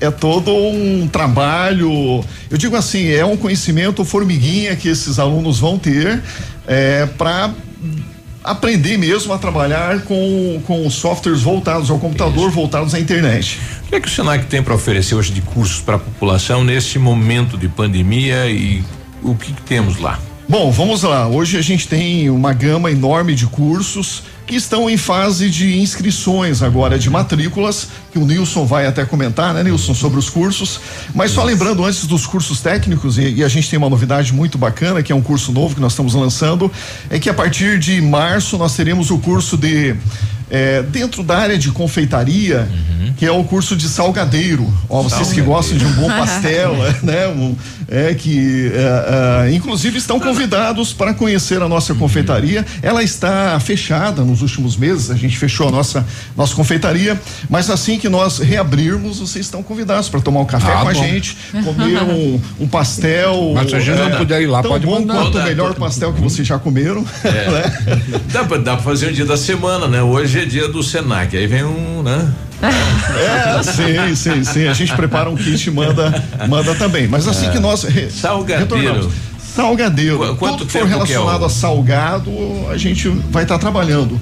É, 0.00 0.06
é 0.06 0.10
todo 0.12 0.54
um 0.54 1.08
trabalho. 1.08 2.24
Eu 2.48 2.56
digo 2.56 2.76
assim, 2.76 3.10
é 3.10 3.24
um 3.24 3.36
conhecimento 3.36 4.04
formiguinha 4.04 4.76
que 4.76 4.88
esses 4.88 5.18
alunos 5.18 5.58
vão 5.58 5.76
ter 5.76 6.22
é, 6.66 7.06
para 7.18 7.50
aprender 8.50 8.96
mesmo 8.96 9.32
a 9.32 9.38
trabalhar 9.38 10.02
com, 10.02 10.62
com 10.66 10.88
softwares 10.88 11.42
voltados 11.42 11.90
ao 11.90 11.98
computador, 11.98 12.50
voltados 12.50 12.94
à 12.94 13.00
internet. 13.00 13.60
O 13.84 13.88
que 13.88 13.94
é 13.94 14.00
que 14.00 14.08
o 14.08 14.10
Senac 14.10 14.46
tem 14.46 14.62
para 14.62 14.74
oferecer 14.74 15.14
hoje 15.14 15.32
de 15.32 15.42
cursos 15.42 15.80
para 15.80 15.96
a 15.96 15.98
população 15.98 16.64
nesse 16.64 16.98
momento 16.98 17.58
de 17.58 17.68
pandemia 17.68 18.48
e 18.50 18.82
o 19.22 19.34
que, 19.34 19.52
que 19.52 19.62
temos 19.62 19.98
lá? 19.98 20.18
Bom, 20.48 20.70
vamos 20.70 21.02
lá. 21.02 21.28
Hoje 21.28 21.58
a 21.58 21.62
gente 21.62 21.86
tem 21.86 22.30
uma 22.30 22.54
gama 22.54 22.90
enorme 22.90 23.34
de 23.34 23.46
cursos 23.46 24.22
que 24.48 24.56
estão 24.56 24.88
em 24.88 24.96
fase 24.96 25.50
de 25.50 25.78
inscrições 25.78 26.62
agora 26.62 26.98
de 26.98 27.10
matrículas, 27.10 27.88
que 28.10 28.18
o 28.18 28.24
Nilson 28.24 28.64
vai 28.64 28.86
até 28.86 29.04
comentar, 29.04 29.52
né, 29.52 29.62
Nilson, 29.62 29.92
sobre 29.92 30.18
os 30.18 30.30
cursos. 30.30 30.80
Mas 31.14 31.32
só 31.32 31.44
lembrando 31.44 31.84
antes 31.84 32.06
dos 32.06 32.26
cursos 32.26 32.62
técnicos, 32.62 33.18
e, 33.18 33.34
e 33.34 33.44
a 33.44 33.48
gente 33.48 33.68
tem 33.68 33.78
uma 33.78 33.90
novidade 33.90 34.32
muito 34.32 34.56
bacana, 34.56 35.02
que 35.02 35.12
é 35.12 35.14
um 35.14 35.20
curso 35.20 35.52
novo 35.52 35.74
que 35.74 35.82
nós 35.82 35.92
estamos 35.92 36.14
lançando, 36.14 36.72
é 37.10 37.18
que 37.18 37.28
a 37.28 37.34
partir 37.34 37.78
de 37.78 38.00
março 38.00 38.56
nós 38.56 38.74
teremos 38.74 39.10
o 39.10 39.18
curso 39.18 39.54
de. 39.54 39.94
É, 40.50 40.82
dentro 40.82 41.22
da 41.22 41.38
área 41.38 41.58
de 41.58 41.70
confeitaria, 41.70 42.68
que 43.16 43.24
é 43.26 43.30
o 43.32 43.42
curso 43.44 43.76
de 43.76 43.88
salgadeiro. 43.88 44.72
Ó, 44.88 45.02
vocês 45.02 45.28
que 45.32 45.42
Salgadeiro. 45.42 45.46
gostam 45.50 45.78
de 45.78 45.84
um 45.86 45.92
bom 45.92 46.08
pastel, 46.10 46.74
né? 47.02 47.28
Um, 47.28 47.56
é 47.90 48.12
que 48.14 48.70
é, 48.74 49.46
é, 49.48 49.54
inclusive 49.54 49.96
estão 49.96 50.20
convidados 50.20 50.92
para 50.92 51.14
conhecer 51.14 51.62
a 51.62 51.68
nossa 51.68 51.94
confeitaria. 51.94 52.64
Ela 52.82 53.02
está 53.02 53.58
fechada 53.60 54.22
nos 54.22 54.42
últimos 54.42 54.76
meses, 54.76 55.10
a 55.10 55.14
gente 55.14 55.38
fechou 55.38 55.68
a 55.68 55.70
nossa 55.70 56.06
nossa 56.36 56.54
confeitaria, 56.54 57.18
mas 57.48 57.70
assim 57.70 57.98
que 57.98 58.08
nós 58.08 58.38
reabrirmos, 58.38 59.18
vocês 59.20 59.46
estão 59.46 59.62
convidados 59.62 60.08
para 60.08 60.20
tomar 60.20 60.40
um 60.40 60.44
café 60.44 60.70
Ah, 60.72 60.82
com 60.82 60.88
a 60.88 60.92
bom. 60.92 61.02
gente, 61.02 61.36
comer 61.64 62.02
um, 62.02 62.40
um 62.60 62.68
pastel. 62.68 63.52
Mas 63.54 63.70
se 63.70 63.76
a 63.76 63.80
gente 63.80 63.98
não 63.98 64.10
puder 64.18 64.42
ir 64.42 64.46
lá, 64.46 64.60
tão 64.62 64.70
pode 64.70 64.86
bom 64.86 65.00
mandar. 65.00 65.14
quanto 65.14 65.38
o 65.38 65.42
melhor 65.42 65.74
pastel 65.74 66.12
que 66.12 66.20
vocês 66.20 66.46
já 66.46 66.58
comeram. 66.58 67.04
É. 67.24 67.98
dá, 68.32 68.44
pra, 68.44 68.58
dá 68.58 68.74
pra 68.74 68.82
fazer 68.84 69.08
um 69.08 69.12
dia 69.12 69.24
da 69.24 69.36
semana, 69.36 69.88
né? 69.88 70.02
Hoje 70.02 70.37
é 70.40 70.44
dia 70.44 70.68
do 70.68 70.82
Senac, 70.82 71.36
aí 71.36 71.46
vem 71.46 71.64
um, 71.64 72.02
né? 72.02 72.32
É, 73.18 73.62
sim, 73.62 74.14
sim, 74.14 74.44
sim. 74.44 74.66
A 74.68 74.72
gente 74.72 74.92
prepara 74.94 75.30
um 75.30 75.36
kit 75.36 75.68
e 75.68 75.70
manda, 75.70 76.22
manda 76.48 76.74
também. 76.74 77.06
Mas 77.08 77.26
assim 77.26 77.46
É. 77.46 77.50
que 77.50 77.58
nós. 77.58 77.82
Re, 77.84 78.10
Salgadeiro. 78.10 78.60
retornamos. 78.76 79.12
Salgadeiro. 79.54 80.18
Qu- 80.18 80.36
quanto 80.36 80.58
Tudo 80.58 80.66
que 80.66 80.72
for 80.72 80.78
que 80.80 80.84
é 80.84 80.88
relacionado 80.88 81.42
o- 81.42 81.44
a 81.46 81.50
salgado, 81.50 82.30
a 82.70 82.76
gente 82.76 83.08
vai 83.08 83.44
estar 83.44 83.58
trabalhando. 83.58 84.20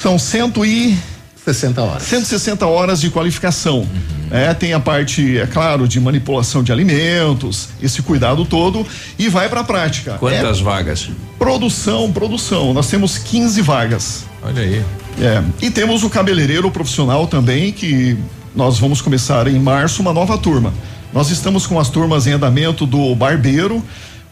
São 0.00 0.18
cento 0.18 0.64
e 0.64 0.96
60 1.44 1.82
horas. 1.82 2.02
160 2.04 2.66
horas 2.66 3.00
de 3.00 3.10
qualificação. 3.10 3.86
É, 4.30 4.54
tem 4.54 4.72
a 4.72 4.78
parte, 4.80 5.38
é 5.38 5.46
claro, 5.46 5.88
de 5.88 5.98
manipulação 5.98 6.62
de 6.62 6.70
alimentos, 6.70 7.70
esse 7.82 8.00
cuidado 8.02 8.44
todo, 8.44 8.86
e 9.18 9.28
vai 9.28 9.48
para 9.48 9.60
a 9.60 9.64
prática. 9.64 10.12
Quantas 10.20 10.60
É 10.60 10.62
vagas? 10.62 11.08
produção, 11.38 12.12
produção. 12.12 12.72
Nós 12.72 12.86
temos 12.88 13.18
15 13.18 13.60
vagas. 13.60 14.24
Olha 14.42 14.62
aí. 14.62 14.82
É, 15.20 15.42
e 15.60 15.70
temos 15.70 16.02
o 16.02 16.08
cabeleireiro 16.10 16.70
profissional 16.70 17.26
também, 17.26 17.72
que 17.72 18.16
nós 18.56 18.78
vamos 18.78 19.00
começar 19.02 19.46
em 19.48 19.58
março 19.58 20.00
uma 20.00 20.12
nova 20.12 20.38
turma. 20.38 20.72
Nós 21.12 21.30
estamos 21.30 21.66
com 21.66 21.78
as 21.78 21.88
turmas 21.90 22.26
em 22.26 22.32
andamento 22.32 22.86
do 22.86 23.14
barbeiro, 23.14 23.82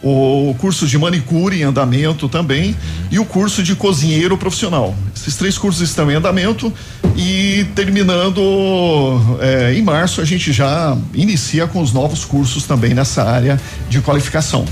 o 0.03 0.55
curso 0.59 0.87
de 0.87 0.97
manicure 0.97 1.61
em 1.61 1.65
andamento 1.65 2.29
também 2.29 2.75
e 3.11 3.19
o 3.19 3.25
curso 3.25 3.63
de 3.65 3.75
cozinheiro 3.75 4.39
profissional. 4.39 4.95
Esses 5.15 5.35
três 5.37 5.59
cursos 5.59 5.83
estão 5.83 6.09
em 6.11 6.15
andamento 6.15 6.73
e 7.17 7.67
terminando 7.75 8.41
é, 9.41 9.75
em 9.75 9.83
março 9.83 10.21
a 10.21 10.25
gente 10.25 10.53
já 10.53 10.97
inicia 11.13 11.67
com 11.67 11.81
os 11.83 11.93
novos 11.93 12.25
cursos 12.25 12.63
também 12.65 12.95
nessa 12.95 13.25
área 13.25 13.61
de 13.91 14.01
qualificação. 14.01 14.65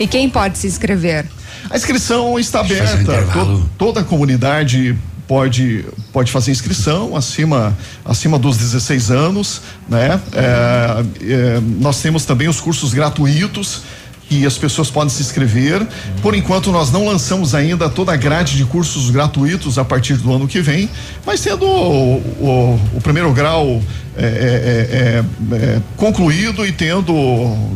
E 0.00 0.06
quem 0.06 0.28
pode 0.30 0.56
se 0.58 0.66
inscrever? 0.66 1.26
A 1.70 1.76
inscrição 1.76 2.38
está 2.38 2.62
um 2.62 2.64
aberta. 2.64 3.22
To- 3.32 3.68
toda 3.76 4.00
a 4.00 4.04
comunidade 4.04 4.96
pode 5.26 5.84
pode 6.12 6.30
fazer 6.30 6.50
inscrição 6.50 7.16
acima 7.16 7.76
acima 8.04 8.38
dos 8.38 8.56
16 8.56 9.10
anos, 9.10 9.60
né? 9.88 10.20
É, 10.32 11.04
é, 11.22 11.60
nós 11.80 12.00
temos 12.00 12.24
também 12.24 12.48
os 12.48 12.60
cursos 12.60 12.92
gratuitos 12.92 13.82
que 14.28 14.46
as 14.46 14.56
pessoas 14.56 14.90
podem 14.90 15.10
se 15.10 15.20
inscrever. 15.22 15.86
Por 16.22 16.34
enquanto 16.34 16.72
nós 16.72 16.90
não 16.90 17.06
lançamos 17.06 17.54
ainda 17.54 17.90
toda 17.90 18.12
a 18.12 18.16
grade 18.16 18.56
de 18.56 18.64
cursos 18.64 19.10
gratuitos 19.10 19.78
a 19.78 19.84
partir 19.84 20.14
do 20.14 20.32
ano 20.32 20.48
que 20.48 20.60
vem, 20.62 20.88
mas 21.26 21.40
tendo 21.42 21.66
o, 21.66 22.16
o- 22.40 22.80
o 22.96 23.00
primeiro 23.02 23.30
grau 23.32 23.82
é, 24.16 24.24
é, 24.24 25.54
é, 25.54 25.56
é, 25.56 25.80
concluído 25.96 26.64
e 26.66 26.72
tendo 26.72 27.12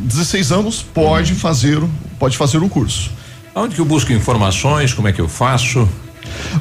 16 0.05 0.51
anos 0.53 0.83
pode 0.83 1.35
fazer 1.35 1.83
pode 2.19 2.37
fazer 2.37 2.59
o 2.59 2.69
curso. 2.69 3.11
Onde 3.55 3.75
que 3.75 3.81
eu 3.81 3.85
busco 3.85 4.13
informações? 4.13 4.93
Como 4.95 5.07
é 5.09 5.13
que 5.13 5.21
eu 5.21 5.29
faço? 5.29 5.87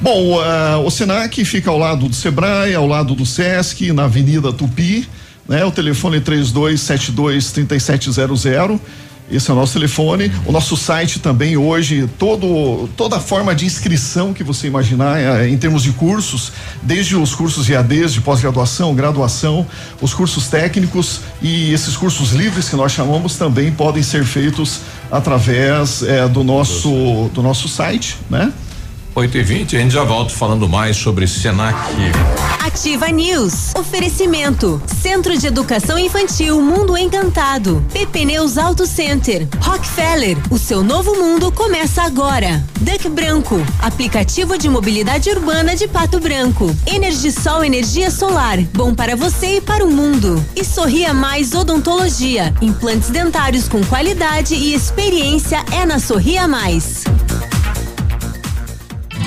Bom, 0.02 0.39
ah, 0.39 0.81
o 0.85 0.89
Senac 0.89 1.44
fica 1.45 1.69
ao 1.69 1.77
lado 1.77 2.07
do 2.07 2.15
Sebrae, 2.15 2.73
ao 2.76 2.88
lado 2.88 3.15
do 3.15 3.26
Sesc, 3.26 3.91
na 3.91 4.06
Avenida 4.06 4.52
Tupi, 4.53 5.07
né? 5.48 5.64
O 5.65 5.72
telefone 5.72 6.18
é 6.18 6.19
3272 6.19 7.52
3700. 7.52 8.45
Esse 9.30 9.49
é 9.52 9.53
o 9.53 9.57
nosso 9.57 9.73
telefone. 9.73 10.31
O 10.45 10.53
nosso 10.53 10.77
site 10.77 11.19
também 11.19 11.57
hoje, 11.57 12.10
todo, 12.18 12.88
toda 12.95 13.18
a 13.18 13.19
forma 13.19 13.53
de 13.53 13.65
inscrição 13.65 14.34
que 14.34 14.41
você 14.41 14.68
imaginar 14.68 15.19
eh, 15.19 15.49
em 15.49 15.57
termos 15.57 15.84
de 15.84 15.91
cursos, 15.91 16.53
desde 16.81 17.15
os 17.15 17.35
cursos 17.35 17.69
EADs 17.69 18.14
de 18.14 18.22
pós-graduação, 18.22 18.95
graduação, 18.95 19.68
os 20.02 20.14
cursos 20.14 20.48
técnicos 20.48 21.19
e 21.41 21.73
esses 21.73 21.98
cursos 21.98 22.31
livres 22.31 22.69
que 22.69 22.77
nós 22.77 22.94
chamamos 22.94 23.35
também 23.35 23.69
podem 23.69 24.02
ser 24.02 24.23
feitos 24.23 24.80
através 25.11 26.03
eh, 26.03 26.26
do 26.30 26.44
nosso 26.44 27.30
do 27.34 27.41
nosso 27.41 27.68
site, 27.68 28.18
né? 28.30 28.53
8 29.18 29.35
e 29.35 29.41
20 29.41 29.76
a 29.76 29.80
gente 29.80 29.94
já 29.94 30.03
volta 30.03 30.31
falando 30.31 30.69
mais 30.69 30.95
sobre 30.95 31.26
Senac. 31.27 31.76
Ativa 32.64 33.07
News. 33.07 33.73
Oferecimento. 33.76 34.80
Centro 35.02 35.35
de 35.35 35.48
Educação 35.48 35.98
Infantil 35.98 36.61
Mundo 36.61 36.95
Encantado. 36.95 37.84
PP 37.91 38.26
Neus 38.26 38.60
Auto 38.60 38.85
Center. 38.85 39.48
Rockefeller. 39.60 40.38
O 40.52 40.60
seu 40.60 40.84
novo 40.84 41.15
mundo 41.15 41.52
começa 41.52 42.03
agora. 42.03 42.64
Duck 42.80 43.10
Branco. 43.10 43.56
Aplicativo 43.81 44.56
de 44.56 44.69
mobilidade 44.69 45.31
urbana 45.31 45.76
de 45.76 45.88
Pato 45.88 46.19
Branco. 46.19 46.69
Energisol 46.85 47.64
Energia 47.64 48.11
Solar. 48.11 48.60
Bom 48.72 48.94
para 48.94 49.15
você 49.15 49.57
e 49.57 49.61
para 49.61 49.84
o 49.84 49.89
mundo. 49.89 50.45
E 50.56 50.64
Sorria 50.64 51.11
Mais 51.11 51.56
Odontologia. 51.56 52.53
Implantes 52.61 53.10
dentários 53.10 53.68
com 53.68 53.84
qualidade 53.85 54.53
e 54.53 54.76
experiência 54.76 55.65
é 55.72 55.88
na 55.88 55.98
Sorria 55.98 56.48
Mais. 56.48 57.03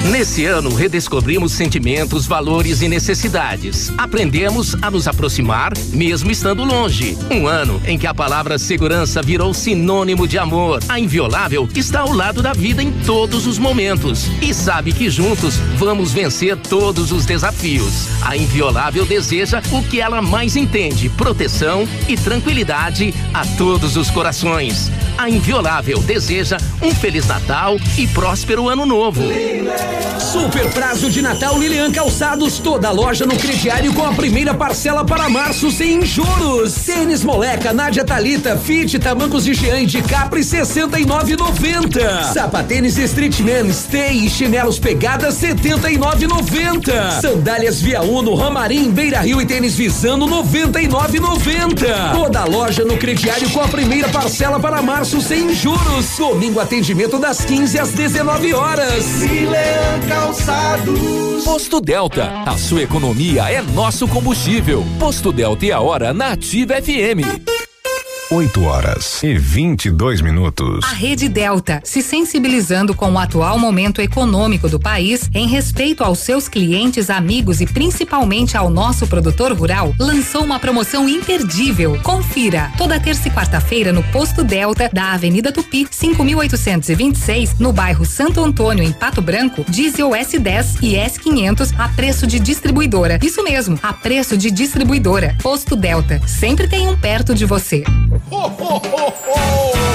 Nesse 0.08 0.46
ano, 0.46 0.74
redescobrimos 0.74 1.52
sentimentos, 1.52 2.26
valores 2.26 2.80
e 2.80 2.88
necessidades. 2.88 3.92
Aprendemos 3.98 4.74
a 4.80 4.90
nos 4.90 5.06
aproximar, 5.06 5.72
mesmo 5.92 6.30
estando 6.30 6.64
longe. 6.64 7.16
Um 7.30 7.46
ano 7.46 7.80
em 7.84 7.98
que 7.98 8.06
a 8.06 8.14
palavra 8.14 8.58
segurança 8.58 9.20
virou 9.20 9.52
sinônimo 9.52 10.26
de 10.26 10.38
amor. 10.38 10.82
A 10.88 10.98
Inviolável 10.98 11.68
está 11.76 12.00
ao 12.00 12.12
lado 12.12 12.42
da 12.42 12.54
vida 12.54 12.82
em 12.82 12.90
todos 13.04 13.46
os 13.46 13.58
momentos 13.58 14.26
e 14.40 14.54
sabe 14.54 14.92
que 14.92 15.10
juntos 15.10 15.56
vamos 15.76 16.12
vencer 16.12 16.56
todos 16.56 17.12
os 17.12 17.26
desafios. 17.26 18.08
A 18.22 18.36
Inviolável 18.36 19.04
deseja 19.04 19.62
o 19.70 19.82
que 19.82 20.00
ela 20.00 20.22
mais 20.22 20.56
entende: 20.56 21.10
proteção 21.10 21.86
e 22.08 22.16
tranquilidade 22.16 23.14
a 23.34 23.44
todos 23.58 23.96
os 23.96 24.10
corações. 24.10 24.90
A 25.18 25.28
Inviolável 25.28 26.00
deseja 26.00 26.56
um 26.80 26.94
Feliz 26.94 27.26
Natal 27.26 27.76
e 27.98 28.06
próspero 28.06 28.68
Ano 28.68 28.86
Novo. 28.86 29.22
Super 30.32 30.70
prazo 30.70 31.10
de 31.10 31.20
Natal 31.20 31.58
Lilian 31.58 31.90
Calçados, 31.90 32.58
toda 32.58 32.90
loja 32.92 33.26
no 33.26 33.36
crediário 33.36 33.92
com 33.92 34.04
a 34.04 34.12
primeira 34.12 34.54
parcela 34.54 35.04
para 35.04 35.28
março 35.28 35.72
sem 35.72 36.04
juros. 36.04 36.74
Tênis 36.86 37.24
Moleca, 37.24 37.72
Nádia 37.72 38.04
Talita, 38.04 38.56
Fit, 38.56 38.96
Tamancos 38.98 39.44
de 39.44 39.54
Jean 39.54 39.84
de 39.84 40.00
Capri 40.02 40.42
69,90. 40.42 42.32
Sapatênis 42.32 42.96
Streetman, 42.96 43.72
Stay 43.72 44.26
e 44.26 44.30
chinelos 44.30 44.78
Pegada 44.78 45.30
79,90. 45.30 47.20
Sandálias 47.20 47.80
Via 47.80 48.02
Uno, 48.02 48.34
Ramarim, 48.34 48.90
Beira 48.90 49.20
Rio 49.20 49.40
e 49.40 49.46
tênis 49.46 49.74
Visano 49.74 50.28
99,90. 50.28 52.12
Toda 52.14 52.44
loja 52.44 52.84
no 52.84 52.96
crediário 52.96 53.50
com 53.50 53.60
a 53.60 53.68
primeira 53.68 54.08
parcela 54.08 54.60
para 54.60 54.80
março 54.80 55.20
sem 55.20 55.52
juros. 55.52 56.16
Domingo 56.16 56.60
atendimento 56.60 57.18
das 57.18 57.44
15 57.44 57.78
às 57.80 57.90
19 57.90 58.54
horas. 58.54 59.04
Calçados. 60.08 61.44
Posto 61.44 61.80
Delta, 61.80 62.42
a 62.46 62.56
sua 62.56 62.82
economia 62.82 63.50
é 63.50 63.60
nosso 63.62 64.06
combustível. 64.08 64.84
Posto 64.98 65.32
Delta 65.32 65.66
e 65.66 65.72
a 65.72 65.80
hora 65.80 66.12
na 66.12 66.32
Ativa 66.32 66.74
FM. 66.80 67.59
8 68.32 68.62
horas 68.62 69.20
e 69.24 69.36
22 69.36 70.20
minutos. 70.20 70.84
A 70.84 70.92
Rede 70.92 71.28
Delta, 71.28 71.80
se 71.82 72.00
sensibilizando 72.00 72.94
com 72.94 73.10
o 73.10 73.18
atual 73.18 73.58
momento 73.58 74.00
econômico 74.00 74.68
do 74.68 74.78
país, 74.78 75.28
em 75.34 75.48
respeito 75.48 76.04
aos 76.04 76.20
seus 76.20 76.48
clientes, 76.48 77.10
amigos 77.10 77.60
e 77.60 77.66
principalmente 77.66 78.56
ao 78.56 78.70
nosso 78.70 79.04
produtor 79.08 79.52
rural, 79.52 79.92
lançou 79.98 80.44
uma 80.44 80.60
promoção 80.60 81.08
imperdível. 81.08 81.98
Confira! 82.04 82.70
Toda 82.78 83.00
terça 83.00 83.26
e 83.26 83.32
quarta-feira 83.32 83.92
no 83.92 84.04
Posto 84.04 84.44
Delta 84.44 84.88
da 84.92 85.12
Avenida 85.12 85.50
Tupi, 85.50 85.88
5826, 85.90 87.58
no 87.58 87.72
bairro 87.72 88.04
Santo 88.04 88.40
Antônio, 88.44 88.84
em 88.84 88.92
Pato 88.92 89.20
Branco, 89.20 89.64
diesel 89.68 90.10
S10 90.10 90.78
e 90.80 90.94
S500 90.94 91.74
a 91.76 91.88
preço 91.88 92.28
de 92.28 92.38
distribuidora. 92.38 93.18
Isso 93.24 93.42
mesmo, 93.42 93.76
a 93.82 93.92
preço 93.92 94.36
de 94.36 94.52
distribuidora. 94.52 95.36
Posto 95.42 95.74
Delta, 95.74 96.20
sempre 96.28 96.68
tem 96.68 96.86
um 96.86 96.96
perto 96.96 97.34
de 97.34 97.44
você. 97.44 97.82
Mais 98.28 99.89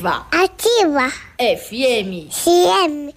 Ativa. 0.00 0.26
Ativa. 0.32 1.12
FM. 1.38 2.28
CM. 2.30 3.12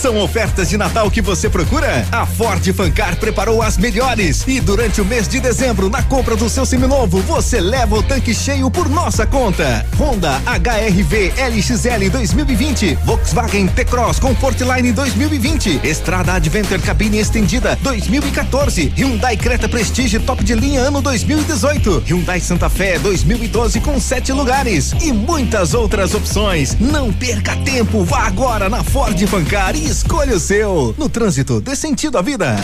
São 0.00 0.16
ofertas 0.16 0.70
de 0.70 0.78
Natal 0.78 1.10
que 1.10 1.20
você 1.20 1.50
procura? 1.50 2.06
A 2.10 2.24
Ford 2.24 2.66
Fancar 2.72 3.16
preparou 3.16 3.60
as 3.60 3.76
melhores 3.76 4.46
e 4.46 4.58
durante 4.58 4.98
o 4.98 5.04
mês 5.04 5.28
de 5.28 5.40
dezembro, 5.40 5.90
na 5.90 6.02
compra 6.02 6.34
do 6.34 6.48
seu 6.48 6.64
seminovo, 6.64 7.20
você 7.20 7.60
leva 7.60 7.96
o 7.96 8.02
tanque 8.02 8.32
cheio 8.32 8.70
por 8.70 8.88
nossa 8.88 9.26
conta. 9.26 9.84
Honda 9.98 10.40
HRV 10.46 11.34
LXL 11.36 12.08
2020, 12.10 12.94
Volkswagen 13.04 13.66
T-Cross 13.66 14.18
Comfortline 14.20 14.90
2020, 14.90 15.80
Estrada 15.84 16.32
Adventure 16.32 16.80
cabine 16.80 17.18
estendida 17.18 17.78
2014, 17.82 18.94
Hyundai 18.96 19.36
Creta 19.36 19.68
Prestige 19.68 20.18
top 20.20 20.42
de 20.42 20.54
linha 20.54 20.80
ano 20.80 21.02
2018, 21.02 22.04
Hyundai 22.08 22.40
Santa 22.40 22.70
Fé 22.70 22.98
2012 22.98 23.80
com 23.80 24.00
sete 24.00 24.32
lugares 24.32 24.94
e 25.02 25.12
muitas 25.12 25.74
outras 25.74 26.14
opções. 26.14 26.74
Não 26.80 27.12
perca 27.12 27.54
tempo, 27.56 28.02
vá 28.02 28.20
agora 28.20 28.70
na 28.70 28.82
Ford 28.82 29.20
Fancar 29.26 29.76
e 29.76 29.89
escolha 29.90 30.36
o 30.36 30.40
seu. 30.40 30.94
No 30.96 31.08
trânsito, 31.08 31.60
dê 31.60 31.74
sentido 31.74 32.16
à 32.16 32.22
vida. 32.22 32.56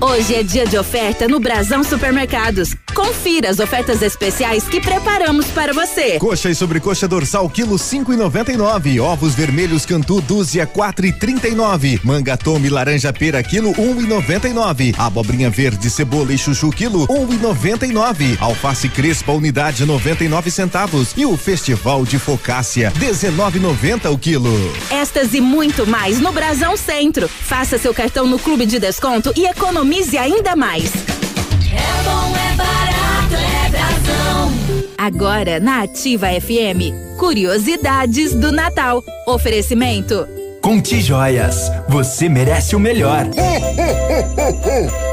Hoje 0.00 0.34
é 0.34 0.42
dia 0.42 0.66
de 0.66 0.76
oferta 0.76 1.28
no 1.28 1.38
Brasão 1.38 1.84
Supermercados. 1.84 2.74
Confira 2.94 3.48
as 3.48 3.58
ofertas 3.58 4.02
especiais 4.02 4.64
que 4.64 4.80
preparamos 4.80 5.46
para 5.46 5.72
você. 5.72 6.18
Coxa 6.18 6.50
e 6.50 6.54
sobrecoxa 6.54 7.08
dorsal 7.08 7.48
quilo 7.48 7.78
cinco 7.78 8.12
e 8.12 8.16
noventa 8.16 8.52
e 8.52 8.56
nove. 8.56 9.00
Ovos 9.00 9.34
vermelhos 9.34 9.86
Cantu 9.86 10.20
dúzia 10.20 10.66
quatro 10.66 11.06
e 11.06 11.12
trinta 11.12 11.48
e 11.48 11.54
nove. 11.54 12.00
Manga 12.04 12.36
tome 12.36 12.68
laranja 12.68 13.12
pera 13.12 13.42
quilo 13.42 13.72
um 13.78 14.00
e 14.00 14.06
noventa 14.06 14.48
e 14.48 14.52
nove. 14.52 14.94
Abobrinha 14.98 15.48
verde 15.48 15.88
cebola 15.88 16.32
e 16.32 16.38
chuchu 16.38 16.70
quilo 16.70 17.06
um 17.10 17.32
e 17.32 17.36
noventa 17.36 17.86
e 17.86 17.92
nove. 17.92 18.36
Alface 18.40 18.88
crespa 18.88 19.32
unidade 19.32 19.84
noventa 19.86 20.24
e 20.24 20.28
nove 20.28 20.50
centavos. 20.50 21.12
E 21.16 21.24
o 21.24 21.36
festival 21.36 22.04
de 22.04 22.18
focácia 22.18 22.92
dezenove 22.96 23.58
noventa 23.58 24.10
o 24.10 24.18
quilo. 24.18 24.52
Estas 24.90 25.34
e 25.34 25.40
muito 25.40 25.86
mais 25.86 26.20
no 26.20 26.32
Brasão 26.32 26.76
Centro. 26.76 27.28
Faça 27.28 27.78
seu 27.78 27.94
cartão 27.94 28.26
no 28.26 28.38
Clube 28.38 28.66
de 28.66 28.78
Desconto 28.78 29.32
e 29.34 29.46
economize 29.46 29.83
ainda 30.18 30.56
mais. 30.56 30.92
É 30.94 32.02
bom, 32.04 32.34
é 32.36 32.54
barato, 32.54 33.34
é 33.34 33.68
brasão. 33.68 34.52
Agora 34.96 35.60
na 35.60 35.82
Ativa 35.82 36.28
FM, 36.28 37.18
curiosidades 37.18 38.34
do 38.34 38.50
Natal. 38.50 39.04
Oferecimento 39.26 40.26
Conti 40.64 41.02
Joias, 41.02 41.70
você 41.86 42.26
merece 42.26 42.74
o 42.74 42.80
melhor. 42.80 43.26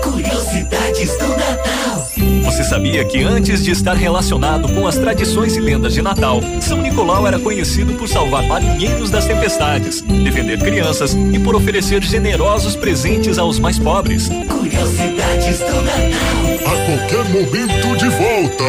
Curiosidades 0.02 1.18
do 1.18 1.28
Natal. 1.28 2.08
Você 2.46 2.64
sabia 2.64 3.04
que 3.04 3.22
antes 3.22 3.62
de 3.62 3.72
estar 3.72 3.98
relacionado 3.98 4.74
com 4.74 4.88
as 4.88 4.96
tradições 4.96 5.58
e 5.58 5.60
lendas 5.60 5.94
de 5.94 6.02
Natal, 6.02 6.40
São 6.62 6.82
Nicolau 6.82 7.28
era 7.28 7.38
conhecido 7.38 7.96
por 7.96 8.08
salvar 8.08 8.44
marinheiros 8.44 9.12
das 9.12 9.26
tempestades, 9.26 10.00
defender 10.00 10.58
crianças 10.58 11.14
e 11.16 11.38
por 11.38 11.54
oferecer 11.54 12.02
generosos 12.02 12.78
presentes 12.78 13.38
aos 13.38 13.60
mais 13.60 13.78
pobres? 13.78 14.30
Curiosidades 14.30 15.60
do 15.60 15.82
Natal. 15.82 16.48
A 16.66 16.86
qualquer 16.86 17.26
momento 17.30 17.98
de 17.98 18.08
volta. 18.08 18.64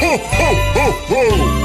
Ho, 0.00 0.14
ho, 0.14 1.10
ho, 1.10 1.60
ho. 1.60 1.63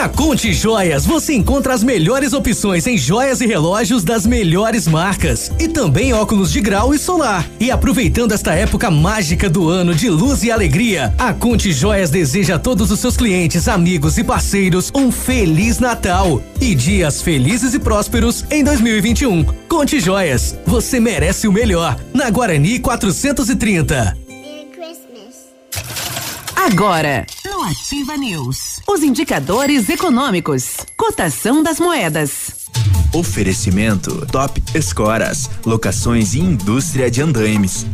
Na 0.00 0.08
Conte 0.08 0.50
Joias 0.54 1.04
você 1.04 1.34
encontra 1.34 1.74
as 1.74 1.84
melhores 1.84 2.32
opções 2.32 2.86
em 2.86 2.96
joias 2.96 3.42
e 3.42 3.46
relógios 3.46 4.02
das 4.02 4.24
melhores 4.24 4.88
marcas 4.88 5.52
e 5.58 5.68
também 5.68 6.14
óculos 6.14 6.50
de 6.50 6.58
grau 6.58 6.94
e 6.94 6.98
solar. 6.98 7.46
E 7.60 7.70
aproveitando 7.70 8.32
esta 8.32 8.54
época 8.54 8.90
mágica 8.90 9.50
do 9.50 9.68
ano 9.68 9.94
de 9.94 10.08
luz 10.08 10.42
e 10.42 10.50
alegria, 10.50 11.12
a 11.18 11.34
Conte 11.34 11.70
Joias 11.70 12.08
deseja 12.08 12.54
a 12.54 12.58
todos 12.58 12.90
os 12.90 12.98
seus 12.98 13.14
clientes, 13.14 13.68
amigos 13.68 14.16
e 14.16 14.24
parceiros 14.24 14.90
um 14.94 15.12
feliz 15.12 15.78
Natal 15.78 16.42
e 16.62 16.74
dias 16.74 17.20
felizes 17.20 17.74
e 17.74 17.78
prósperos 17.78 18.46
em 18.50 18.64
2021. 18.64 19.44
Conte 19.68 20.00
Joias, 20.00 20.56
você 20.64 20.98
merece 20.98 21.46
o 21.46 21.52
melhor. 21.52 22.00
Na 22.14 22.30
Guarani 22.30 22.78
430. 22.78 24.19
Agora, 26.62 27.26
no 27.42 27.62
Ativa 27.62 28.18
News, 28.18 28.80
os 28.86 29.02
indicadores 29.02 29.88
econômicos, 29.88 30.76
cotação 30.94 31.62
das 31.62 31.80
moedas. 31.80 32.68
Oferecimento 33.14 34.26
Top 34.26 34.62
Escoras, 34.74 35.48
locações 35.64 36.34
e 36.34 36.40
indústria 36.40 37.10
de 37.10 37.22
andaimes. 37.22 37.86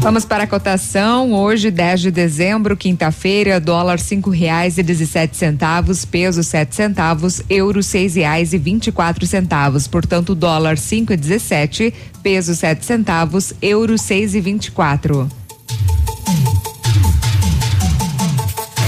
Vamos 0.00 0.24
para 0.24 0.42
a 0.42 0.46
cotação. 0.48 1.32
Hoje, 1.32 1.70
10 1.70 2.00
de 2.00 2.10
dezembro, 2.10 2.76
quinta-feira, 2.76 3.60
dólar 3.60 4.00
cinco 4.00 4.28
reais 4.28 4.76
e 4.76 4.82
dezessete 4.82 5.36
centavos, 5.36 6.04
peso 6.04 6.42
sete 6.42 6.74
centavos, 6.74 7.40
euro 7.48 7.80
seis 7.80 8.16
reais 8.16 8.52
e 8.52 8.58
vinte 8.58 8.88
e 8.88 8.92
quatro 8.92 9.24
centavos. 9.24 9.86
Portanto, 9.86 10.34
dólar 10.34 10.78
cinco 10.78 11.12
e 11.12 11.16
dezessete, 11.16 11.94
peso 12.24 12.56
sete 12.56 12.84
centavos, 12.84 13.52
euro 13.62 13.96
seis 13.96 14.34
e 14.34 14.40
vinte 14.40 14.66
e 14.66 14.70
quatro. 14.72 15.30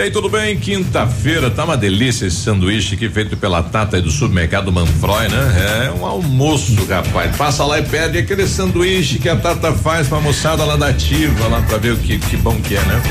E 0.00 0.04
aí, 0.04 0.10
tudo 0.10 0.30
bem? 0.30 0.56
Quinta-feira, 0.56 1.50
tá 1.50 1.62
uma 1.62 1.76
delícia 1.76 2.24
esse 2.24 2.36
sanduíche 2.36 2.94
aqui 2.94 3.10
feito 3.10 3.36
pela 3.36 3.62
Tata 3.62 3.98
aí 3.98 4.02
do 4.02 4.10
supermercado 4.10 4.72
Manfroy, 4.72 5.28
né? 5.28 5.88
É 5.88 5.90
um 5.92 6.06
almoço, 6.06 6.74
rapaz. 6.86 7.36
Passa 7.36 7.66
lá 7.66 7.78
e 7.78 7.82
pede 7.82 8.16
aquele 8.16 8.46
sanduíche 8.46 9.18
que 9.18 9.28
a 9.28 9.36
Tata 9.36 9.74
faz 9.74 10.08
pra 10.08 10.18
moçada 10.18 10.64
lá 10.64 10.76
da 10.76 10.86
ativa, 10.86 11.48
lá 11.48 11.60
pra 11.60 11.76
ver 11.76 11.92
o 11.92 11.98
que, 11.98 12.18
que 12.18 12.38
bom 12.38 12.54
que 12.62 12.76
é, 12.76 12.80
né? 12.80 13.02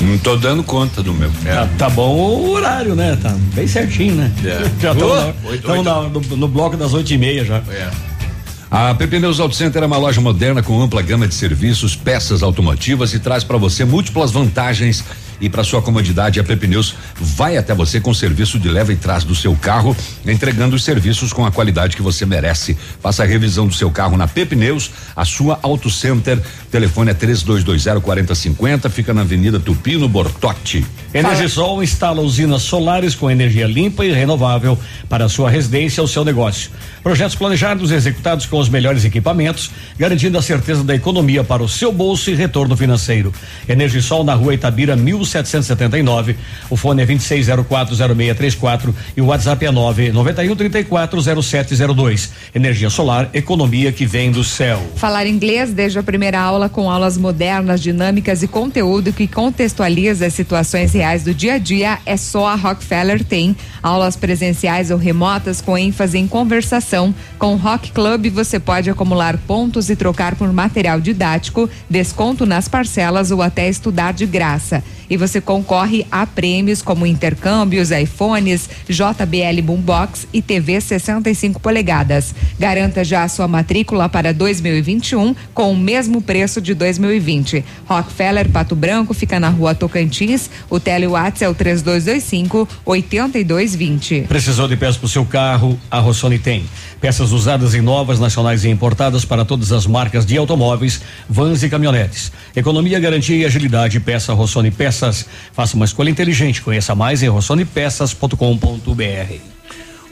Não 0.00 0.16
tô 0.16 0.34
dando 0.34 0.62
conta 0.62 1.02
do 1.02 1.12
meu. 1.12 1.30
Tá, 1.44 1.68
tá 1.76 1.90
bom 1.90 2.16
o 2.16 2.52
horário, 2.52 2.94
né? 2.94 3.18
Tá 3.20 3.36
bem 3.54 3.66
certinho, 3.66 4.14
né? 4.14 4.32
É. 4.42 4.64
Já 4.80 4.92
estamos 4.92 5.84
no, 6.30 6.36
no 6.38 6.48
bloco 6.48 6.74
das 6.74 6.94
oito 6.94 7.12
e 7.12 7.18
meia 7.18 7.44
já. 7.44 7.62
A 8.70 8.94
PP 8.94 9.18
Neus 9.18 9.40
Auto 9.40 9.54
Center 9.54 9.82
é 9.82 9.86
uma 9.86 9.98
loja 9.98 10.22
moderna 10.22 10.62
com 10.62 10.80
ampla 10.80 11.02
gama 11.02 11.28
de 11.28 11.34
serviços, 11.34 11.96
peças 11.96 12.42
automotivas 12.42 13.12
e 13.12 13.18
traz 13.18 13.44
para 13.44 13.58
você 13.58 13.84
múltiplas 13.84 14.30
vantagens. 14.30 15.04
E 15.40 15.48
para 15.48 15.64
sua 15.64 15.80
comodidade, 15.80 16.38
a 16.38 16.44
PP 16.44 16.66
Neus 16.66 16.94
vai 17.18 17.56
até 17.56 17.74
você 17.74 18.00
com 18.00 18.12
serviço 18.12 18.58
de 18.58 18.68
leva 18.68 18.92
e 18.92 18.96
trás 18.96 19.24
do 19.24 19.34
seu 19.34 19.56
carro, 19.56 19.96
entregando 20.26 20.76
os 20.76 20.84
serviços 20.84 21.32
com 21.32 21.46
a 21.46 21.50
qualidade 21.50 21.96
que 21.96 22.02
você 22.02 22.26
merece. 22.26 22.76
Faça 23.00 23.22
a 23.22 23.26
revisão 23.26 23.66
do 23.66 23.74
seu 23.74 23.90
carro 23.90 24.16
na 24.16 24.28
PP 24.28 24.54
Neus, 24.54 24.90
a 25.16 25.24
sua 25.24 25.58
Auto 25.62 25.90
Center. 25.90 26.40
Telefone 26.70 27.10
é 27.10 27.14
3220 27.14 28.00
4050, 28.00 28.90
fica 28.90 29.14
na 29.14 29.22
Avenida 29.22 29.58
Tupi, 29.58 29.96
no 29.96 30.08
Bortote. 30.08 30.84
Energisol 31.12 31.82
instala 31.82 32.20
usinas 32.20 32.62
solares 32.62 33.16
com 33.16 33.28
energia 33.28 33.66
limpa 33.66 34.04
e 34.04 34.12
renovável 34.12 34.78
para 35.08 35.28
sua 35.28 35.50
residência 35.50 36.00
ou 36.00 36.06
seu 36.06 36.24
negócio. 36.24 36.70
Projetos 37.02 37.34
planejados 37.34 37.90
e 37.90 37.94
executados 37.94 38.46
com 38.46 38.58
os 38.58 38.68
melhores 38.68 39.04
equipamentos, 39.04 39.70
garantindo 39.98 40.38
a 40.38 40.42
certeza 40.42 40.84
da 40.84 40.94
economia 40.94 41.42
para 41.42 41.62
o 41.62 41.68
seu 41.68 41.92
bolso 41.92 42.30
e 42.30 42.34
retorno 42.34 42.76
financeiro. 42.76 43.32
Energisol 43.68 44.22
na 44.22 44.34
rua 44.34 44.54
Itabira, 44.54 44.94
1779. 45.38 46.36
O 46.68 46.76
fone 46.76 47.02
é 47.02 47.06
26040634 47.06 48.92
e 49.16 49.20
o 49.20 49.26
WhatsApp 49.26 49.64
é 49.64 49.70
991340702. 49.70 52.30
Energia 52.54 52.90
solar, 52.90 53.30
economia 53.32 53.92
que 53.92 54.06
vem 54.06 54.30
do 54.30 54.44
céu. 54.44 54.80
Falar 54.96 55.26
inglês 55.26 55.72
desde 55.72 55.98
a 55.98 56.02
primeira 56.02 56.40
aula 56.40 56.68
com 56.68 56.90
aulas 56.90 57.16
modernas, 57.16 57.80
dinâmicas 57.80 58.42
e 58.42 58.48
conteúdo 58.48 59.12
que 59.12 59.26
contextualiza 59.26 60.26
as 60.26 60.34
situações 60.34 60.92
reais 60.92 61.24
do 61.24 61.34
dia 61.34 61.54
a 61.54 61.58
dia 61.58 61.98
é 62.04 62.16
só 62.16 62.46
a 62.46 62.54
Rockefeller 62.54 63.24
tem. 63.24 63.56
Aulas 63.82 64.16
presenciais 64.16 64.90
ou 64.90 64.98
remotas 64.98 65.60
com 65.60 65.76
ênfase 65.76 66.18
em 66.18 66.26
conversação. 66.26 67.14
Com 67.38 67.54
o 67.54 67.56
Rock 67.56 67.92
Club 67.92 68.30
você 68.30 68.58
pode 68.58 68.90
acumular 68.90 69.38
pontos 69.38 69.90
e 69.90 69.96
trocar 69.96 70.34
por 70.34 70.52
material 70.52 71.00
didático, 71.00 71.68
desconto 71.88 72.44
nas 72.44 72.68
parcelas 72.68 73.30
ou 73.30 73.42
até 73.42 73.68
estudar 73.68 74.12
de 74.12 74.26
graça. 74.26 74.82
E 75.10 75.16
você 75.16 75.40
concorre 75.40 76.06
a 76.10 76.24
prêmios 76.24 76.80
como 76.80 77.04
intercâmbios, 77.04 77.90
iPhones, 77.90 78.70
JBL 78.88 79.60
Boombox 79.60 80.28
e 80.32 80.40
TV 80.40 80.80
65 80.80 81.60
polegadas. 81.60 82.32
Garanta 82.58 83.02
já 83.02 83.24
a 83.24 83.28
sua 83.28 83.48
matrícula 83.48 84.08
para 84.08 84.32
2021 84.32 85.34
com 85.52 85.72
o 85.72 85.76
mesmo 85.76 86.22
preço 86.22 86.60
de 86.60 86.72
2020. 86.74 87.64
Rockefeller 87.86 88.48
Pato 88.48 88.76
Branco 88.76 89.12
fica 89.12 89.40
na 89.40 89.48
rua 89.48 89.74
Tocantins. 89.74 90.48
O 90.70 90.78
Telewatts 90.78 91.42
é 91.42 91.48
o 91.48 91.54
3225 91.54 92.68
8220. 92.84 94.26
Precisou 94.28 94.68
de 94.68 94.76
peças 94.76 94.96
para 94.96 95.06
o 95.06 95.08
seu 95.08 95.24
carro? 95.24 95.78
A 95.90 95.98
Rossoni 95.98 96.38
tem. 96.38 96.64
Peças 97.00 97.32
usadas 97.32 97.74
e 97.74 97.80
novas, 97.80 98.20
nacionais 98.20 98.64
e 98.64 98.68
importadas 98.68 99.24
para 99.24 99.44
todas 99.44 99.72
as 99.72 99.86
marcas 99.86 100.26
de 100.26 100.36
automóveis, 100.36 101.00
vans 101.28 101.62
e 101.62 101.70
caminhonetes. 101.70 102.30
Economia, 102.54 103.00
garantia 103.00 103.36
e 103.36 103.44
agilidade. 103.44 103.98
Peça 104.00 104.34
Rossoni 104.34 104.70
Peças. 104.70 105.26
Faça 105.52 105.76
uma 105.76 105.86
escolha 105.86 106.10
inteligente. 106.10 106.60
Conheça 106.60 106.94
mais 106.94 107.22
em 107.22 107.28
rossonepeças.com.br. 107.28 109.40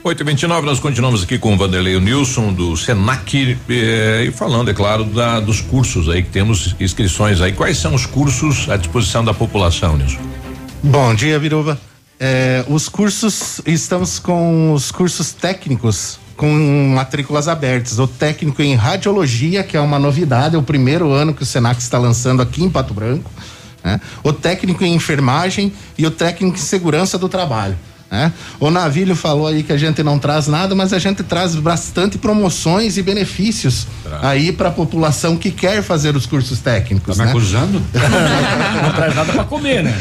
8 0.01 0.23
e 0.23 0.25
29 0.25 0.65
nós 0.65 0.79
continuamos 0.79 1.23
aqui 1.23 1.37
com 1.37 1.53
o 1.53 1.57
Vanderlei 1.57 1.99
Nilson 1.99 2.53
do 2.53 2.77
Senac 2.77 3.57
eh, 3.69 4.25
e 4.27 4.31
falando, 4.31 4.71
é 4.71 4.73
claro, 4.73 5.03
da, 5.03 5.41
dos 5.41 5.59
cursos 5.59 6.09
aí 6.09 6.23
que 6.23 6.29
temos 6.29 6.73
inscrições 6.79 7.41
aí. 7.41 7.51
Quais 7.51 7.77
são 7.77 7.93
os 7.93 8.05
cursos 8.05 8.69
à 8.69 8.77
disposição 8.77 9.25
da 9.25 9.33
população, 9.33 9.97
Nilson? 9.97 10.21
Bom 10.81 11.13
dia, 11.13 11.37
Biruba. 11.37 11.77
É, 12.17 12.63
os 12.69 12.87
cursos, 12.87 13.59
estamos 13.65 14.19
com 14.19 14.73
os 14.73 14.89
cursos 14.89 15.33
técnicos 15.33 16.17
com 16.39 16.93
matrículas 16.95 17.49
abertas. 17.49 17.99
O 17.99 18.07
técnico 18.07 18.61
em 18.61 18.73
radiologia, 18.73 19.61
que 19.61 19.75
é 19.75 19.81
uma 19.81 19.99
novidade, 19.99 20.55
é 20.55 20.57
o 20.57 20.63
primeiro 20.63 21.11
ano 21.11 21.33
que 21.33 21.43
o 21.43 21.45
Senac 21.45 21.81
está 21.81 21.97
lançando 21.97 22.41
aqui 22.41 22.63
em 22.63 22.69
Pato 22.69 22.93
Branco. 22.93 23.29
né? 23.83 23.99
O 24.23 24.31
técnico 24.31 24.81
em 24.85 24.95
enfermagem 24.95 25.73
e 25.97 26.07
o 26.07 26.11
técnico 26.11 26.55
em 26.55 26.61
segurança 26.61 27.17
do 27.17 27.27
trabalho. 27.27 27.75
Né? 28.11 28.33
O 28.59 28.71
Navilho 28.71 29.15
falou 29.15 29.45
aí 29.47 29.61
que 29.61 29.71
a 29.71 29.77
gente 29.77 30.01
não 30.01 30.17
traz 30.17 30.47
nada, 30.47 30.73
mas 30.73 30.93
a 30.93 30.99
gente 30.99 31.21
traz 31.23 31.55
bastante 31.55 32.17
promoções 32.17 32.97
e 32.97 33.03
benefícios 33.03 33.85
aí 34.21 34.51
para 34.51 34.69
a 34.69 34.71
população 34.71 35.37
que 35.37 35.51
quer 35.51 35.83
fazer 35.83 36.15
os 36.15 36.25
cursos 36.25 36.59
técnicos. 36.59 37.17
Tá 37.17 37.23
me 37.23 37.27
né? 37.27 37.31
acusando? 37.31 37.79
Não 38.83 38.93
traz 38.93 39.15
nada 39.15 39.31
para 39.33 39.43
comer, 39.43 39.83
né? 39.83 39.93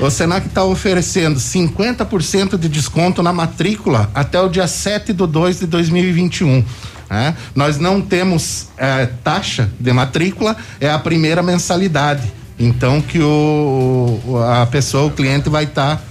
É. 0.00 0.02
O 0.04 0.10
Senac 0.10 0.46
está 0.46 0.64
oferecendo 0.64 1.38
50% 1.38 2.56
de 2.58 2.68
desconto 2.68 3.22
na 3.22 3.32
matrícula 3.32 4.10
até 4.14 4.40
o 4.40 4.48
dia 4.48 4.66
7 4.66 5.12
de 5.12 5.26
2 5.26 5.60
de 5.60 5.66
2021. 5.66 6.64
né? 7.10 7.34
Nós 7.54 7.78
não 7.78 8.00
temos 8.00 8.68
eh, 8.78 9.08
taxa 9.22 9.70
de 9.78 9.92
matrícula, 9.92 10.56
é 10.80 10.90
a 10.90 10.98
primeira 10.98 11.42
mensalidade. 11.42 12.32
Então 12.58 13.00
que 13.02 13.18
o, 13.20 14.20
o- 14.26 14.38
a 14.38 14.64
pessoa, 14.66 15.04
o 15.04 15.10
cliente 15.10 15.48
vai 15.50 15.64
estar 15.64 16.02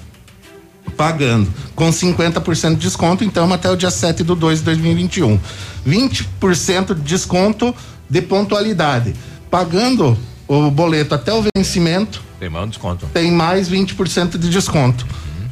pagando 0.97 1.51
com 1.75 1.89
50% 1.89 2.69
de 2.71 2.75
desconto, 2.77 3.23
então 3.23 3.51
até 3.53 3.69
o 3.69 3.75
dia 3.75 3.91
7 3.91 4.23
de 4.23 4.35
2 4.35 4.59
de 4.59 4.65
2021. 4.65 5.39
20% 5.87 6.93
de 6.95 7.01
desconto 7.01 7.73
de 8.09 8.21
pontualidade. 8.21 9.13
Pagando 9.49 10.17
o 10.47 10.69
boleto 10.69 11.15
até 11.15 11.33
o 11.33 11.43
vencimento, 11.55 12.21
Tem 12.39 12.49
mais 12.49 12.65
um 12.65 12.69
desconto. 12.69 13.05
tem 13.13 13.31
mais 13.31 13.69
20% 13.69 14.37
de 14.37 14.49
desconto. 14.49 15.05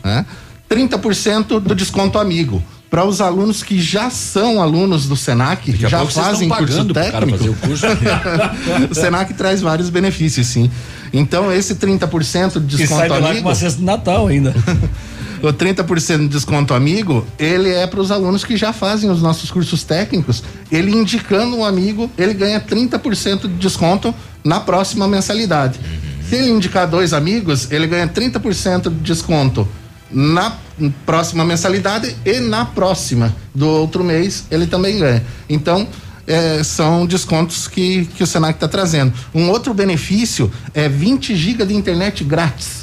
Né? 0.03 0.25
30% 0.69 1.59
do 1.59 1.75
desconto 1.75 2.17
amigo. 2.19 2.61
Para 2.89 3.05
os 3.05 3.21
alunos 3.21 3.63
que 3.63 3.81
já 3.81 4.11
são 4.11 4.61
alunos 4.61 5.07
do 5.07 5.15
Senac, 5.15 5.71
Daqui 5.71 5.81
já 5.89 6.05
fazem 6.05 6.47
curso 6.47 6.85
técnico. 6.85 7.43
o 7.45 7.55
curso. 7.55 7.85
o 8.89 8.93
Senac 8.93 9.33
traz 9.33 9.61
vários 9.61 9.89
benefícios, 9.89 10.45
sim. 10.45 10.69
Então, 11.11 11.51
esse 11.51 11.73
30% 11.75 12.59
de 12.63 12.75
E 12.75 12.77
desconto 12.77 12.99
sai 12.99 13.09
de 13.09 13.15
lá 13.15 13.19
com 13.21 13.27
amigo. 13.29 13.47
uma 13.49 13.55
cesta 13.55 13.79
de 13.79 13.85
Natal 13.85 14.27
ainda. 14.27 14.53
O 15.43 15.47
30% 15.47 16.19
de 16.19 16.27
desconto 16.29 16.73
amigo, 16.73 17.27
ele 17.37 17.69
é 17.69 17.85
para 17.85 17.99
os 17.99 18.11
alunos 18.11 18.45
que 18.45 18.55
já 18.55 18.71
fazem 18.71 19.09
os 19.09 19.21
nossos 19.21 19.51
cursos 19.51 19.83
técnicos. 19.83 20.41
Ele 20.71 20.89
indicando 20.89 21.57
um 21.57 21.65
amigo, 21.65 22.09
ele 22.17 22.33
ganha 22.33 22.61
30% 22.61 23.41
de 23.41 23.55
desconto 23.55 24.15
na 24.41 24.61
próxima 24.61 25.05
mensalidade. 25.05 25.81
Se 26.29 26.37
ele 26.37 26.49
indicar 26.49 26.87
dois 26.87 27.11
amigos, 27.11 27.69
ele 27.73 27.87
ganha 27.87 28.07
30% 28.07 28.83
de 28.83 28.95
desconto 29.01 29.67
na 30.09 30.55
próxima 31.05 31.43
mensalidade 31.43 32.15
e 32.23 32.39
na 32.39 32.63
próxima 32.63 33.35
do 33.53 33.67
outro 33.67 34.01
mês 34.01 34.45
ele 34.49 34.65
também 34.65 34.97
ganha. 34.97 35.25
Então, 35.49 35.85
eh, 36.25 36.63
são 36.63 37.05
descontos 37.05 37.67
que, 37.67 38.05
que 38.15 38.23
o 38.23 38.27
Senac 38.27 38.53
está 38.53 38.69
trazendo. 38.69 39.13
Um 39.35 39.49
outro 39.49 39.73
benefício 39.73 40.49
é 40.73 40.87
20 40.87 41.35
GB 41.35 41.65
de 41.65 41.73
internet 41.73 42.23
grátis 42.23 42.82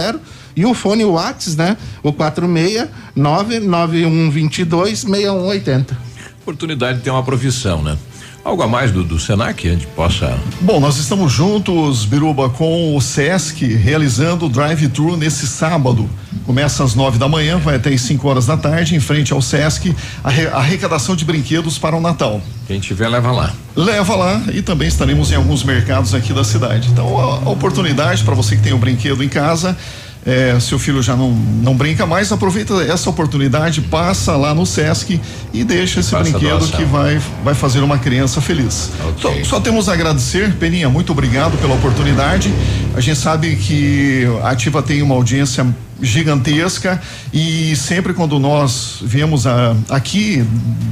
e 0.55 0.65
o 0.65 0.73
fone 0.73 1.05
Whats, 1.05 1.55
né? 1.55 1.77
O 2.01 2.11
46 2.11 2.87
99122 3.15 5.01
6180. 5.01 5.97
Oportunidade 6.41 6.97
de 6.97 7.03
ter 7.03 7.11
uma 7.11 7.23
profissão, 7.23 7.83
né? 7.83 7.97
Algo 8.43 8.63
a 8.63 8.67
mais 8.67 8.91
do, 8.91 9.03
do 9.03 9.19
Senac, 9.19 9.67
a 9.67 9.71
gente 9.73 9.85
possa. 9.87 10.37
Bom, 10.61 10.79
nós 10.79 10.97
estamos 10.97 11.31
juntos, 11.31 12.05
Biruba, 12.05 12.49
com 12.49 12.95
o 12.95 13.01
Sesc, 13.01 13.65
realizando 13.75 14.45
o 14.45 14.49
drive-thru 14.49 15.17
nesse 15.17 15.45
sábado. 15.45 16.09
Começa 16.45 16.83
às 16.83 16.95
nove 16.95 17.19
da 17.19 17.27
manhã, 17.27 17.57
vai 17.59 17.75
até 17.75 17.89
às 17.93 18.01
5 18.01 18.27
horas 18.27 18.45
da 18.47 18.57
tarde, 18.57 18.95
em 18.95 18.99
frente 18.99 19.33
ao 19.33 19.41
Sesc, 19.41 19.93
a 20.23 20.29
re- 20.29 20.47
arrecadação 20.47 21.15
de 21.15 21.25
brinquedos 21.25 21.77
para 21.77 21.95
o 21.95 22.01
Natal. 22.01 22.41
Quem 22.65 22.79
tiver, 22.79 23.07
leva 23.09 23.31
lá. 23.31 23.53
Leva 23.75 24.15
lá 24.15 24.41
e 24.53 24.61
também 24.61 24.87
estaremos 24.87 25.31
em 25.31 25.35
alguns 25.35 25.63
mercados 25.63 26.15
aqui 26.15 26.33
da 26.33 26.43
cidade. 26.43 26.89
Então, 26.91 27.19
a, 27.19 27.45
a 27.45 27.49
oportunidade 27.49 28.23
para 28.23 28.33
você 28.33 28.55
que 28.55 28.63
tem 28.63 28.73
o 28.73 28.77
brinquedo 28.79 29.23
em 29.23 29.29
casa, 29.29 29.77
é, 30.25 30.59
seu 30.59 30.77
filho 30.77 31.01
já 31.01 31.15
não, 31.15 31.31
não 31.31 31.75
brinca 31.75 32.05
mais, 32.05 32.31
aproveita 32.31 32.73
essa 32.83 33.09
oportunidade, 33.09 33.81
passa 33.81 34.35
lá 34.35 34.53
no 34.53 34.65
Sesc 34.65 35.19
e 35.53 35.63
deixa 35.63 36.01
esse 36.01 36.15
brinquedo 36.15 36.67
que 36.71 36.83
vai, 36.83 37.21
vai 37.43 37.53
fazer 37.53 37.79
uma 37.81 37.97
criança 37.97 38.41
feliz. 38.41 38.91
Só, 39.17 39.33
só 39.43 39.59
temos 39.59 39.87
a 39.87 39.93
agradecer, 39.93 40.53
Peninha, 40.55 40.89
muito 40.89 41.11
obrigado 41.11 41.57
pela 41.57 41.75
oportunidade. 41.75 42.53
A 42.95 42.99
gente 42.99 43.17
sabe 43.17 43.55
que 43.55 44.25
a 44.43 44.51
Ativa 44.51 44.81
tem 44.81 45.01
uma 45.01 45.15
audiência 45.15 45.65
gigantesca 46.01 47.01
e 47.33 47.75
sempre 47.75 48.13
quando 48.13 48.39
nós 48.39 48.99
viemos 49.01 49.45
a, 49.45 49.75
aqui 49.89 50.43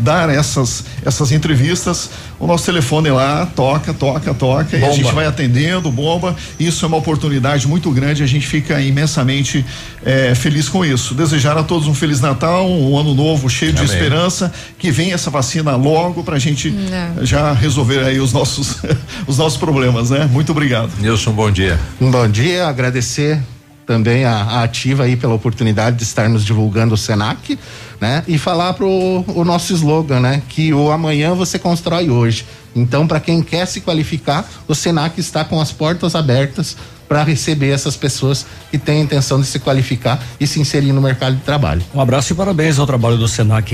dar 0.02 0.30
essas 0.30 0.84
essas 1.06 1.32
entrevistas, 1.32 2.10
o 2.40 2.46
nosso 2.46 2.66
telefone 2.66 3.10
lá 3.10 3.46
toca, 3.46 3.94
toca, 3.94 4.34
toca 4.34 4.76
e 4.76 4.80
a 4.84 4.88
Bomba. 4.88 4.94
gente 4.94 5.14
vai 5.14 5.26
atendendo, 5.26 5.90
bomba. 5.92 6.36
Isso 6.60 6.84
é 6.86 6.88
uma 6.88 6.98
oportunidade 6.98 7.68
muito 7.68 7.90
grande, 7.92 8.24
a 8.24 8.28
gente 8.28 8.46
fica 8.46 8.80
imensamente 8.82 9.66
eh, 10.06 10.34
feliz 10.36 10.68
com 10.70 10.84
isso. 10.86 11.14
Desejar 11.14 11.58
a 11.58 11.64
todos 11.64 11.88
um 11.88 11.94
feliz 11.94 12.20
Natal, 12.22 12.70
um 12.70 12.98
ano 12.98 13.14
novo 13.14 13.50
cheio 13.50 13.72
de 13.74 13.82
Amém. 13.82 13.92
esperança, 13.94 14.52
que 14.78 14.92
venha 14.92 15.16
essa 15.16 15.30
vacina 15.30 15.76
logo 15.76 16.24
para 16.24 16.36
a 16.36 16.40
gente 16.40 16.70
Não. 16.70 17.26
já 17.26 17.54
resolver 17.54 18.00
aí 18.04 18.20
os 18.20 18.34
nossos 18.34 18.78
os 19.26 19.38
nossos 19.38 19.58
problemas, 19.58 20.10
né? 20.10 20.30
Muito 20.32 20.52
obrigado. 20.52 20.92
Nilson, 21.00 21.32
bom 21.32 21.50
dia. 21.50 21.80
Um 22.00 22.12
bom 22.12 22.28
dia, 22.28 22.68
agradecer 22.68 23.40
também 23.88 24.26
a, 24.26 24.36
a 24.36 24.64
Ativa 24.64 25.04
aí 25.04 25.16
pela 25.16 25.34
oportunidade 25.34 25.96
de 25.96 26.04
estarmos 26.04 26.44
divulgando 26.44 26.94
o 26.94 26.98
Senac, 26.98 27.58
né? 28.00 28.22
E 28.28 28.38
falar 28.38 28.74
pro 28.74 28.88
o 28.88 29.46
nosso 29.46 29.74
slogan, 29.74 30.20
né? 30.20 30.44
Que 30.50 30.74
o 30.74 30.92
amanhã 30.92 31.34
você 31.34 31.58
constrói 31.58 32.10
hoje. 32.10 32.46
Então, 32.76 33.08
para 33.08 33.22
quem 33.22 33.42
quer 33.42 33.66
se 33.66 33.80
qualificar, 33.80 34.48
o 34.68 34.76
Senac 34.76 35.18
está 35.20 35.46
com 35.46 35.60
as 35.60 35.72
portas 35.72 36.14
abertas 36.14 36.76
para 37.08 37.24
receber 37.24 37.70
essas 37.70 37.96
pessoas 37.96 38.46
que 38.70 38.78
têm 38.78 39.00
a 39.00 39.04
intenção 39.06 39.40
de 39.40 39.48
se 39.48 39.58
qualificar 39.58 40.22
e 40.38 40.46
se 40.46 40.60
inserir 40.60 40.92
no 40.92 41.02
mercado 41.02 41.38
de 41.38 41.42
trabalho. 41.42 41.82
Um 41.96 42.02
abraço 42.02 42.34
e 42.34 42.36
parabéns 42.36 42.78
ao 42.78 42.86
trabalho 42.86 43.18
do 43.18 43.28
Senac 43.28 43.74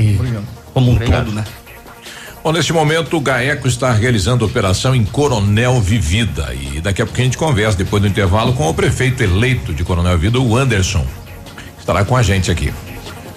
como 0.73 0.91
um 0.91 0.95
Obrigado. 0.95 1.26
todo, 1.26 1.35
né? 1.35 1.44
Bom, 2.44 2.52
neste 2.52 2.74
momento 2.74 3.15
o 3.15 3.22
Gaeco 3.22 3.70
está 3.70 3.94
realizando 3.94 4.45
operação 4.45 4.94
em 4.94 5.06
Coronel 5.06 5.80
Vivida 5.80 6.53
e 6.53 6.82
daqui 6.82 7.02
a 7.02 7.06
pouco 7.06 7.22
a 7.22 7.24
gente 7.24 7.38
conversa 7.38 7.78
depois 7.78 8.02
do 8.02 8.07
intervalo 8.10 8.52
com 8.52 8.68
o 8.68 8.74
prefeito 8.74 9.24
eleito 9.24 9.74
de 9.74 9.82
Coronel 9.86 10.18
Vivida, 10.18 10.41
o 10.41 10.57
Anderson. 10.57 11.07
Estará 11.80 12.03
com 12.03 12.18
a 12.18 12.22
gente 12.22 12.52
aqui. 12.52 12.74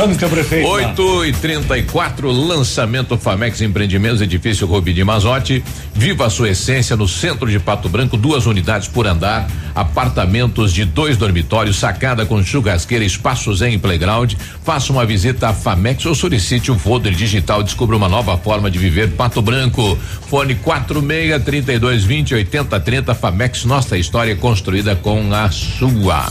Tanca, 0.00 0.30
prefeito. 0.30 0.66
8 0.66 1.24
e 1.26 1.32
34 1.34 2.32
lançamento 2.32 3.18
Famex 3.18 3.60
Empreendimentos, 3.60 4.22
edifício 4.22 4.66
Rubi 4.66 4.94
de 4.94 5.04
Mazote. 5.04 5.62
Viva 5.92 6.24
a 6.24 6.30
sua 6.30 6.48
essência 6.48 6.96
no 6.96 7.06
centro 7.06 7.50
de 7.50 7.60
Pato 7.60 7.86
Branco, 7.86 8.16
duas 8.16 8.46
unidades 8.46 8.88
por 8.88 9.06
andar, 9.06 9.46
apartamentos 9.74 10.72
de 10.72 10.86
dois 10.86 11.18
dormitórios, 11.18 11.76
sacada 11.78 12.24
com 12.24 12.42
churrasqueira, 12.42 13.04
espaço 13.04 13.54
zen 13.54 13.74
e 13.74 13.78
playground. 13.78 14.32
Faça 14.64 14.90
uma 14.90 15.04
visita 15.04 15.50
à 15.50 15.52
Famex 15.52 16.06
ou 16.06 16.14
solicite 16.14 16.72
o 16.72 16.78
folder 16.78 17.12
digital. 17.12 17.62
Descubra 17.62 17.94
uma 17.94 18.08
nova 18.08 18.38
forma 18.38 18.70
de 18.70 18.78
viver 18.78 19.10
Pato 19.10 19.42
Branco. 19.42 19.98
Fone 20.30 20.54
46 20.54 21.44
32 21.44 22.04
20 22.04 22.34
80 22.36 22.80
30 22.80 23.14
Famex, 23.14 23.66
nossa 23.66 23.98
história 23.98 24.34
construída 24.34 24.96
com 24.96 25.30
a 25.34 25.50
sua. 25.50 26.24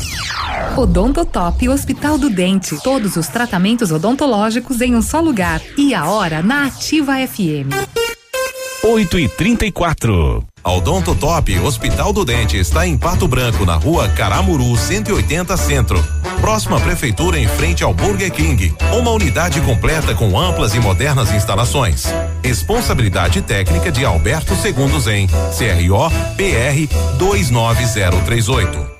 Odontotop 0.76 1.70
Hospital 1.70 2.18
do 2.18 2.32
Dente. 2.32 2.76
Todos 2.82 3.16
os 3.16 3.28
tratamentos 3.28 3.59
odontológicos 3.92 4.82
em 4.82 4.96
um 4.96 5.02
só 5.02 5.20
lugar. 5.20 5.62
E 5.78 5.94
a 5.94 6.06
hora 6.06 6.42
na 6.42 6.66
Ativa 6.66 7.16
FM. 7.28 7.70
8 8.82 9.20
e 9.20 9.28
34 9.28 10.44
A 10.64 10.72
Odonto 10.72 11.14
Top 11.14 11.60
Hospital 11.60 12.14
do 12.14 12.24
Dente 12.24 12.58
está 12.58 12.88
em 12.88 12.98
Pato 12.98 13.28
Branco, 13.28 13.66
na 13.66 13.76
rua 13.76 14.08
Caramuru 14.10 14.76
180 14.76 15.58
Centro. 15.58 16.02
Próxima 16.40 16.78
à 16.78 16.80
prefeitura 16.80 17.38
em 17.38 17.48
frente 17.48 17.84
ao 17.84 17.94
Burger 17.94 18.32
King. 18.32 18.74
Uma 18.98 19.12
unidade 19.12 19.60
completa 19.62 20.16
com 20.16 20.40
amplas 20.40 20.74
e 20.74 20.80
modernas 20.80 21.32
instalações. 21.34 22.06
Responsabilidade 22.42 23.42
técnica 23.42 23.92
de 23.92 24.06
Alberto 24.06 24.56
Segundos 24.56 25.08
em 25.08 25.28
CRO 25.28 26.10
PR 26.38 26.88
29038. 27.18 29.00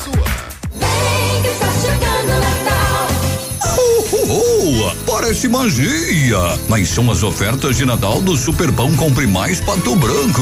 Oh, 4.73 4.89
parece 5.05 5.49
magia, 5.49 6.37
mas 6.69 6.87
são 6.87 7.11
as 7.11 7.23
ofertas 7.23 7.75
de 7.75 7.85
Natal 7.85 8.21
do 8.21 8.37
Superpão 8.37 8.95
Compre 8.95 9.27
Mais 9.27 9.59
Pato 9.59 9.97
Branco. 9.97 10.41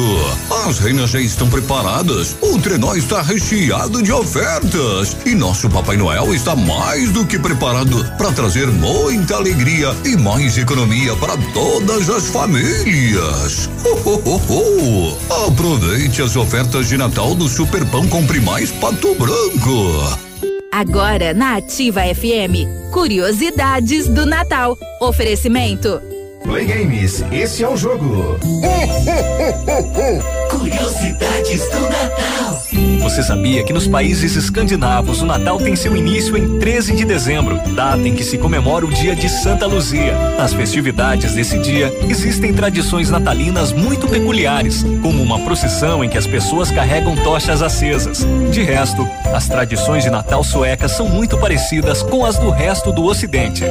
As 0.68 0.78
reinas 0.78 1.10
já 1.10 1.20
estão 1.20 1.50
preparadas, 1.50 2.38
o 2.40 2.60
trenó 2.60 2.94
está 2.94 3.24
recheado 3.24 4.04
de 4.04 4.12
ofertas 4.12 5.18
e 5.26 5.34
nosso 5.34 5.68
Papai 5.68 5.98
Noel 5.98 6.32
está 6.36 6.56
mais 6.56 7.10
do 7.10 7.26
que 7.26 7.40
preparado 7.40 8.06
para 8.20 8.32
trazer 8.32 8.68
muita 8.68 9.38
alegria 9.38 9.96
e 10.06 10.16
mais 10.16 10.60
economia 10.60 11.16
para 11.16 11.36
todas 11.52 12.08
as 12.08 12.28
famílias. 12.28 13.68
Oh, 13.84 13.98
oh, 14.06 14.22
oh, 14.26 15.18
oh. 15.28 15.48
Aproveite 15.48 16.22
as 16.22 16.36
ofertas 16.36 16.88
de 16.88 16.98
Natal 16.98 17.34
do 17.34 17.50
Superpão 17.50 18.08
Compre 18.08 18.40
Mais 18.40 18.70
Pato 18.70 19.16
Branco. 19.16 20.29
Agora 20.72 21.34
na 21.34 21.58
Ativa 21.58 22.02
FM, 22.04 22.92
curiosidades 22.92 24.08
do 24.08 24.26
Natal. 24.26 24.78
Oferecimento. 25.02 26.02
Play 26.44 26.66
Games, 26.66 27.24
esse 27.32 27.64
é 27.64 27.70
o 27.70 27.76
jogo. 27.76 28.38
Curiosidades 30.52 31.68
do 31.70 31.80
Natal. 31.82 32.64
Você 33.00 33.24
sabia 33.24 33.64
que 33.64 33.72
nos 33.72 33.88
países 33.88 34.36
escandinavos 34.36 35.22
o 35.22 35.26
Natal 35.26 35.58
tem 35.58 35.76
seu 35.76 35.96
início 35.96 36.38
em 36.38 36.60
13 36.60 36.96
de 36.96 37.06
dezembro, 37.06 37.60
data 37.74 38.08
em 38.08 38.14
que 38.14 38.24
se 38.24 38.38
comemora 38.38 38.86
o 38.86 38.90
dia 38.90 39.16
de 39.16 39.30
Santa 39.30 39.66
Luzia. 39.66 40.14
Nas 40.38 40.54
festividades 40.54 41.34
desse 41.34 41.58
dia, 41.60 41.92
existem 42.10 42.54
tradições 42.54 43.10
natalinas 43.10 43.72
muito 43.72 44.08
peculiares, 44.08 44.84
como 45.02 45.24
uma 45.24 45.40
procissão 45.40 46.04
em 46.04 46.10
que 46.10 46.18
as 46.18 46.28
pessoas 46.28 46.70
carregam 46.70 47.16
tochas 47.16 47.62
acesas. 47.62 48.26
De 48.52 48.62
resto, 48.62 49.08
as 49.34 49.48
tradições 49.48 50.04
de 50.04 50.10
Natal 50.10 50.44
suecas 50.44 50.92
são 50.92 51.08
muito 51.08 51.38
parecidas 51.38 52.04
com 52.04 52.26
as 52.26 52.38
do 52.38 52.50
resto 52.50 52.92
do 52.92 53.06
Ocidente. 53.06 53.64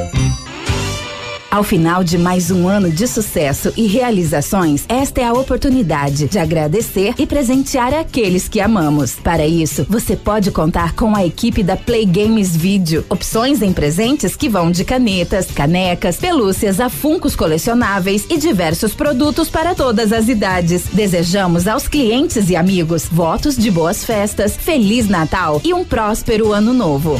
Ao 1.51 1.63
final 1.63 2.03
de 2.03 2.15
mais 2.15 2.51
um 2.51 2.67
ano 2.67 2.91
de 2.91 3.07
sucesso 3.07 3.73
e 3.75 3.87
realizações, 3.87 4.85
esta 4.87 5.21
é 5.21 5.23
a 5.23 5.33
oportunidade 5.33 6.27
de 6.27 6.37
agradecer 6.37 7.15
e 7.17 7.25
presentear 7.25 7.91
aqueles 7.91 8.47
que 8.47 8.61
amamos. 8.61 9.15
Para 9.15 9.47
isso, 9.47 9.83
você 9.89 10.15
pode 10.15 10.51
contar 10.51 10.93
com 10.93 11.15
a 11.15 11.25
equipe 11.25 11.63
da 11.63 11.75
Play 11.75 12.05
Games 12.05 12.55
Video. 12.55 13.03
Opções 13.09 13.63
em 13.63 13.73
presentes 13.73 14.35
que 14.35 14.47
vão 14.47 14.69
de 14.69 14.85
canetas, 14.85 15.47
canecas, 15.49 16.17
pelúcias 16.17 16.79
a 16.79 16.87
funcos 16.87 17.35
colecionáveis 17.35 18.27
e 18.29 18.37
diversos 18.37 18.93
produtos 18.93 19.49
para 19.49 19.73
todas 19.73 20.13
as 20.13 20.29
idades. 20.29 20.83
Desejamos 20.93 21.67
aos 21.67 21.87
clientes 21.87 22.51
e 22.51 22.55
amigos 22.55 23.07
votos 23.11 23.57
de 23.57 23.71
boas 23.71 24.05
festas, 24.05 24.55
Feliz 24.55 25.09
Natal 25.09 25.59
e 25.65 25.73
um 25.73 25.83
próspero 25.83 26.53
ano 26.53 26.75
novo. 26.75 27.19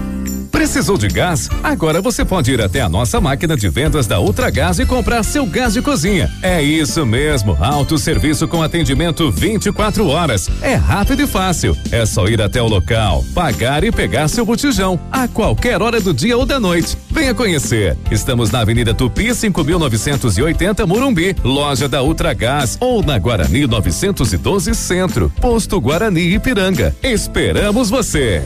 Precisou 0.51 0.97
de 0.97 1.07
gás? 1.07 1.49
Agora 1.63 2.01
você 2.01 2.25
pode 2.25 2.51
ir 2.51 2.61
até 2.61 2.81
a 2.81 2.89
nossa 2.89 3.21
máquina 3.21 3.55
de 3.55 3.69
vendas 3.69 4.05
da 4.05 4.19
Ultragás 4.19 4.79
e 4.79 4.85
comprar 4.85 5.23
seu 5.23 5.45
gás 5.45 5.73
de 5.73 5.81
cozinha. 5.81 6.29
É 6.41 6.61
isso 6.61 7.05
mesmo, 7.05 7.57
autosserviço 7.59 8.47
com 8.47 8.61
atendimento 8.61 9.31
24 9.31 10.05
horas. 10.07 10.49
É 10.61 10.75
rápido 10.75 11.23
e 11.23 11.27
fácil. 11.27 11.75
É 11.91 12.05
só 12.05 12.27
ir 12.27 12.41
até 12.41 12.61
o 12.61 12.67
local, 12.67 13.23
pagar 13.33 13.83
e 13.83 13.91
pegar 13.91 14.27
seu 14.27 14.45
botijão 14.45 14.99
a 15.11 15.27
qualquer 15.27 15.81
hora 15.81 15.99
do 15.99 16.13
dia 16.13 16.37
ou 16.37 16.45
da 16.45 16.59
noite. 16.59 16.97
Venha 17.09 17.33
conhecer. 17.33 17.97
Estamos 18.11 18.51
na 18.51 18.59
Avenida 18.59 18.93
Tupi, 18.93 19.33
5980 19.33 20.85
Morumbi, 20.85 21.35
loja 21.43 21.87
da 21.87 22.03
Ultragás 22.03 22.77
ou 22.79 23.01
na 23.01 23.17
Guarani 23.17 23.65
912 23.65 24.75
Centro, 24.75 25.31
posto 25.41 25.79
Guarani 25.79 26.35
Ipiranga. 26.35 26.95
Esperamos 27.01 27.89
você. 27.89 28.43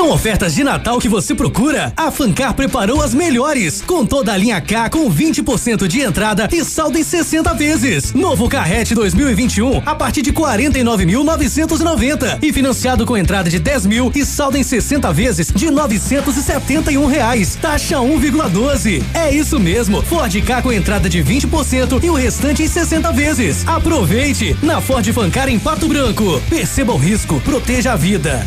São 0.00 0.12
ofertas 0.12 0.54
de 0.54 0.64
Natal 0.64 0.98
que 0.98 1.10
você 1.10 1.34
procura? 1.34 1.92
A 1.94 2.10
Fancar 2.10 2.54
preparou 2.54 3.02
as 3.02 3.12
melhores, 3.12 3.82
com 3.82 4.06
toda 4.06 4.32
a 4.32 4.36
linha 4.36 4.58
K 4.58 4.88
com 4.88 5.12
20% 5.12 5.86
de 5.86 6.00
entrada 6.00 6.48
e 6.50 6.64
saldo 6.64 6.96
em 6.96 7.02
60 7.02 7.52
vezes. 7.52 8.14
Novo 8.14 8.48
Carrete 8.48 8.94
2021 8.94 9.82
a 9.84 9.94
partir 9.94 10.22
de 10.22 10.32
49.990 10.32 12.38
e 12.42 12.50
financiado 12.50 13.04
com 13.04 13.14
entrada 13.14 13.50
de 13.50 13.58
10 13.58 13.84
mil 13.84 14.10
e 14.14 14.24
saldo 14.24 14.56
em 14.56 14.62
60 14.62 15.12
vezes 15.12 15.52
de 15.54 15.70
971 15.70 17.04
reais. 17.04 17.58
Taxa 17.60 17.98
1,12. 17.98 19.02
É 19.12 19.30
isso 19.30 19.60
mesmo. 19.60 20.00
Ford 20.00 20.34
K 20.34 20.62
com 20.62 20.72
entrada 20.72 21.10
de 21.10 21.22
20% 21.22 22.02
e 22.02 22.08
o 22.08 22.14
restante 22.14 22.62
em 22.62 22.68
60 22.68 23.12
vezes. 23.12 23.68
Aproveite 23.68 24.56
na 24.62 24.80
Ford 24.80 25.06
Fancar 25.12 25.50
em 25.50 25.58
Pato 25.58 25.86
Branco. 25.86 26.40
Perceba 26.48 26.94
o 26.94 26.96
risco, 26.96 27.38
proteja 27.40 27.92
a 27.92 27.96
vida. 27.96 28.46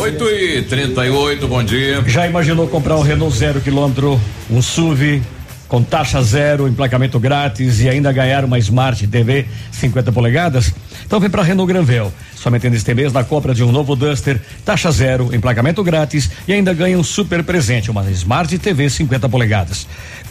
8 0.00 0.24
e 0.30 0.62
38 0.62 1.46
bom 1.46 1.62
dia. 1.62 2.02
Já 2.06 2.26
imaginou 2.26 2.66
comprar 2.66 2.96
um 2.96 3.02
Renault 3.02 3.36
zero 3.36 3.60
quilômetro, 3.60 4.18
um 4.50 4.62
SUV 4.62 5.20
com 5.68 5.82
taxa 5.82 6.22
zero, 6.22 6.66
emplacamento 6.66 7.20
grátis 7.20 7.82
e 7.82 7.88
ainda 7.88 8.10
ganhar 8.10 8.42
uma 8.42 8.58
Smart 8.58 9.06
TV 9.06 9.44
50 9.70 10.10
polegadas? 10.10 10.72
Então 11.04 11.20
vem 11.20 11.28
para 11.28 11.42
Renault 11.42 11.70
Granvel. 11.70 12.10
Somente 12.40 12.70
neste 12.70 12.94
mês, 12.94 13.12
na 13.12 13.22
compra 13.22 13.54
de 13.54 13.62
um 13.62 13.70
novo 13.70 13.94
Duster, 13.94 14.40
taxa 14.64 14.90
zero, 14.90 15.28
emplacamento 15.34 15.84
grátis 15.84 16.30
e 16.48 16.54
ainda 16.54 16.72
ganha 16.72 16.98
um 16.98 17.04
super 17.04 17.44
presente, 17.44 17.90
uma 17.90 18.10
Smart 18.10 18.58
TV 18.58 18.88
50 18.88 19.28
polegadas. 19.28 19.86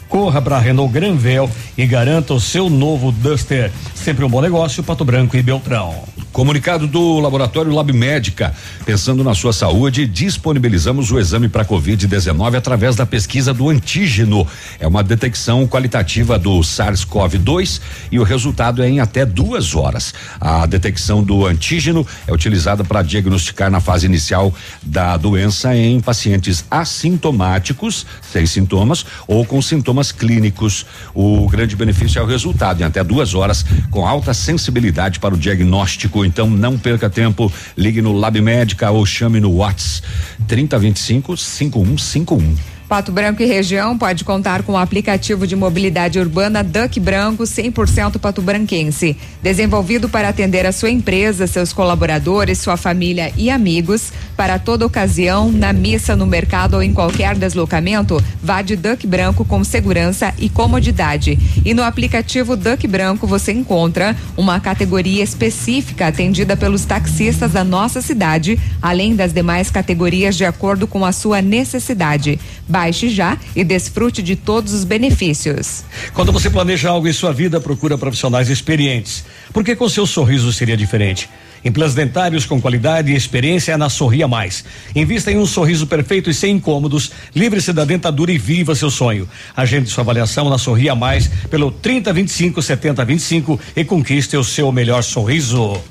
Corra 0.08 0.42
para 0.42 0.58
Renault 0.58 0.92
Granvel 0.92 1.48
e 1.78 1.86
garanta 1.86 2.34
o 2.34 2.40
seu 2.40 2.68
novo 2.68 3.12
Duster. 3.12 3.72
Sempre 3.94 4.26
um 4.26 4.30
bom 4.30 4.42
negócio, 4.42 4.82
Pato 4.82 5.06
Branco 5.06 5.38
e 5.38 5.44
Beltrão. 5.44 6.04
Comunicado 6.32 6.88
do 6.88 7.20
Laboratório 7.20 7.74
Lab 7.74 7.92
Médica. 7.92 8.54
Pensando 8.86 9.24
na 9.24 9.36
sua 9.36 9.54
saúde, 9.54 10.08
disponibilizamos 10.08 11.12
o 11.12 11.20
exame 11.20 11.48
para 11.48 11.66
Covid-19 11.66 12.56
através 12.56 12.96
da 12.96 13.06
pesquisa 13.06 13.54
do 13.54 13.70
antígeno. 13.70 14.48
É 14.80 14.88
uma 14.88 15.04
detecção 15.04 15.68
qualitativa 15.68 16.40
do 16.40 16.60
SARS-CoV-2 16.60 17.82
e 18.12 18.20
o 18.20 18.24
resultado 18.24 18.82
é 18.82 18.90
em 18.90 19.00
até 19.00 19.26
duas 19.26 19.76
horas. 19.76 20.14
A 20.40 20.66
detecção 20.66 21.24
do 21.24 21.46
antígeno 21.46 21.99
é 22.28 22.34
utilizada 22.34 22.84
para 22.84 23.02
diagnosticar 23.02 23.70
na 23.72 23.80
fase 23.80 24.06
inicial 24.06 24.54
da 24.82 25.18
doença 25.18 25.76
em 25.76 26.00
pacientes 26.00 26.66
assintomáticos, 26.70 28.06
sem 28.22 28.46
sintomas, 28.46 29.06
ou 29.28 29.46
com 29.46 29.62
sintomas 29.62 30.12
clínicos. 30.12 30.86
O 31.14 31.48
grande 31.48 31.76
benefício 31.76 32.20
é 32.20 32.22
o 32.22 32.26
resultado 32.26 32.82
em 32.82 32.84
até 32.84 33.04
duas 33.04 33.34
horas, 33.34 33.66
com 33.90 34.08
alta 34.08 34.34
sensibilidade 34.34 35.20
para 35.20 35.34
o 35.34 35.38
diagnóstico. 35.38 36.26
Então 36.26 36.50
não 36.50 36.78
perca 36.78 37.10
tempo, 37.10 37.52
ligue 37.78 38.02
no 38.02 38.14
Lab 38.14 38.40
Médica 38.42 38.92
ou 38.92 39.06
chame 39.06 39.40
no 39.40 39.56
Whats 39.58 40.04
3025 40.48 41.38
5151. 41.38 42.79
Pato 42.90 43.12
Branco 43.12 43.44
e 43.44 43.46
região 43.46 43.96
pode 43.96 44.24
contar 44.24 44.64
com 44.64 44.72
o 44.72 44.78
aplicativo 44.78 45.46
de 45.46 45.56
mobilidade 45.56 46.18
urbana 46.18 46.64
Duck 46.64 47.00
Branco 47.00 47.44
100% 47.44 48.18
pato 48.18 48.42
branquense. 48.42 49.16
Desenvolvido 49.44 50.10
para 50.10 50.30
atender 50.30 50.66
a 50.66 50.72
sua 50.72 50.90
empresa, 50.90 51.46
seus 51.46 51.72
colaboradores, 51.72 52.58
sua 52.58 52.78
família 52.78 53.32
e 53.38 53.52
amigos, 53.52 54.12
para 54.36 54.58
toda 54.58 54.88
ocasião, 54.88 55.52
na 55.52 55.72
missa, 55.72 56.16
no 56.16 56.26
mercado 56.26 56.74
ou 56.74 56.82
em 56.82 56.92
qualquer 56.92 57.36
deslocamento, 57.36 58.20
vá 58.42 58.64
de 58.64 58.76
Duck 58.76 59.06
Branco 59.06 59.46
com 59.46 59.64
segurança 59.64 60.34
e 60.40 60.50
comodidade. 60.50 61.38
E 61.64 61.76
no 61.76 61.84
aplicativo 61.84 62.58
Duck 62.58 62.88
Branco 62.88 63.28
você 63.28 63.52
encontra 63.52 64.16
uma 64.36 64.60
categoria 64.60 65.24
específica 65.24 66.08
atendida 66.08 66.58
pelos 66.58 66.86
taxistas 66.86 67.52
da 67.52 67.64
nossa 67.64 68.02
cidade, 68.02 68.60
além 68.82 69.16
das 69.16 69.32
demais 69.32 69.70
categorias 69.70 70.36
de 70.36 70.44
acordo 70.44 70.88
com 70.88 71.06
a 71.06 71.12
sua 71.12 71.40
necessidade. 71.40 72.40
Baixe 72.80 73.10
já 73.10 73.38
e 73.54 73.62
desfrute 73.62 74.24
de 74.24 74.38
todos 74.38 74.72
os 74.72 74.86
benefícios. 74.86 75.84
Quando 76.14 76.32
você 76.32 76.50
planeja 76.50 76.90
algo 76.90 77.10
em 77.10 77.12
sua 77.12 77.34
vida, 77.34 77.60
procura 77.60 77.98
profissionais 77.98 78.50
experientes. 78.50 79.26
Porque 79.52 79.76
com 79.76 79.90
seu 79.90 80.08
sorriso 80.08 80.54
seria 80.54 80.78
diferente. 80.78 81.30
Implantes 81.66 81.94
dentários 81.94 82.46
com 82.46 82.62
qualidade 82.62 83.12
e 83.12 83.18
experiência 83.18 83.74
é 83.74 83.78
na 83.78 83.90
Sorria 83.90 84.30
Mais. 84.30 84.64
Invista 84.96 85.30
em 85.30 85.38
um 85.38 85.46
sorriso 85.46 85.88
perfeito 85.88 86.30
e 86.30 86.34
sem 86.34 86.56
incômodos. 86.56 87.12
Livre-se 87.36 87.74
da 87.74 87.84
dentadura 87.84 88.32
e 88.32 88.38
viva 88.38 88.74
seu 88.74 88.90
sonho. 88.90 89.28
Agende 89.58 89.90
sua 89.90 90.06
avaliação 90.06 90.50
na 90.50 90.58
Sorria 90.58 90.96
Mais 90.96 91.28
pelo 91.50 91.72
3025 91.72 92.62
7025 92.62 93.60
e 93.76 93.84
conquiste 93.84 94.38
o 94.38 94.44
seu 94.44 94.72
melhor 94.72 95.04
sorriso. 95.04 95.82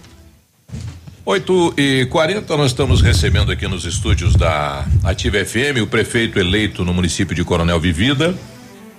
8 1.28 1.74
e 1.76 2.06
40 2.06 2.56
nós 2.56 2.70
estamos 2.70 3.02
recebendo 3.02 3.52
aqui 3.52 3.68
nos 3.68 3.84
estúdios 3.84 4.34
da 4.34 4.86
Ativa 5.04 5.44
FM 5.44 5.82
o 5.82 5.86
prefeito 5.86 6.38
eleito 6.38 6.86
no 6.86 6.94
município 6.94 7.36
de 7.36 7.44
Coronel 7.44 7.78
Vivida. 7.78 8.34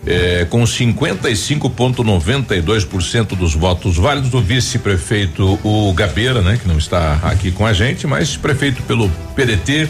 eh, 0.06 0.46
com 0.48 0.62
55,92% 0.62 3.36
dos 3.36 3.56
votos 3.56 3.98
válidos, 3.98 4.32
o 4.32 4.42
vice-prefeito 4.42 5.60
o 5.64 5.92
Gabeira, 5.92 6.44
né, 6.44 6.60
que 6.62 6.68
não 6.68 6.78
está 6.78 7.16
aqui 7.24 7.52
com 7.52 7.66
a 7.66 7.74
gente, 7.74 8.06
mas 8.06 8.38
prefeito 8.38 8.84
pelo 8.84 9.10
PDT, 9.36 9.90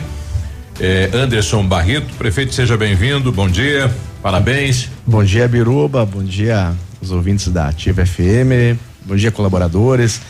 eh, 0.80 1.10
Anderson 1.14 1.68
Barreto. 1.68 2.14
Prefeito, 2.14 2.56
seja 2.56 2.78
bem-vindo, 2.78 3.34
bom 3.34 3.50
dia, 3.50 3.94
parabéns. 4.24 4.90
Bom 5.06 5.26
dia, 5.26 5.46
Biruba. 5.46 6.06
Bom 6.06 6.24
dia, 6.24 6.74
os 7.02 7.12
ouvintes 7.12 7.50
da 7.50 7.68
Ativa 7.68 8.06
FM. 8.06 8.80
Bom 9.06 9.18
dia, 9.18 9.30
colaboradores. 9.30 10.22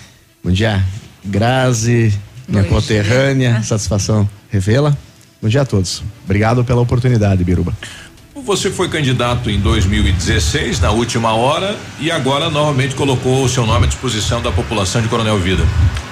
Bom 0.44 0.50
dia, 0.52 0.84
Grazi, 1.24 2.14
minha 2.48 2.64
Bom 2.64 2.70
conterrânea. 2.70 3.62
Satisfação 3.64 4.30
revela. 4.50 4.98
Bom 5.42 5.48
dia 5.48 5.62
a 5.62 5.66
todos. 5.66 6.04
Obrigado 6.26 6.64
pela 6.64 6.82
oportunidade, 6.82 7.44
Biruba. 7.44 7.74
Você 8.46 8.70
foi 8.72 8.90
candidato 8.90 9.50
em 9.50 9.60
2016, 9.60 10.80
na 10.80 10.92
última 10.92 11.34
hora, 11.34 11.78
e 12.00 12.10
agora 12.10 12.50
novamente 12.50 12.96
colocou 12.96 13.44
o 13.44 13.50
seu 13.50 13.66
nome 13.66 13.86
à 13.86 13.88
disposição 13.88 14.42
da 14.42 14.52
população 14.52 15.02
de 15.02 15.08
Coronel 15.08 15.38
Vida. 15.38 15.64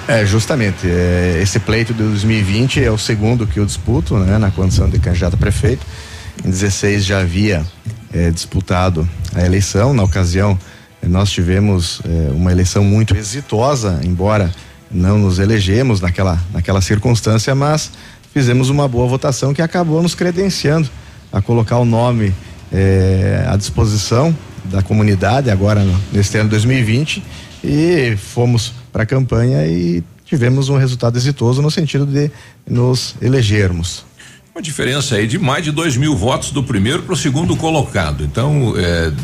É, 0.06 0.24
justamente. 0.24 0.86
é, 0.86 1.40
esse 1.42 1.58
pleito 1.58 1.92
de 1.92 2.02
2020 2.02 2.82
é 2.82 2.90
o 2.90 2.98
segundo 2.98 3.46
que 3.46 3.58
eu 3.58 3.66
disputo, 3.66 4.16
né, 4.16 4.38
na 4.38 4.50
condição 4.50 4.88
de 4.88 4.98
candidato 4.98 5.34
a 5.34 5.36
prefeito. 5.36 5.84
Em 6.44 6.50
16 6.50 7.04
já 7.04 7.20
havia 7.20 7.66
é, 8.12 8.30
disputado 8.30 9.08
a 9.34 9.44
eleição. 9.44 9.92
Na 9.92 10.04
ocasião, 10.04 10.58
nós 11.02 11.30
tivemos 11.30 12.00
é, 12.04 12.30
uma 12.32 12.52
eleição 12.52 12.84
muito 12.84 13.16
exitosa, 13.16 14.00
embora 14.04 14.50
não 14.90 15.18
nos 15.18 15.38
elegemos 15.38 16.00
naquela, 16.00 16.38
naquela 16.52 16.80
circunstância, 16.80 17.54
mas 17.54 17.90
fizemos 18.32 18.68
uma 18.70 18.86
boa 18.88 19.06
votação 19.06 19.52
que 19.52 19.62
acabou 19.62 20.02
nos 20.02 20.14
credenciando 20.14 20.88
a 21.32 21.40
colocar 21.40 21.78
o 21.78 21.84
nome 21.84 22.34
eh, 22.72 23.44
à 23.48 23.56
disposição 23.56 24.36
da 24.64 24.82
comunidade 24.82 25.50
agora 25.50 25.82
no, 25.82 25.98
neste 26.12 26.36
ano 26.38 26.50
2020 26.50 27.22
e 27.64 28.16
fomos 28.16 28.72
para 28.92 29.02
a 29.02 29.06
campanha 29.06 29.66
e 29.66 30.02
tivemos 30.24 30.68
um 30.68 30.76
resultado 30.76 31.16
exitoso 31.16 31.62
no 31.62 31.70
sentido 31.70 32.06
de 32.06 32.30
nos 32.66 33.14
elegermos. 33.20 34.04
Uma 34.54 34.62
diferença 34.62 35.14
aí 35.14 35.26
de 35.26 35.38
mais 35.38 35.64
de 35.64 35.70
dois 35.70 35.96
mil 35.96 36.16
votos 36.16 36.50
do 36.50 36.62
primeiro 36.62 37.02
para 37.02 37.12
o 37.12 37.16
segundo 37.16 37.56
colocado. 37.56 38.24
Então, 38.24 38.74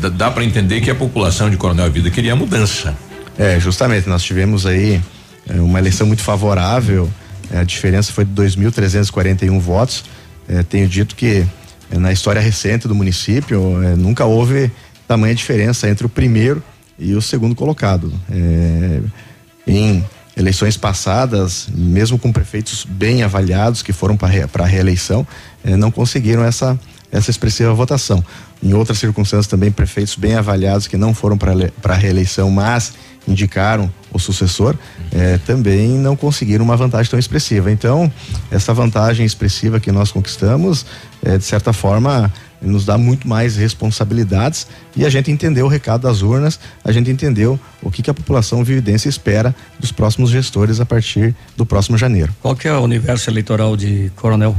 dá, 0.01 0.09
dá 0.09 0.31
para 0.31 0.45
entender 0.45 0.79
que 0.79 0.89
a 0.89 0.95
população 0.95 1.49
de 1.49 1.57
Coronel 1.57 1.91
Vida 1.91 2.09
queria 2.09 2.35
mudança. 2.35 2.95
É, 3.37 3.59
justamente, 3.59 4.07
nós 4.07 4.23
tivemos 4.23 4.65
aí 4.65 5.01
é 5.47 5.59
uma 5.59 5.79
eleição 5.79 6.07
muito 6.07 6.21
favorável. 6.21 7.09
É, 7.51 7.59
a 7.59 7.63
diferença 7.63 8.11
foi 8.11 8.25
de 8.25 8.31
2.341 8.31 9.59
votos. 9.59 10.03
É, 10.47 10.63
tenho 10.63 10.87
dito 10.87 11.15
que 11.15 11.45
é, 11.91 11.97
na 11.97 12.11
história 12.11 12.41
recente 12.41 12.87
do 12.87 12.95
município 12.95 13.83
é, 13.83 13.95
nunca 13.95 14.25
houve 14.25 14.71
tamanha 15.07 15.35
diferença 15.35 15.89
entre 15.89 16.05
o 16.05 16.09
primeiro 16.09 16.63
e 16.97 17.13
o 17.13 17.21
segundo 17.21 17.55
colocado. 17.55 18.11
É, 18.31 19.01
em 19.67 20.03
eleições 20.35 20.75
passadas, 20.75 21.67
mesmo 21.73 22.19
com 22.19 22.31
prefeitos 22.31 22.85
bem 22.87 23.23
avaliados 23.23 23.81
que 23.81 23.93
foram 23.93 24.17
para 24.17 24.63
a 24.63 24.67
reeleição, 24.67 25.25
não 25.63 25.89
conseguiram 25.89 26.43
essa, 26.43 26.77
essa 27.09 27.31
expressiva 27.31 27.73
votação. 27.73 28.23
Em 28.61 28.73
outras 28.73 28.97
circunstâncias 28.97 29.47
também 29.47 29.71
prefeitos 29.71 30.15
bem 30.15 30.35
avaliados 30.35 30.87
que 30.87 30.97
não 30.97 31.13
foram 31.13 31.37
para 31.37 31.93
a 31.93 31.95
reeleição, 31.95 32.51
mas 32.51 32.93
indicaram 33.27 33.91
o 34.11 34.19
sucessor, 34.19 34.75
eh, 35.11 35.39
também 35.45 35.89
não 35.89 36.15
conseguiram 36.15 36.63
uma 36.63 36.77
vantagem 36.77 37.09
tão 37.09 37.19
expressiva. 37.19 37.71
Então, 37.71 38.11
essa 38.49 38.73
vantagem 38.73 39.25
expressiva 39.25 39.79
que 39.79 39.91
nós 39.91 40.11
conquistamos, 40.11 40.85
eh, 41.23 41.37
de 41.37 41.43
certa 41.43 41.73
forma, 41.73 42.31
nos 42.61 42.85
dá 42.85 42.97
muito 42.97 43.27
mais 43.27 43.55
responsabilidades 43.55 44.67
e 44.95 45.05
a 45.05 45.09
gente 45.09 45.29
entendeu 45.29 45.65
o 45.65 45.69
recado 45.69 46.01
das 46.01 46.21
urnas, 46.21 46.59
a 46.83 46.91
gente 46.91 47.09
entendeu 47.09 47.59
o 47.81 47.91
que, 47.91 48.01
que 48.01 48.09
a 48.09 48.13
população 48.13 48.63
vividense 48.63 49.07
espera 49.07 49.53
dos 49.79 49.91
próximos 49.91 50.29
gestores 50.29 50.79
a 50.79 50.85
partir 50.85 51.35
do 51.55 51.65
próximo 51.65 51.97
janeiro. 51.97 52.33
Qual 52.41 52.55
que 52.55 52.67
é 52.67 52.73
o 52.73 52.81
universo 52.81 53.29
eleitoral 53.29 53.75
de 53.75 54.11
Coronel? 54.15 54.55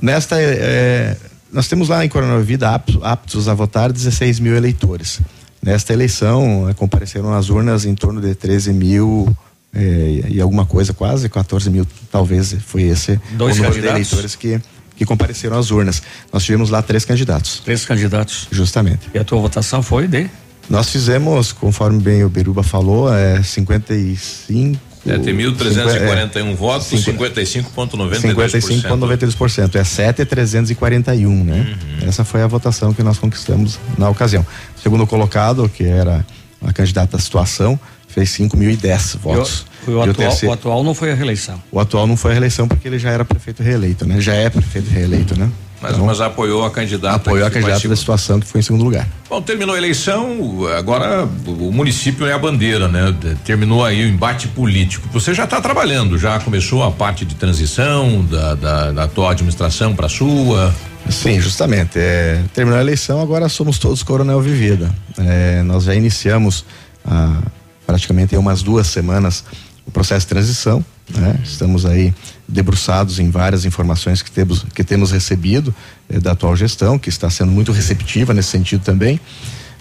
Nesta, 0.00 0.36
é, 0.40 1.16
nós 1.52 1.68
temos 1.68 1.88
lá 1.88 2.04
em 2.04 2.08
Coronel 2.08 2.42
Vida 2.42 2.82
aptos 3.02 3.48
a 3.48 3.54
votar 3.54 3.92
16 3.92 4.40
mil 4.40 4.56
eleitores. 4.56 5.20
Nesta 5.62 5.92
eleição, 5.92 6.68
é, 6.68 6.74
compareceram 6.74 7.34
às 7.34 7.50
urnas 7.50 7.84
em 7.84 7.94
torno 7.94 8.20
de 8.20 8.34
13 8.34 8.72
mil 8.72 9.34
é, 9.74 10.24
e 10.28 10.40
alguma 10.40 10.66
coisa, 10.66 10.92
quase 10.92 11.28
14 11.28 11.70
mil, 11.70 11.86
talvez 12.10 12.56
foi 12.66 12.82
esse 12.82 13.20
Dois 13.32 13.58
o 13.58 13.62
número 13.62 13.80
de 13.80 13.86
eleitores 13.86 14.34
que, 14.34 14.60
que 14.96 15.04
compareceram 15.04 15.58
às 15.58 15.70
urnas. 15.70 16.02
Nós 16.32 16.44
tivemos 16.44 16.70
lá 16.70 16.82
três 16.82 17.04
candidatos. 17.04 17.60
Três 17.60 17.84
candidatos. 17.84 18.48
Justamente. 18.50 19.10
E 19.14 19.18
a 19.18 19.24
tua 19.24 19.38
votação 19.40 19.82
foi 19.82 20.08
de? 20.08 20.28
Nós 20.68 20.88
fizemos, 20.88 21.52
conforme 21.52 22.00
bem 22.00 22.24
o 22.24 22.28
Beruba 22.28 22.62
falou, 22.62 23.12
é 23.12 23.42
55. 23.42 24.89
É, 25.06 25.16
tem 25.18 25.34
1.341 25.34 26.54
votos, 26.54 26.88
55,92%. 26.88 28.20
55,92%. 28.20 29.74
É 29.76 29.84
7,341, 29.84 31.44
né? 31.44 31.76
Uhum. 32.02 32.08
Essa 32.08 32.24
foi 32.24 32.42
a 32.42 32.46
votação 32.46 32.92
que 32.92 33.02
nós 33.02 33.18
conquistamos 33.18 33.78
na 33.96 34.08
ocasião. 34.10 34.44
O 34.76 34.80
segundo 34.80 35.06
colocado, 35.06 35.68
que 35.68 35.84
era 35.84 36.24
a 36.62 36.72
candidata 36.72 37.16
à 37.16 37.20
situação, 37.20 37.78
fez 38.08 38.28
5.010 38.30 39.16
votos. 39.18 39.64
E 39.86 39.90
o, 39.90 39.92
E 39.92 39.96
o 39.96 40.00
atual, 40.02 40.14
terceiro- 40.14 40.50
o 40.50 40.52
atual 40.52 40.84
não 40.84 40.94
foi 40.94 41.12
a 41.12 41.14
reeleição. 41.14 41.62
O 41.72 41.80
atual 41.80 42.06
não 42.06 42.16
foi 42.16 42.32
a 42.32 42.34
reeleição 42.34 42.68
porque 42.68 42.86
ele 42.86 42.98
já 42.98 43.10
era 43.10 43.24
prefeito 43.24 43.62
reeleito, 43.62 44.06
né? 44.06 44.20
Já 44.20 44.34
é 44.34 44.50
prefeito 44.50 44.90
reeleito, 44.90 45.38
né? 45.38 45.48
Mas, 45.80 45.96
mas 45.96 46.20
apoiou 46.20 46.64
a 46.64 46.70
candidata. 46.70 47.16
apoiou 47.16 47.46
a 47.46 47.50
candidata 47.50 47.88
da 47.88 47.96
situação 47.96 48.38
que 48.38 48.46
foi 48.46 48.60
em 48.60 48.62
segundo 48.62 48.84
lugar. 48.84 49.08
Bom, 49.28 49.40
terminou 49.40 49.74
a 49.74 49.78
eleição, 49.78 50.66
agora 50.76 51.26
o 51.46 51.72
município 51.72 52.26
é 52.26 52.32
a 52.32 52.38
bandeira, 52.38 52.86
né? 52.86 53.14
Terminou 53.44 53.84
aí 53.84 54.04
o 54.04 54.08
embate 54.08 54.48
político. 54.48 55.08
Você 55.12 55.32
já 55.32 55.44
está 55.44 55.60
trabalhando, 55.60 56.18
já 56.18 56.38
começou 56.40 56.82
a 56.82 56.90
parte 56.90 57.24
de 57.24 57.34
transição 57.34 58.24
da, 58.24 58.54
da, 58.54 58.92
da 58.92 59.08
tua 59.08 59.30
administração 59.30 59.94
para 59.94 60.06
a 60.06 60.10
sua. 60.10 60.74
Sim, 61.08 61.40
justamente. 61.40 61.98
É, 61.98 62.42
terminou 62.52 62.78
a 62.78 62.82
eleição, 62.82 63.20
agora 63.20 63.48
somos 63.48 63.78
todos 63.78 64.02
Coronel 64.02 64.40
Vivida. 64.40 64.94
É, 65.18 65.62
nós 65.62 65.84
já 65.84 65.94
iniciamos 65.94 66.64
há 67.04 67.40
praticamente 67.86 68.36
umas 68.36 68.62
duas 68.62 68.86
semanas 68.86 69.44
o 69.86 69.90
processo 69.90 70.26
de 70.26 70.28
transição. 70.28 70.84
Né? 71.16 71.38
Estamos 71.44 71.84
aí 71.86 72.14
debruçados 72.46 73.18
em 73.18 73.30
várias 73.30 73.64
informações 73.64 74.22
que 74.22 74.30
temos, 74.30 74.64
que 74.74 74.84
temos 74.84 75.10
recebido 75.10 75.74
eh, 76.08 76.18
da 76.18 76.32
atual 76.32 76.56
gestão, 76.56 76.98
que 76.98 77.08
está 77.08 77.30
sendo 77.30 77.52
muito 77.52 77.72
receptiva 77.72 78.34
nesse 78.34 78.48
sentido 78.48 78.82
também. 78.82 79.20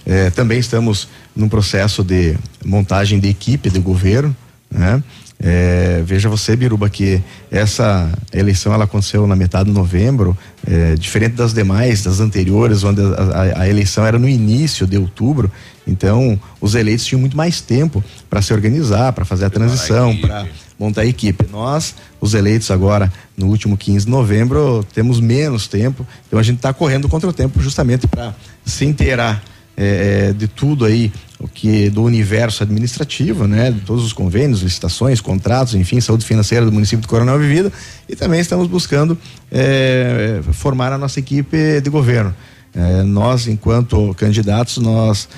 Eh, 0.06 0.30
também 0.32 0.60
estamos 0.60 1.08
num 1.36 1.50
processo 1.50 2.04
de 2.04 2.38
montagem 2.64 3.20
de 3.20 3.30
equipe 3.30 3.70
de 3.70 3.80
governo, 3.80 4.36
né? 4.70 5.04
Eh, 5.42 6.02
veja 6.06 6.28
você, 6.28 6.54
Biruba, 6.56 6.90
que 6.90 7.22
essa 7.50 8.12
eleição 8.34 8.74
ela 8.74 8.84
aconteceu 8.84 9.26
na 9.26 9.36
metade 9.38 9.70
de 9.70 9.76
novembro, 9.76 10.38
eh, 10.68 10.96
diferente 11.00 11.36
das 11.36 11.54
demais, 11.54 12.04
das 12.04 12.20
anteriores, 12.20 12.84
onde 12.84 13.02
a, 13.02 13.06
a- 13.06 13.62
a 13.62 13.70
eleição 13.70 14.06
era 14.06 14.20
no 14.20 14.28
início 14.28 14.86
de 14.86 14.98
outubro. 14.98 15.50
Então, 15.88 16.38
os 16.60 16.76
eleitos 16.76 17.06
tinham 17.06 17.22
muito 17.22 17.38
mais 17.38 17.62
tempo 17.62 18.04
para 18.30 18.42
se 18.42 18.54
organizar, 18.54 19.14
para 19.14 19.24
fazer 19.24 19.46
a 19.46 19.50
transição, 19.50 20.16
para 20.18 20.46
montar 20.78 21.02
a 21.02 21.06
equipe. 21.06 21.46
Nós, 21.50 21.96
os 22.20 22.34
eleitos 22.34 22.70
agora, 22.70 23.12
no 23.38 23.48
último 23.48 23.78
15 23.78 24.06
de 24.06 24.12
novembro, 24.12 24.86
temos 24.94 25.20
menos 25.22 25.68
tempo, 25.68 26.06
então 26.28 26.38
a 26.38 26.44
gente 26.44 26.58
está 26.58 26.74
correndo 26.74 27.08
contra 27.08 27.30
o 27.30 27.34
tempo 27.34 27.62
justamente 27.62 28.08
para 28.08 28.36
se 28.66 28.84
inteirar 28.86 29.42
eh, 29.82 30.34
de 30.34 30.46
tudo 30.46 30.84
aí 30.84 31.10
o 31.40 31.48
que 31.48 31.90
do 31.90 32.04
universo 32.04 32.64
administrativo, 32.64 33.48
né, 33.48 33.72
de 33.72 33.80
todos 33.80 34.04
os 34.04 34.12
convênios, 34.12 34.62
licitações, 34.62 35.22
contratos, 35.22 35.74
enfim, 35.74 36.02
saúde 36.02 36.26
financeira 36.26 36.66
do 36.66 36.72
município 36.74 37.02
de 37.02 37.08
Coronel 37.08 37.40
Vivida 37.40 37.72
e 38.10 38.14
também 38.14 38.42
estamos 38.42 38.68
buscando 38.68 39.18
eh, 39.50 40.42
formar 40.52 40.92
a 40.92 40.98
nossa 40.98 41.22
equipe 41.22 41.80
de 41.80 41.90
governo. 41.90 42.36
Eh, 42.76 43.04
nós, 43.04 43.48
enquanto 43.48 44.14
candidatos, 44.16 44.80
nós 44.80 45.30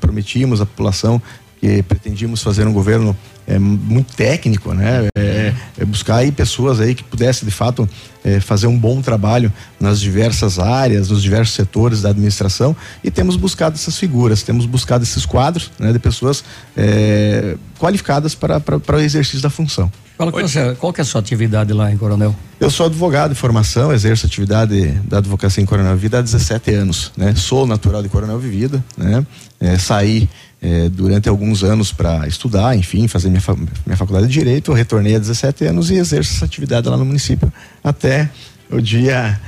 prometimos 0.00 0.60
à 0.60 0.66
população 0.66 1.20
que 1.60 1.82
pretendíamos 1.82 2.42
fazer 2.42 2.66
um 2.66 2.72
governo 2.72 3.16
eh, 3.46 3.58
muito 3.58 4.14
técnico, 4.14 4.74
né? 4.74 5.08
Eh, 5.16 5.52
eh, 5.78 5.84
buscar 5.84 6.16
aí 6.16 6.30
pessoas 6.32 6.80
aí 6.80 6.94
que 6.94 7.02
pudessem 7.04 7.46
de 7.48 7.54
fato 7.54 7.88
eh, 8.24 8.40
fazer 8.40 8.66
um 8.66 8.78
bom 8.78 9.00
trabalho 9.00 9.52
nas 9.80 10.00
diversas 10.00 10.58
áreas, 10.58 11.08
nos 11.10 11.22
diversos 11.22 11.54
setores 11.54 12.02
da 12.02 12.10
administração 12.10 12.76
e 13.02 13.10
temos 13.10 13.36
buscado 13.36 13.74
essas 13.74 13.96
figuras, 13.98 14.42
temos 14.42 14.66
buscado 14.66 15.02
esses 15.04 15.24
quadros, 15.24 15.70
né, 15.78 15.92
de 15.92 15.98
pessoas 15.98 16.44
eh, 16.76 17.56
qualificadas 17.78 18.34
para, 18.34 18.60
para, 18.60 18.78
para 18.78 18.96
o 18.96 19.00
exercício 19.00 19.40
da 19.40 19.50
função. 19.50 19.90
Qual, 20.16 20.32
que 20.32 20.40
é 20.40 20.44
a 20.44 20.48
sua- 20.48 20.74
qual 20.76 20.92
que 20.94 21.00
é 21.00 21.02
a 21.02 21.04
sua 21.04 21.20
atividade 21.20 21.72
lá 21.74 21.92
em 21.92 21.96
Coronel? 21.98 22.34
Eu 22.58 22.70
sou 22.70 22.86
advogado 22.86 23.34
de 23.34 23.38
formação, 23.38 23.92
exerço 23.92 24.24
atividade 24.24 24.92
da 25.06 25.18
advocacia 25.18 25.62
em 25.62 25.66
Coronel 25.66 25.94
Vivida 25.94 26.20
há 26.20 26.22
17 26.22 26.72
anos, 26.72 27.12
né? 27.18 27.34
Sou 27.36 27.66
natural 27.66 28.02
de 28.02 28.08
Coronel 28.08 28.38
Vivida, 28.38 28.82
né? 28.96 29.26
Eh, 29.60 29.76
saí 29.78 30.26
eh, 30.62 30.88
durante 30.90 31.28
alguns 31.28 31.62
anos 31.62 31.92
para 31.92 32.26
estudar, 32.26 32.76
enfim, 32.76 33.06
fazer 33.08 33.28
minha, 33.28 33.42
minha 33.84 33.96
faculdade 33.96 34.26
de 34.26 34.32
Direito, 34.32 34.72
retornei 34.72 35.14
há 35.14 35.18
17 35.18 35.64
anos 35.66 35.90
e 35.90 35.94
exerço 35.94 36.34
essa 36.34 36.44
atividade 36.44 36.88
lá 36.88 36.96
no 36.96 37.04
município 37.04 37.52
até 37.84 38.30
o 38.70 38.80
dia 38.80 39.38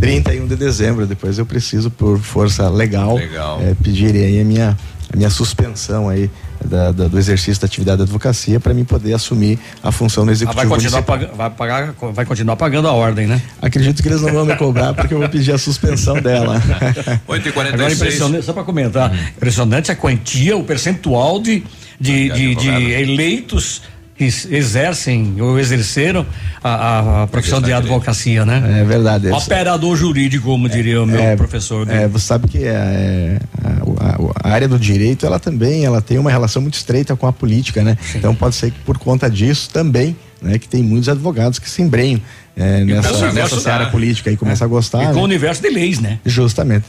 31 0.00 0.46
de 0.46 0.56
dezembro. 0.56 1.06
Depois 1.06 1.38
eu 1.38 1.46
preciso, 1.46 1.90
por 1.90 2.18
força 2.18 2.68
legal, 2.68 3.14
Legal. 3.16 3.60
eh, 3.62 3.74
pedir 3.82 4.14
aí 4.14 4.40
a 4.40 4.44
minha, 4.44 4.76
a 5.12 5.16
minha 5.16 5.30
suspensão 5.30 6.08
aí 6.08 6.30
da- 6.64 6.90
da- 6.90 7.06
do 7.08 7.18
exercício 7.18 7.60
da 7.60 7.66
atividade 7.66 7.98
da 7.98 8.04
advocacia 8.04 8.58
para 8.58 8.74
mim 8.74 8.84
poder 8.84 9.12
assumir 9.12 9.58
a 9.82 9.92
função 9.92 10.24
no 10.24 10.30
Ah, 10.30 10.32
executivo 10.32 10.68
vai, 10.68 10.78
continuar 10.78 11.02
pagando, 11.02 11.36
vai, 11.36 11.50
pagar, 11.50 11.94
vai 12.12 12.24
continuar 12.24 12.56
pagando 12.56 12.88
a 12.88 12.92
ordem, 12.92 13.26
né? 13.26 13.40
Acredito 13.62 14.02
que 14.02 14.08
eles 14.08 14.20
não 14.22 14.32
vão 14.32 14.44
me 14.46 14.56
cobrar 14.56 14.94
porque 14.94 15.14
eu 15.14 15.18
vou 15.18 15.28
pedir 15.28 15.52
a 15.52 15.58
suspensão 15.58 16.20
dela. 16.20 16.60
8 17.28 17.46
e 17.46 17.50
Agora 17.50 17.72
46 17.72 17.92
impressionante, 18.00 18.44
só 18.44 18.52
para 18.52 18.64
comentar, 18.64 19.14
impressionante 19.36 19.92
a 19.92 19.96
quantia, 19.96 20.56
o 20.56 20.64
percentual 20.64 21.40
de, 21.40 21.62
de, 22.00 22.30
de, 22.30 22.54
de 22.56 22.68
eleitos 22.92 23.82
que 24.16 24.24
exercem 24.24 25.34
ou 25.40 25.58
exerceram 25.58 26.24
a, 26.64 26.70
a- 26.74 27.22
a 27.22 27.26
profissão 27.26 27.60
de 27.60 27.72
advocacia, 27.72 28.46
né? 28.46 28.80
É 28.80 28.84
verdade. 28.84 29.28
Operador 29.30 29.96
jurídico, 29.96 30.46
como 30.46 30.68
diria 30.68 31.02
o 31.02 31.06
meu 31.06 31.20
É, 31.20 31.36
professor. 31.36 31.88
É, 31.90 32.08
você 32.08 32.26
sabe 32.26 32.48
que 32.48 32.64
é, 32.64 33.38
a, 33.62 33.68
a- 34.04 34.48
a 34.48 34.52
área 34.52 34.66
do 34.68 34.78
direito, 34.78 35.26
ela 35.26 35.38
também, 35.38 35.84
ela 35.84 36.00
tem 36.00 36.18
uma 36.18 36.30
relação 36.30 36.62
muito 36.62 36.74
estreita 36.74 37.14
com 37.14 37.26
a 37.26 37.32
política, 37.32 37.82
né? 37.84 37.98
Então 38.14 38.34
pode 38.34 38.54
ser 38.54 38.70
que 38.70 38.78
por 38.80 38.96
conta 38.98 39.28
disso 39.30 39.68
também, 39.70 40.16
né, 40.40 40.58
que 40.58 40.68
tem 40.68 40.82
muitos 40.82 41.08
advogados 41.08 41.58
que 41.58 41.68
se 41.68 41.82
embrenham 41.82 42.20
é, 42.56 42.84
nessa, 42.84 43.32
nessa 43.32 43.72
área 43.72 43.86
política 43.88 44.30
e 44.30 44.36
começa 44.36 44.64
a 44.64 44.68
gostar. 44.68 45.02
E 45.02 45.06
com 45.08 45.14
né? 45.14 45.20
o 45.20 45.24
universo 45.24 45.60
de 45.62 45.68
leis, 45.68 45.98
né? 46.00 46.18
Justamente. 46.24 46.86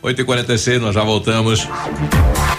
8 0.00 0.20
e 0.20 0.24
46 0.24 0.80
nós 0.80 0.94
já 0.94 1.02
voltamos. 1.02 1.66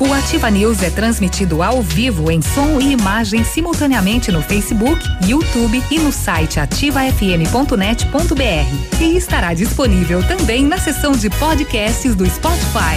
O 0.00 0.12
Ativa 0.12 0.48
News 0.48 0.80
é 0.80 0.90
transmitido 0.90 1.60
ao 1.60 1.82
vivo 1.82 2.30
em 2.30 2.40
som 2.40 2.80
e 2.80 2.92
imagem 2.92 3.42
simultaneamente 3.42 4.30
no 4.30 4.40
Facebook, 4.40 5.04
YouTube 5.26 5.82
e 5.90 5.98
no 5.98 6.12
site 6.12 6.60
ativafm.net.br. 6.60 9.00
E 9.00 9.16
estará 9.16 9.54
disponível 9.54 10.22
também 10.22 10.64
na 10.64 10.78
seção 10.78 11.10
de 11.12 11.28
podcasts 11.30 12.14
do 12.14 12.24
Spotify. 12.30 12.96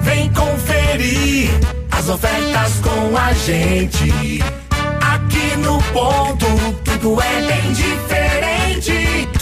Vem 0.00 0.32
conferir 0.32 1.50
as 1.90 2.08
ofertas 2.08 2.80
com 2.80 3.18
a 3.18 3.34
gente. 3.34 4.40
Aqui 5.02 5.58
no 5.58 5.76
ponto, 5.92 6.46
tudo 6.84 7.20
é 7.20 7.42
bem 7.42 7.72
diferente. 7.72 8.53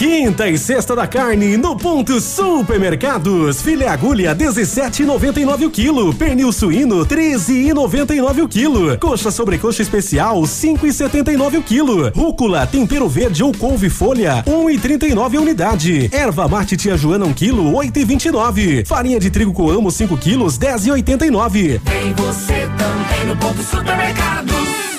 Quinta 0.03 0.49
e 0.49 0.59
sexta 0.59 0.97
da 0.97 1.07
carne 1.07 1.57
no 1.57 1.77
ponto 1.77 2.21
Supermercados. 2.21 3.63
Filé 3.63 3.87
agulha 3.87 4.35
17,99 4.35 5.67
o 5.67 5.71
quilo. 5.71 6.13
Pernil 6.13 6.53
suíno 6.53 7.07
13,99 7.07 8.43
o 8.43 8.49
quilo. 8.49 8.99
Coxa 8.99 9.31
sobrecoxa 9.31 9.81
especial 9.81 10.43
5,79 10.43 11.59
o 11.61 11.63
quilo. 11.63 12.11
Rúcula 12.11 12.67
tempero 12.67 13.09
verde 13.09 13.45
ou 13.45 13.57
couve 13.57 13.89
folha 13.89 14.43
1,39 14.45 15.37
a 15.37 15.41
unidade. 15.41 16.11
Erva 16.13 16.49
mate 16.49 16.77
tia 16.77 16.97
Joana 16.97 17.27
1 17.27 17.35
quilo 17.35 17.71
8,29. 17.71 18.85
Farinha 18.85 19.21
de 19.21 19.31
trigo 19.31 19.53
coamo 19.53 19.89
5 19.89 20.17
quilos 20.17 20.59
10,89. 20.59 21.81
Vem 21.85 22.13
você 22.17 22.69
também 22.77 23.27
no 23.29 23.37
ponto 23.37 23.63
supermercados. 23.63 24.62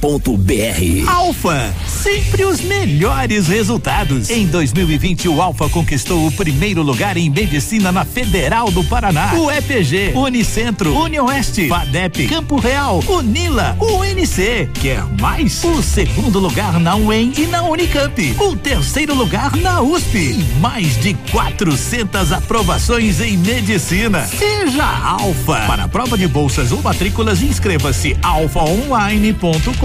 www.ativafm.net.br 0.00 1.10
Alfa, 1.10 1.74
sempre 1.86 2.44
os 2.44 2.60
melhores 2.62 3.46
resultados. 3.48 4.30
Em 4.30 4.46
2020, 4.46 5.28
o 5.28 5.42
Alfa 5.42 5.68
conquistou 5.68 6.26
o 6.26 6.32
primeiro 6.32 6.82
lugar 6.82 7.16
em 7.16 7.28
medicina 7.28 7.92
na 7.92 8.04
Federal 8.04 8.70
do 8.70 8.82
Paraná. 8.84 9.34
O 9.34 9.50
EPG, 9.50 10.12
Unicentro, 10.14 10.96
Unioeste, 10.96 11.68
FADEP, 11.68 12.26
Campo 12.28 12.58
Real, 12.58 13.04
Unila, 13.06 13.76
UNC. 13.78 14.70
Quer 14.80 15.04
mais? 15.20 15.62
O 15.64 15.82
segundo 15.82 16.38
lugar 16.38 16.80
na 16.80 16.96
UEM 16.96 17.32
e 17.36 17.46
na 17.46 17.62
Unicamp. 17.62 18.34
O 18.38 18.56
terceiro 18.56 19.14
lugar 19.14 19.54
na 19.56 19.82
USP. 19.82 20.18
E 20.18 20.60
mais 20.60 20.98
de 20.98 21.14
400 21.30 22.32
aprovações 22.32 23.20
em 23.20 23.36
medicina. 23.36 24.26
Seja 24.26 24.84
Alfa. 24.84 25.66
Para 25.66 25.84
a 25.84 25.88
prova 25.88 26.16
de 26.16 26.26
bolsas 26.26 26.72
ou 26.72 26.80
matrículas, 26.80 27.42
inscreva-se 27.42 28.16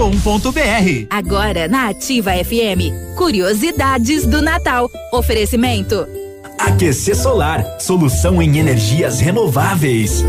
alfaonline.com.br. 0.06 1.06
Agora 1.10 1.68
na 1.68 1.88
Ativa 1.88 2.32
FM, 2.32 3.16
curiosidades 3.16 4.26
do 4.26 4.40
Natal. 4.40 4.90
Oferecimento. 5.12 6.06
Aquecer 6.58 7.16
Solar, 7.16 7.64
solução 7.78 8.40
em 8.40 8.58
energias 8.58 9.20
renováveis. 9.20 10.24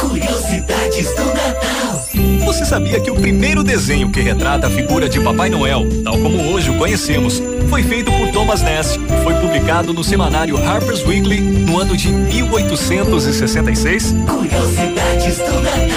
Curiosidades 0.00 1.14
do 1.14 1.24
Natal. 1.26 2.05
Você 2.46 2.64
sabia 2.64 2.98
que 3.00 3.10
o 3.10 3.16
primeiro 3.16 3.64
desenho 3.64 4.08
que 4.08 4.20
retrata 4.20 4.68
a 4.68 4.70
figura 4.70 5.08
de 5.08 5.18
Papai 5.20 5.50
Noel, 5.50 5.84
tal 6.04 6.16
como 6.16 6.52
hoje 6.52 6.70
o 6.70 6.78
conhecemos, 6.78 7.42
foi 7.68 7.82
feito 7.82 8.12
por 8.12 8.30
Thomas 8.30 8.62
Ness 8.62 8.94
e 8.94 9.24
foi 9.24 9.34
publicado 9.34 9.92
no 9.92 10.04
semanário 10.04 10.56
Harper's 10.56 11.04
Weekly 11.04 11.40
no 11.40 11.80
ano 11.80 11.96
de 11.96 12.08
1866? 12.08 14.14
Curiosidades 14.28 15.38
do 15.38 15.60
Natal. 15.60 15.88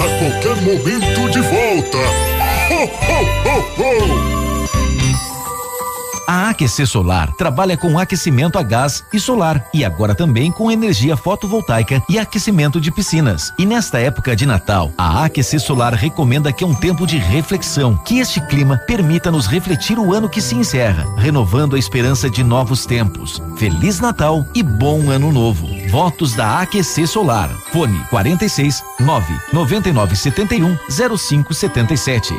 A 0.00 0.08
qualquer 0.18 0.56
momento 0.62 1.28
de 1.30 1.40
volta. 1.42 1.98
Ho, 2.70 2.84
ho, 2.84 2.88
ho, 3.44 3.58
ho. 4.36 4.39
A 6.32 6.50
AQC 6.50 6.86
Solar 6.86 7.32
trabalha 7.32 7.76
com 7.76 7.98
aquecimento 7.98 8.56
a 8.56 8.62
gás 8.62 9.04
e 9.12 9.18
solar 9.18 9.68
e 9.74 9.84
agora 9.84 10.14
também 10.14 10.52
com 10.52 10.70
energia 10.70 11.16
fotovoltaica 11.16 12.00
e 12.08 12.20
aquecimento 12.20 12.80
de 12.80 12.92
piscinas. 12.92 13.52
E 13.58 13.66
nesta 13.66 13.98
época 13.98 14.36
de 14.36 14.46
Natal, 14.46 14.92
a 14.96 15.24
AQC 15.24 15.58
Solar 15.58 15.92
recomenda 15.92 16.52
que 16.52 16.62
é 16.62 16.66
um 16.68 16.72
tempo 16.72 17.04
de 17.04 17.18
reflexão, 17.18 17.96
que 18.04 18.20
este 18.20 18.40
clima 18.42 18.76
permita-nos 18.76 19.48
refletir 19.48 19.98
o 19.98 20.14
ano 20.14 20.28
que 20.28 20.40
se 20.40 20.54
encerra, 20.54 21.04
renovando 21.16 21.74
a 21.74 21.78
esperança 21.80 22.30
de 22.30 22.44
novos 22.44 22.86
tempos. 22.86 23.42
Feliz 23.56 23.98
Natal 23.98 24.46
e 24.54 24.62
bom 24.62 25.10
ano 25.10 25.32
novo. 25.32 25.66
Votos 25.88 26.36
da 26.36 26.60
AQC 26.60 27.08
Solar. 27.08 27.50
Fone 27.72 27.98
46 28.08 28.84
9 29.00 29.34
99 29.52 30.14
71 30.14 30.78
0577. 30.88 32.32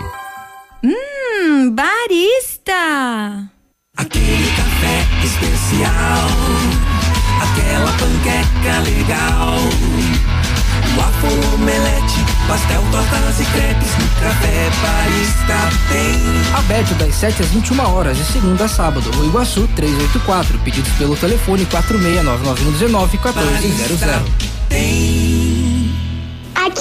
Hum, 0.82 1.76
barista! 1.76 3.52
Aquele 3.98 4.50
café 4.56 5.06
especial. 5.24 6.28
Aquela 7.42 7.92
panqueca 7.94 8.80
legal. 8.90 9.58
Waffle, 10.98 11.54
omelete, 11.56 12.26
pastel, 12.48 12.82
tortas 12.92 13.40
e 13.40 13.46
crepes. 13.46 13.90
No 14.00 14.08
café 14.22 14.70
barista 14.82 15.70
tem. 15.90 16.20
Aberto 16.58 16.94
das 16.96 17.16
7 17.16 17.42
às 17.42 17.50
21 17.50 17.80
horas, 17.94 18.18
de 18.18 18.26
segunda 18.26 18.66
a 18.66 18.70
sábado. 18.70 19.12
No 19.16 19.26
Iguaçu 19.26 19.68
384. 19.76 20.58
Pedidos 20.60 20.92
pelo 20.94 21.16
telefone 21.16 21.66
469919 21.66 23.18
1400. 23.18 24.52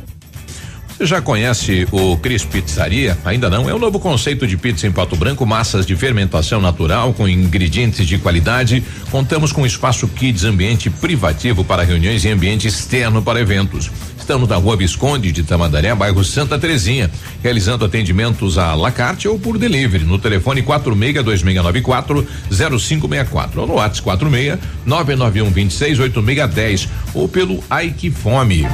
Você 0.97 1.05
já 1.05 1.22
conhece 1.22 1.88
o 1.91 2.17
Cris 2.17 2.43
Pizzaria? 2.43 3.17
Ainda 3.23 3.49
não? 3.49 3.69
É 3.69 3.73
o 3.73 3.80
novo 3.80 3.97
conceito 3.97 4.45
de 4.45 4.57
pizza 4.57 4.88
em 4.88 4.91
Pato 4.91 5.15
Branco, 5.15 5.45
massas 5.45 5.85
de 5.85 5.95
fermentação 5.95 6.59
natural 6.59 7.13
com 7.13 7.27
ingredientes 7.30 8.05
de 8.05 8.17
qualidade. 8.17 8.84
Contamos 9.09 9.53
com 9.53 9.65
espaço 9.65 10.05
kids, 10.07 10.43
ambiente 10.43 10.89
privativo 10.89 11.63
para 11.63 11.84
reuniões 11.84 12.26
e 12.26 12.30
ambiente 12.30 12.67
externo 12.67 13.22
para 13.22 13.39
eventos. 13.39 13.89
Estamos 14.26 14.49
na 14.49 14.56
rua 14.56 14.76
Visconde 14.76 15.31
de 15.31 15.43
Tamandaré, 15.43 15.93
bairro 15.93 16.23
Santa 16.23 16.57
Terezinha, 16.57 17.11
realizando 17.43 17.85
atendimentos 17.85 18.57
à 18.57 18.73
la 18.73 18.91
carte 18.91 19.27
ou 19.27 19.38
por 19.38 19.56
delivery 19.56 20.03
no 20.03 20.18
telefone 20.18 20.64
462694 20.64 22.27
0564 22.49 23.61
ou 23.61 23.68
no 23.68 23.73
WhatsApp 23.76 24.02
46 24.02 24.57
991 24.84 25.52
26 25.52 25.99
8610 25.99 26.89
ou 27.14 27.30
pelo 27.30 27.64
Ike 27.84 28.10
Fome. 28.10 28.65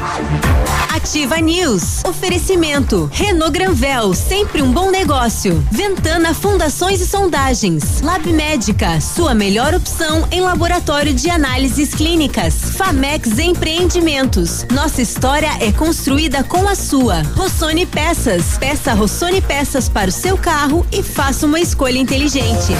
Ativa 0.95 1.37
News. 1.41 2.03
Oferecimento. 2.05 3.09
Renault 3.11 3.51
Granvel, 3.51 4.13
sempre 4.13 4.61
um 4.61 4.71
bom 4.71 4.89
negócio. 4.89 5.61
Ventana 5.71 6.33
Fundações 6.33 7.01
e 7.01 7.07
Sondagens. 7.07 8.01
Lab 8.01 8.31
Médica, 8.31 9.01
sua 9.01 9.33
melhor 9.33 9.73
opção 9.73 10.27
em 10.31 10.39
laboratório 10.39 11.13
de 11.13 11.29
análises 11.29 11.93
clínicas. 11.93 12.53
Famex 12.77 13.37
Empreendimentos. 13.39 14.65
Nossa 14.71 15.01
história 15.01 15.40
é 15.45 15.71
construída 15.71 16.43
com 16.43 16.67
a 16.67 16.75
sua. 16.75 17.21
Rossoni 17.35 17.85
Peças. 17.85 18.57
Peça 18.57 18.93
Rossoni 18.93 19.41
Peças 19.41 19.89
para 19.89 20.09
o 20.09 20.11
seu 20.11 20.37
carro 20.37 20.85
e 20.91 21.01
faça 21.01 21.45
uma 21.45 21.59
escolha 21.59 21.97
inteligente. 21.97 22.73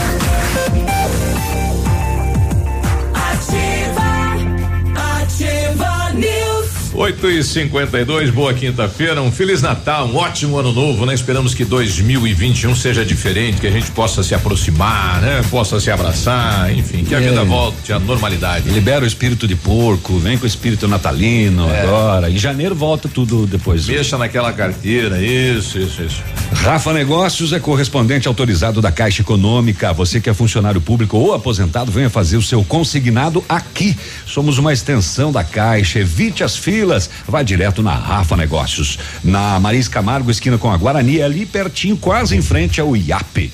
8 7.02 7.32
e 7.32 7.44
52 7.44 8.30
boa 8.30 8.54
quinta-feira, 8.54 9.20
um 9.24 9.32
Feliz 9.32 9.60
Natal, 9.60 10.06
um 10.08 10.18
ótimo 10.18 10.60
ano 10.60 10.72
novo, 10.72 11.04
né? 11.04 11.16
Esperamos 11.16 11.56
que 11.56 11.66
2021 11.66 12.76
seja 12.76 13.04
diferente, 13.04 13.60
que 13.60 13.66
a 13.66 13.72
gente 13.72 13.90
possa 13.90 14.22
se 14.22 14.36
aproximar, 14.36 15.20
né? 15.20 15.42
Possa 15.50 15.80
se 15.80 15.90
abraçar, 15.90 16.72
enfim, 16.72 17.04
que 17.04 17.16
a 17.16 17.18
É. 17.20 17.28
vida 17.30 17.44
volte 17.44 17.92
à 17.92 17.98
normalidade. 17.98 18.70
Libera 18.70 19.04
o 19.04 19.08
espírito 19.08 19.48
de 19.48 19.56
porco, 19.56 20.20
vem 20.20 20.38
com 20.38 20.44
o 20.44 20.48
espírito 20.48 20.88
natalino 20.88 21.68
É. 21.72 21.82
agora. 21.82 22.30
Em 22.30 22.38
janeiro 22.38 22.76
volta 22.76 23.10
tudo 23.10 23.48
depois. 23.48 23.88
Mexa 23.88 24.16
naquela 24.20 24.54
carteira, 24.54 25.20
isso, 25.20 25.80
isso, 25.80 26.04
isso. 26.04 26.22
Rafa 26.54 26.94
Negócios 26.94 27.52
é 27.52 27.60
correspondente 27.60 28.28
autorizado 28.28 28.80
da 28.80 28.92
Caixa 28.92 29.24
Econômica. 29.24 29.92
Você 29.94 30.22
que 30.22 30.30
é 30.30 30.36
funcionário 30.36 30.80
público 30.80 31.18
ou 31.18 31.34
aposentado, 31.34 31.92
venha 31.92 32.12
fazer 32.12 32.38
o 32.38 32.44
seu 32.44 32.64
consignado 32.64 33.44
aqui. 33.50 33.98
Somos 34.28 34.60
uma 34.60 34.72
extensão 34.72 35.32
da 35.32 35.44
Caixa. 35.44 35.98
Evite 35.98 36.44
as 36.44 36.56
filas. 36.56 36.91
Vá 37.28 37.44
direto 37.44 37.82
na 37.82 37.94
Rafa 37.94 38.36
Negócios. 38.36 39.00
Na 39.24 39.60
Maris 39.60 39.88
Camargo, 39.88 40.32
esquina 40.32 40.58
com 40.58 40.72
a 40.72 40.78
Guarani, 40.78 41.20
é 41.20 41.24
ali 41.24 41.46
pertinho, 41.46 41.98
quase 41.98 42.36
em 42.36 42.42
frente 42.42 42.82
ao 42.82 42.96
IAP. 42.96 43.52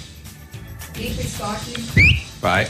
Vai. 2.41 2.67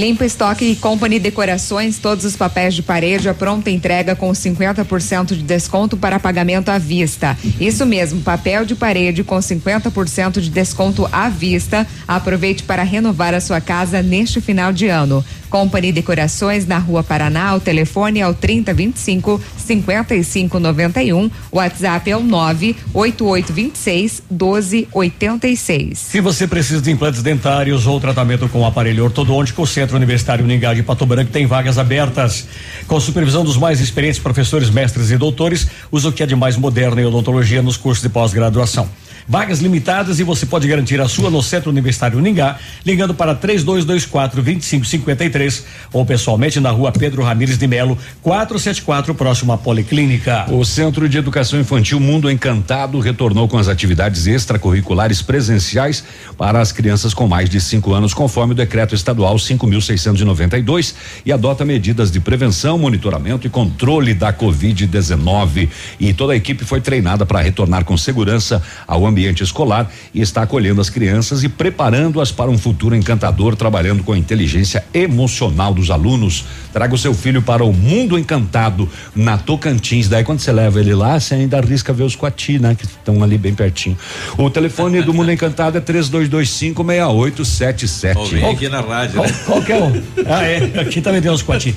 Limpa 0.00 0.24
Estoque 0.24 0.64
e 0.64 0.76
Company 0.76 1.18
Decorações, 1.18 1.98
todos 1.98 2.24
os 2.24 2.34
papéis 2.34 2.74
de 2.74 2.82
parede 2.82 3.28
à 3.28 3.34
pronta 3.34 3.70
entrega 3.70 4.16
com 4.16 4.30
50% 4.30 5.34
de 5.34 5.42
desconto 5.42 5.94
para 5.96 6.18
pagamento 6.18 6.70
à 6.70 6.78
vista. 6.78 7.36
Isso 7.60 7.84
mesmo, 7.84 8.22
papel 8.22 8.64
de 8.64 8.74
parede 8.74 9.22
com 9.22 9.36
50% 9.36 10.40
de 10.40 10.48
desconto 10.48 11.06
à 11.12 11.28
vista. 11.28 11.86
Aproveite 12.08 12.62
para 12.62 12.82
renovar 12.82 13.34
a 13.34 13.40
sua 13.42 13.60
casa 13.60 14.00
neste 14.00 14.40
final 14.40 14.72
de 14.72 14.88
ano. 14.88 15.22
Company 15.50 15.92
Decorações 15.92 16.66
na 16.66 16.78
Rua 16.78 17.02
Paraná, 17.02 17.54
o 17.54 17.60
telefone 17.60 18.20
é 18.20 18.28
o 18.28 18.32
3025 18.32 19.40
5591, 19.56 21.30
o 21.50 21.56
WhatsApp 21.56 22.10
é 22.10 22.16
o 22.16 22.22
98826 22.22 24.22
1286. 24.30 25.98
Se 25.98 26.20
você 26.20 26.46
precisa 26.46 26.80
de 26.80 26.90
implantes 26.90 27.22
dentários 27.22 27.86
ou 27.86 28.00
tratamento 28.00 28.48
com 28.48 28.64
aparelho 28.64 29.04
ortodôntico, 29.04 29.62
o 29.62 29.66
Centro 29.66 29.96
Universitário 29.96 30.44
Uningá 30.44 30.72
de 30.72 30.82
Pato 30.82 31.04
Branco 31.04 31.32
tem 31.32 31.46
vagas 31.46 31.76
abertas. 31.76 32.46
Com 32.86 33.00
supervisão 33.00 33.44
dos 33.44 33.56
mais 33.56 33.80
experientes 33.80 34.20
professores, 34.20 34.70
mestres 34.70 35.10
e 35.10 35.16
doutores, 35.16 35.66
usa 35.90 36.08
o 36.08 36.12
que 36.12 36.22
é 36.22 36.26
de 36.26 36.36
mais 36.36 36.56
moderno 36.56 37.00
em 37.00 37.04
odontologia 37.04 37.60
nos 37.60 37.76
cursos 37.76 38.02
de 38.02 38.08
pós-graduação. 38.08 38.88
Vagas 39.30 39.60
limitadas 39.60 40.18
e 40.18 40.24
você 40.24 40.44
pode 40.44 40.66
garantir 40.66 41.00
a 41.00 41.06
sua 41.06 41.30
no 41.30 41.40
Centro 41.40 41.70
Universitário 41.70 42.18
Uningá, 42.18 42.58
ligando 42.84 43.14
para 43.14 43.32
3224 43.32 44.42
2553 44.42 45.66
ou 45.92 46.04
pessoalmente 46.04 46.58
na 46.58 46.70
rua 46.70 46.90
Pedro 46.90 47.22
Ramires 47.22 47.56
de 47.56 47.64
Melo, 47.68 47.96
474, 48.22 49.14
próximo 49.14 49.52
à 49.52 49.56
Policlínica. 49.56 50.46
O 50.50 50.64
Centro 50.64 51.08
de 51.08 51.16
Educação 51.16 51.60
Infantil 51.60 52.00
Mundo 52.00 52.28
Encantado 52.28 52.98
retornou 52.98 53.46
com 53.46 53.56
as 53.56 53.68
atividades 53.68 54.26
extracurriculares 54.26 55.22
presenciais 55.22 56.02
para 56.36 56.60
as 56.60 56.72
crianças 56.72 57.14
com 57.14 57.28
mais 57.28 57.48
de 57.48 57.60
cinco 57.60 57.94
anos, 57.94 58.12
conforme 58.12 58.52
o 58.52 58.56
decreto 58.56 58.96
estadual 58.96 59.36
5.692 59.36 60.92
e 61.24 61.30
adota 61.30 61.64
medidas 61.64 62.10
de 62.10 62.18
prevenção, 62.18 62.76
monitoramento 62.76 63.46
e 63.46 63.50
controle 63.50 64.12
da 64.12 64.32
Covid-19. 64.32 65.68
E 66.00 66.12
toda 66.12 66.32
a 66.32 66.36
equipe 66.36 66.64
foi 66.64 66.80
treinada 66.80 67.24
para 67.24 67.40
retornar 67.40 67.84
com 67.84 67.96
segurança 67.96 68.60
ao 68.88 69.06
ambiente 69.06 69.19
escolar 69.28 69.90
e 70.14 70.20
está 70.20 70.42
acolhendo 70.42 70.80
as 70.80 70.88
crianças 70.90 71.42
e 71.44 71.48
preparando-as 71.48 72.30
para 72.32 72.50
um 72.50 72.58
futuro 72.58 72.94
encantador, 72.94 73.56
trabalhando 73.56 74.02
com 74.02 74.12
a 74.12 74.18
inteligência 74.18 74.84
emocional 74.94 75.74
dos 75.74 75.90
alunos. 75.90 76.44
Traga 76.72 76.94
o 76.94 76.98
seu 76.98 77.12
filho 77.14 77.42
para 77.42 77.64
o 77.64 77.72
mundo 77.72 78.18
encantado 78.18 78.88
na 79.14 79.36
Tocantins. 79.36 80.08
Daí 80.08 80.24
quando 80.24 80.40
você 80.40 80.52
leva 80.52 80.80
ele 80.80 80.94
lá, 80.94 81.18
você 81.18 81.34
ainda 81.34 81.58
arrisca 81.58 81.92
ver 81.92 82.04
os 82.04 82.14
coati, 82.16 82.58
né? 82.58 82.74
Que 82.74 82.84
estão 82.84 83.22
ali 83.22 83.36
bem 83.36 83.54
pertinho. 83.54 83.96
O 84.38 84.48
telefone 84.48 85.02
do 85.02 85.12
Mundo 85.12 85.30
Encantado 85.32 85.76
é 85.78 85.80
3225 85.80 86.84
6877. 86.84 88.18
Ouvi 88.18 88.44
aqui 88.44 88.68
na 88.68 88.80
rádio, 88.80 89.14
Qual, 89.16 89.26
né? 89.26 89.34
qual 89.46 89.62
que 89.62 89.72
é 89.72 89.78
o? 89.78 90.02
Ah, 90.26 90.42
é. 90.44 90.80
Aqui 90.80 91.00
também 91.00 91.20
tem 91.20 91.30
uns 91.30 91.42
coati. 91.42 91.74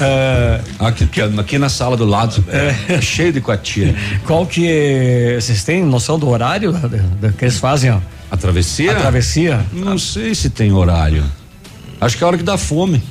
Ah, 0.00 0.60
Aqui, 0.78 1.04
aqui, 1.04 1.20
aqui 1.20 1.58
na 1.58 1.68
sala 1.68 1.96
do 1.96 2.04
lado, 2.04 2.44
é, 2.48 3.00
cheio 3.00 3.32
de 3.32 3.40
coati. 3.40 3.94
Qual 4.26 4.46
que 4.46 4.66
é, 4.68 5.38
vocês 5.40 5.64
têm 5.64 5.82
noção 5.84 6.18
do 6.18 6.28
horário 6.28 6.73
da- 6.80 6.98
da- 7.20 7.32
que 7.32 7.44
eles 7.44 7.58
fazem? 7.58 7.90
ó? 7.90 7.98
A 8.30 8.36
travessia? 8.36 8.92
A 8.92 8.94
travessia? 8.96 9.64
Não 9.72 9.98
sei 9.98 10.34
se 10.34 10.50
tem 10.50 10.72
horário. 10.72 11.24
Acho 12.00 12.16
que 12.16 12.22
é 12.22 12.24
a 12.24 12.28
hora 12.28 12.36
que 12.36 12.42
dá 12.44 12.56
fome. 12.58 13.02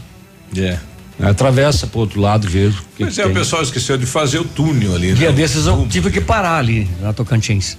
É. 0.56 0.78
Atravessa 1.22 1.88
pro 1.88 2.00
outro 2.02 2.20
lado 2.20 2.46
e 2.48 2.50
vê. 2.50 2.66
o 2.68 2.72
que 2.72 2.78
Pois 3.00 3.16
que 3.16 3.22
é, 3.22 3.24
o 3.26 3.28
tem. 3.28 3.36
pessoal 3.38 3.62
esqueceu 3.64 3.98
de 3.98 4.06
fazer 4.06 4.40
o 4.40 4.44
túnel 4.44 4.96
ali, 4.96 5.14
Dia 5.14 5.30
né? 5.30 5.36
desses 5.36 5.66
eu 5.68 5.88
tive 5.90 6.10
que 6.12 6.20
parar 6.20 6.58
ali 6.58 6.90
na 7.02 7.14
Tocantins. 7.14 7.78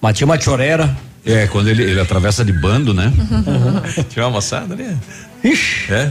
Mas 0.00 0.16
tinha 0.16 0.26
uma 0.26 0.40
chorera. 0.40 0.96
É, 1.24 1.46
quando 1.46 1.68
ele, 1.68 1.82
ele 1.82 2.00
atravessa 2.00 2.44
de 2.44 2.52
bando, 2.52 2.92
né? 2.92 3.10
Tinha 4.10 4.26
uma 4.26 4.32
moçada 4.32 4.74
ali? 4.74 4.94
Ixi. 5.42 5.90
É. 5.90 6.10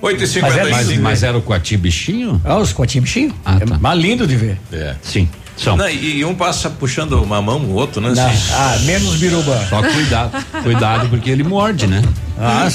8 0.00 0.16
e 0.16 0.20
Mas, 0.20 0.30
55 0.30 0.70
mas, 0.70 0.98
mas 0.98 1.22
era 1.24 1.36
o 1.36 1.42
coati 1.42 1.76
bichinho? 1.76 2.40
Ah, 2.44 2.58
os 2.58 2.72
coati 2.72 3.00
bichinho? 3.00 3.34
Ah, 3.44 3.56
é 3.60 3.64
tá. 3.64 3.78
mais 3.78 3.98
lindo 4.00 4.24
de 4.26 4.36
ver. 4.36 4.60
É. 4.72 4.94
Sim, 5.02 5.28
são. 5.56 5.76
Não, 5.76 5.88
e, 5.88 6.18
e 6.18 6.24
um 6.24 6.34
passa 6.34 6.70
puxando 6.70 7.22
uma 7.22 7.40
mão, 7.42 7.60
o 7.60 7.74
outro, 7.74 8.00
né? 8.00 8.12
Não. 8.14 8.26
Assim. 8.26 8.52
Ah, 8.52 8.78
menos 8.84 9.16
biruba. 9.16 9.66
Só 9.68 9.82
cuidado, 9.82 10.44
cuidado 10.62 11.08
porque 11.08 11.30
ele 11.30 11.42
morde, 11.42 11.86
né? 11.86 12.02
Ah, 12.38 12.68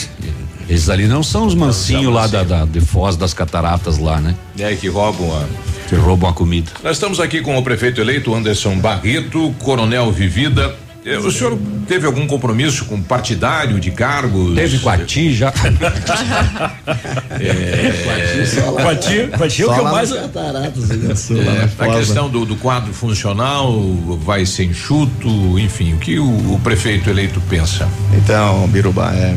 Esses 0.69 0.89
ali 0.89 1.07
não 1.07 1.23
são 1.23 1.45
os 1.45 1.55
mansinhos 1.55 2.13
lá 2.13 2.27
da, 2.27 2.43
da, 2.43 2.65
de 2.65 2.79
Foz 2.81 3.15
das 3.15 3.33
Cataratas 3.33 3.97
lá, 3.97 4.19
né? 4.19 4.35
É, 4.59 4.75
que 4.75 4.87
roubam 4.87 5.35
a. 5.35 5.45
Que 5.89 5.95
roubam 5.95 6.29
a 6.29 6.33
comida. 6.33 6.69
Nós 6.83 6.97
estamos 6.97 7.19
aqui 7.19 7.39
com 7.41 7.57
o 7.57 7.63
prefeito 7.63 8.01
eleito 8.01 8.35
Anderson 8.35 8.77
Barreto, 8.77 9.55
Coronel 9.59 10.11
Vivida. 10.11 10.75
O 11.15 11.31
senhor 11.31 11.57
teve 11.87 12.05
algum 12.05 12.27
compromisso 12.27 12.85
com 12.85 13.01
partidário 13.01 13.79
de 13.79 13.91
cargos? 13.91 14.55
Teve 14.55 14.79
coati 14.79 15.33
já. 15.33 15.53
É, 17.39 18.71
Coati, 18.71 19.27
coati 19.37 19.61
é 19.61 19.65
o 19.65 19.73
que 19.73 19.79
eu 19.79 19.83
mais. 19.83 20.09
Sul, 20.09 20.17
lá 20.17 20.63
É, 21.41 21.69
na 21.77 21.85
a 21.85 21.97
questão 21.97 22.29
do, 22.29 22.45
do 22.45 22.55
quadro 22.55 22.91
funcional 22.93 23.79
vai 24.21 24.45
ser 24.45 24.65
enxuto, 24.65 25.59
enfim, 25.59 25.93
o 25.93 25.97
que 25.97 26.17
o, 26.17 26.25
o 26.25 26.59
prefeito 26.63 27.09
eleito 27.09 27.39
pensa? 27.41 27.87
Então, 28.13 28.67
Biruba, 28.69 29.13
é, 29.13 29.35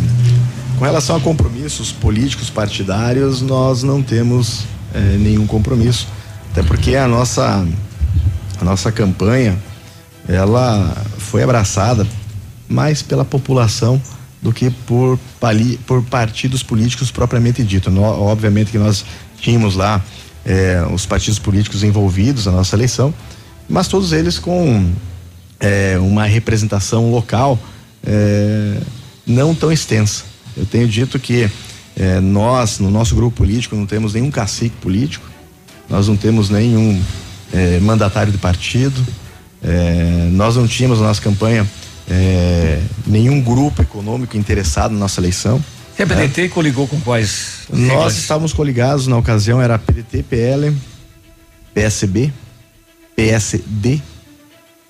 com 0.78 0.84
relação 0.84 1.16
a 1.16 1.20
compromissos 1.20 1.92
políticos 1.92 2.48
partidários, 2.48 3.42
nós 3.42 3.82
não 3.82 4.02
temos 4.02 4.64
é, 4.94 4.98
nenhum 4.98 5.46
compromisso. 5.46 6.08
Até 6.52 6.62
porque 6.62 6.96
a 6.96 7.06
nossa, 7.06 7.66
a 8.60 8.64
nossa 8.64 8.90
campanha, 8.90 9.58
ela 10.28 10.96
foi 11.18 11.42
abraçada 11.42 12.06
mais 12.68 13.02
pela 13.02 13.24
população 13.24 14.00
do 14.40 14.52
que 14.52 14.70
por, 14.70 15.18
pali, 15.38 15.78
por 15.86 16.02
partidos 16.04 16.62
políticos 16.62 17.10
propriamente 17.10 17.62
dito. 17.62 17.90
No- 17.90 18.02
obviamente 18.02 18.70
que 18.70 18.78
nós 18.78 19.04
tínhamos 19.40 19.76
lá 19.76 20.02
é, 20.44 20.82
os 20.92 21.04
partidos 21.04 21.38
políticos 21.38 21.82
envolvidos 21.82 22.46
na 22.46 22.52
nossa 22.52 22.74
eleição, 22.76 23.12
mas 23.68 23.86
todos 23.88 24.12
eles 24.12 24.38
com 24.38 24.90
é, 25.58 25.98
uma 25.98 26.24
representação 26.24 27.10
local 27.10 27.58
é, 28.04 28.78
não 29.26 29.54
tão 29.54 29.70
extensa. 29.70 30.24
Eu 30.56 30.64
tenho 30.66 30.88
dito 30.88 31.18
que 31.18 31.48
nós, 32.22 32.78
no 32.78 32.90
nosso 32.90 33.14
grupo 33.14 33.36
político, 33.36 33.76
não 33.76 33.84
temos 33.84 34.14
nenhum 34.14 34.30
cacique 34.30 34.74
político, 34.76 35.28
nós 35.88 36.08
não 36.08 36.16
temos 36.16 36.48
nenhum 36.48 37.00
mandatário 37.82 38.32
de 38.32 38.38
partido, 38.38 39.04
É, 39.62 40.28
nós 40.32 40.56
não 40.56 40.66
tínhamos 40.66 41.00
na 41.00 41.08
nossa 41.08 41.20
campanha 41.20 41.66
é, 42.08 42.80
nenhum 43.06 43.40
grupo 43.40 43.82
econômico 43.82 44.36
interessado 44.36 44.92
na 44.92 44.98
nossa 44.98 45.20
eleição. 45.20 45.62
E 45.98 46.02
a 46.02 46.06
PDT 46.06 46.48
coligou 46.48 46.88
com 46.88 46.98
quais? 47.00 47.66
Nós 47.70 48.16
estávamos 48.16 48.52
coligados 48.52 49.06
na 49.06 49.18
ocasião, 49.18 49.60
era 49.60 49.78
PDT, 49.78 50.22
PL, 50.22 50.74
PSB, 51.74 52.32
PSD, 53.14 54.00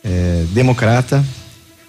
eh, 0.04 0.44
Democrata, 0.52 1.24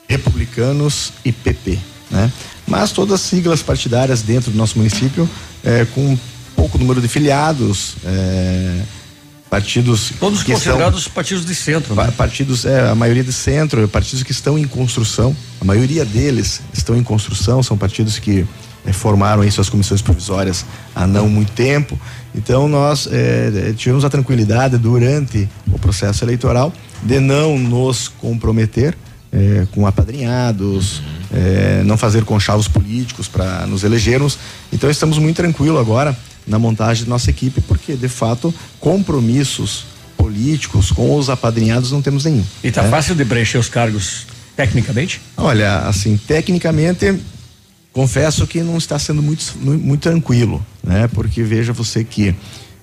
Republicanos 0.08 1.14
e 1.24 1.32
PP, 1.32 1.78
né? 2.10 2.32
Mas 2.66 2.92
todas 2.92 3.14
as 3.14 3.22
siglas 3.22 3.62
partidárias 3.62 4.24
dentro 4.24 4.50
do 4.50 4.58
nosso 4.58 4.78
município, 4.78 5.30
eh, 5.64 5.86
com 5.94 6.18
pouco 6.56 6.80
número 6.80 7.00
de 7.00 7.08
filiados, 7.08 7.96
eh, 8.04 8.82
partidos 9.52 10.14
Todos 10.18 10.42
que 10.44 10.52
são- 10.54 10.56
considerados 10.72 11.08
partidos 11.10 11.46
de 11.46 11.54
centro, 11.54 11.94
né? 11.94 12.06
Pa- 12.06 12.12
partidos, 12.14 12.64
é, 12.66 12.90
a 12.90 12.96
maioria 12.96 13.24
de 13.24 13.34
centro, 13.34 13.86
partidos 13.90 14.24
que 14.24 14.32
estão 14.32 14.58
em 14.58 14.64
construção, 14.64 15.36
a 15.60 15.66
maioria 15.66 16.06
deles 16.06 16.62
estão 16.74 16.96
em 16.96 17.04
construção, 17.04 17.62
são 17.62 17.78
partidos 17.78 18.18
que 18.18 18.46
eh, 18.86 18.94
formaram 18.94 19.42
aí 19.44 19.52
suas 19.52 19.70
comissões 19.70 20.02
provisórias 20.02 20.66
há 20.96 21.06
não 21.06 21.28
muito 21.28 21.52
tempo. 21.52 22.00
Então 22.34 22.70
nós 22.70 23.10
eh, 23.12 23.74
tivemos 23.76 24.06
a 24.06 24.10
tranquilidade 24.10 24.78
durante 24.78 25.50
o 25.70 25.78
processo 25.78 26.24
eleitoral 26.24 26.74
de 27.04 27.20
não 27.20 27.60
nos 27.60 28.08
comprometer 28.08 28.98
eh, 29.34 29.68
com 29.74 29.86
apadrinhados, 29.86 31.02
eh, 31.34 31.84
não 31.86 31.98
fazer 31.98 32.24
conchavos 32.24 32.70
políticos 32.70 33.28
para 33.28 33.68
nos 33.68 33.84
elegermos. 33.84 34.38
Então 34.72 34.90
estamos 34.90 35.18
muito 35.18 35.36
tranquilos 35.36 35.78
agora 35.80 36.18
na 36.46 36.60
montagem 36.60 37.06
da 37.06 37.10
nossa 37.10 37.30
equipe, 37.30 37.62
porque 37.62 37.96
de 37.96 38.08
fato 38.08 38.54
compromissos 38.80 39.86
políticos 40.18 40.92
com 40.92 41.16
os 41.16 41.30
apadrinhados 41.30 41.92
não 41.92 42.02
temos 42.02 42.26
nenhum. 42.26 42.44
E 42.64 42.72
tá 42.72 42.84
né? 42.84 42.90
fácil 42.90 43.16
de 43.16 43.26
preencher 43.26 43.58
os 43.58 43.68
cargos 43.68 44.28
tecnicamente? 44.56 45.20
Olha, 45.36 45.80
assim, 45.80 46.18
tecnicamente, 46.18 47.20
confesso 47.92 48.46
que 48.46 48.62
não 48.62 48.78
está 48.78 49.00
sendo 49.00 49.22
muito, 49.22 49.44
muito 49.60 50.02
tranquilo, 50.02 50.64
né? 50.84 51.08
Porque 51.08 51.42
veja 51.44 51.74
você 51.74 52.04
que 52.04 52.36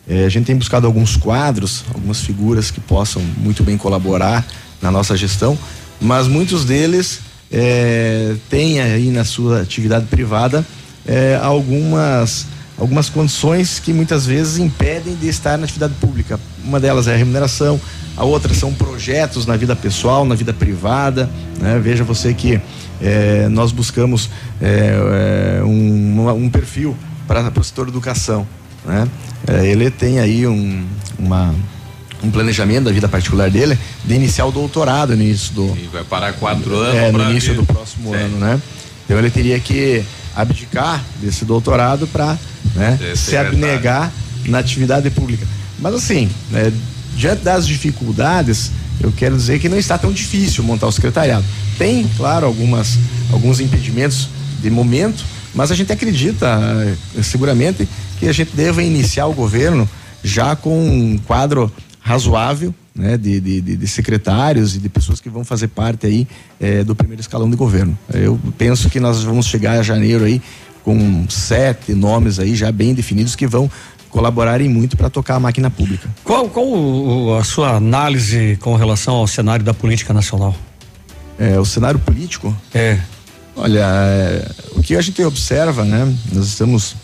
eh, 0.08 0.24
a 0.24 0.28
gente 0.28 0.46
tem 0.46 0.56
buscado 0.56 0.86
alguns 0.86 1.16
quadros, 1.16 1.84
algumas 1.94 2.20
figuras 2.20 2.70
que 2.70 2.80
possam 2.80 3.22
muito 3.36 3.62
bem 3.62 3.76
colaborar 3.76 4.46
na 4.82 4.90
nossa 4.90 5.16
gestão, 5.16 5.56
mas 6.00 6.26
muitos 6.26 6.64
deles 6.64 7.20
eh, 7.52 8.34
têm 8.50 8.80
aí 8.80 9.10
na 9.10 9.24
sua 9.24 9.60
atividade 9.60 10.06
privada 10.06 10.66
eh, 11.06 11.38
algumas 11.40 12.46
algumas 12.78 13.08
condições 13.08 13.78
que 13.78 13.92
muitas 13.92 14.24
vezes 14.24 14.58
impedem 14.58 15.14
de 15.16 15.28
estar 15.28 15.58
na 15.58 15.64
atividade 15.64 15.94
pública. 16.00 16.38
Uma 16.64 16.78
delas 16.78 17.08
é 17.08 17.14
a 17.14 17.16
remuneração, 17.16 17.80
a 18.16 18.24
outra 18.24 18.54
são 18.54 18.72
projetos 18.72 19.46
na 19.46 19.56
vida 19.56 19.74
pessoal, 19.74 20.24
na 20.24 20.34
vida 20.34 20.52
privada. 20.52 21.28
né? 21.58 21.78
Veja 21.82 22.04
você 22.04 22.32
que 22.32 22.60
eh, 23.00 23.48
nós 23.50 23.72
buscamos 23.72 24.30
eh, 24.60 25.60
um, 25.64 26.28
um 26.30 26.48
perfil 26.50 26.96
para 27.26 27.52
o 27.58 27.64
setor 27.64 27.88
educação. 27.88 28.46
Né? 28.84 29.08
Eh, 29.46 29.66
ele 29.66 29.90
tem 29.90 30.20
aí 30.20 30.46
um, 30.46 30.86
uma, 31.18 31.54
um 32.22 32.30
planejamento 32.30 32.84
da 32.84 32.92
vida 32.92 33.08
particular 33.08 33.50
dele 33.50 33.78
de 34.04 34.14
iniciar 34.14 34.46
o 34.46 34.52
doutorado 34.52 35.16
no 35.16 35.22
início 35.22 35.52
do, 35.54 35.76
E 35.76 35.88
vai 35.92 36.04
parar 36.04 36.32
quatro 36.34 36.74
anos. 36.76 36.94
é, 36.94 37.12
no 37.12 37.30
início 37.30 37.54
vir. 37.54 37.60
do 37.60 37.66
próximo 37.66 38.10
Sim. 38.10 38.16
ano, 38.16 38.38
né? 38.38 38.62
Então 39.04 39.18
ele 39.18 39.30
teria 39.30 39.58
que 39.58 40.04
abdicar 40.38 41.04
desse 41.20 41.44
doutorado 41.44 42.06
para 42.06 42.38
né, 42.76 42.96
Ser 42.96 43.16
se 43.16 43.36
abnegar 43.36 44.12
na 44.46 44.60
atividade 44.60 45.10
pública. 45.10 45.44
Mas 45.80 45.94
assim, 45.94 46.30
né, 46.50 46.72
diante 47.16 47.42
das 47.42 47.66
dificuldades, 47.66 48.70
eu 49.00 49.10
quero 49.10 49.36
dizer 49.36 49.58
que 49.58 49.68
não 49.68 49.76
está 49.76 49.98
tão 49.98 50.12
difícil 50.12 50.62
montar 50.62 50.86
o 50.86 50.92
secretariado. 50.92 51.44
Tem, 51.76 52.08
claro, 52.16 52.46
algumas, 52.46 52.96
alguns 53.32 53.58
impedimentos 53.58 54.28
de 54.62 54.70
momento, 54.70 55.24
mas 55.52 55.72
a 55.72 55.74
gente 55.74 55.92
acredita 55.92 56.46
eh, 57.16 57.22
seguramente 57.22 57.88
que 58.20 58.28
a 58.28 58.32
gente 58.32 58.54
deva 58.54 58.80
iniciar 58.80 59.26
o 59.26 59.34
governo 59.34 59.88
já 60.22 60.54
com 60.54 60.88
um 60.88 61.18
quadro 61.18 61.72
razoável 62.00 62.74
né, 62.94 63.16
de, 63.16 63.40
de, 63.40 63.60
de- 63.76 63.86
secretários 63.88 64.74
e 64.74 64.78
de 64.78 64.88
pessoas 64.88 65.20
que 65.20 65.28
vão 65.28 65.44
fazer 65.44 65.68
parte 65.68 66.06
aí 66.06 66.26
eh, 66.60 66.82
do 66.84 66.94
primeiro 66.94 67.20
escalão 67.20 67.48
de 67.48 67.56
governo. 67.56 67.96
Eu 68.12 68.38
penso 68.56 68.88
que 68.88 68.98
nós 68.98 69.22
vamos 69.22 69.46
chegar 69.46 69.78
a 69.78 69.82
janeiro 69.82 70.24
aí 70.24 70.40
com 70.82 71.26
sete 71.28 71.92
nomes 71.94 72.38
aí 72.38 72.56
já 72.56 72.72
bem 72.72 72.94
definidos 72.94 73.36
que 73.36 73.46
vão 73.46 73.70
colaborarem 74.10 74.68
muito 74.68 74.96
para 74.96 75.10
tocar 75.10 75.36
a 75.36 75.40
máquina 75.40 75.70
pública. 75.70 76.08
Qual, 76.24 76.48
qual 76.48 77.38
a 77.38 77.44
sua 77.44 77.76
análise 77.76 78.56
com 78.60 78.74
relação 78.74 79.14
ao 79.16 79.26
cenário 79.26 79.64
da 79.64 79.74
política 79.74 80.14
nacional? 80.14 80.56
É, 81.38 81.58
o 81.58 81.64
cenário 81.64 82.00
político? 82.00 82.56
É. 82.74 82.98
Olha, 83.54 83.84
é, 83.84 84.50
o 84.76 84.82
que 84.82 84.96
a 84.96 85.00
gente 85.00 85.22
observa, 85.22 85.84
né? 85.84 86.12
Nós 86.32 86.46
estamos 86.46 86.96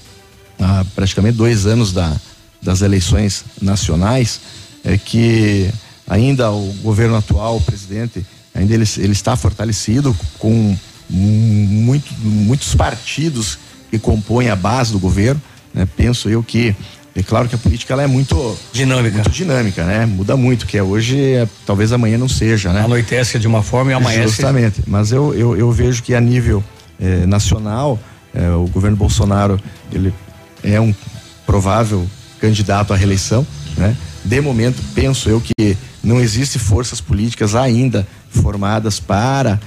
há 0.58 0.84
praticamente 0.94 1.36
dois 1.36 1.66
anos 1.66 1.92
da, 1.92 2.16
das 2.62 2.80
eleições 2.80 3.44
nacionais, 3.60 4.40
é 4.84 4.98
que 4.98 5.70
ainda 6.06 6.50
o 6.50 6.72
governo 6.82 7.16
atual, 7.16 7.56
o 7.56 7.60
presidente, 7.60 8.24
ainda 8.54 8.74
ele, 8.74 8.84
ele 8.98 9.12
está 9.12 9.36
fortalecido 9.36 10.16
com 10.38 10.76
muito, 11.08 12.12
muitos 12.20 12.74
partidos 12.74 13.58
que 13.90 13.98
compõem 13.98 14.48
a 14.48 14.56
base 14.56 14.92
do 14.92 14.98
governo. 14.98 15.40
Né? 15.72 15.86
Penso 15.96 16.28
eu 16.28 16.42
que 16.42 16.74
é 17.16 17.22
claro 17.22 17.48
que 17.48 17.54
a 17.54 17.58
política 17.58 17.92
ela 17.92 18.02
é 18.02 18.06
muito 18.06 18.58
dinâmica, 18.72 19.14
muito 19.14 19.30
dinâmica, 19.30 19.84
né? 19.84 20.04
Muda 20.04 20.36
muito, 20.36 20.66
que 20.66 20.76
é 20.76 20.82
hoje, 20.82 21.16
é, 21.16 21.48
talvez 21.64 21.92
amanhã 21.92 22.18
não 22.18 22.28
seja, 22.28 22.72
né? 22.72 22.80
Anoitece 22.80 23.38
de 23.38 23.46
uma 23.46 23.62
forma 23.62 23.92
e 23.92 23.94
amanhece. 23.94 24.30
Justamente. 24.30 24.82
Mas 24.84 25.12
eu, 25.12 25.32
eu, 25.32 25.56
eu 25.56 25.70
vejo 25.70 26.02
que 26.02 26.12
a 26.12 26.20
nível 26.20 26.62
eh, 27.00 27.24
nacional, 27.24 28.00
eh, 28.34 28.50
o 28.50 28.66
governo 28.66 28.96
Bolsonaro 28.96 29.60
ele 29.92 30.12
é 30.64 30.80
um 30.80 30.92
provável 31.46 32.04
candidato 32.40 32.92
à 32.92 32.96
reeleição, 32.96 33.46
né? 33.76 33.96
De 34.24 34.40
momento, 34.40 34.82
penso 34.94 35.28
eu 35.28 35.40
que 35.40 35.76
não 36.02 36.20
existe 36.20 36.58
forças 36.58 37.00
políticas 37.00 37.54
ainda 37.54 38.06
formadas 38.30 38.98
para 38.98 39.60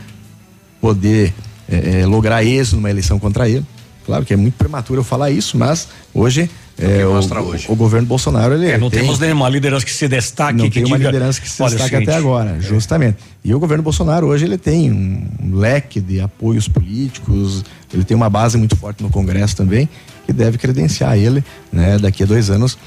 poder 0.81 1.33
eh, 1.69 2.05
lograr 2.05 2.43
êxito 2.43 2.75
numa 2.75 2.89
eleição 2.89 3.19
contra 3.19 3.47
ele. 3.47 3.65
Claro 4.05 4.25
que 4.25 4.33
é 4.33 4.37
muito 4.37 4.55
prematuro 4.55 5.01
eu 5.01 5.03
falar 5.03 5.29
isso, 5.29 5.57
mas 5.57 5.87
hoje 6.13 6.49
eh, 6.79 7.05
o, 7.05 7.13
mostra 7.13 7.41
hoje. 7.41 7.65
o 7.69 7.75
governo 7.75 8.07
Bolsonaro 8.07 8.53
ele 8.53 8.67
É, 8.71 8.77
não 8.77 8.89
tem, 8.89 9.01
temos 9.01 9.19
nenhuma 9.19 9.49
liderança 9.49 9.85
que 9.85 9.91
se 9.91 10.07
destaque. 10.07 10.57
não 10.57 10.65
que 10.69 10.71
tem 10.71 10.85
uma 10.85 10.97
diga, 10.97 11.09
liderança 11.09 11.41
que 11.41 11.49
se 11.49 11.61
"Olha, 11.61 11.71
é 11.71 11.75
o 11.75 11.77
destaca 11.77 11.97
até 12.03 12.15
agora, 12.15 12.57
justamente. 12.61 13.17
E 13.43 13.53
o 13.53 13.59
governo 13.59 13.83
Bolsonaro 13.83 14.27
hoje 14.27 14.45
ele 14.45 14.57
tem 14.57 14.91
um 14.91 15.55
leque 15.55 15.99
de 15.99 16.19
apoios 16.21 16.67
políticos, 16.67 17.63
ele 17.93 18.03
tem 18.03 18.15
uma 18.15 18.29
base 18.29 18.57
muito 18.57 18.75
forte 18.75 19.01
no 19.01 19.09
Congresso 19.09 19.55
também, 19.55 19.87
que 20.25 20.33
deve 20.33 20.57
credenciar 20.57 21.17
ele, 21.17 21.41
né, 21.71 21.97
daqui 21.97 22.23
a 22.23 22.25
dois 22.25 22.49
anos, 22.49 22.77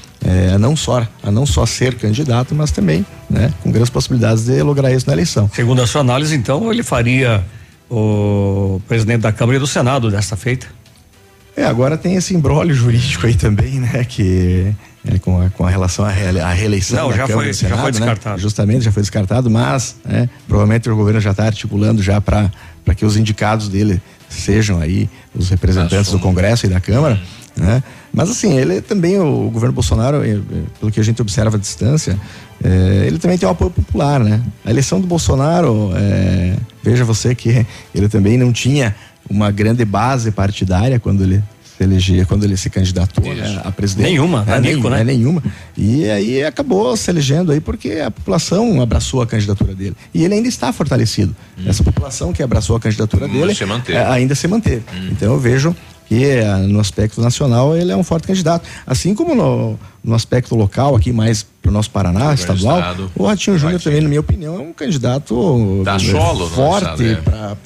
a 0.53 0.59
não 0.59 0.75
só 0.75 1.05
a 1.23 1.31
não 1.31 1.45
só 1.45 1.65
ser 1.65 1.95
candidato, 1.95 2.53
mas 2.53 2.69
também, 2.69 3.03
né, 3.27 3.51
com 3.63 3.71
grandes 3.71 3.89
possibilidades 3.89 4.45
de 4.45 4.61
lograr 4.61 4.91
isso 4.91 5.07
na 5.07 5.13
eleição. 5.13 5.49
Segundo 5.53 5.81
a 5.81 5.87
sua 5.87 6.01
análise, 6.01 6.35
então, 6.35 6.71
ele 6.71 6.83
faria 6.83 7.43
o 7.89 8.79
presidente 8.87 9.21
da 9.21 9.31
Câmara 9.31 9.57
e 9.57 9.59
do 9.59 9.67
Senado 9.67 10.09
desta 10.11 10.35
feita? 10.35 10.67
É, 11.55 11.65
agora 11.65 11.97
tem 11.97 12.15
esse 12.15 12.33
embrólio 12.33 12.73
jurídico 12.73 13.25
aí 13.27 13.35
também, 13.35 13.79
né? 13.79 14.05
Que 14.07 14.73
é, 15.05 15.19
com, 15.19 15.41
a, 15.41 15.49
com 15.49 15.65
a 15.65 15.69
relação 15.69 16.05
à, 16.05 16.09
reele- 16.09 16.39
à 16.39 16.49
reeleição. 16.51 16.97
Não, 16.97 17.09
da 17.09 17.17
já 17.17 17.27
Câmara 17.27 17.33
foi- 17.35 17.45
e 17.47 17.51
do 17.51 17.53
já 17.53 17.67
foi 17.67 17.77
Senado, 17.77 17.83
né? 17.85 17.91
descartado. 17.91 18.41
Justamente, 18.41 18.85
já 18.85 18.91
foi 18.91 19.01
descartado, 19.03 19.49
mas 19.49 19.95
né, 20.05 20.29
provavelmente 20.47 20.89
o 20.89 20.95
governo 20.95 21.19
já 21.19 21.31
está 21.31 21.45
articulando 21.45 22.01
já 22.01 22.21
para 22.21 22.49
que 22.95 23.05
os 23.05 23.17
indicados 23.17 23.67
dele 23.67 24.01
sejam 24.29 24.79
aí 24.79 25.09
os 25.35 25.49
representantes 25.49 26.11
do 26.11 26.19
Congresso 26.19 26.65
e 26.65 26.69
da 26.69 26.79
Câmara. 26.79 27.19
Né? 27.55 27.83
Mas 28.13 28.29
assim, 28.29 28.57
ele 28.57 28.79
também, 28.81 29.19
o 29.19 29.49
governo 29.49 29.73
Bolsonaro, 29.73 30.23
eh, 30.23 30.39
pelo 30.79 30.89
que 30.89 31.01
a 31.01 31.03
gente 31.03 31.21
observa 31.21 31.57
à 31.57 31.59
distância, 31.59 32.17
eh, 32.63 33.03
ele 33.07 33.17
também 33.19 33.37
tem 33.37 33.47
um 33.47 33.51
apoio 33.51 33.69
popular, 33.71 34.21
né? 34.21 34.41
A 34.63 34.69
eleição 34.69 35.01
do 35.01 35.07
Bolsonaro, 35.07 35.91
eh, 35.95 36.55
veja 36.81 37.03
você 37.03 37.35
que 37.35 37.65
ele 37.93 38.07
também 38.07 38.37
não 38.37 38.53
tinha 38.53 38.95
uma 39.29 39.51
grande 39.51 39.85
base 39.85 40.31
partidária 40.31 40.99
quando 40.99 41.23
ele 41.23 41.43
se 41.77 41.83
elegia, 41.83 42.25
quando 42.25 42.43
ele 42.43 42.55
se 42.57 42.69
candidatou 42.69 43.33
né, 43.33 43.61
a 43.63 43.71
presidente. 43.71 44.09
Nenhuma, 44.09 44.43
é, 44.43 44.51
nanico, 44.51 44.63
nenhuma, 44.63 44.89
né? 44.89 45.01
é 45.01 45.03
nenhuma. 45.03 45.43
E 45.77 46.09
aí 46.09 46.43
acabou 46.43 46.95
se 46.95 47.09
elegendo 47.09 47.51
aí 47.51 47.59
porque 47.59 47.93
a 47.93 48.11
população 48.11 48.81
abraçou 48.81 49.21
a 49.21 49.27
candidatura 49.27 49.73
dele. 49.73 49.95
E 50.13 50.23
ele 50.23 50.35
ainda 50.35 50.47
está 50.47 50.71
fortalecido. 50.71 51.35
Essa 51.65 51.83
população 51.83 52.33
que 52.33 52.43
abraçou 52.43 52.75
a 52.75 52.79
candidatura 52.79 53.25
Hum, 53.25 53.33
dele 53.33 53.55
se 53.55 53.63
é, 53.93 54.05
ainda 54.05 54.35
se 54.35 54.47
manteve. 54.47 54.83
Então 55.11 55.33
eu 55.33 55.39
vejo 55.39 55.75
que 56.11 56.25
eh, 56.25 56.57
no 56.67 56.81
aspecto 56.81 57.21
nacional 57.21 57.73
ele 57.73 57.89
é 57.89 57.95
um 57.95 58.03
forte 58.03 58.27
candidato. 58.27 58.67
Assim 58.85 59.15
como 59.15 59.33
no, 59.33 59.79
no 60.03 60.13
aspecto 60.13 60.53
local, 60.55 60.93
aqui 60.93 61.13
mais 61.13 61.41
para 61.61 61.69
o 61.69 61.73
nosso 61.73 61.89
Paraná, 61.89 62.33
estadual, 62.33 62.79
estado. 62.79 63.11
o 63.15 63.25
Ratinho 63.25 63.57
Júnior 63.57 63.79
também, 63.79 64.01
na 64.01 64.09
minha 64.09 64.19
opinião, 64.19 64.55
é 64.55 64.59
um 64.59 64.73
candidato 64.73 65.81
eh, 65.87 65.99
solo 65.99 66.49
forte 66.49 67.03
estado, 67.05 67.05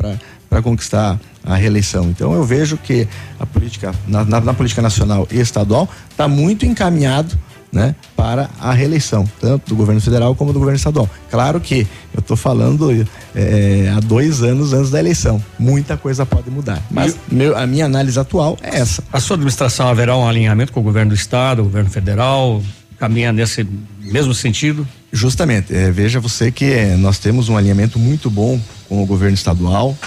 é. 0.03 0.15
para 0.47 0.61
conquistar 0.61 1.19
a 1.45 1.55
reeleição. 1.55 2.05
Então 2.09 2.33
eu 2.33 2.43
vejo 2.43 2.77
que 2.77 3.07
a 3.39 3.45
política, 3.45 3.93
na, 4.07 4.25
na- 4.25 4.41
na 4.41 4.53
política 4.53 4.81
nacional 4.81 5.27
e 5.31 5.39
estadual, 5.39 5.87
está 6.09 6.27
muito 6.27 6.65
encaminhado 6.65 7.37
né, 7.71 7.93
para 8.15 8.49
a 8.59 8.71
reeleição, 8.73 9.27
tanto 9.41 9.67
do 9.69 9.75
governo 9.75 9.99
federal 9.99 10.33
como 10.33 10.53
do 10.53 10.59
governo 10.59 10.77
estadual. 10.77 11.09
Claro 11.29 11.59
que 11.59 11.85
eu 12.13 12.19
estou 12.21 12.37
falando 12.37 12.89
é, 13.35 13.93
há 13.95 13.99
dois 13.99 14.41
anos 14.41 14.71
antes 14.71 14.89
da 14.91 14.99
eleição. 14.99 15.43
Muita 15.59 15.97
coisa 15.97 16.25
pode 16.25 16.49
mudar. 16.49 16.81
Mas 16.89 17.17
meu, 17.29 17.55
a 17.57 17.67
minha 17.67 17.85
análise 17.85 18.17
atual 18.17 18.57
é 18.63 18.77
essa. 18.77 19.03
A 19.11 19.19
sua 19.19 19.35
administração 19.35 19.87
haverá 19.89 20.15
um 20.15 20.25
alinhamento 20.27 20.71
com 20.71 20.79
o 20.79 20.83
governo 20.83 21.09
do 21.09 21.15
estado, 21.15 21.59
o 21.61 21.65
governo 21.65 21.89
federal, 21.89 22.63
caminha 22.97 23.33
nesse 23.33 23.67
mesmo 23.99 24.33
sentido? 24.33 24.87
Justamente. 25.11 25.75
É, 25.75 25.91
veja 25.91 26.19
você 26.21 26.51
que 26.51 26.65
é, 26.65 26.95
nós 26.95 27.19
temos 27.19 27.49
um 27.49 27.57
alinhamento 27.57 27.99
muito 27.99 28.29
bom 28.29 28.57
com 28.87 29.01
o 29.01 29.05
governo 29.05 29.33
estadual. 29.33 29.97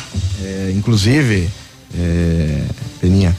É, 0.42 0.72
inclusive, 0.74 1.48
é, 1.96 2.64
Peninha, 3.00 3.36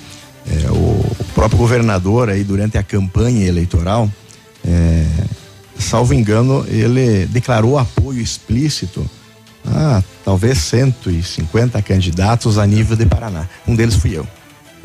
é, 0.48 0.70
o, 0.72 0.74
o, 0.74 1.26
próprio 1.34 1.58
governador 1.58 2.30
aí 2.30 2.44
durante 2.44 2.78
a 2.78 2.84
campanha 2.84 3.48
eleitoral, 3.48 4.12
é, 4.66 5.06
salvo 5.78 6.14
engano, 6.14 6.66
ele 6.68 7.26
declarou 7.28 7.78
apoio 7.78 8.22
explícito 8.22 9.10
a 9.66 10.04
talvez 10.26 10.58
150 10.60 11.82
candidatos 11.82 12.58
a 12.58 12.66
nível 12.66 12.96
de 12.96 13.06
Paraná. 13.06 13.48
Um 13.68 13.76
deles 13.76 13.96
fui 13.96 14.18
eu. 14.18 14.28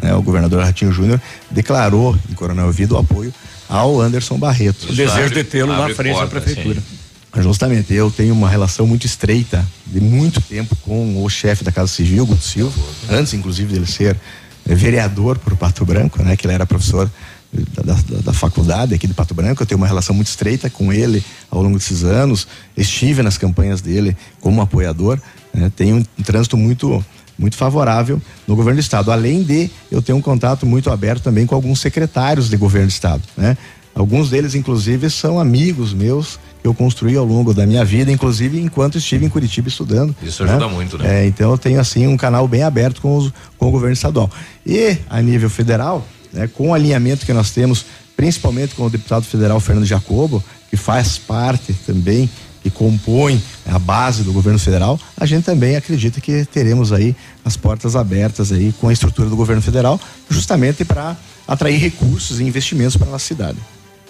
Né? 0.00 0.14
O 0.14 0.22
governador 0.22 0.62
Ratinho 0.62 0.92
Júnior 0.92 1.20
declarou 1.50 2.16
em 2.30 2.34
Coronel 2.34 2.70
Vida 2.70 2.94
o 2.94 2.98
apoio 2.98 3.32
ao 3.68 4.00
Anderson 4.00 4.38
Barreto. 4.38 4.90
O 4.90 4.94
desejo 4.94 5.34
de 5.34 5.44
tê-lo 5.44 5.72
na 5.72 5.94
frente 5.94 6.18
da 6.18 6.26
prefeitura. 6.26 6.80
Sim. 6.80 6.93
Justamente, 7.36 7.92
eu 7.92 8.10
tenho 8.10 8.32
uma 8.32 8.48
relação 8.48 8.86
muito 8.86 9.06
estreita 9.06 9.66
de 9.86 10.00
muito 10.00 10.40
tempo 10.40 10.76
com 10.76 11.22
o 11.22 11.28
chefe 11.28 11.64
da 11.64 11.72
Casa 11.72 11.88
Civil, 11.88 12.24
Guto 12.26 12.42
Silva, 12.42 12.80
antes 13.10 13.34
inclusive 13.34 13.72
dele 13.72 13.86
ser 13.86 14.16
vereador 14.64 15.38
por 15.38 15.56
Pato 15.56 15.84
Branco, 15.84 16.22
né? 16.22 16.36
Que 16.36 16.46
ele 16.46 16.54
era 16.54 16.64
professor 16.64 17.10
da, 17.52 17.82
da, 17.82 18.20
da, 18.24 18.32
faculdade 18.32 18.94
aqui 18.94 19.06
de 19.06 19.14
Pato 19.14 19.34
Branco, 19.34 19.62
eu 19.62 19.66
tenho 19.66 19.78
uma 19.78 19.86
relação 19.86 20.14
muito 20.14 20.28
estreita 20.28 20.68
com 20.68 20.92
ele 20.92 21.24
ao 21.50 21.62
longo 21.62 21.78
desses 21.78 22.02
anos, 22.02 22.48
estive 22.76 23.22
nas 23.22 23.38
campanhas 23.38 23.80
dele 23.80 24.16
como 24.40 24.60
apoiador, 24.60 25.20
né? 25.52 25.70
tenho 25.74 25.96
um, 25.96 26.04
um 26.18 26.22
trânsito 26.22 26.56
muito 26.56 27.04
muito 27.36 27.56
favorável 27.56 28.22
no 28.46 28.54
governo 28.54 28.78
do 28.78 28.80
estado, 28.80 29.10
além 29.10 29.42
de 29.42 29.68
eu 29.90 30.00
ter 30.00 30.12
um 30.12 30.20
contato 30.20 30.64
muito 30.64 30.88
aberto 30.88 31.24
também 31.24 31.46
com 31.46 31.54
alguns 31.54 31.80
secretários 31.80 32.48
de 32.48 32.56
governo 32.56 32.86
do 32.86 32.92
estado, 32.92 33.22
né? 33.36 33.58
Alguns 33.92 34.30
deles, 34.30 34.54
inclusive, 34.54 35.08
são 35.08 35.38
amigos 35.38 35.92
meus 35.92 36.38
eu 36.64 36.72
construí 36.72 37.14
ao 37.14 37.26
longo 37.26 37.52
da 37.52 37.66
minha 37.66 37.84
vida, 37.84 38.10
inclusive 38.10 38.58
enquanto 38.58 38.96
estive 38.96 39.26
em 39.26 39.28
Curitiba 39.28 39.68
estudando. 39.68 40.16
Isso 40.22 40.42
ajuda 40.42 40.66
né? 40.66 40.72
muito, 40.72 40.96
né? 40.96 41.20
É, 41.20 41.26
então 41.26 41.50
eu 41.50 41.58
tenho 41.58 41.78
assim 41.78 42.06
um 42.06 42.16
canal 42.16 42.48
bem 42.48 42.62
aberto 42.62 43.02
com, 43.02 43.18
os, 43.18 43.30
com 43.58 43.68
o 43.68 43.70
governo 43.70 43.92
estadual. 43.92 44.30
E 44.64 44.96
a 45.10 45.20
nível 45.20 45.50
federal, 45.50 46.06
né, 46.32 46.48
com 46.48 46.70
o 46.70 46.74
alinhamento 46.74 47.26
que 47.26 47.34
nós 47.34 47.50
temos, 47.50 47.84
principalmente 48.16 48.74
com 48.74 48.86
o 48.86 48.90
deputado 48.90 49.26
federal 49.26 49.60
Fernando 49.60 49.84
Jacobo, 49.84 50.42
que 50.70 50.76
faz 50.76 51.18
parte 51.18 51.74
também 51.86 52.30
e 52.64 52.70
compõe 52.70 53.42
a 53.66 53.78
base 53.78 54.22
do 54.22 54.32
governo 54.32 54.58
federal, 54.58 54.98
a 55.18 55.26
gente 55.26 55.44
também 55.44 55.76
acredita 55.76 56.18
que 56.18 56.46
teremos 56.46 56.94
aí 56.94 57.14
as 57.44 57.58
portas 57.58 57.94
abertas 57.94 58.50
aí 58.50 58.72
com 58.80 58.88
a 58.88 58.92
estrutura 58.92 59.28
do 59.28 59.36
governo 59.36 59.60
federal, 59.60 60.00
justamente 60.30 60.82
para 60.82 61.14
atrair 61.46 61.78
recursos 61.78 62.40
e 62.40 62.44
investimentos 62.44 62.96
para 62.96 63.06
a 63.06 63.10
nossa 63.10 63.26
cidade. 63.26 63.58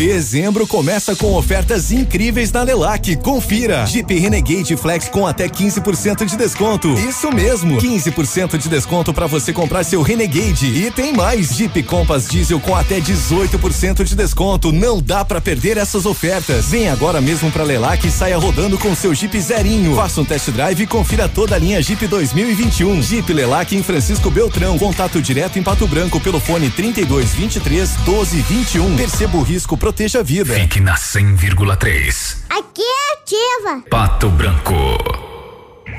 Dezembro 0.00 0.66
começa 0.66 1.14
com 1.14 1.34
ofertas 1.34 1.92
incríveis 1.92 2.50
na 2.50 2.62
Lelac. 2.62 3.16
Confira. 3.16 3.84
Jeep 3.84 4.18
Renegade 4.18 4.74
Flex 4.74 5.10
com 5.10 5.26
até 5.26 5.46
15% 5.46 6.24
de 6.24 6.38
desconto. 6.38 6.88
Isso 6.94 7.30
mesmo, 7.30 7.76
15% 7.76 8.56
de 8.56 8.70
desconto 8.70 9.12
para 9.12 9.26
você 9.26 9.52
comprar 9.52 9.84
seu 9.84 10.00
Renegade. 10.00 10.68
E 10.68 10.90
tem 10.90 11.12
mais. 11.12 11.50
Jeep 11.54 11.82
Compass 11.82 12.26
Diesel 12.26 12.58
com 12.60 12.74
até 12.74 12.98
18% 12.98 14.02
de 14.02 14.16
desconto. 14.16 14.72
Não 14.72 15.02
dá 15.02 15.22
para 15.22 15.38
perder 15.38 15.76
essas 15.76 16.06
ofertas. 16.06 16.70
Vem 16.70 16.88
agora 16.88 17.20
mesmo 17.20 17.50
para 17.50 17.62
Lelac 17.62 18.06
e 18.06 18.10
saia 18.10 18.38
rodando 18.38 18.78
com 18.78 18.94
seu 18.94 19.14
Jeep 19.14 19.38
zerinho. 19.38 19.94
Faça 19.96 20.22
um 20.22 20.24
test 20.24 20.48
drive 20.48 20.82
e 20.82 20.86
confira 20.86 21.28
toda 21.28 21.56
a 21.56 21.58
linha 21.58 21.82
Jeep 21.82 22.06
2021. 22.06 23.02
Jeep 23.02 23.30
Lelac 23.30 23.76
em 23.76 23.82
Francisco 23.82 24.30
Beltrão. 24.30 24.78
Contato 24.78 25.20
direto 25.20 25.58
em 25.58 25.62
Pato 25.62 25.86
Branco 25.86 26.18
pelo 26.20 26.40
fone 26.40 26.70
32 26.70 27.34
23 27.34 27.96
12 27.96 28.40
21. 28.40 28.96
Perceba 28.96 29.36
o 29.36 29.42
risco 29.42 29.76
proteja 29.90 30.20
a 30.20 30.22
vida. 30.22 30.54
Fique 30.54 30.78
na 30.78 30.94
100,3. 30.94 32.36
Aqui 32.48 32.82
é 32.82 33.12
ativa. 33.14 33.82
Pato 33.90 34.28
Branco. 34.30 35.29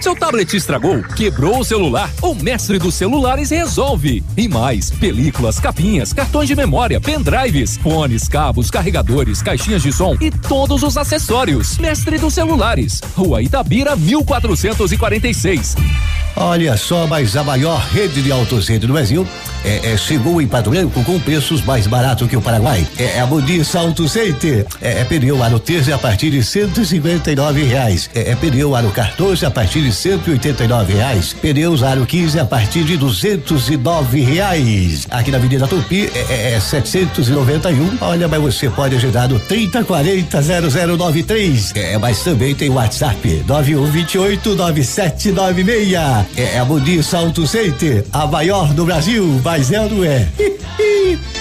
Seu 0.02 0.16
tablet 0.16 0.52
estragou? 0.58 1.04
Quebrou 1.16 1.60
o 1.60 1.64
celular? 1.64 2.10
O 2.24 2.34
mestre 2.34 2.80
dos 2.80 2.96
celulares 2.96 3.52
resolve. 3.52 4.24
E 4.36 4.48
mais: 4.48 4.90
películas, 4.90 5.60
capinhas, 5.60 6.12
cartões 6.12 6.48
de 6.48 6.56
memória, 6.56 7.00
pendrives, 7.00 7.78
fones, 7.78 8.28
cabos, 8.28 8.72
carregadores, 8.72 9.44
caixinhas 9.44 9.84
de 9.84 9.94
som 9.94 10.18
e 10.20 10.32
todos 10.32 10.82
os 10.82 10.98
acessórios. 10.98 11.78
Mestre 11.78 12.18
dos 12.18 12.34
celulares. 12.34 13.00
Rua 13.16 13.44
Itabira, 13.44 13.96
1446. 13.96 15.76
Olha 16.36 16.78
só, 16.78 17.06
mas 17.08 17.36
a 17.36 17.44
maior 17.44 17.80
rede 17.92 18.22
de 18.22 18.32
autocentro 18.32 18.88
do 18.88 18.94
Brasil 18.94 19.28
é, 19.64 19.92
é, 19.92 19.98
chegou 19.98 20.42
em 20.42 20.48
Pato 20.48 20.70
Branco 20.70 21.04
com 21.04 21.20
preços 21.20 21.62
mais 21.62 21.86
baratos 21.86 22.28
que 22.28 22.38
o 22.38 22.42
Paraguai. 22.42 22.88
É, 22.98 23.20
a 23.20 23.28
Modis 23.28 23.76
Auto 23.76 24.08
Center. 24.08 24.66
É, 24.82 25.02
é 25.02 25.04
pneu 25.04 25.44
aro 25.44 25.60
13 25.60 25.94
a 25.94 25.98
partir 25.98 26.32
de 26.32 26.44
159 26.44 27.64
reais. 27.64 28.10
É, 28.16 28.32
é 28.32 28.36
pneu 28.36 28.76
aro 28.76 28.90
14 28.92 29.46
a 29.46 29.52
partir 29.52 29.84
de 29.84 29.91
189 29.92 30.94
reais. 30.94 31.34
Pneus 31.34 31.84
aro 31.84 32.06
15 32.06 32.40
a 32.40 32.46
partir 32.46 32.84
de 32.84 32.98
209 32.98 34.22
reais. 34.22 35.08
Aqui 35.10 35.32
na 35.32 35.38
Avenida 35.38 35.68
Tupi 35.68 36.10
é, 36.14 36.54
é 36.54 36.60
791. 36.60 37.98
Olha, 38.02 38.28
mas 38.28 38.42
você 38.42 38.70
pode 38.70 38.96
ajudar 38.96 39.28
no 39.28 39.40
3040 39.40 40.42
0093. 40.98 41.72
É, 41.76 41.98
mas 41.98 42.24
também 42.24 42.56
tem 42.56 42.70
WhatsApp 42.70 43.44
9128 43.48 44.56
9796. 44.56 45.92
É 46.38 46.60
a 46.60 46.66
Modis 46.66 47.14
Auto 47.14 47.46
Center, 47.48 48.06
a 48.12 48.26
maior 48.28 48.74
do 48.74 48.86
Brasil, 48.86 49.42
mas 49.44 49.72
ela 49.72 49.90
não 49.90 50.04
é. 50.04 50.28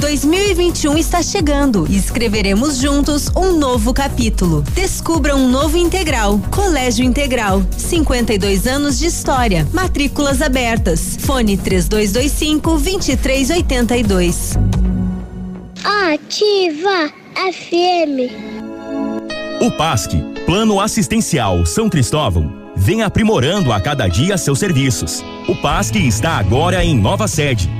2021 0.00 0.96
está 0.96 1.22
chegando 1.22 1.86
e 1.86 1.94
escreveremos 1.94 2.78
juntos 2.78 3.28
um 3.36 3.58
novo 3.58 3.92
capítulo. 3.92 4.62
Descubra 4.74 5.36
um 5.36 5.46
novo 5.46 5.76
integral. 5.76 6.40
Colégio 6.50 7.04
Integral. 7.04 7.62
52 7.76 8.66
anos 8.66 8.98
de 8.98 9.06
história. 9.06 9.68
Matrículas 9.74 10.40
abertas. 10.40 11.18
Fone 11.20 11.58
3225 11.58 12.70
2382. 12.78 14.58
Ativa 15.84 17.12
FM. 17.52 18.32
O 19.60 19.70
PASC, 19.72 20.12
Plano 20.46 20.80
Assistencial 20.80 21.66
São 21.66 21.90
Cristóvão, 21.90 22.50
vem 22.74 23.02
aprimorando 23.02 23.70
a 23.70 23.78
cada 23.78 24.08
dia 24.08 24.38
seus 24.38 24.58
serviços. 24.58 25.22
O 25.46 25.54
PASC 25.54 25.96
está 25.96 26.38
agora 26.38 26.82
em 26.82 26.96
nova 26.96 27.28
sede 27.28 27.79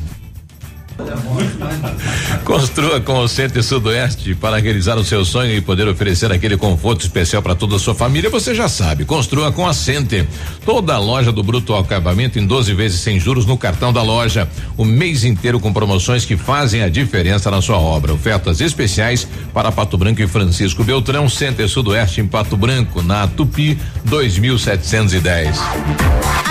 Construa 2.43 2.99
com 2.99 3.19
o 3.19 3.27
Centro 3.27 3.61
Sudoeste 3.61 4.35
para 4.35 4.57
realizar 4.57 4.97
o 4.97 5.03
seu 5.03 5.23
sonho 5.23 5.55
e 5.55 5.61
poder 5.61 5.87
oferecer 5.87 6.31
aquele 6.31 6.57
conforto 6.57 7.01
especial 7.01 7.41
para 7.41 7.55
toda 7.55 7.75
a 7.75 7.79
sua 7.79 7.95
família. 7.95 8.29
Você 8.29 8.53
já 8.53 8.67
sabe, 8.67 9.05
construa 9.05 9.51
com 9.51 9.67
a 9.67 9.73
Center. 9.73 10.27
Toda 10.65 10.95
a 10.95 10.99
loja 10.99 11.31
do 11.31 11.43
Bruto 11.43 11.73
Acabamento 11.75 12.39
em 12.39 12.45
12 12.45 12.73
vezes 12.73 12.99
sem 12.99 13.19
juros 13.19 13.45
no 13.45 13.57
cartão 13.57 13.93
da 13.93 14.01
loja. 14.01 14.49
O 14.77 14.83
mês 14.83 15.23
inteiro 15.23 15.59
com 15.59 15.71
promoções 15.71 16.25
que 16.25 16.35
fazem 16.35 16.83
a 16.83 16.89
diferença 16.89 17.49
na 17.49 17.61
sua 17.61 17.77
obra. 17.77 18.13
Ofertas 18.13 18.59
especiais 18.61 19.27
para 19.53 19.71
Pato 19.71 19.97
Branco 19.97 20.21
e 20.21 20.27
Francisco 20.27 20.83
Beltrão, 20.83 21.29
Center 21.29 21.69
Sudoeste 21.69 22.21
em 22.21 22.27
Pato 22.27 22.57
Branco, 22.57 23.01
na 23.01 23.27
Tupi 23.27 23.77
2710. 24.05 25.57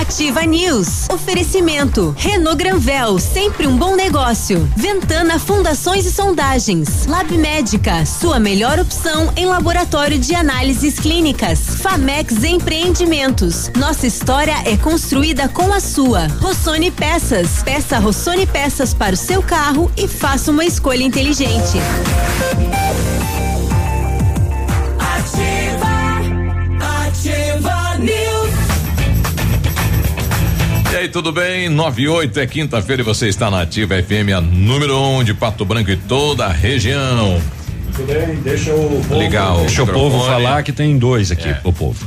Ativa 0.01 0.43
News. 0.43 1.09
Oferecimento. 1.11 2.15
Renault 2.17 2.57
Granvel, 2.57 3.19
sempre 3.19 3.67
um 3.67 3.77
bom 3.77 3.95
negócio. 4.41 4.69
Ventana 4.77 5.39
Fundações 5.39 6.07
e 6.07 6.11
Sondagens. 6.11 7.07
Lab 7.07 7.37
Médica, 7.37 8.05
sua 8.07 8.41
melhor 8.41 8.79
opção 8.79 9.33
em 9.37 9.45
laboratório 9.45 10.19
de 10.19 10.35
análises 10.35 10.99
clínicas. 10.99 11.59
Famex 11.77 12.43
Empreendimentos. 12.43 13.71
Nossa 13.77 14.07
história 14.07 14.55
é 14.65 14.77
construída 14.77 15.49
com 15.49 15.73
a 15.73 15.81
sua. 15.81 16.27
Rossoni 16.41 16.91
Peças. 16.91 17.63
Peça 17.63 17.99
Rossoni 17.99 18.47
Peças 18.47 18.95
para 18.95 19.15
o 19.15 19.19
seu 19.19 19.43
carro 19.43 19.91
e 19.97 20.09
faça 20.09 20.51
uma 20.51 20.65
escolha 20.65 21.03
inteligente. 21.03 21.79
Ativa, 24.99 25.60
aí, 31.01 31.09
tudo 31.09 31.33
bem? 31.33 31.71
98 31.71 32.41
é 32.41 32.47
quinta-feira 32.47 33.01
e 33.01 33.05
você 33.05 33.27
está 33.27 33.51
na 33.51 33.63
Ativa 33.63 33.95
FM, 34.03 34.37
a 34.37 34.41
número 34.41 34.99
1 34.99 35.17
um 35.17 35.25
de 35.25 35.33
Pato 35.33 35.65
Branco 35.65 35.91
e 35.91 35.97
toda 35.97 36.45
a 36.45 36.53
região. 36.53 37.41
Tudo 37.97 38.07
bem, 38.07 38.35
deixa 38.43 38.75
o 38.75 39.03
povo, 39.03 39.17
Legal. 39.17 39.61
Deixa 39.61 39.83
o 39.83 39.87
povo 39.87 40.27
falar 40.27 40.63
que 40.63 40.73
tem 40.73 40.99
dois 40.99 41.31
aqui, 41.31 41.55
o 41.65 41.73
povo. 41.73 42.07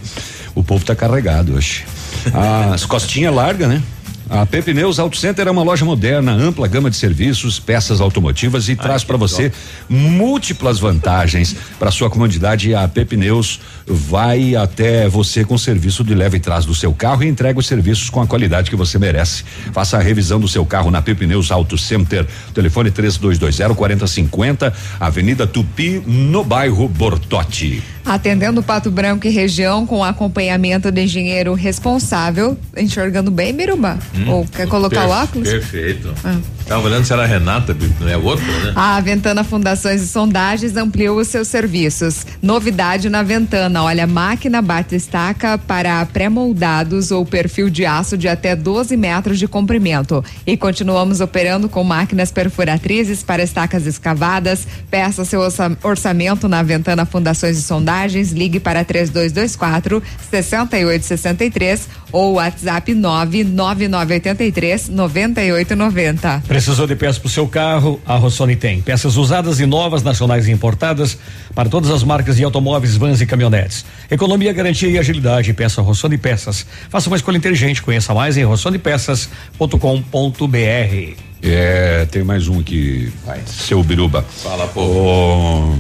O 0.54 0.64
povo 0.64 0.86
tá 0.86 0.96
carregado 0.96 1.56
hoje. 1.56 1.86
As 2.72 2.86
costinhas 2.86 3.34
largas, 3.34 3.68
né? 3.68 3.82
A 4.30 4.46
P 4.46 4.62
Pneus 4.62 5.00
Auto 5.00 5.18
Center 5.18 5.48
é 5.48 5.52
uma 5.52 5.64
loja 5.64 5.84
moderna, 5.84 6.32
ampla 6.32 6.68
gama 6.68 6.90
de 6.90 6.96
serviços, 6.96 7.60
peças 7.60 8.00
automotivas 8.00 8.70
e 8.70 8.76
traz 8.76 9.04
para 9.04 9.18
você 9.18 9.52
múltiplas 9.90 10.80
vantagens 10.80 11.56
para 11.78 11.92
sua 11.92 12.10
comodidade. 12.10 12.74
A 12.74 12.88
P 12.88 13.04
Pneus 13.06 13.60
vai 13.86 14.56
até 14.56 15.10
você 15.10 15.44
com 15.44 15.58
serviço 15.58 16.04
de 16.04 16.16
leve 16.16 16.38
e 16.38 16.40
trás 16.40 16.66
do 16.66 16.74
seu 16.74 16.94
carro 16.94 17.24
e 17.24 17.28
entrega 17.28 17.60
os 17.60 17.68
serviços 17.68 18.10
com 18.10 18.22
a 18.22 18.28
qualidade 18.28 18.70
que 18.70 18.76
você 18.76 18.98
merece. 18.98 19.44
Faça 19.74 19.98
a 19.98 20.02
revisão 20.02 20.40
do 20.40 20.48
seu 20.48 20.66
carro 20.66 20.90
na 20.90 21.02
P 21.02 21.14
Pneus 21.14 21.52
Auto 21.52 21.78
Center. 21.78 22.26
Telefone 22.54 22.92
3220 22.92 23.76
4050, 23.76 24.74
Avenida 25.00 25.46
Tupi, 25.46 26.02
no 26.06 26.44
bairro 26.44 26.88
Bortote. 26.88 27.84
Atendendo 28.06 28.62
Pato 28.62 28.92
Branco 28.92 29.26
e 29.28 29.30
região 29.30 29.86
com 29.86 30.04
acompanhamento 30.04 30.92
do 30.92 31.00
engenheiro 31.00 31.54
responsável. 31.54 32.58
Enxergando 32.76 33.32
bem, 33.32 33.54
Biruba? 33.54 33.98
Hum, 34.16 34.30
Ou 34.30 34.46
quer 34.46 34.68
colocar 34.68 35.08
o 35.08 35.10
óculos? 35.10 35.50
Perfeito. 35.50 36.14
Ah. 36.24 36.38
Tava 36.68 36.88
olhando 36.88 37.06
se 37.06 37.12
era 37.14 37.24
a 37.24 37.26
Renata, 37.26 37.76
não 38.00 38.08
é 38.08 38.16
outra, 38.18 38.46
né? 38.46 38.72
A 38.76 39.00
Ventana 39.02 39.44
Fundações 39.44 40.02
e 40.02 40.08
Sondagens 40.08 40.76
ampliou 40.78 41.20
os 41.20 41.28
seus 41.28 41.48
serviços. 41.50 42.26
Novidade 42.42 43.10
na 43.10 43.22
Ventana, 43.22 43.84
olha, 43.84 44.08
máquina 44.08 44.62
bate-estaca 44.62 45.58
para 45.58 46.04
pré-moldados 46.06 47.12
ou 47.12 47.26
perfil 47.26 47.70
de 47.70 47.86
aço 47.86 48.18
de 48.18 48.28
até 48.30 48.56
12 48.56 48.96
metros 48.96 49.38
de 49.38 49.48
comprimento. 49.48 50.24
E 50.48 50.56
continuamos 50.56 51.20
operando 51.20 51.68
com 51.68 51.84
máquinas 51.84 52.32
perfuratrizes 52.32 53.22
para 53.22 53.44
estacas 53.44 53.86
escavadas. 53.86 54.66
Peça 54.90 55.26
seu 55.26 55.42
orça- 55.42 55.78
orçamento 55.84 56.48
na 56.48 56.64
Ventana 56.64 57.06
Fundações 57.06 57.58
e 57.58 57.62
Sondagens. 57.62 58.32
Ligue 58.32 58.60
para 58.60 58.84
3224 58.86 60.02
6863 60.32 61.88
ou 62.12 62.34
WhatsApp 62.36 62.94
99983 62.94 64.88
9890. 64.90 66.44
Precisou 66.54 66.86
de 66.88 66.96
peças 66.96 67.18
para 67.18 67.28
o 67.28 67.32
seu 67.32 67.48
carro? 67.48 68.00
A 68.06 68.16
Rossoni 68.16 68.56
tem. 68.56 68.82
Peças 68.82 69.18
usadas 69.18 69.60
e 69.60 69.66
novas, 69.66 70.04
nacionais 70.04 70.48
e 70.48 70.52
importadas 70.52 71.18
para 71.56 71.68
todas 71.70 71.90
as 71.90 72.04
marcas 72.04 72.36
de 72.38 72.44
automóveis, 72.44 72.96
vans 72.96 73.22
e 73.22 73.26
caminhonetes. 73.26 73.84
Economia, 74.10 74.54
garantia 74.54 74.90
e 74.90 74.98
agilidade. 75.00 75.52
Peça 75.54 75.82
Rossoni 75.82 76.18
Peças. 76.18 76.66
Faça 76.90 77.10
uma 77.10 77.16
escolha 77.18 77.38
inteligente. 77.38 77.82
Conheça 77.82 78.14
mais 78.14 78.38
em 78.38 78.44
rossonepeças.com.br. 78.44 81.16
É, 81.42 82.06
tem 82.10 82.24
mais 82.24 82.48
um 82.48 82.60
aqui, 82.60 83.12
seu 83.46 83.84
Biruba. 83.84 84.24
Fala, 84.44 84.66
pô. 84.68 85.74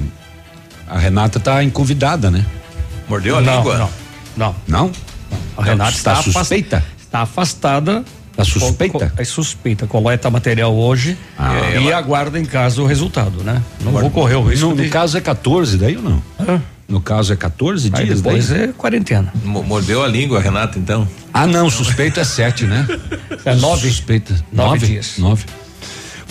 a 0.90 0.98
Renata 1.00 1.40
tá 1.40 1.60
convidada, 1.72 2.30
né? 2.30 2.46
Mordeu 3.08 3.38
a 3.38 3.42
Não, 3.42 3.56
língua? 3.58 3.78
não, 3.78 3.90
não. 4.36 4.56
Não? 4.68 4.92
A 5.58 5.64
Renata 5.64 5.92
está 5.96 6.20
está, 6.20 6.24
suspeita? 6.32 6.78
afas- 6.78 6.90
Está 7.02 7.22
afastada. 7.22 8.04
Está 8.34 8.44
suspeita? 8.44 9.14
É 9.16 9.24
suspeita. 9.24 9.86
Coleta 9.86 10.30
material 10.30 10.76
hoje 10.76 11.16
Ah. 11.38 11.54
e 11.80 11.88
Ela- 11.88 11.98
aguarda 11.98 12.40
em 12.40 12.46
casa 12.46 12.82
o 12.82 12.86
resultado, 12.86 13.44
né? 13.44 13.62
Não 13.82 13.92
vou 13.92 14.10
correr 14.10 14.36
o 14.36 14.44
risco 14.44 14.70
No, 14.70 14.76
de... 14.76 14.84
no 14.86 14.90
caso 14.90 15.18
é 15.18 15.22
14 15.22 15.78
daí 15.78 15.96
ou 15.96 16.02
não? 16.04 16.24
No 16.88 17.00
caso 17.00 17.32
é 17.32 17.36
14 17.36 17.92
Aí 17.94 18.06
dias 18.06 18.22
depois 18.22 18.50
daí? 18.50 18.64
é 18.64 18.68
quarentena. 18.70 19.32
Mo- 19.44 19.64
Mordeu 19.64 20.04
a 20.04 20.08
língua, 20.08 20.40
Renata, 20.40 20.78
então? 20.80 21.08
Ah, 21.34 21.46
não, 21.48 21.70
suspeito 21.70 22.20
é 22.20 22.24
sete, 22.24 22.66
né? 22.66 22.86
É 23.46 23.56
nove. 23.56 23.88
Suspeita. 23.88 24.34
Nove 24.52 24.70
Nove 24.72 24.88
dias. 24.88 25.14
Nove. 25.18 25.46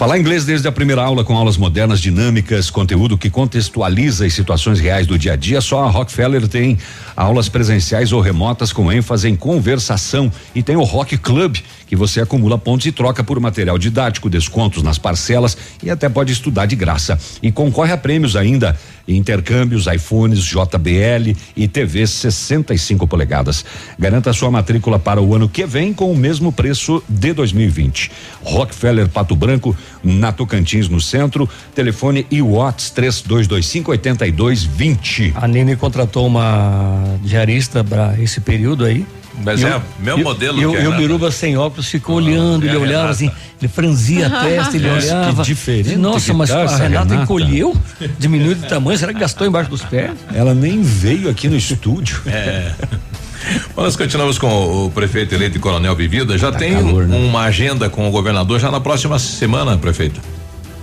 Falar 0.03 0.19
inglês 0.19 0.45
desde 0.45 0.67
a 0.67 0.73
primeira 0.73 1.01
aula 1.01 1.23
com 1.23 1.37
aulas 1.37 1.57
modernas, 1.57 2.01
dinâmicas, 2.01 2.71
conteúdo 2.71 3.17
que 3.17 3.31
contextualiza 3.31 4.27
as 4.27 4.35
situações 4.35 4.81
reais 4.81 5.07
do 5.07 5.17
dia 5.17 5.35
a 5.35 5.37
dia. 5.37 5.61
Só 5.61 5.85
a 5.85 5.89
Rockefeller 5.89 6.49
tem 6.49 6.77
aulas 7.15 7.49
presenciais 7.49 8.11
ou 8.11 8.21
remotas 8.21 8.73
com 8.73 8.91
ênfase 8.91 9.29
em 9.29 9.37
conversação 9.37 10.29
e 10.57 10.61
tem 10.61 10.75
o 10.75 10.83
Rock 10.83 11.17
Club 11.17 11.57
que 11.87 11.95
você 11.95 12.21
acumula 12.21 12.59
pontos 12.59 12.87
e 12.87 12.91
troca 12.91 13.23
por 13.23 13.39
material 13.39 13.79
didático, 13.79 14.29
descontos 14.29 14.83
nas 14.83 14.99
parcelas 14.99 15.57
e 15.81 15.89
até 15.89 16.09
pode 16.09 16.33
estudar 16.33 16.67
de 16.67 16.75
graça. 16.75 17.17
E 17.41 17.53
concorre 17.53 17.93
a 17.93 17.97
prêmios 17.97 18.35
ainda, 18.35 18.77
intercâmbios, 19.07 19.87
iPhones, 19.87 20.41
JBL 20.41 21.37
e 21.57 21.69
TVs 21.69 22.11
65 22.11 23.07
polegadas. 23.07 23.65
Garanta 23.99 24.33
sua 24.33 24.51
matrícula 24.51 24.99
para 24.99 25.21
o 25.21 25.35
ano 25.35 25.49
que 25.49 25.67
vem 25.67 25.93
com 25.93 26.11
o 26.11 26.17
mesmo 26.17 26.53
preço 26.53 27.03
de 27.09 27.33
2020. 27.33 28.11
Rockefeller 28.43 29.09
Pato 29.09 29.35
Branco, 29.35 29.77
na 30.03 30.33
Tocantins, 30.33 30.89
no 30.89 31.01
centro. 31.01 31.49
Telefone 31.75 32.27
e 32.31 32.41
Watts 32.43 32.91
3225 32.91 33.91
8220. 33.91 35.33
A 35.35 35.47
Nini 35.49 35.77
contratou 35.77 36.27
uma 36.27 37.19
diarista 37.23 37.83
para 37.85 38.21
esse 38.21 38.41
período 38.41 38.85
aí. 38.85 39.07
Mas 39.45 39.61
E 39.61 39.65
é 39.65 39.77
o- 39.77 40.17
o- 40.17 40.19
modelo 40.23 40.61
E, 40.61 40.67
o- 40.67 40.73
que. 40.73 40.97
Biruba 40.99 41.31
sem 41.31 41.57
óculos 41.57 41.89
ficou 41.89 42.17
olhando, 42.17 42.65
é 42.65 42.69
ele 42.69 42.77
a 42.77 42.81
olhava 42.81 42.97
Renata. 43.09 43.11
assim, 43.13 43.31
ele 43.61 43.69
franzia 43.73 44.27
a 44.27 44.31
testa, 44.45 44.77
ele 44.77 44.89
Nossa, 44.89 45.07
que 45.07 45.13
olhava. 45.15 45.43
diferente 45.43 45.97
Nossa, 45.97 46.27
que 46.27 46.33
mas 46.35 46.51
tá 46.51 46.57
a 46.57 46.67
Renata, 46.67 46.83
Renata. 46.85 47.15
encolheu, 47.15 47.77
diminuiu 48.19 48.55
de 48.55 48.67
tamanho, 48.69 48.99
será 48.99 49.13
que 49.13 49.19
gastou 49.21 49.47
embaixo 49.47 49.71
dos 49.71 49.83
pés? 49.83 50.11
Ela 50.35 50.53
nem 50.55 50.83
veio 50.83 51.31
aqui 51.31 51.49
no 51.49 51.57
estúdio. 51.57 52.21
É. 52.27 52.73
Bom, 53.75 53.83
Nós 53.83 53.97
continuamos 53.97 54.39
com 54.39 54.87
o 54.87 54.91
prefeito 54.91 55.35
eleito 55.35 55.57
e 55.57 55.61
Coronel 55.61 55.97
Vivida. 55.97 56.39
Já 56.39 56.53
tem 56.53 56.75
calor, 56.75 57.09
né? 57.09 57.17
uma 57.17 57.41
agenda 57.43 57.91
com 57.91 58.07
o 58.07 58.11
governador 58.13 58.61
já 58.61 58.71
na 58.71 58.81
próxima 58.81 59.19
semana, 59.19 59.77
prefeito. 59.77 60.21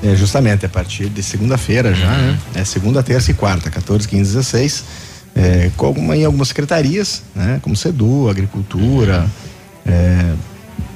É, 0.03 0.15
justamente, 0.15 0.65
a 0.65 0.69
partir 0.69 1.07
de 1.07 1.21
segunda-feira 1.23 1.93
já, 1.93 2.07
né? 2.07 2.37
É 2.55 2.63
segunda, 2.65 3.01
terça 3.03 3.31
e 3.31 3.33
quarta, 3.33 3.69
14, 3.69 4.07
15, 4.07 4.33
16. 4.33 4.83
É, 5.35 5.69
alguma, 5.77 6.17
em 6.17 6.25
algumas 6.25 6.49
secretarias, 6.49 7.23
né? 7.35 7.59
Como 7.61 7.75
SEDU, 7.75 8.29
Agricultura, 8.29 9.25
é, 9.85 10.33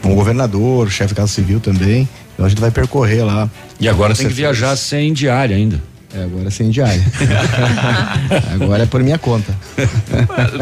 com 0.01 0.11
o 0.11 0.15
governador, 0.15 0.89
chefe 0.91 1.09
de 1.09 1.15
Casa 1.15 1.31
Civil 1.31 1.59
também. 1.59 2.07
Então 2.33 2.45
a 2.45 2.49
gente 2.49 2.59
vai 2.59 2.71
percorrer 2.71 3.23
lá. 3.23 3.49
E 3.79 3.87
agora 3.87 4.13
tem 4.15 4.27
que 4.27 4.33
viajar 4.33 4.75
sem 4.75 5.13
diária 5.13 5.55
ainda. 5.55 5.79
É, 6.15 6.23
agora 6.25 6.51
sem 6.51 6.69
diária. 6.69 7.01
agora 8.53 8.83
é 8.83 8.85
por 8.85 9.01
minha 9.01 9.17
conta. 9.17 9.51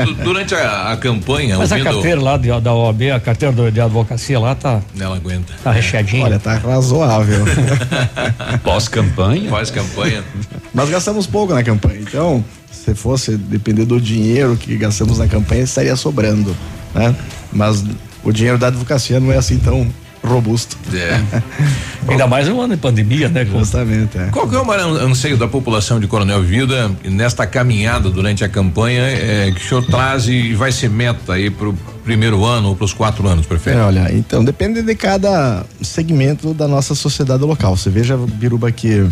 Du- 0.05 0.13
Durante 0.23 0.55
a, 0.55 0.91
a 0.93 0.97
campanha, 0.97 1.57
Mas 1.57 1.71
a 1.71 1.75
ouvindo- 1.75 1.93
carteira 1.93 2.21
lá 2.21 2.37
de- 2.37 2.61
da 2.61 2.73
OAB, 2.73 3.01
a 3.11 3.19
carteira 3.19 3.53
do- 3.53 3.69
de 3.71 3.81
advocacia 3.81 4.39
lá 4.39 4.55
tá, 4.55 4.79
Ela 4.97 5.15
aguenta. 5.17 5.51
tá 5.63 5.71
recheadinha. 5.71 6.23
Olha, 6.25 6.39
tá 6.39 6.55
razoável. 6.55 7.43
Pós-campanha. 8.63 9.49
Pós-campanha. 9.49 10.23
Nós 10.73 10.89
gastamos 10.89 11.27
pouco 11.27 11.53
na 11.53 11.63
campanha, 11.63 11.99
então 11.99 12.43
Se 12.83 12.95
fosse 12.95 13.37
depender 13.37 13.85
do 13.85 14.01
dinheiro 14.01 14.57
que 14.57 14.75
gastamos 14.75 15.19
na 15.19 15.27
campanha, 15.27 15.61
estaria 15.61 15.95
sobrando, 15.95 16.55
né? 16.95 17.15
Mas 17.53 17.83
o 18.23 18.31
dinheiro 18.31 18.57
da 18.57 18.67
advocacia 18.67 19.19
não 19.19 19.31
é 19.31 19.37
assim 19.37 19.59
tão 19.59 19.87
robusto. 20.23 20.75
É. 20.91 21.21
Ainda 22.09 22.25
mais 22.25 22.47
um 22.47 22.59
ano 22.59 22.75
de 22.75 22.81
pandemia, 22.81 23.29
né? 23.29 23.45
Justamente, 23.45 24.17
é. 24.17 24.29
Qual 24.31 24.47
que 24.49 24.55
é 24.55 24.59
o 24.59 24.65
maior 24.65 24.99
anseio 24.99 25.37
da 25.37 25.47
população 25.47 25.99
de 25.99 26.07
Coronel 26.07 26.41
Vida 26.41 26.91
nesta 27.03 27.45
caminhada 27.45 28.09
durante 28.09 28.43
a 28.43 28.49
campanha 28.49 29.03
é, 29.03 29.51
que 29.51 29.63
o 29.63 29.67
senhor 29.67 29.85
traz 29.85 30.27
e 30.27 30.53
vai 30.55 30.71
ser 30.71 30.89
meta 30.89 31.33
aí 31.33 31.51
pro 31.51 31.73
primeiro 32.03 32.43
ano 32.43 32.69
ou 32.69 32.75
pros 32.75 32.93
quatro 32.93 33.27
anos, 33.27 33.45
prefeito? 33.45 33.77
É, 33.77 33.83
olha, 33.83 34.11
então 34.11 34.43
depende 34.43 34.81
de 34.81 34.95
cada 34.95 35.63
segmento 35.83 36.51
da 36.51 36.67
nossa 36.67 36.95
sociedade 36.95 37.43
local. 37.43 37.77
Você 37.77 37.91
veja, 37.91 38.17
Biruba, 38.17 38.71
que 38.71 39.07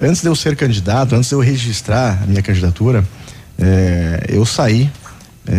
antes 0.00 0.22
de 0.22 0.28
eu 0.28 0.34
ser 0.34 0.56
candidato, 0.56 1.14
antes 1.14 1.28
de 1.28 1.34
eu 1.34 1.40
registrar 1.40 2.22
a 2.22 2.26
minha 2.26 2.42
candidatura, 2.42 3.04
é, 3.58 4.26
eu 4.28 4.44
saí 4.46 4.90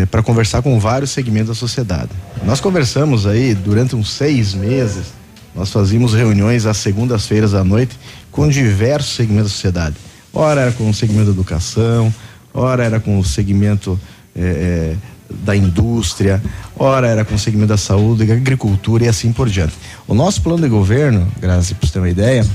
para 0.09 0.23
conversar 0.23 0.61
com 0.61 0.79
vários 0.79 1.11
segmentos 1.11 1.49
da 1.49 1.55
sociedade. 1.55 2.09
Nós 2.45 2.61
conversamos 2.61 3.27
aí 3.27 3.53
durante 3.53 3.93
uns 3.93 4.11
seis 4.11 4.53
meses, 4.53 5.07
nós 5.53 5.69
fazíamos 5.69 6.13
reuniões 6.13 6.65
às 6.65 6.77
segundas-feiras 6.77 7.53
à 7.53 7.63
noite 7.63 7.97
com 8.31 8.47
diversos 8.47 9.15
segmentos 9.15 9.51
da 9.51 9.55
sociedade. 9.55 9.95
Ora 10.33 10.61
era 10.61 10.71
com 10.71 10.89
o 10.89 10.93
segmento 10.93 11.25
da 11.25 11.31
educação, 11.31 12.13
ora 12.53 12.85
era 12.85 12.99
com 12.99 13.19
o 13.19 13.23
segmento 13.23 13.99
eh, 14.35 14.95
eh, 14.95 14.95
da 15.43 15.55
indústria, 15.55 16.41
ora 16.77 17.07
era 17.07 17.25
com 17.25 17.35
o 17.35 17.39
segmento 17.39 17.67
da 17.67 17.77
saúde, 17.77 18.25
da 18.25 18.33
agricultura 18.33 19.05
e 19.05 19.07
assim 19.09 19.33
por 19.33 19.49
diante. 19.49 19.73
O 20.07 20.13
nosso 20.13 20.41
plano 20.41 20.61
de 20.61 20.69
governo, 20.69 21.27
Grazi, 21.39 21.75
para 21.75 21.87
você 21.87 21.93
ter 21.93 21.99
uma 21.99 22.09
ideia, 22.09 22.45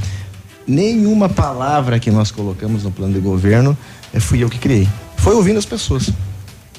nenhuma 0.66 1.28
palavra 1.28 1.98
que 1.98 2.10
nós 2.10 2.30
colocamos 2.30 2.82
no 2.82 2.90
plano 2.90 3.14
de 3.14 3.20
governo 3.20 3.76
eh, 4.12 4.20
fui 4.20 4.42
eu 4.42 4.48
que 4.48 4.58
criei. 4.58 4.88
Foi 5.16 5.34
ouvindo 5.34 5.58
as 5.58 5.64
pessoas. 5.64 6.10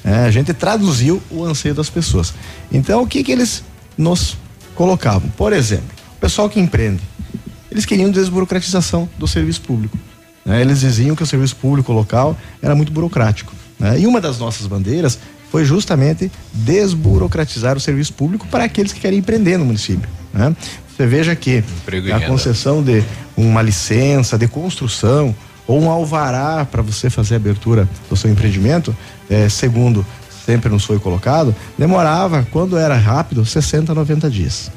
É, 0.04 0.24
a 0.24 0.30
gente 0.30 0.54
traduziu 0.54 1.20
o 1.30 1.44
anseio 1.44 1.74
das 1.74 1.90
pessoas. 1.90 2.32
Então, 2.72 3.02
o 3.02 3.06
que 3.06 3.22
que 3.22 3.32
eles 3.32 3.62
nos 3.96 4.36
colocavam? 4.74 5.28
Por 5.30 5.52
exemplo, 5.52 5.88
o 6.16 6.20
pessoal 6.20 6.48
que 6.48 6.60
empreende, 6.60 7.02
eles 7.70 7.84
queriam 7.84 8.10
desburocratização 8.10 9.08
do 9.18 9.26
serviço 9.26 9.60
público. 9.62 9.98
né? 10.44 10.60
Eles 10.60 10.80
diziam 10.80 11.14
que 11.14 11.22
o 11.22 11.26
serviço 11.26 11.56
público 11.56 11.92
local 11.92 12.36
era 12.62 12.74
muito 12.74 12.92
burocrático. 12.92 13.52
né? 13.78 14.00
E 14.00 14.06
uma 14.06 14.20
das 14.20 14.38
nossas 14.38 14.66
bandeiras 14.66 15.18
foi 15.50 15.64
justamente 15.64 16.30
desburocratizar 16.52 17.76
o 17.76 17.80
serviço 17.80 18.12
público 18.12 18.46
para 18.48 18.64
aqueles 18.64 18.92
que 18.92 19.00
querem 19.00 19.18
empreender 19.18 19.56
no 19.58 19.64
município. 19.64 20.08
né? 20.32 20.54
Você 20.98 21.06
veja 21.06 21.36
que 21.36 21.62
a 22.12 22.18
concessão 22.26 22.82
de 22.82 23.04
uma 23.36 23.62
licença 23.62 24.36
de 24.36 24.48
construção 24.48 25.32
ou 25.64 25.80
um 25.80 25.88
alvará 25.88 26.64
para 26.68 26.82
você 26.82 27.08
fazer 27.08 27.34
a 27.34 27.36
abertura 27.36 27.88
do 28.10 28.16
seu 28.16 28.28
empreendimento, 28.28 28.94
eh, 29.30 29.48
segundo 29.48 30.04
sempre 30.44 30.68
nos 30.68 30.84
foi 30.84 30.98
colocado, 30.98 31.54
demorava, 31.78 32.44
quando 32.50 32.76
era 32.76 32.96
rápido, 32.96 33.44
60 33.46 33.92
a 33.92 33.94
90 33.94 34.28
dias. 34.28 34.72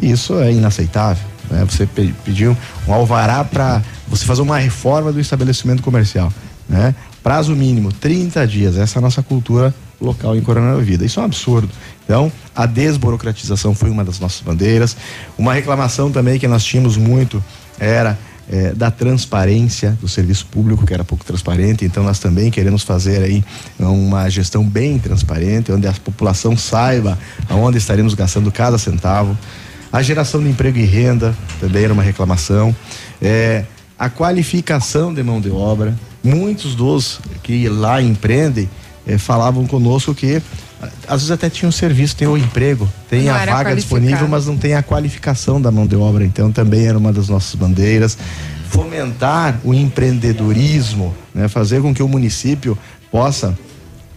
E 0.00 0.10
Isso 0.10 0.38
é 0.40 0.50
inaceitável. 0.50 1.26
Né? 1.50 1.62
Você 1.68 1.84
pe- 1.84 2.14
pediu 2.24 2.56
um 2.88 2.94
alvará 2.94 3.44
para 3.44 3.82
você 4.08 4.24
fazer 4.24 4.40
uma 4.40 4.56
reforma 4.56 5.12
do 5.12 5.20
estabelecimento 5.20 5.82
comercial. 5.82 6.32
Né? 6.66 6.94
Prazo 7.22 7.54
mínimo, 7.54 7.92
30 7.92 8.46
dias. 8.46 8.78
Essa 8.78 8.96
é 8.96 9.00
a 9.00 9.02
nossa 9.02 9.22
cultura 9.22 9.74
local 10.00 10.36
em 10.36 10.40
Coronel 10.40 10.80
Vida. 10.80 11.04
Isso 11.04 11.20
é 11.20 11.22
um 11.22 11.26
absurdo. 11.26 11.68
Então, 12.04 12.32
a 12.54 12.66
desburocratização 12.66 13.74
foi 13.74 13.90
uma 13.90 14.04
das 14.04 14.18
nossas 14.18 14.40
bandeiras. 14.40 14.96
Uma 15.38 15.54
reclamação 15.54 16.10
também 16.10 16.38
que 16.38 16.48
nós 16.48 16.64
tínhamos 16.64 16.96
muito 16.96 17.42
era 17.78 18.18
eh, 18.50 18.72
da 18.74 18.90
transparência 18.90 19.96
do 20.00 20.08
serviço 20.08 20.46
público, 20.46 20.84
que 20.84 20.92
era 20.92 21.04
pouco 21.04 21.24
transparente. 21.24 21.84
Então, 21.84 22.02
nós 22.02 22.18
também 22.18 22.50
queremos 22.50 22.82
fazer 22.82 23.22
aí 23.22 23.44
uma 23.78 24.28
gestão 24.28 24.64
bem 24.64 24.98
transparente, 24.98 25.70
onde 25.70 25.86
a 25.86 25.92
população 25.92 26.56
saiba 26.56 27.18
aonde 27.48 27.78
estaremos 27.78 28.14
gastando 28.14 28.50
cada 28.50 28.78
centavo. 28.78 29.36
A 29.92 30.02
geração 30.02 30.42
de 30.42 30.48
emprego 30.48 30.78
e 30.78 30.84
renda 30.84 31.34
também 31.60 31.84
era 31.84 31.92
uma 31.92 32.02
reclamação. 32.02 32.74
É, 33.20 33.64
a 34.00 34.08
qualificação 34.08 35.12
de 35.12 35.22
mão 35.22 35.40
de 35.40 35.50
obra. 35.50 35.94
Muitos 36.24 36.74
dos 36.74 37.20
que 37.42 37.68
lá 37.68 38.00
empreendem 38.00 38.68
eh, 39.06 39.18
falavam 39.18 39.66
conosco 39.66 40.14
que 40.14 40.42
ah, 40.80 40.88
às 41.08 41.20
vezes 41.20 41.30
até 41.30 41.50
tinham 41.50 41.70
serviço, 41.70 42.16
tem 42.16 42.28
o 42.28 42.36
emprego, 42.36 42.88
tem 43.08 43.24
Não 43.24 43.34
a 43.34 43.44
vaga 43.44 43.74
disponível, 43.74 44.26
mas 44.28 44.46
não 44.46 44.56
tem 44.56 44.74
a 44.74 44.82
qualificação 44.82 45.60
da 45.60 45.70
mão 45.70 45.86
de 45.86 45.96
obra. 45.96 46.24
Então 46.24 46.50
também 46.50 46.86
era 46.86 46.96
uma 46.96 47.12
das 47.12 47.28
nossas 47.28 47.54
bandeiras. 47.54 48.16
Fomentar 48.68 49.60
o 49.64 49.74
empreendedorismo, 49.74 51.14
né? 51.34 51.48
fazer 51.48 51.82
com 51.82 51.92
que 51.92 52.02
o 52.02 52.08
município 52.08 52.78
possa 53.10 53.58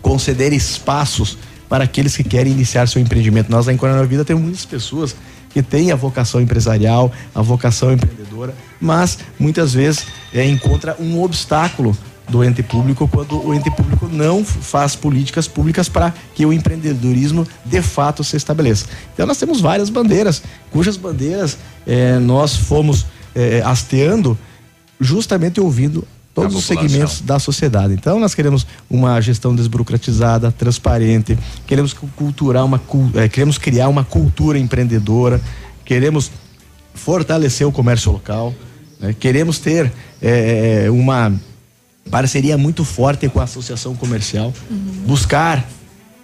conceder 0.01 0.53
espaços 0.53 1.37
para 1.67 1.85
aqueles 1.85 2.15
que 2.15 2.23
querem 2.23 2.53
iniciar 2.53 2.87
seu 2.87 3.01
empreendimento. 3.01 3.49
Nós 3.49 3.65
lá 3.65 3.73
em 3.73 3.77
Coronel 3.77 4.07
Vida 4.07 4.23
temos 4.23 4.43
muitas 4.43 4.65
pessoas 4.65 5.15
que 5.49 5.61
têm 5.61 5.91
a 5.91 5.95
vocação 5.95 6.41
empresarial, 6.41 7.11
a 7.33 7.41
vocação 7.41 7.93
empreendedora, 7.93 8.53
mas 8.81 9.19
muitas 9.39 9.73
vezes 9.73 10.05
é, 10.33 10.45
encontra 10.45 10.95
um 10.99 11.21
obstáculo 11.21 11.95
do 12.29 12.43
ente 12.43 12.63
público 12.63 13.07
quando 13.07 13.45
o 13.45 13.53
ente 13.53 13.69
público 13.71 14.07
não 14.07 14.43
faz 14.45 14.95
políticas 14.95 15.47
públicas 15.47 15.89
para 15.89 16.13
que 16.33 16.45
o 16.45 16.53
empreendedorismo 16.53 17.45
de 17.65 17.81
fato 17.81 18.23
se 18.23 18.37
estabeleça. 18.37 18.85
Então 19.13 19.25
nós 19.25 19.37
temos 19.37 19.59
várias 19.61 19.89
bandeiras, 19.89 20.41
cujas 20.71 20.95
bandeiras 20.97 21.57
eh, 21.85 22.17
nós 22.19 22.55
fomos 22.55 23.05
eh, 23.35 23.61
hasteando 23.65 24.37
justamente 24.99 25.59
ouvindo 25.59 26.07
todos 26.33 26.55
os 26.55 26.63
segmentos 26.63 27.21
da 27.21 27.37
sociedade. 27.37 27.93
Então 27.93 28.19
nós 28.19 28.33
queremos 28.33 28.65
uma 28.89 29.19
gestão 29.21 29.53
desburocratizada, 29.53 30.51
transparente, 30.51 31.37
queremos 31.67 31.93
cu- 31.93 32.09
culturar 32.15 32.65
uma 32.65 32.81
eh, 33.15 33.27
queremos 33.27 33.57
criar 33.57 33.89
uma 33.89 34.03
cultura 34.03 34.57
empreendedora, 34.57 35.39
queremos 35.85 36.31
fortalecer 36.93 37.67
o 37.67 37.71
comércio 37.71 38.11
local, 38.11 38.53
né? 38.99 39.13
queremos 39.19 39.59
ter 39.59 39.91
eh, 40.21 40.87
uma 40.89 41.33
parceria 42.09 42.57
muito 42.57 42.83
forte 42.83 43.27
com 43.29 43.39
a 43.39 43.43
associação 43.43 43.95
comercial, 43.95 44.53
buscar 45.05 45.67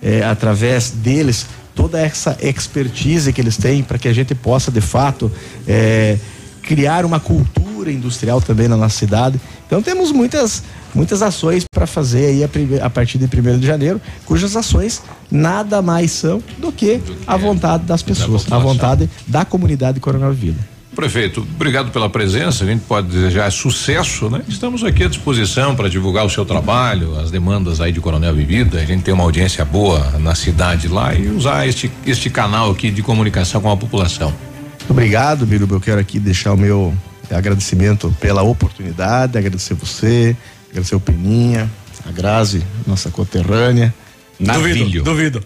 eh, 0.01 0.23
através 0.23 0.91
deles 0.91 1.47
toda 1.73 1.99
essa 1.99 2.37
expertise 2.41 3.31
que 3.31 3.39
eles 3.39 3.57
têm 3.57 3.81
para 3.81 3.97
que 3.97 4.07
a 4.07 4.13
gente 4.13 4.35
possa 4.35 4.71
de 4.71 4.81
fato 4.81 5.31
eh, 5.67 6.17
criar 6.61 7.05
uma 7.05 7.19
cultura 7.19 7.91
industrial 7.91 8.41
também 8.41 8.67
na 8.67 8.75
nossa 8.75 8.97
cidade. 8.97 9.39
Então 9.65 9.81
temos 9.81 10.11
muitas 10.11 10.63
muitas 10.93 11.21
ações 11.21 11.63
para 11.71 11.85
fazer 11.85 12.25
aí 12.25 12.43
a, 12.43 12.85
a 12.85 12.89
partir 12.89 13.17
de 13.17 13.25
1 13.25 13.59
de 13.59 13.67
janeiro, 13.67 14.01
cujas 14.25 14.55
ações 14.55 15.01
nada 15.29 15.81
mais 15.81 16.11
são 16.11 16.41
do 16.57 16.71
que 16.71 16.99
a 17.27 17.37
vontade 17.37 17.83
das 17.83 18.01
pessoas, 18.01 18.51
a 18.51 18.57
vontade 18.57 19.09
da 19.27 19.45
comunidade 19.45 19.99
Coronel 19.99 20.33
Vida. 20.33 20.59
Prefeito, 20.99 21.47
obrigado 21.55 21.91
pela 21.91 22.09
presença. 22.09 22.65
A 22.65 22.67
gente 22.67 22.81
pode 22.81 23.07
desejar 23.07 23.49
sucesso, 23.53 24.29
né? 24.29 24.41
Estamos 24.49 24.83
aqui 24.83 25.05
à 25.05 25.07
disposição 25.07 25.73
para 25.73 25.89
divulgar 25.89 26.25
o 26.25 26.29
seu 26.29 26.43
trabalho, 26.43 27.17
as 27.17 27.31
demandas 27.31 27.79
aí 27.79 27.93
de 27.93 28.01
Coronel 28.01 28.35
Vivida. 28.35 28.81
A 28.81 28.85
gente 28.85 29.03
tem 29.03 29.13
uma 29.13 29.23
audiência 29.23 29.63
boa 29.63 30.19
na 30.19 30.35
cidade 30.35 30.89
lá 30.89 31.15
e 31.15 31.29
usar 31.29 31.65
este, 31.65 31.89
este 32.05 32.29
canal 32.29 32.71
aqui 32.71 32.91
de 32.91 33.01
comunicação 33.01 33.61
com 33.61 33.71
a 33.71 33.77
população. 33.77 34.33
Muito 34.71 34.91
obrigado, 34.91 35.45
Biruba. 35.45 35.75
Eu 35.75 35.79
quero 35.79 36.01
aqui 36.01 36.19
deixar 36.19 36.51
o 36.51 36.57
meu 36.57 36.93
agradecimento 37.31 38.13
pela 38.19 38.43
oportunidade, 38.43 39.37
agradecer 39.37 39.75
você, 39.75 40.35
agradecer 40.69 40.95
o 40.95 40.99
Peninha, 40.99 41.71
a 42.05 42.11
Grazi, 42.11 42.61
nossa 42.85 43.09
conterrânea. 43.09 43.95
Navilho. 44.39 45.03
Duvido. 45.03 45.43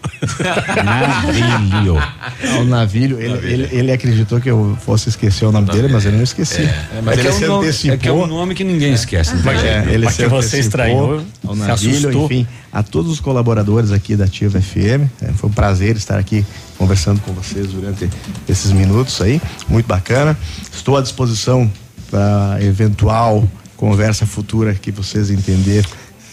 Navilho. 0.84 1.94
Ah, 2.46 2.58
o 2.58 2.64
Navilho, 2.64 3.20
ele, 3.20 3.52
ele, 3.52 3.68
ele 3.72 3.92
acreditou 3.92 4.40
que 4.40 4.50
eu 4.50 4.76
fosse 4.84 5.08
esquecer 5.08 5.44
o 5.46 5.52
nome 5.52 5.70
dele, 5.70 5.88
mas 5.88 6.04
eu 6.04 6.12
não 6.12 6.22
esqueci. 6.22 6.62
É, 6.62 7.00
mas 7.02 7.18
é 7.18 7.20
que 7.22 7.26
ele 7.26 7.28
é 7.28 7.30
um 7.30 7.38
se 7.38 7.46
nome- 7.46 7.66
antecipou. 7.66 7.94
é 7.94 7.98
que 7.98 8.08
é 8.08 8.12
um 8.12 8.26
nome 8.26 8.54
que 8.54 8.64
ninguém 8.64 8.92
esquece, 8.92 9.34
né? 9.34 9.42
Mas, 9.44 9.64
é, 9.64 9.84
ele 9.90 10.04
Mas 10.04 10.14
se 10.14 10.22
que 10.22 10.28
você 10.28 10.60
estranhou, 10.60 11.22
ao 11.46 11.56
Navilho, 11.56 12.24
enfim, 12.24 12.46
a 12.72 12.82
todos 12.82 13.10
os 13.10 13.20
colaboradores 13.20 13.90
aqui 13.92 14.14
da 14.16 14.24
Ativa 14.24 14.60
FM. 14.60 15.08
É, 15.22 15.32
foi 15.34 15.50
um 15.50 15.52
prazer 15.52 15.96
estar 15.96 16.18
aqui 16.18 16.44
conversando 16.76 17.20
com 17.20 17.32
vocês 17.32 17.68
durante 17.68 18.08
esses 18.48 18.70
minutos 18.72 19.20
aí. 19.20 19.40
Muito 19.68 19.86
bacana. 19.86 20.36
Estou 20.72 20.96
à 20.96 21.02
disposição 21.02 21.70
para 22.10 22.58
eventual 22.60 23.48
conversa 23.76 24.24
futura 24.26 24.74
que 24.74 24.90
vocês 24.90 25.30
entenderem 25.30 25.84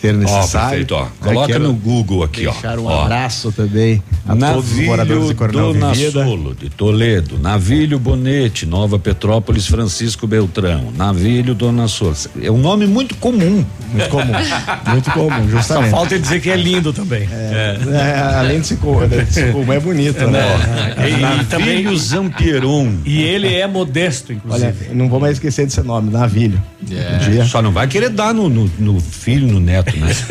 ser 0.01 0.13
necessário. 0.13 0.69
perfeito, 0.85 0.95
ó. 0.95 1.07
Coloca 1.19 1.59
no 1.59 1.73
Google 1.73 2.23
aqui, 2.23 2.47
ó. 2.47 2.51
Deixar 2.51 2.79
um 2.79 2.85
Ó. 2.85 3.03
abraço 3.03 3.51
também 3.51 4.01
a 4.27 4.35
todos 4.35 4.71
os 4.71 4.79
moradores 4.79 5.27
de 5.27 5.35
Coronel 5.35 5.73
Dona 5.73 5.93
Vivida. 5.93 6.23
Solo, 6.25 6.55
de 6.55 6.69
Toledo, 6.69 7.37
Navilho 7.39 7.99
Bonete, 7.99 8.65
Nova 8.65 8.97
Petrópolis, 8.97 9.67
Francisco 9.67 10.25
Beltrão, 10.25 10.91
Navilho 10.97 11.53
Dona 11.53 11.87
Solo. 11.87 12.15
É 12.41 12.49
um 12.51 12.57
nome 12.57 12.87
muito 12.87 13.15
comum. 13.17 13.63
Muito 13.93 14.09
comum. 14.09 14.33
Muito 14.87 15.11
comum, 15.11 15.29
Só 15.51 15.57
justamente. 15.57 15.91
falta 15.91 16.17
dizer 16.19 16.41
que 16.41 16.49
é 16.49 16.55
lindo 16.55 16.91
também. 16.91 17.27
É, 17.31 18.35
além 18.39 18.61
de 18.61 18.67
ser 18.67 18.77
comum, 18.77 19.07
de 19.07 19.25
ser 19.31 19.51
comum, 19.51 19.71
é 19.71 19.79
bonito, 19.79 20.25
né? 20.27 20.41
E, 20.97 21.13
e 21.13 21.17
Navilho 21.21 21.45
também 21.45 21.97
Zampieron. 21.97 22.93
E 23.05 23.21
ele 23.21 23.53
é 23.53 23.67
modesto, 23.67 24.33
inclusive. 24.33 24.65
Olha, 24.85 24.93
não 24.93 25.09
vou 25.09 25.19
mais 25.19 25.33
esquecer 25.33 25.65
desse 25.65 25.81
nome, 25.81 26.11
Navilho. 26.11 26.61
É. 26.91 27.15
Um 27.15 27.31
dia. 27.31 27.45
Só 27.45 27.61
não 27.61 27.71
vai 27.71 27.87
querer 27.87 28.09
dar 28.09 28.33
no, 28.33 28.49
no- 28.49 28.69
no 28.79 28.99
filho, 28.99 29.47
no 29.47 29.59
neto, 29.59 29.90
né? 29.99 30.11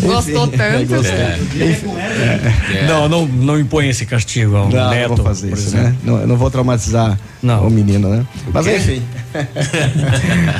Gostou 0.00 0.46
tanto. 0.48 0.94
É. 1.06 2.86
Não, 2.86 3.08
não, 3.08 3.26
não 3.26 3.58
impõe 3.58 3.88
esse 3.88 4.06
castigo 4.06 4.56
ao 4.56 4.68
Não, 4.68 4.90
neto. 4.90 5.08
não 5.10 5.16
vou 5.16 5.26
fazer 5.26 5.52
isso, 5.52 5.68
exemplo. 5.68 5.88
né? 5.88 5.96
Não, 6.04 6.26
não 6.26 6.36
vou 6.36 6.50
traumatizar 6.50 7.18
o 7.42 7.70
menino, 7.70 8.08
né? 8.08 8.26
Mas 8.52 8.66
enfim. 8.66 9.02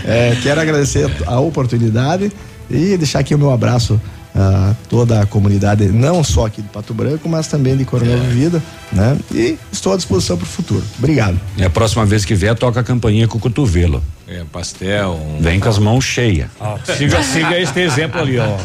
É, 0.05 0.37
quero 0.43 0.61
agradecer 0.61 1.09
a 1.27 1.39
oportunidade 1.39 2.33
e 2.71 2.97
deixar 2.97 3.19
aqui 3.19 3.35
o 3.35 3.39
meu 3.39 3.53
abraço 3.53 4.01
a 4.43 4.75
toda 4.89 5.21
a 5.21 5.27
comunidade, 5.27 5.89
não 5.89 6.23
só 6.25 6.47
aqui 6.47 6.61
de 6.63 6.69
Pato 6.69 6.93
Branco, 6.93 7.29
mas 7.29 7.47
também 7.47 7.77
de 7.77 7.85
Coronel 7.85 8.19
Vida, 8.19 8.63
né? 8.93 9.17
E 9.33 9.59
estou 9.71 9.93
à 9.93 9.97
disposição 9.97 10.37
para 10.37 10.45
o 10.45 10.49
futuro. 10.49 10.85
Obrigado. 10.99 11.39
E 11.57 11.65
a 11.65 11.71
próxima 11.71 12.05
vez 12.05 12.25
que 12.25 12.35
vier, 12.35 12.55
toca 12.55 12.81
a 12.81 12.83
campainha 12.83 13.27
com 13.29 13.39
o 13.39 13.41
cotovelo. 13.41 14.03
É, 14.27 14.45
pastel. 14.51 15.21
Um... 15.23 15.43
Vem 15.43 15.61
com 15.61 15.69
as 15.69 15.79
mãos 15.79 16.05
cheias. 16.05 16.49
Ó, 16.59 16.79
siga, 16.97 17.23
siga 17.23 17.59
este 17.61 17.81
exemplo 17.81 18.21
ali, 18.21 18.39
ó. 18.39 18.57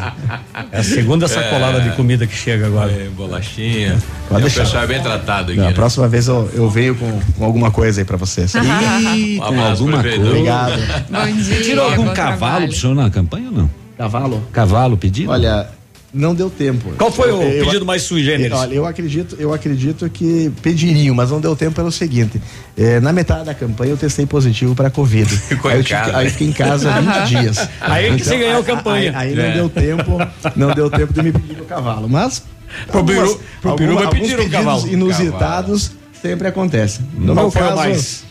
É 0.71 0.79
a 0.79 0.83
segunda 0.83 1.27
sacolada 1.27 1.81
de 1.81 1.89
comida 1.91 2.25
que 2.25 2.35
chega 2.35 2.67
agora. 2.67 2.89
É, 2.91 3.09
bolachinha. 3.09 3.97
Pode 4.29 4.41
É, 4.43 4.45
o 4.45 4.47
deixar. 4.47 4.61
pessoal 4.63 4.83
é 4.83 4.87
bem 4.87 5.01
tratado 5.01 5.51
aqui. 5.51 5.59
Na 5.59 5.67
né? 5.67 5.73
próxima 5.73 6.07
vez 6.07 6.27
eu, 6.27 6.49
eu 6.53 6.69
venho 6.69 6.95
com, 6.95 7.19
com 7.37 7.43
alguma 7.43 7.69
coisa 7.69 7.99
aí 7.99 8.05
para 8.05 8.15
vocês. 8.17 8.53
Ih, 9.15 9.37
com 9.39 9.43
alguma 9.61 10.01
coisa. 10.01 10.25
Obrigado. 10.25 10.79
Bom 11.09 11.41
dia. 11.41 11.61
Tirou 11.61 11.89
algum 11.89 12.05
cavalo 12.13 12.37
trabalho. 12.37 12.67
pro 12.67 12.77
senhor 12.77 12.95
na 12.95 13.09
campanha 13.09 13.47
ou 13.47 13.53
não? 13.53 13.86
Cavalo? 13.97 14.43
Cavalo 14.51 14.97
pedido? 14.97 15.31
Olha, 15.31 15.67
não 16.13 16.33
deu 16.35 16.49
tempo. 16.49 16.91
Qual 16.97 17.11
foi 17.11 17.31
o 17.31 17.41
Eu- 17.41 17.65
pedido 17.65 17.85
mais 17.85 18.03
sui 18.03 18.23
generis? 18.23 18.53
Olha, 18.53 18.73
eu 18.73 18.85
acredito, 18.85 19.35
eu 19.39 19.53
acredito 19.53 20.09
que 20.09 20.51
pediriam, 20.61 21.15
mas 21.15 21.31
não 21.31 21.41
deu 21.41 21.55
tempo 21.55 21.75
pelo 21.75 21.91
seguinte: 21.91 22.41
eh, 22.77 22.99
na 22.99 23.11
metade 23.11 23.45
da 23.45 23.53
campanha 23.53 23.91
eu 23.91 23.97
testei 23.97 24.25
positivo 24.25 24.75
para 24.75 24.89
Covid. 24.89 25.25
Ficou 25.35 25.71
aí, 25.71 25.81
em 25.81 26.15
aí 26.15 26.29
fiquei 26.29 26.47
em 26.47 26.53
casa 26.53 26.91
20 26.91 27.27
dias. 27.27 27.57
Então, 27.57 27.69
Aí 27.93 28.15
que 28.15 28.23
você 28.23 28.37
ganhou 28.37 28.59
a 28.61 28.63
campanha. 28.63 29.11
Aí, 29.17 29.29
aí 29.33 29.39
É. 29.39 29.47
não 29.47 29.53
deu 29.53 29.69
tempo, 29.69 30.17
não 30.55 30.71
deu 30.73 30.89
tempo 30.89 31.13
de 31.13 31.21
me 31.23 31.31
pedir 31.31 31.59
o 31.61 31.65
cavalo, 31.65 32.07
mas 32.07 32.43
Pro 32.87 32.99
algumas- 32.99 33.23
Biru- 33.29 33.39
pro 33.61 33.75
Biru 33.75 33.91
alguma- 33.93 34.11
vai 34.11 34.19
pedir 34.19 34.33
alguns 34.33 34.45
o 34.45 34.49
pedidos 34.49 34.65
cavalo. 34.65 34.87
inusitados 34.93 35.91
sempre 36.21 36.47
acontecem. 36.47 37.05
No 37.15 37.33
Qual 37.33 37.45
meu 37.45 37.51
caso, 37.51 37.75
mais? 37.75 38.23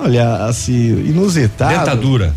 olha, 0.00 0.46
assim, 0.46 0.90
inusitado. 1.06 1.78
Dentadura. 1.78 2.34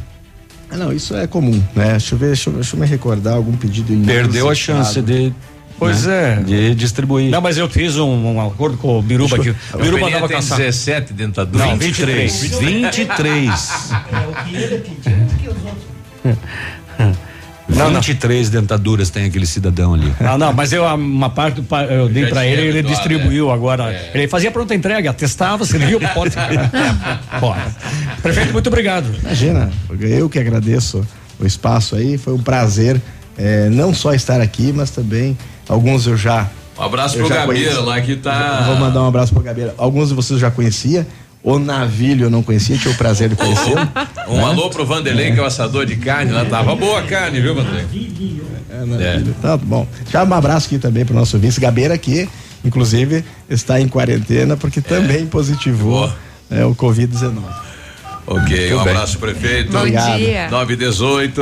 Ah, 0.69 0.77
Não, 0.77 0.91
isso 0.91 1.15
é 1.15 1.27
comum, 1.27 1.61
né? 1.75 1.91
Deixa 1.91 2.15
eu 2.15 2.19
ver, 2.19 2.27
deixa 2.27 2.49
eu, 2.49 2.53
deixa 2.53 2.75
eu 2.75 2.79
me 2.79 2.85
recordar 2.85 3.35
algum 3.35 3.55
pedido 3.55 3.93
Perdeu 4.05 4.49
a 4.49 4.55
chance 4.55 5.01
de. 5.01 5.33
Pois 5.77 6.05
né, 6.05 6.39
é. 6.39 6.43
De 6.43 6.75
distribuir. 6.75 7.29
Não, 7.29 7.41
mas 7.41 7.57
eu 7.57 7.69
fiz 7.69 7.97
um, 7.97 8.35
um 8.35 8.47
acordo 8.47 8.77
com 8.77 8.97
o 8.97 9.01
Biruba 9.01 9.35
aqui. 9.35 9.49
O 9.49 9.55
O 9.73 9.77
Biruba 9.81 10.07
andava 10.07 10.27
tem 10.27 10.37
caçar. 10.37 10.57
17 10.57 11.13
dentaduras. 11.13 11.67
Não, 11.67 11.77
23. 11.77 12.41
23. 12.59 13.89
Não, 16.97 17.15
não. 17.67 18.01
23 18.01 18.49
dentaduras 18.49 19.09
tem 19.09 19.25
aquele 19.25 19.45
cidadão 19.45 19.93
ali. 19.93 20.13
Não, 20.19 20.37
não, 20.37 20.53
mas 20.53 20.71
eu, 20.71 20.83
uma 20.85 21.29
parte 21.29 21.61
pa- 21.61 21.83
eu 21.85 22.07
dei 22.07 22.27
tinha 22.27 22.45
ele, 22.45 22.61
ele 22.67 22.83
distribuiu 22.83 23.49
agora. 23.51 23.91
É. 23.91 24.11
Ele 24.13 24.27
fazia 24.27 24.51
pronta 24.51 24.75
entrega, 24.75 25.11
testava, 25.13 25.65
servia 25.65 25.97
o 25.97 26.01
pote. 26.13 26.35
Bora. 27.39 27.65
Prefeito, 28.21 28.53
muito 28.53 28.67
obrigado. 28.67 29.13
Imagina, 29.21 29.71
eu 29.99 30.29
que 30.29 30.39
agradeço 30.39 31.05
o 31.39 31.45
espaço 31.45 31.95
aí, 31.95 32.17
foi 32.17 32.33
um 32.33 32.41
prazer 32.41 33.01
eh, 33.37 33.67
não 33.71 33.93
só 33.93 34.13
estar 34.13 34.39
aqui, 34.41 34.71
mas 34.73 34.89
também 34.91 35.37
alguns 35.67 36.07
eu 36.07 36.15
já. 36.15 36.47
Um 36.77 36.83
abraço 36.83 37.17
eu 37.17 37.25
pro 37.25 37.35
Gabeira 37.35 37.79
lá 37.81 37.99
que 38.01 38.15
tá. 38.15 38.63
Vou 38.67 38.75
mandar 38.75 39.01
um 39.01 39.07
abraço 39.07 39.33
pro 39.33 39.41
Gabeira. 39.41 39.73
Alguns 39.77 40.09
de 40.09 40.13
vocês 40.15 40.31
eu 40.31 40.39
já 40.39 40.51
conhecia, 40.51 41.07
o 41.45 41.59
Navilho 41.59 42.25
eu 42.25 42.29
não 42.31 42.41
conhecia, 42.41 42.75
tinha 42.75 42.91
o 42.91 42.97
prazer 42.97 43.29
de 43.29 43.35
conhecê-lo. 43.35 43.87
Um 44.27 44.43
alô 44.43 44.71
pro 44.71 44.83
Vanderlei, 44.83 45.31
que 45.31 45.39
é 45.39 45.43
o 45.43 45.45
assador 45.45 45.85
de 45.85 45.95
carne 45.97 46.31
lá. 46.31 46.43
Tava 46.45 46.75
boa 46.75 46.99
a 46.99 47.03
carne, 47.03 47.39
viu, 47.39 47.53
Vanderlei? 47.53 47.85
É, 48.71 48.83
Navilho. 48.83 49.35
Tá 49.39 49.55
bom. 49.55 49.87
Já 50.09 50.23
um 50.23 50.33
abraço 50.33 50.65
aqui 50.65 50.79
também 50.79 51.05
pro 51.05 51.13
nosso 51.13 51.37
vice 51.37 51.61
Gabeira, 51.61 51.95
que 51.95 52.27
inclusive 52.63 53.23
está 53.47 53.79
em 53.79 53.87
quarentena 53.87 54.57
porque 54.57 54.81
também 54.81 55.27
positivou 55.27 56.11
é, 56.49 56.65
o 56.65 56.73
Covid-19. 56.73 57.43
Ok, 58.25 58.73
um 58.73 58.83
bem. 58.83 58.93
abraço, 58.93 59.19
prefeito. 59.19 59.71
Bom 59.71 59.77
Obrigado. 59.77 60.17
dia. 60.17 60.49
9 60.49 60.73
e 60.73 60.77
18. 60.77 61.41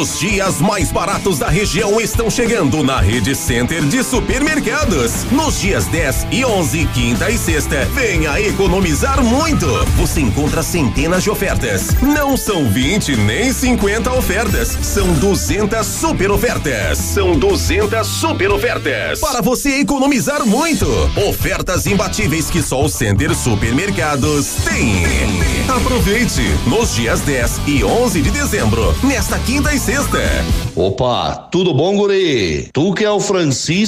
Os 0.00 0.18
dias 0.18 0.60
mais 0.60 0.90
baratos 0.90 1.38
da 1.38 1.48
região 1.48 2.00
estão 2.00 2.28
chegando 2.28 2.82
na 2.82 3.00
Rede 3.00 3.34
Center 3.34 3.84
de 3.84 4.02
Supermercados. 4.08 5.24
Nos 5.30 5.60
dias 5.60 5.84
10 5.86 6.28
e 6.30 6.42
11, 6.42 6.86
quinta 6.94 7.30
e 7.30 7.36
sexta, 7.36 7.84
venha 7.94 8.40
economizar 8.40 9.22
muito. 9.22 9.66
Você 9.96 10.22
encontra 10.22 10.62
centenas 10.62 11.22
de 11.22 11.30
ofertas. 11.30 11.94
Não 12.00 12.34
são 12.34 12.70
20 12.70 13.16
nem 13.16 13.52
50 13.52 14.10
ofertas, 14.14 14.78
são 14.80 15.12
200 15.14 15.86
super 15.86 16.30
ofertas. 16.30 16.96
São 16.96 17.38
200 17.38 18.06
super 18.06 18.50
ofertas. 18.50 19.20
Para 19.20 19.42
você 19.42 19.80
economizar 19.80 20.46
muito. 20.46 20.86
Ofertas 21.28 21.86
imbatíveis 21.86 22.48
que 22.48 22.62
só 22.62 22.82
o 22.82 22.88
Center 22.88 23.34
Supermercados 23.34 24.46
tem. 24.64 25.04
Aproveite 25.68 26.42
nos 26.66 26.94
dias 26.94 27.20
10 27.20 27.60
e 27.66 27.84
11 27.84 28.22
de 28.22 28.30
dezembro, 28.30 28.94
nesta 29.04 29.38
quinta 29.40 29.74
e 29.74 29.78
sexta. 29.78 30.18
Opa, 30.74 31.48
tudo 31.50 31.74
bom, 31.74 31.96
guri? 31.96 32.70
Tu 32.72 32.94
que 32.94 33.04
é 33.04 33.10
o 33.10 33.20
Francisco, 33.20 33.87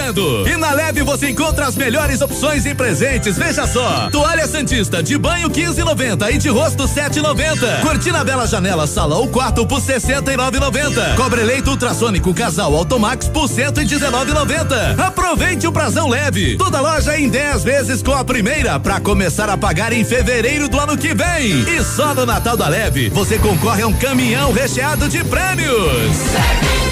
chegando. 0.00 0.48
E 0.48 0.56
na 0.56 0.72
Leve 0.72 1.02
você 1.02 1.30
encontra 1.30 1.66
as 1.66 1.76
melhores 1.76 2.20
opções 2.20 2.64
em 2.66 2.74
presentes. 2.74 3.36
Veja 3.36 3.66
só: 3.66 4.08
toalha 4.10 4.46
Santista 4.46 5.02
de 5.02 5.18
banho 5.18 5.50
15,90 5.50 6.34
e 6.34 6.38
de 6.38 6.48
rosto 6.48 6.84
7,90. 6.84 7.82
Cortina 7.82 8.24
Bela 8.24 8.46
Janela 8.46 8.86
Sala 8.86 9.16
ou 9.16 9.28
quarto 9.28 9.66
por 9.66 9.80
69,90. 9.80 11.16
Cobre 11.16 11.42
leito 11.42 11.70
ultrassônico 11.70 12.32
casal 12.34 12.74
Automax 12.74 13.28
por 13.28 13.48
119,90. 13.48 14.98
Aproveite 14.98 15.66
o 15.66 15.72
prazão 15.72 16.08
leve. 16.08 16.56
Toda 16.56 16.80
loja 16.80 17.18
em 17.18 17.28
10 17.28 17.64
vezes 17.64 18.02
com 18.02 18.12
a 18.12 18.24
primeira 18.24 18.78
para 18.80 19.00
começar 19.00 19.48
a 19.48 19.56
pagar 19.56 19.92
em 19.92 20.04
fevereiro 20.04 20.68
do 20.68 20.78
ano 20.78 20.96
que 20.96 21.14
vem. 21.14 21.60
E 21.68 21.82
só 21.84 22.14
no 22.14 22.24
Natal 22.24 22.56
da 22.56 22.68
Leve 22.68 23.08
você 23.10 23.38
concorre 23.38 23.82
a 23.82 23.86
um 23.86 23.92
caminhão 23.92 24.52
recheado 24.52 25.08
de 25.08 25.22
prêmios. 25.24 26.89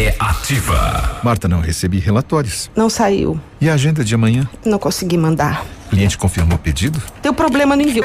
É 0.00 0.14
ativa. 0.20 1.18
Marta, 1.24 1.48
não 1.48 1.60
recebi 1.60 1.98
relatórios. 1.98 2.70
Não 2.76 2.88
saiu. 2.88 3.40
E 3.60 3.68
a 3.68 3.74
agenda 3.74 4.04
de 4.04 4.14
amanhã? 4.14 4.48
Não 4.64 4.78
consegui 4.78 5.18
mandar. 5.18 5.66
O 5.86 5.90
cliente 5.90 6.16
confirmou 6.16 6.54
o 6.54 6.58
pedido? 6.60 7.02
Deu 7.20 7.34
problema 7.34 7.74
no 7.74 7.82
envio. 7.82 8.04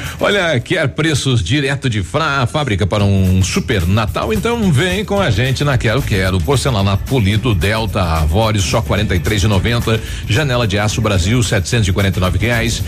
Olha, 0.23 0.59
quer 0.59 0.87
preços 0.89 1.43
direto 1.43 1.89
de 1.89 2.03
fra, 2.03 2.45
fábrica 2.45 2.85
para 2.85 3.03
um 3.03 3.41
super 3.41 3.87
Natal? 3.87 4.31
Então 4.31 4.71
vem 4.71 5.03
com 5.03 5.19
a 5.19 5.31
gente 5.31 5.63
na 5.63 5.79
Quero 5.79 5.99
Quero. 5.99 6.39
Porcelanato 6.39 7.03
polido 7.05 7.55
Delta 7.55 8.03
Avório 8.03 8.61
só 8.61 8.83
43,90. 8.83 9.99
Janela 10.29 10.67
de 10.67 10.77
aço 10.77 11.01
Brasil 11.01 11.41
749 11.41 12.37
reais. 12.37 12.83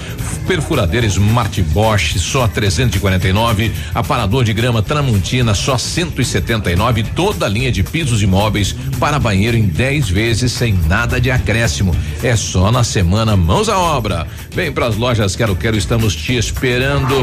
Perfuradeira 0.45 1.07
Smart 1.07 1.59
Bosch 1.63 2.19
só 2.19 2.47
349. 2.47 3.71
Aparador 3.95 4.43
de 4.43 4.53
grama 4.53 4.83
Tramontina 4.83 5.55
só 5.55 5.75
179. 5.75 7.01
Toda 7.15 7.47
a 7.47 7.49
linha 7.49 7.71
de 7.71 7.81
pisos 7.81 8.21
e 8.21 8.27
móveis 8.27 8.75
para 8.99 9.17
banheiro 9.17 9.57
em 9.57 9.65
10 9.65 10.07
vezes 10.07 10.51
sem 10.51 10.73
nada 10.87 11.19
de 11.19 11.31
acréscimo. 11.31 11.95
É 12.21 12.35
só 12.35 12.71
na 12.71 12.83
semana 12.83 13.35
mãos 13.35 13.69
à 13.69 13.79
obra. 13.79 14.27
Vem 14.53 14.71
para 14.71 14.85
as 14.85 14.95
lojas 14.95 15.35
Quero 15.35 15.55
Quero, 15.55 15.75
estamos 15.75 16.15
te 16.15 16.37
esperando. 16.37 17.22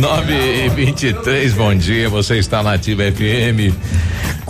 9 0.00 0.32
e 0.32 0.68
23 0.70 1.52
bom 1.52 1.74
dia. 1.74 2.08
Você 2.08 2.38
está 2.38 2.62
na 2.62 2.72
Ativa 2.72 3.02
FM. 3.02 3.76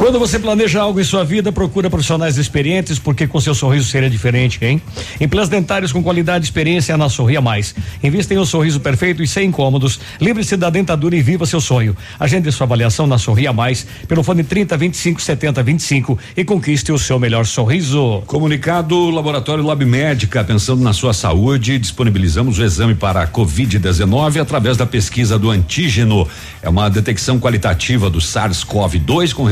Quando 0.01 0.19
você 0.19 0.39
planeja 0.39 0.81
algo 0.81 0.99
em 0.99 1.05
sua 1.05 1.23
vida, 1.23 1.53
procura 1.53 1.91
profissionais 1.91 2.39
experientes, 2.39 2.99
porque 2.99 3.27
com 3.27 3.39
seu 3.39 3.55
sorriso 3.55 3.87
seria 3.87 4.09
diferente, 4.09 4.59
hein? 4.65 4.81
Implantes 5.21 5.51
dentários 5.51 5.93
com 5.93 6.03
qualidade 6.03 6.43
e 6.43 6.47
experiência 6.47 6.97
na 6.97 7.11
Sorria 7.11 7.43
Mais. 7.43 7.75
Invista 8.03 8.33
em 8.33 8.39
um 8.39 8.47
sorriso 8.47 8.81
perfeito 8.81 9.23
e 9.23 9.29
sem 9.29 9.49
incômodos. 9.49 10.01
Livre-se 10.19 10.57
da 10.57 10.71
dentadura 10.71 11.15
e 11.15 11.21
viva 11.21 11.45
seu 11.45 11.61
sonho. 11.61 11.95
Agende 12.19 12.51
sua 12.51 12.65
avaliação 12.65 13.07
na 13.07 13.19
Sorria 13.19 13.53
Mais 13.53 13.87
pelo 14.09 14.23
fone 14.23 14.43
30 14.43 14.75
25 14.75 15.21
70 15.21 15.63
25 15.63 16.19
e 16.35 16.45
conquiste 16.45 16.91
o 16.91 16.99
seu 16.99 17.19
melhor 17.19 17.45
sorriso. 17.45 18.23
Comunicado 18.27 19.11
Laboratório 19.11 19.63
Lab 19.63 19.85
Médica, 19.85 20.43
pensando 20.43 20.83
na 20.83 20.95
sua 20.95 21.13
saúde, 21.13 21.79
disponibilizamos 21.79 22.59
o 22.59 22.65
exame 22.65 22.95
para 22.95 23.21
a 23.21 23.29
Covid-19 23.29 24.41
através 24.41 24.79
da 24.79 24.87
pesquisa 24.87 25.39
do 25.39 25.51
antígeno. 25.51 26.27
É 26.63 26.71
uma 26.71 26.89
detecção 26.89 27.39
qualitativa 27.39 28.09
do 28.09 28.19
SARS-CoV-2 28.19 29.35
com 29.35 29.45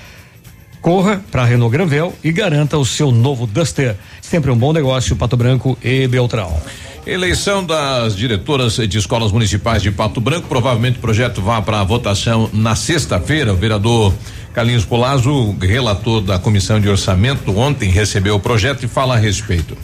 Corra 0.81 1.23
para 1.31 1.43
a 1.43 1.45
Renault 1.45 1.73
Granvel 1.73 2.15
e 2.25 2.33
garanta 2.33 2.79
o 2.79 2.87
seu 2.87 3.13
novo 3.13 3.47
Duster. 3.47 3.97
Sempre 4.21 4.51
um 4.51 4.57
bom 4.57 4.73
negócio, 4.73 5.15
Pato 5.15 5.37
Branco 5.37 5.77
e 5.83 6.09
Beltrão. 6.09 6.59
Eleição 7.07 7.65
das 7.65 8.15
diretoras 8.15 8.77
de 8.77 8.99
escolas 8.99 9.33
municipais 9.33 9.83
de 9.83 9.91
Pato 9.91 10.21
Branco. 10.21 10.49
Provavelmente 10.49 10.99
o 10.99 11.01
projeto 11.01 11.43
vá 11.43 11.61
para 11.61 11.83
votação 11.85 12.49
na 12.53 12.75
sexta-feira. 12.75 13.53
O 13.53 13.57
vereador 13.57 14.15
Carlinhos 14.53 14.85
Polazo, 14.85 15.57
relator 15.61 16.21
da 16.21 16.39
comissão 16.39 16.81
de 16.81 16.89
orçamento, 16.89 17.57
ontem 17.59 17.91
recebeu 17.91 18.37
o 18.37 18.41
projeto 18.41 18.85
e 18.85 18.89
fala 18.89 19.15
a 19.15 19.19
respeito. 19.19 19.77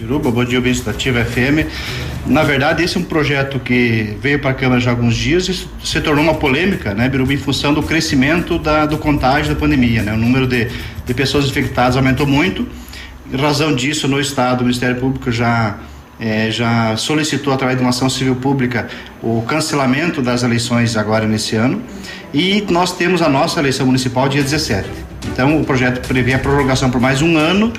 Biruba, 0.00 0.30
bom 0.30 0.42
dia, 0.42 0.56
ouvinte 0.56 0.80
da 0.80 0.92
Ativa 0.92 1.22
FM. 1.22 1.68
Na 2.26 2.42
verdade, 2.42 2.82
esse 2.82 2.96
é 2.96 3.00
um 3.00 3.04
projeto 3.04 3.60
que 3.60 4.16
veio 4.22 4.38
para 4.38 4.52
a 4.52 4.54
Câmara 4.54 4.80
já 4.80 4.90
há 4.90 4.94
alguns 4.94 5.14
dias 5.14 5.46
e 5.46 5.86
se 5.86 6.00
tornou 6.00 6.24
uma 6.24 6.34
polêmica, 6.34 6.94
né, 6.94 7.06
Biruba, 7.06 7.34
em 7.34 7.36
função 7.36 7.74
do 7.74 7.82
crescimento 7.82 8.58
da, 8.58 8.86
do 8.86 8.96
contágio 8.96 9.54
da 9.54 9.60
pandemia, 9.60 10.02
né? 10.02 10.14
O 10.14 10.16
número 10.16 10.46
de, 10.46 10.68
de 11.04 11.14
pessoas 11.14 11.44
infectadas 11.44 11.98
aumentou 11.98 12.26
muito. 12.26 12.66
Em 13.30 13.36
razão 13.36 13.74
disso, 13.74 14.08
no 14.08 14.18
Estado, 14.18 14.62
o 14.62 14.64
Ministério 14.64 14.96
Público 14.96 15.30
já 15.30 15.78
eh, 16.18 16.50
já 16.50 16.96
solicitou 16.96 17.52
através 17.52 17.76
de 17.76 17.84
uma 17.84 17.90
ação 17.90 18.08
civil 18.08 18.36
pública 18.36 18.88
o 19.22 19.42
cancelamento 19.42 20.22
das 20.22 20.42
eleições 20.42 20.96
agora 20.96 21.26
nesse 21.26 21.56
ano 21.56 21.82
e 22.32 22.64
nós 22.70 22.96
temos 22.96 23.20
a 23.20 23.28
nossa 23.28 23.60
eleição 23.60 23.84
municipal 23.84 24.28
dia 24.28 24.42
17. 24.42 24.88
Então 25.32 25.60
o 25.60 25.64
projeto 25.64 26.06
prevê 26.08 26.32
a 26.32 26.38
prorrogação 26.38 26.90
por 26.90 27.00
mais 27.00 27.20
um 27.20 27.36
ano 27.36 27.72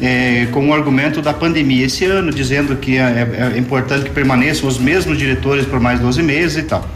eh, 0.00 0.46
com 0.52 0.68
o 0.68 0.74
argumento 0.74 1.22
da 1.22 1.32
pandemia 1.32 1.86
esse 1.86 2.04
ano, 2.04 2.30
dizendo 2.32 2.76
que 2.76 2.96
é, 2.96 3.00
é- 3.00 3.52
é 3.54 3.58
importante 3.58 4.04
que 4.04 4.10
permaneçam 4.10 4.68
os 4.68 4.78
mesmos 4.78 5.16
diretores 5.18 5.64
por 5.66 5.80
mais 5.80 6.00
12 6.00 6.22
meses 6.22 6.56
e 6.58 6.62
tal. 6.62 6.88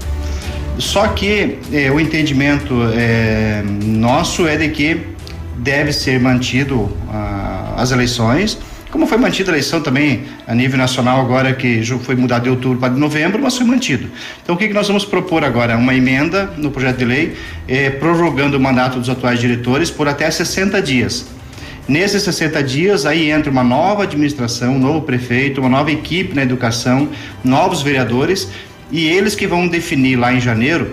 Só 0.79 1.09
que 1.09 1.59
eh, 1.73 1.91
o 1.91 2.01
entendimento 2.01 2.75
eh, 2.95 3.62
nosso 3.85 4.47
é 4.47 4.57
de 4.57 4.69
que 4.69 5.01
deve 5.59 5.93
ser 5.93 6.19
mantido 6.19 6.91
ah, 7.12 7.75
as 7.77 7.91
eleições, 7.93 8.59
como 8.91 9.07
foi 9.07 9.19
mantida 9.19 9.51
a 9.51 9.53
eleição 9.53 9.81
também 9.81 10.23
a 10.47 10.55
nível 10.55 10.79
nacional 10.79 11.20
agora 11.20 11.53
que 11.53 11.85
foi 12.03 12.17
mudado 12.17 12.45
de 12.45 12.51
outubro 12.51 12.79
para 12.79 12.91
novembro, 12.95 13.41
mas 13.41 13.57
foi 13.57 13.67
mantido. 13.67 14.09
Então 14.43 14.55
o 14.55 14.59
que, 14.59 14.67
que 14.69 14.75
nós 14.75 14.89
vamos 14.89 15.05
propor 15.05 15.45
agora? 15.45 15.77
Uma 15.77 15.95
emenda 15.95 16.51
no 16.57 16.70
projeto 16.70 16.97
de 16.99 17.05
lei 17.05 17.37
eh, 17.69 17.91
prorrogando 17.91 18.57
o 18.57 18.61
mandato 18.61 18.99
dos 18.99 19.09
atuais 19.09 19.39
diretores 19.39 19.91
por 19.91 20.09
até 20.09 20.31
60 20.31 20.81
dias. 20.83 21.27
Nesses 21.91 22.23
60 22.23 22.62
dias, 22.62 23.05
aí 23.05 23.33
entra 23.33 23.51
uma 23.51 23.65
nova 23.65 24.05
administração, 24.05 24.77
um 24.77 24.78
novo 24.78 25.02
prefeito, 25.02 25.60
uma 25.60 25.69
nova 25.69 25.91
equipe 25.91 26.36
na 26.36 26.43
educação, 26.44 27.09
novos 27.43 27.83
vereadores, 27.83 28.49
e 28.93 29.09
eles 29.09 29.35
que 29.35 29.44
vão 29.44 29.67
definir 29.67 30.15
lá 30.15 30.33
em 30.33 30.41
janeiro 30.41 30.93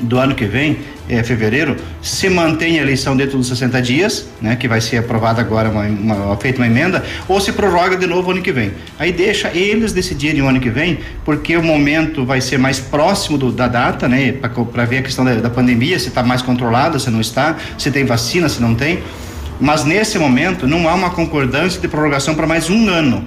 do 0.00 0.16
ano 0.16 0.32
que 0.32 0.44
vem, 0.44 0.78
é, 1.08 1.20
fevereiro, 1.24 1.74
se 2.00 2.30
mantém 2.30 2.78
a 2.78 2.82
eleição 2.82 3.16
dentro 3.16 3.36
dos 3.36 3.48
60 3.48 3.82
dias, 3.82 4.28
né, 4.40 4.54
que 4.54 4.68
vai 4.68 4.80
ser 4.80 4.98
aprovada 4.98 5.40
agora, 5.40 5.68
uma, 5.68 5.82
uma, 5.82 6.36
feita 6.36 6.60
uma 6.60 6.66
emenda, 6.68 7.04
ou 7.26 7.40
se 7.40 7.50
prorroga 7.50 7.96
de 7.96 8.06
novo 8.06 8.30
ano 8.30 8.40
que 8.40 8.52
vem. 8.52 8.70
Aí 8.96 9.10
deixa 9.10 9.48
eles 9.52 9.92
decidirem 9.92 10.40
o 10.42 10.46
ano 10.46 10.60
que 10.60 10.70
vem, 10.70 11.00
porque 11.24 11.56
o 11.56 11.62
momento 11.62 12.24
vai 12.24 12.40
ser 12.40 12.56
mais 12.56 12.78
próximo 12.78 13.36
do- 13.36 13.50
da 13.50 13.66
data, 13.66 14.06
né, 14.06 14.30
para 14.30 14.84
ver 14.84 14.98
a 14.98 15.02
questão 15.02 15.24
da, 15.24 15.34
da 15.34 15.50
pandemia, 15.50 15.98
se 15.98 16.06
está 16.06 16.22
mais 16.22 16.40
controlada, 16.40 17.00
se 17.00 17.10
não 17.10 17.20
está, 17.20 17.56
se 17.76 17.90
tem 17.90 18.04
vacina, 18.04 18.48
se 18.48 18.62
não 18.62 18.76
tem. 18.76 19.00
Mas 19.60 19.84
nesse 19.84 20.18
momento 20.18 20.66
não 20.66 20.88
há 20.88 20.94
uma 20.94 21.10
concordância 21.10 21.80
de 21.80 21.88
prorrogação 21.88 22.34
para 22.34 22.46
mais 22.46 22.68
um 22.68 22.88
ano. 22.88 23.24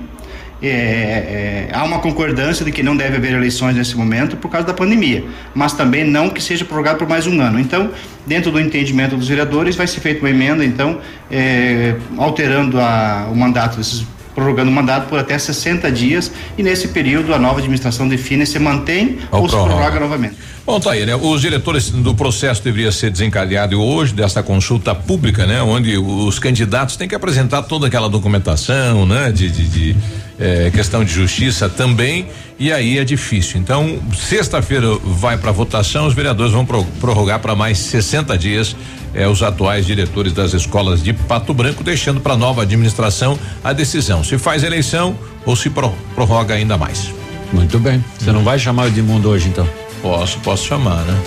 É, 0.61 0.67
é, 0.69 1.69
há 1.71 1.83
uma 1.83 1.99
concordância 1.99 2.65
de 2.65 2.71
que 2.71 2.81
não 2.81 2.97
deve 2.97 3.17
haver 3.17 3.33
eleições 3.33 3.75
nesse 3.75 3.95
momento 3.95 4.35
por 4.35 4.49
causa 4.49 4.65
da 4.65 4.73
pandemia, 4.73 5.23
mas 5.53 5.73
também 5.73 6.03
não 6.03 6.29
que 6.31 6.41
seja 6.41 6.65
prorrogado 6.65 6.97
por 6.97 7.07
mais 7.07 7.27
um 7.27 7.39
ano. 7.39 7.59
Então, 7.59 7.91
dentro 8.25 8.49
do 8.51 8.59
entendimento 8.59 9.15
dos 9.15 9.27
vereadores, 9.27 9.75
vai 9.75 9.85
ser 9.85 9.99
feita 9.99 10.19
uma 10.21 10.31
emenda, 10.31 10.65
então, 10.65 10.99
é, 11.29 11.95
alterando 12.17 12.79
a- 12.81 13.29
o 13.31 13.35
mandato 13.35 13.77
desses 13.77 14.03
prorrogando 14.37 14.69
o 14.69 14.73
mandato 14.73 15.07
por 15.07 15.17
até 15.17 15.35
60 15.35 15.91
dias 15.91 16.31
e 16.55 16.61
nesse 16.61 16.89
período 16.89 17.33
a 17.33 17.39
nova 17.39 17.57
administração 17.57 18.07
define 18.07 18.45
se 18.45 18.59
mantém 18.59 19.17
Ou 19.31 19.41
ou, 19.41 19.49
se 19.49 19.55
prorroga. 19.55 19.99
novamente. 19.99 20.35
Bom, 20.63 20.79
tá 20.79 20.91
aí, 20.91 21.07
né? 21.07 21.15
Os 21.15 21.41
diretores 21.41 21.89
do 21.89 22.13
processo 22.13 22.63
deveria 22.63 22.91
ser 22.91 23.09
desencadeado 23.09 23.81
hoje 23.81 24.13
dessa 24.13 24.43
consulta 24.43 24.93
pública, 24.93 25.47
né? 25.47 25.59
Onde 25.63 25.97
os 25.97 26.37
candidatos 26.37 26.95
têm 26.95 27.07
que 27.07 27.15
apresentar 27.15 27.63
toda 27.63 27.87
aquela 27.87 28.07
documentação, 28.07 29.07
né? 29.07 29.31
De, 29.31 29.49
de, 29.49 29.67
de, 29.67 29.95
eh, 30.39 30.71
questão 30.73 31.03
de 31.03 31.11
justiça 31.13 31.67
também, 31.69 32.27
e 32.59 32.71
aí 32.71 32.97
é 32.97 33.03
difícil. 33.03 33.59
Então, 33.59 33.99
sexta-feira 34.15 34.87
vai 35.03 35.37
para 35.37 35.51
votação, 35.51 36.07
os 36.07 36.13
vereadores 36.13 36.51
vão 36.53 36.65
pro- 36.65 36.83
prorrogar 36.99 37.39
para 37.39 37.55
mais 37.55 37.77
60 37.77 38.37
dias 38.37 38.75
eh, 39.13 39.27
os 39.27 39.41
atuais 39.43 39.85
diretores 39.85 40.33
das 40.33 40.53
escolas 40.53 41.01
de 41.03 41.13
Pato 41.13 41.53
Branco, 41.53 41.83
deixando 41.83 42.19
para 42.21 42.35
nova 42.37 42.61
administração 42.63 43.37
a 43.63 43.73
decisão 43.73 44.23
se 44.23 44.37
faz 44.37 44.63
eleição 44.63 45.17
ou 45.45 45.55
se 45.55 45.69
pro- 45.69 45.93
prorroga 46.15 46.53
ainda 46.53 46.77
mais. 46.77 47.11
Muito 47.53 47.79
bem. 47.79 48.03
Você 48.19 48.31
não 48.31 48.43
vai 48.43 48.59
chamar 48.59 48.83
o 48.83 48.87
Edmundo 48.87 49.29
hoje, 49.29 49.47
então? 49.47 49.67
Posso, 50.01 50.37
posso 50.39 50.65
chamar, 50.67 51.03
né? 51.05 51.17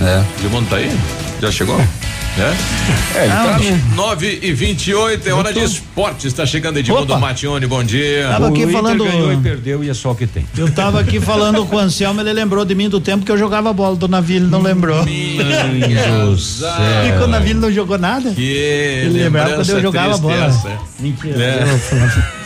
É. 0.00 0.24
Edmundo 0.44 0.68
tá 0.68 0.76
aí? 0.76 0.90
Já 1.40 1.50
chegou? 1.52 1.80
É? 2.40 3.18
É, 3.18 3.24
ele 3.24 3.32
tá- 3.32 3.94
9 3.96 4.38
e 4.42 4.52
28 4.52 5.28
é 5.28 5.32
hora 5.32 5.52
de 5.52 5.60
esportes. 5.64 6.26
Está 6.26 6.46
chegando 6.46 6.78
Edmundo. 6.78 7.18
Matione, 7.18 7.66
bom 7.66 7.82
dia. 7.82 8.28
Tava 8.28 8.48
aqui 8.48 8.60
o 8.60 8.62
Inter 8.62 8.72
falando- 8.72 9.04
ganhou 9.04 9.32
e 9.32 9.36
perdeu 9.38 9.82
e 9.82 9.90
é 9.90 9.94
só 9.94 10.12
o 10.12 10.14
que 10.14 10.26
tem. 10.26 10.46
Eu 10.56 10.70
tava 10.70 11.00
aqui 11.00 11.18
falando 11.20 11.66
com 11.66 11.74
o 11.76 11.78
Anselmo, 11.78 12.20
ele 12.20 12.32
lembrou 12.32 12.64
de 12.64 12.74
mim 12.76 12.88
do 12.88 13.00
tempo 13.00 13.24
que 13.24 13.32
eu 13.32 13.36
jogava 13.38 13.72
bola. 13.72 13.96
Do 13.96 14.06
Naville 14.06 14.46
não 14.46 14.62
lembrou. 14.62 15.04
Deus 15.04 16.60
E 16.62 17.10
quando 17.18 17.24
o 17.24 17.28
Naville 17.28 17.58
não 17.58 17.72
jogou 17.72 17.98
nada. 17.98 18.30
Que 18.30 18.42
Ele 18.42 19.22
lembrava 19.24 19.54
quando 19.56 19.70
eu 19.70 19.80
jogava 19.82 20.16
bola. 20.18 20.80
Mentira. 21.00 21.42
É. 21.42 21.78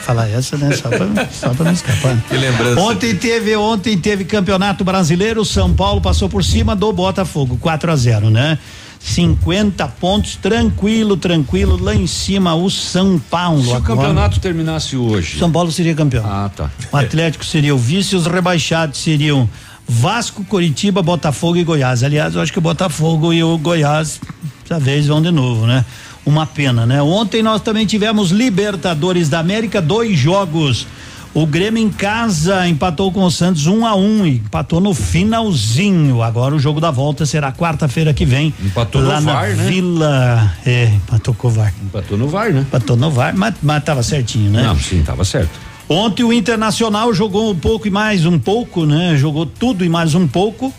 Falar 0.02 0.28
essa, 0.30 0.56
né? 0.56 0.74
Só 0.74 0.88
pra, 0.88 1.06
só 1.30 1.50
pra 1.50 1.64
não 1.66 1.72
escapar. 1.72 2.16
Que 2.28 2.36
lembrança. 2.36 2.80
Ontem 2.80 3.14
teve, 3.14 3.54
ontem 3.56 3.96
teve 3.96 4.24
Campeonato 4.24 4.82
Brasileiro, 4.84 5.44
São 5.44 5.72
Paulo 5.72 6.00
passou 6.00 6.28
por 6.28 6.42
cima 6.42 6.74
do 6.74 6.92
Botafogo, 6.92 7.56
4 7.60 7.92
a 7.92 7.94
0 7.96 8.28
né? 8.30 8.58
50 9.04 9.86
pontos, 9.88 10.36
tranquilo, 10.36 11.16
tranquilo, 11.16 11.76
lá 11.82 11.94
em 11.94 12.06
cima 12.06 12.54
o 12.54 12.70
São 12.70 13.18
Paulo. 13.18 13.62
Se 13.62 13.68
o 13.68 13.74
agora. 13.74 13.96
campeonato 13.96 14.40
terminasse 14.40 14.96
hoje. 14.96 15.38
São 15.38 15.50
Paulo 15.50 15.72
seria 15.72 15.94
campeão. 15.94 16.24
Ah, 16.24 16.50
tá. 16.54 16.70
O 16.90 16.96
Atlético 16.96 17.44
seria 17.44 17.74
o 17.74 17.78
vice, 17.78 18.14
os 18.14 18.26
rebaixados 18.26 18.98
seriam 19.00 19.48
Vasco, 19.88 20.44
Coritiba, 20.44 21.02
Botafogo 21.02 21.58
e 21.58 21.64
Goiás. 21.64 22.02
Aliás, 22.02 22.34
eu 22.34 22.40
acho 22.40 22.52
que 22.52 22.58
o 22.58 22.62
Botafogo 22.62 23.32
e 23.32 23.42
o 23.42 23.58
Goiás, 23.58 24.20
dessa 24.62 24.80
vez, 24.80 25.08
vão 25.08 25.20
de 25.20 25.30
novo, 25.30 25.66
né? 25.66 25.84
Uma 26.24 26.46
pena, 26.46 26.86
né? 26.86 27.02
Ontem 27.02 27.42
nós 27.42 27.60
também 27.60 27.84
tivemos 27.84 28.30
Libertadores 28.30 29.28
da 29.28 29.40
América, 29.40 29.82
dois 29.82 30.16
jogos. 30.16 30.86
O 31.34 31.46
Grêmio 31.46 31.82
em 31.82 31.88
casa 31.88 32.68
empatou 32.68 33.10
com 33.10 33.24
o 33.24 33.30
Santos 33.30 33.66
um 33.66 33.86
a 33.86 33.94
um 33.94 34.26
e 34.26 34.36
empatou 34.36 34.82
no 34.82 34.92
finalzinho. 34.92 36.22
Agora 36.22 36.54
o 36.54 36.58
jogo 36.58 36.78
da 36.78 36.90
volta 36.90 37.24
será 37.24 37.50
quarta-feira 37.50 38.12
que 38.12 38.26
vem. 38.26 38.52
Empatou 38.62 39.00
no 39.00 39.08
lá 39.08 39.18
na 39.18 39.32
VAR, 39.32 39.56
né? 39.56 39.64
Vila. 39.64 40.52
É, 40.66 40.84
empatou 40.94 41.32
com 41.32 41.48
o 41.48 41.50
VAR. 41.50 41.72
Empatou 41.82 42.18
no 42.18 42.28
VAR, 42.28 42.52
né? 42.52 42.60
Empatou 42.60 42.96
no 42.96 43.10
VAR, 43.10 43.34
mas, 43.34 43.54
mas 43.62 43.82
tava 43.82 44.02
certinho, 44.02 44.50
né? 44.50 44.62
Não, 44.62 44.78
sim, 44.78 45.02
tava 45.02 45.24
certo. 45.24 45.58
Ontem 45.88 46.22
o 46.22 46.34
Internacional 46.34 47.14
jogou 47.14 47.50
um 47.50 47.58
pouco 47.58 47.88
e 47.88 47.90
mais 47.90 48.26
um 48.26 48.38
pouco, 48.38 48.84
né? 48.84 49.16
Jogou 49.16 49.46
tudo 49.46 49.86
e 49.86 49.88
mais 49.88 50.14
um 50.14 50.28
pouco, 50.28 50.72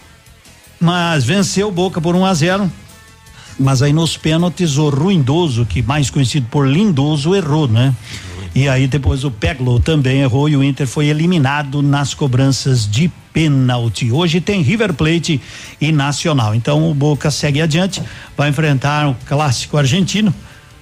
mas 0.80 1.24
venceu 1.24 1.70
o 1.70 1.72
Boca 1.72 2.00
por 2.00 2.16
1 2.16 2.26
a 2.26 2.34
0. 2.34 2.72
Mas 3.60 3.82
aí 3.82 3.92
nos 3.92 4.18
pênaltis 4.18 4.78
o 4.78 4.90
Ruindoso, 4.90 5.66
que 5.66 5.82
mais 5.82 6.12
conhecido 6.12 6.46
por 6.50 6.68
Lindoso, 6.68 7.34
errou, 7.34 7.68
né? 7.68 7.94
E 8.56 8.70
aí 8.70 8.86
depois 8.86 9.24
o 9.24 9.32
Peglo 9.32 9.80
também 9.80 10.22
errou 10.22 10.48
e 10.48 10.56
o 10.56 10.64
Inter 10.64 10.86
foi 10.86 11.08
eliminado 11.08 11.82
nas 11.82 12.14
cobranças 12.14 12.90
de 12.90 13.12
pênalti. 13.34 14.12
Hoje 14.12 14.40
tem 14.40 14.62
River 14.62 14.94
Plate 14.94 15.42
e 15.82 15.92
Nacional. 15.92 16.54
Então 16.54 16.90
o 16.90 16.94
Boca 16.94 17.32
segue 17.32 17.62
adiante, 17.62 18.02
vai 18.38 18.50
enfrentar 18.50 19.10
o 19.10 19.16
clássico 19.26 19.76
argentino 19.76 20.34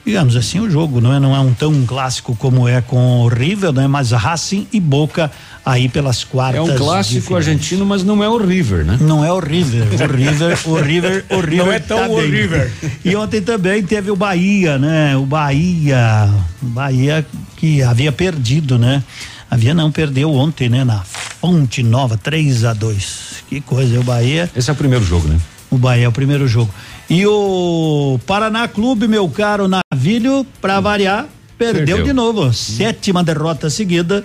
digamos 0.05 0.35
assim, 0.35 0.59
o 0.59 0.69
jogo 0.69 0.99
não 0.99 1.13
é, 1.13 1.19
não 1.19 1.35
é 1.35 1.39
um 1.39 1.53
tão 1.53 1.85
clássico 1.85 2.35
como 2.35 2.67
é 2.67 2.81
com 2.81 3.21
o 3.21 3.27
River, 3.27 3.71
né? 3.71 3.87
Mas 3.87 4.11
Racing 4.11 4.67
e 4.73 4.79
Boca 4.79 5.31
aí 5.65 5.87
pelas 5.87 6.23
quartas. 6.23 6.69
É 6.69 6.73
um 6.73 6.75
clássico 6.75 7.35
argentino, 7.35 7.85
mas 7.85 8.03
não 8.03 8.23
é 8.23 8.29
o 8.29 8.37
River, 8.37 8.83
né? 8.83 8.97
Não 8.99 9.23
é 9.23 9.31
o 9.31 9.39
River, 9.39 9.83
o 9.83 10.13
River, 10.13 10.59
o 10.65 10.75
River, 10.75 11.25
o 11.29 11.39
River. 11.39 11.65
Não 11.65 11.71
é 11.71 11.79
tão 11.79 11.99
tá 11.99 12.07
o 12.07 12.17
bem. 12.17 12.29
River. 12.29 12.71
E 13.03 13.15
ontem 13.15 13.41
também 13.41 13.83
teve 13.83 14.11
o 14.11 14.15
Bahia, 14.15 14.77
né? 14.77 15.15
O 15.17 15.25
Bahia, 15.25 16.29
o 16.61 16.65
Bahia 16.65 17.25
que 17.57 17.81
havia 17.81 18.11
perdido, 18.11 18.77
né? 18.77 19.03
Havia 19.49 19.73
não 19.73 19.91
perdeu 19.91 20.33
ontem, 20.33 20.69
né? 20.69 20.83
Na 20.83 21.03
Fonte 21.03 21.83
Nova, 21.83 22.17
3 22.17 22.65
a 22.65 22.73
2 22.73 23.43
Que 23.49 23.61
coisa, 23.61 23.99
o 23.99 24.03
Bahia. 24.03 24.49
Esse 24.55 24.69
é 24.69 24.73
o 24.73 24.75
primeiro 24.75 25.03
jogo, 25.03 25.27
né? 25.27 25.37
O 25.69 25.77
Bahia 25.77 26.05
é 26.05 26.07
o 26.07 26.11
primeiro 26.11 26.47
jogo. 26.47 26.73
E 27.13 27.27
o 27.27 28.17
Paraná 28.25 28.69
Clube, 28.69 29.05
meu 29.05 29.27
caro 29.27 29.67
Navilho, 29.67 30.47
pra 30.61 30.79
variar, 30.79 31.27
perdeu, 31.57 31.85
Perdeu. 31.97 32.05
de 32.05 32.13
novo. 32.13 32.53
Sétima 32.53 33.21
derrota 33.21 33.69
seguida. 33.69 34.23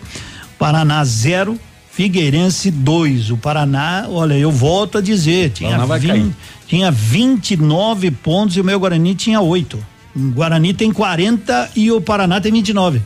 Paraná 0.56 1.04
zero, 1.04 1.58
Figueirense 1.90 2.70
dois. 2.70 3.28
O 3.28 3.36
Paraná, 3.36 4.06
olha, 4.08 4.34
eu 4.34 4.52
volto 4.52 4.98
a 4.98 5.00
dizer, 5.00 5.50
tinha, 5.50 5.70
Paraná 5.70 5.86
vai 5.86 5.98
20, 5.98 6.10
cair. 6.12 6.36
tinha 6.68 6.90
29 6.92 8.12
pontos 8.12 8.56
e 8.56 8.60
o 8.60 8.64
meu 8.64 8.78
Guarani 8.78 9.16
tinha 9.16 9.40
oito. 9.40 9.84
O 10.14 10.30
Guarani 10.30 10.72
tem 10.72 10.92
40 10.92 11.70
e 11.74 11.90
o 11.90 12.00
Paraná 12.00 12.40
tem 12.40 12.52
29. 12.52 13.02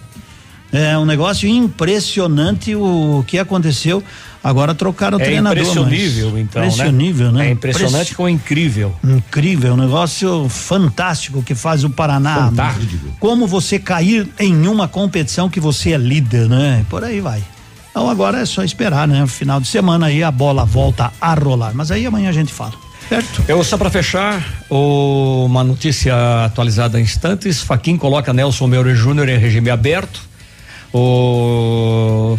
É 0.73 0.97
um 0.97 1.05
negócio 1.05 1.49
impressionante 1.49 2.75
o 2.75 3.25
que 3.27 3.39
aconteceu. 3.39 4.03
Agora 4.43 4.75
trocaram 4.75 5.19
o 5.19 5.21
É 5.21 5.25
treinador. 5.25 5.59
impressionível, 5.59 6.39
então, 6.39 6.63
né? 6.63 6.69
Impressionível, 6.69 7.33
né? 7.33 7.49
É 7.49 7.51
impressionante 7.51 7.93
Impress- 7.95 8.15
como 8.17 8.29
é 8.29 8.33
incrível. 8.33 8.95
Incrível, 9.05 9.75
um 9.75 9.77
negócio 9.77 10.49
fantástico 10.49 11.43
que 11.43 11.55
faz 11.55 11.85
o 11.85 11.91
Paraná. 11.91 12.47
Fantástico. 12.49 13.09
Como 13.19 13.47
você 13.47 13.79
cair 13.79 14.29
em 14.39 14.67
uma 14.67 14.89
competição 14.89 15.51
que 15.51 15.61
você 15.61 15.91
é 15.93 15.99
líder, 15.99 16.49
né? 16.49 16.85
Por 16.89 17.05
aí 17.05 17.21
vai. 17.21 17.43
Então 17.91 18.09
agora 18.09 18.39
é 18.41 18.47
só 18.47 18.63
esperar, 18.63 19.07
né? 19.07 19.27
Final 19.27 19.61
de 19.61 19.67
semana 19.69 20.07
aí 20.07 20.23
a 20.23 20.31
bola 20.31 20.65
volta 20.65 21.13
a 21.21 21.35
rolar. 21.35 21.73
Mas 21.75 21.91
aí 21.91 22.07
amanhã 22.07 22.31
a 22.31 22.33
gente 22.33 22.53
fala. 22.53 22.73
Certo? 23.11 23.43
Eu 23.49 23.63
só 23.65 23.77
para 23.77 23.91
fechar, 23.91 24.65
o- 24.71 25.45
uma 25.45 25.65
notícia 25.65 26.15
atualizada 26.45 26.99
em 26.99 27.03
instantes. 27.03 27.61
Faquin 27.61 27.97
coloca 27.97 28.33
Nelson 28.33 28.69
Meure 28.69 28.95
Júnior 28.95 29.29
em 29.29 29.37
regime 29.37 29.69
aberto. 29.69 30.30
O 30.93 32.37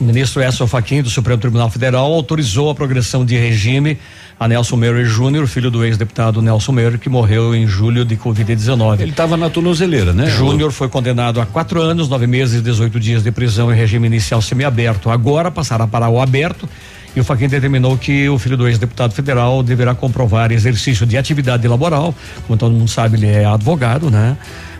ministro 0.00 0.42
Edson 0.42 0.66
Fachin 0.66 1.02
do 1.02 1.10
Supremo 1.10 1.40
Tribunal 1.40 1.70
Federal 1.70 2.12
autorizou 2.12 2.70
a 2.70 2.74
progressão 2.74 3.24
de 3.24 3.36
regime 3.36 3.98
a 4.38 4.48
Nelson 4.48 4.76
Meire 4.76 5.04
Júnior, 5.04 5.46
filho 5.46 5.70
do 5.70 5.84
ex-deputado 5.84 6.42
Nelson 6.42 6.72
Meire, 6.72 6.98
que 6.98 7.08
morreu 7.08 7.54
em 7.54 7.66
julho 7.66 8.04
de 8.04 8.16
Covid-19. 8.16 9.00
Ele 9.00 9.10
estava 9.10 9.36
na 9.36 9.48
tornozeleira, 9.48 10.12
né? 10.12 10.26
Júnior 10.26 10.72
foi 10.72 10.88
condenado 10.88 11.40
a 11.40 11.46
quatro 11.46 11.80
anos, 11.80 12.08
nove 12.08 12.26
meses 12.26 12.60
e 12.60 12.62
18 12.62 12.98
dias 12.98 13.22
de 13.22 13.30
prisão 13.30 13.72
em 13.72 13.76
regime 13.76 14.06
inicial 14.06 14.42
semiaberto. 14.42 15.08
Agora 15.08 15.50
passará 15.50 15.86
para 15.86 16.08
o 16.08 16.20
aberto 16.20 16.68
E 17.14 17.20
o 17.20 17.24
Faquin 17.24 17.48
determinou 17.48 17.96
que 17.96 18.28
o 18.28 18.38
filho 18.38 18.56
do 18.56 18.66
ex-deputado 18.66 19.14
federal 19.14 19.62
deverá 19.62 19.94
comprovar 19.94 20.50
exercício 20.50 21.06
de 21.06 21.16
atividade 21.16 21.66
laboral. 21.68 22.12
Como 22.46 22.58
todo 22.58 22.72
mundo 22.72 22.90
sabe, 22.90 23.16
ele 23.16 23.28
é 23.28 23.44
advogado, 23.44 24.10
né? 24.10 24.36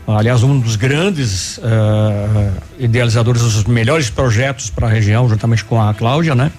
Aliás, 0.07 0.43
um 0.43 0.59
dos 0.59 0.77
grandes 0.77 1.59
eh, 1.63 2.51
idealizadores 2.79 3.41
dos 3.41 3.65
melhores 3.65 4.11
projetos 4.11 4.69
para 4.69 4.87
a 4.87 4.91
região, 4.91 5.27
juntamente 5.29 5.65
com 5.65 5.81
a 5.81 5.95
Cláudia, 5.95 6.35
né? 6.35 6.53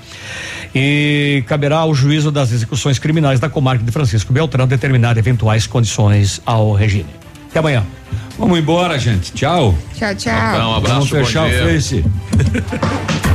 E 0.74 1.44
caberá 1.48 1.78
ao 1.78 1.94
juízo 1.94 2.32
das 2.32 2.52
execuções 2.52 2.98
criminais 2.98 3.40
da 3.40 3.48
comarca 3.48 3.84
de 3.84 3.92
Francisco 3.92 4.34
Beltrão 4.34 4.68
determinar 4.68 5.16
eventuais 5.18 5.68
condições 5.68 6.42
ao 6.46 6.74
regime. 6.74 7.10
Até 7.50 7.60
amanhã. 7.60 7.86
Vamos 8.38 8.58
embora, 8.58 8.98
gente. 8.98 9.32
Tchau. 9.32 9.76
Tchau, 9.94 10.16
tchau. 10.16 10.34
Então, 10.34 10.72
um 10.72 10.76
abraço, 10.76 10.96
Vamos 10.96 11.10
fechar 11.10 11.44
bom 11.44 11.50
dia. 11.50 11.64
o 11.64 11.68
Face. 11.70 12.06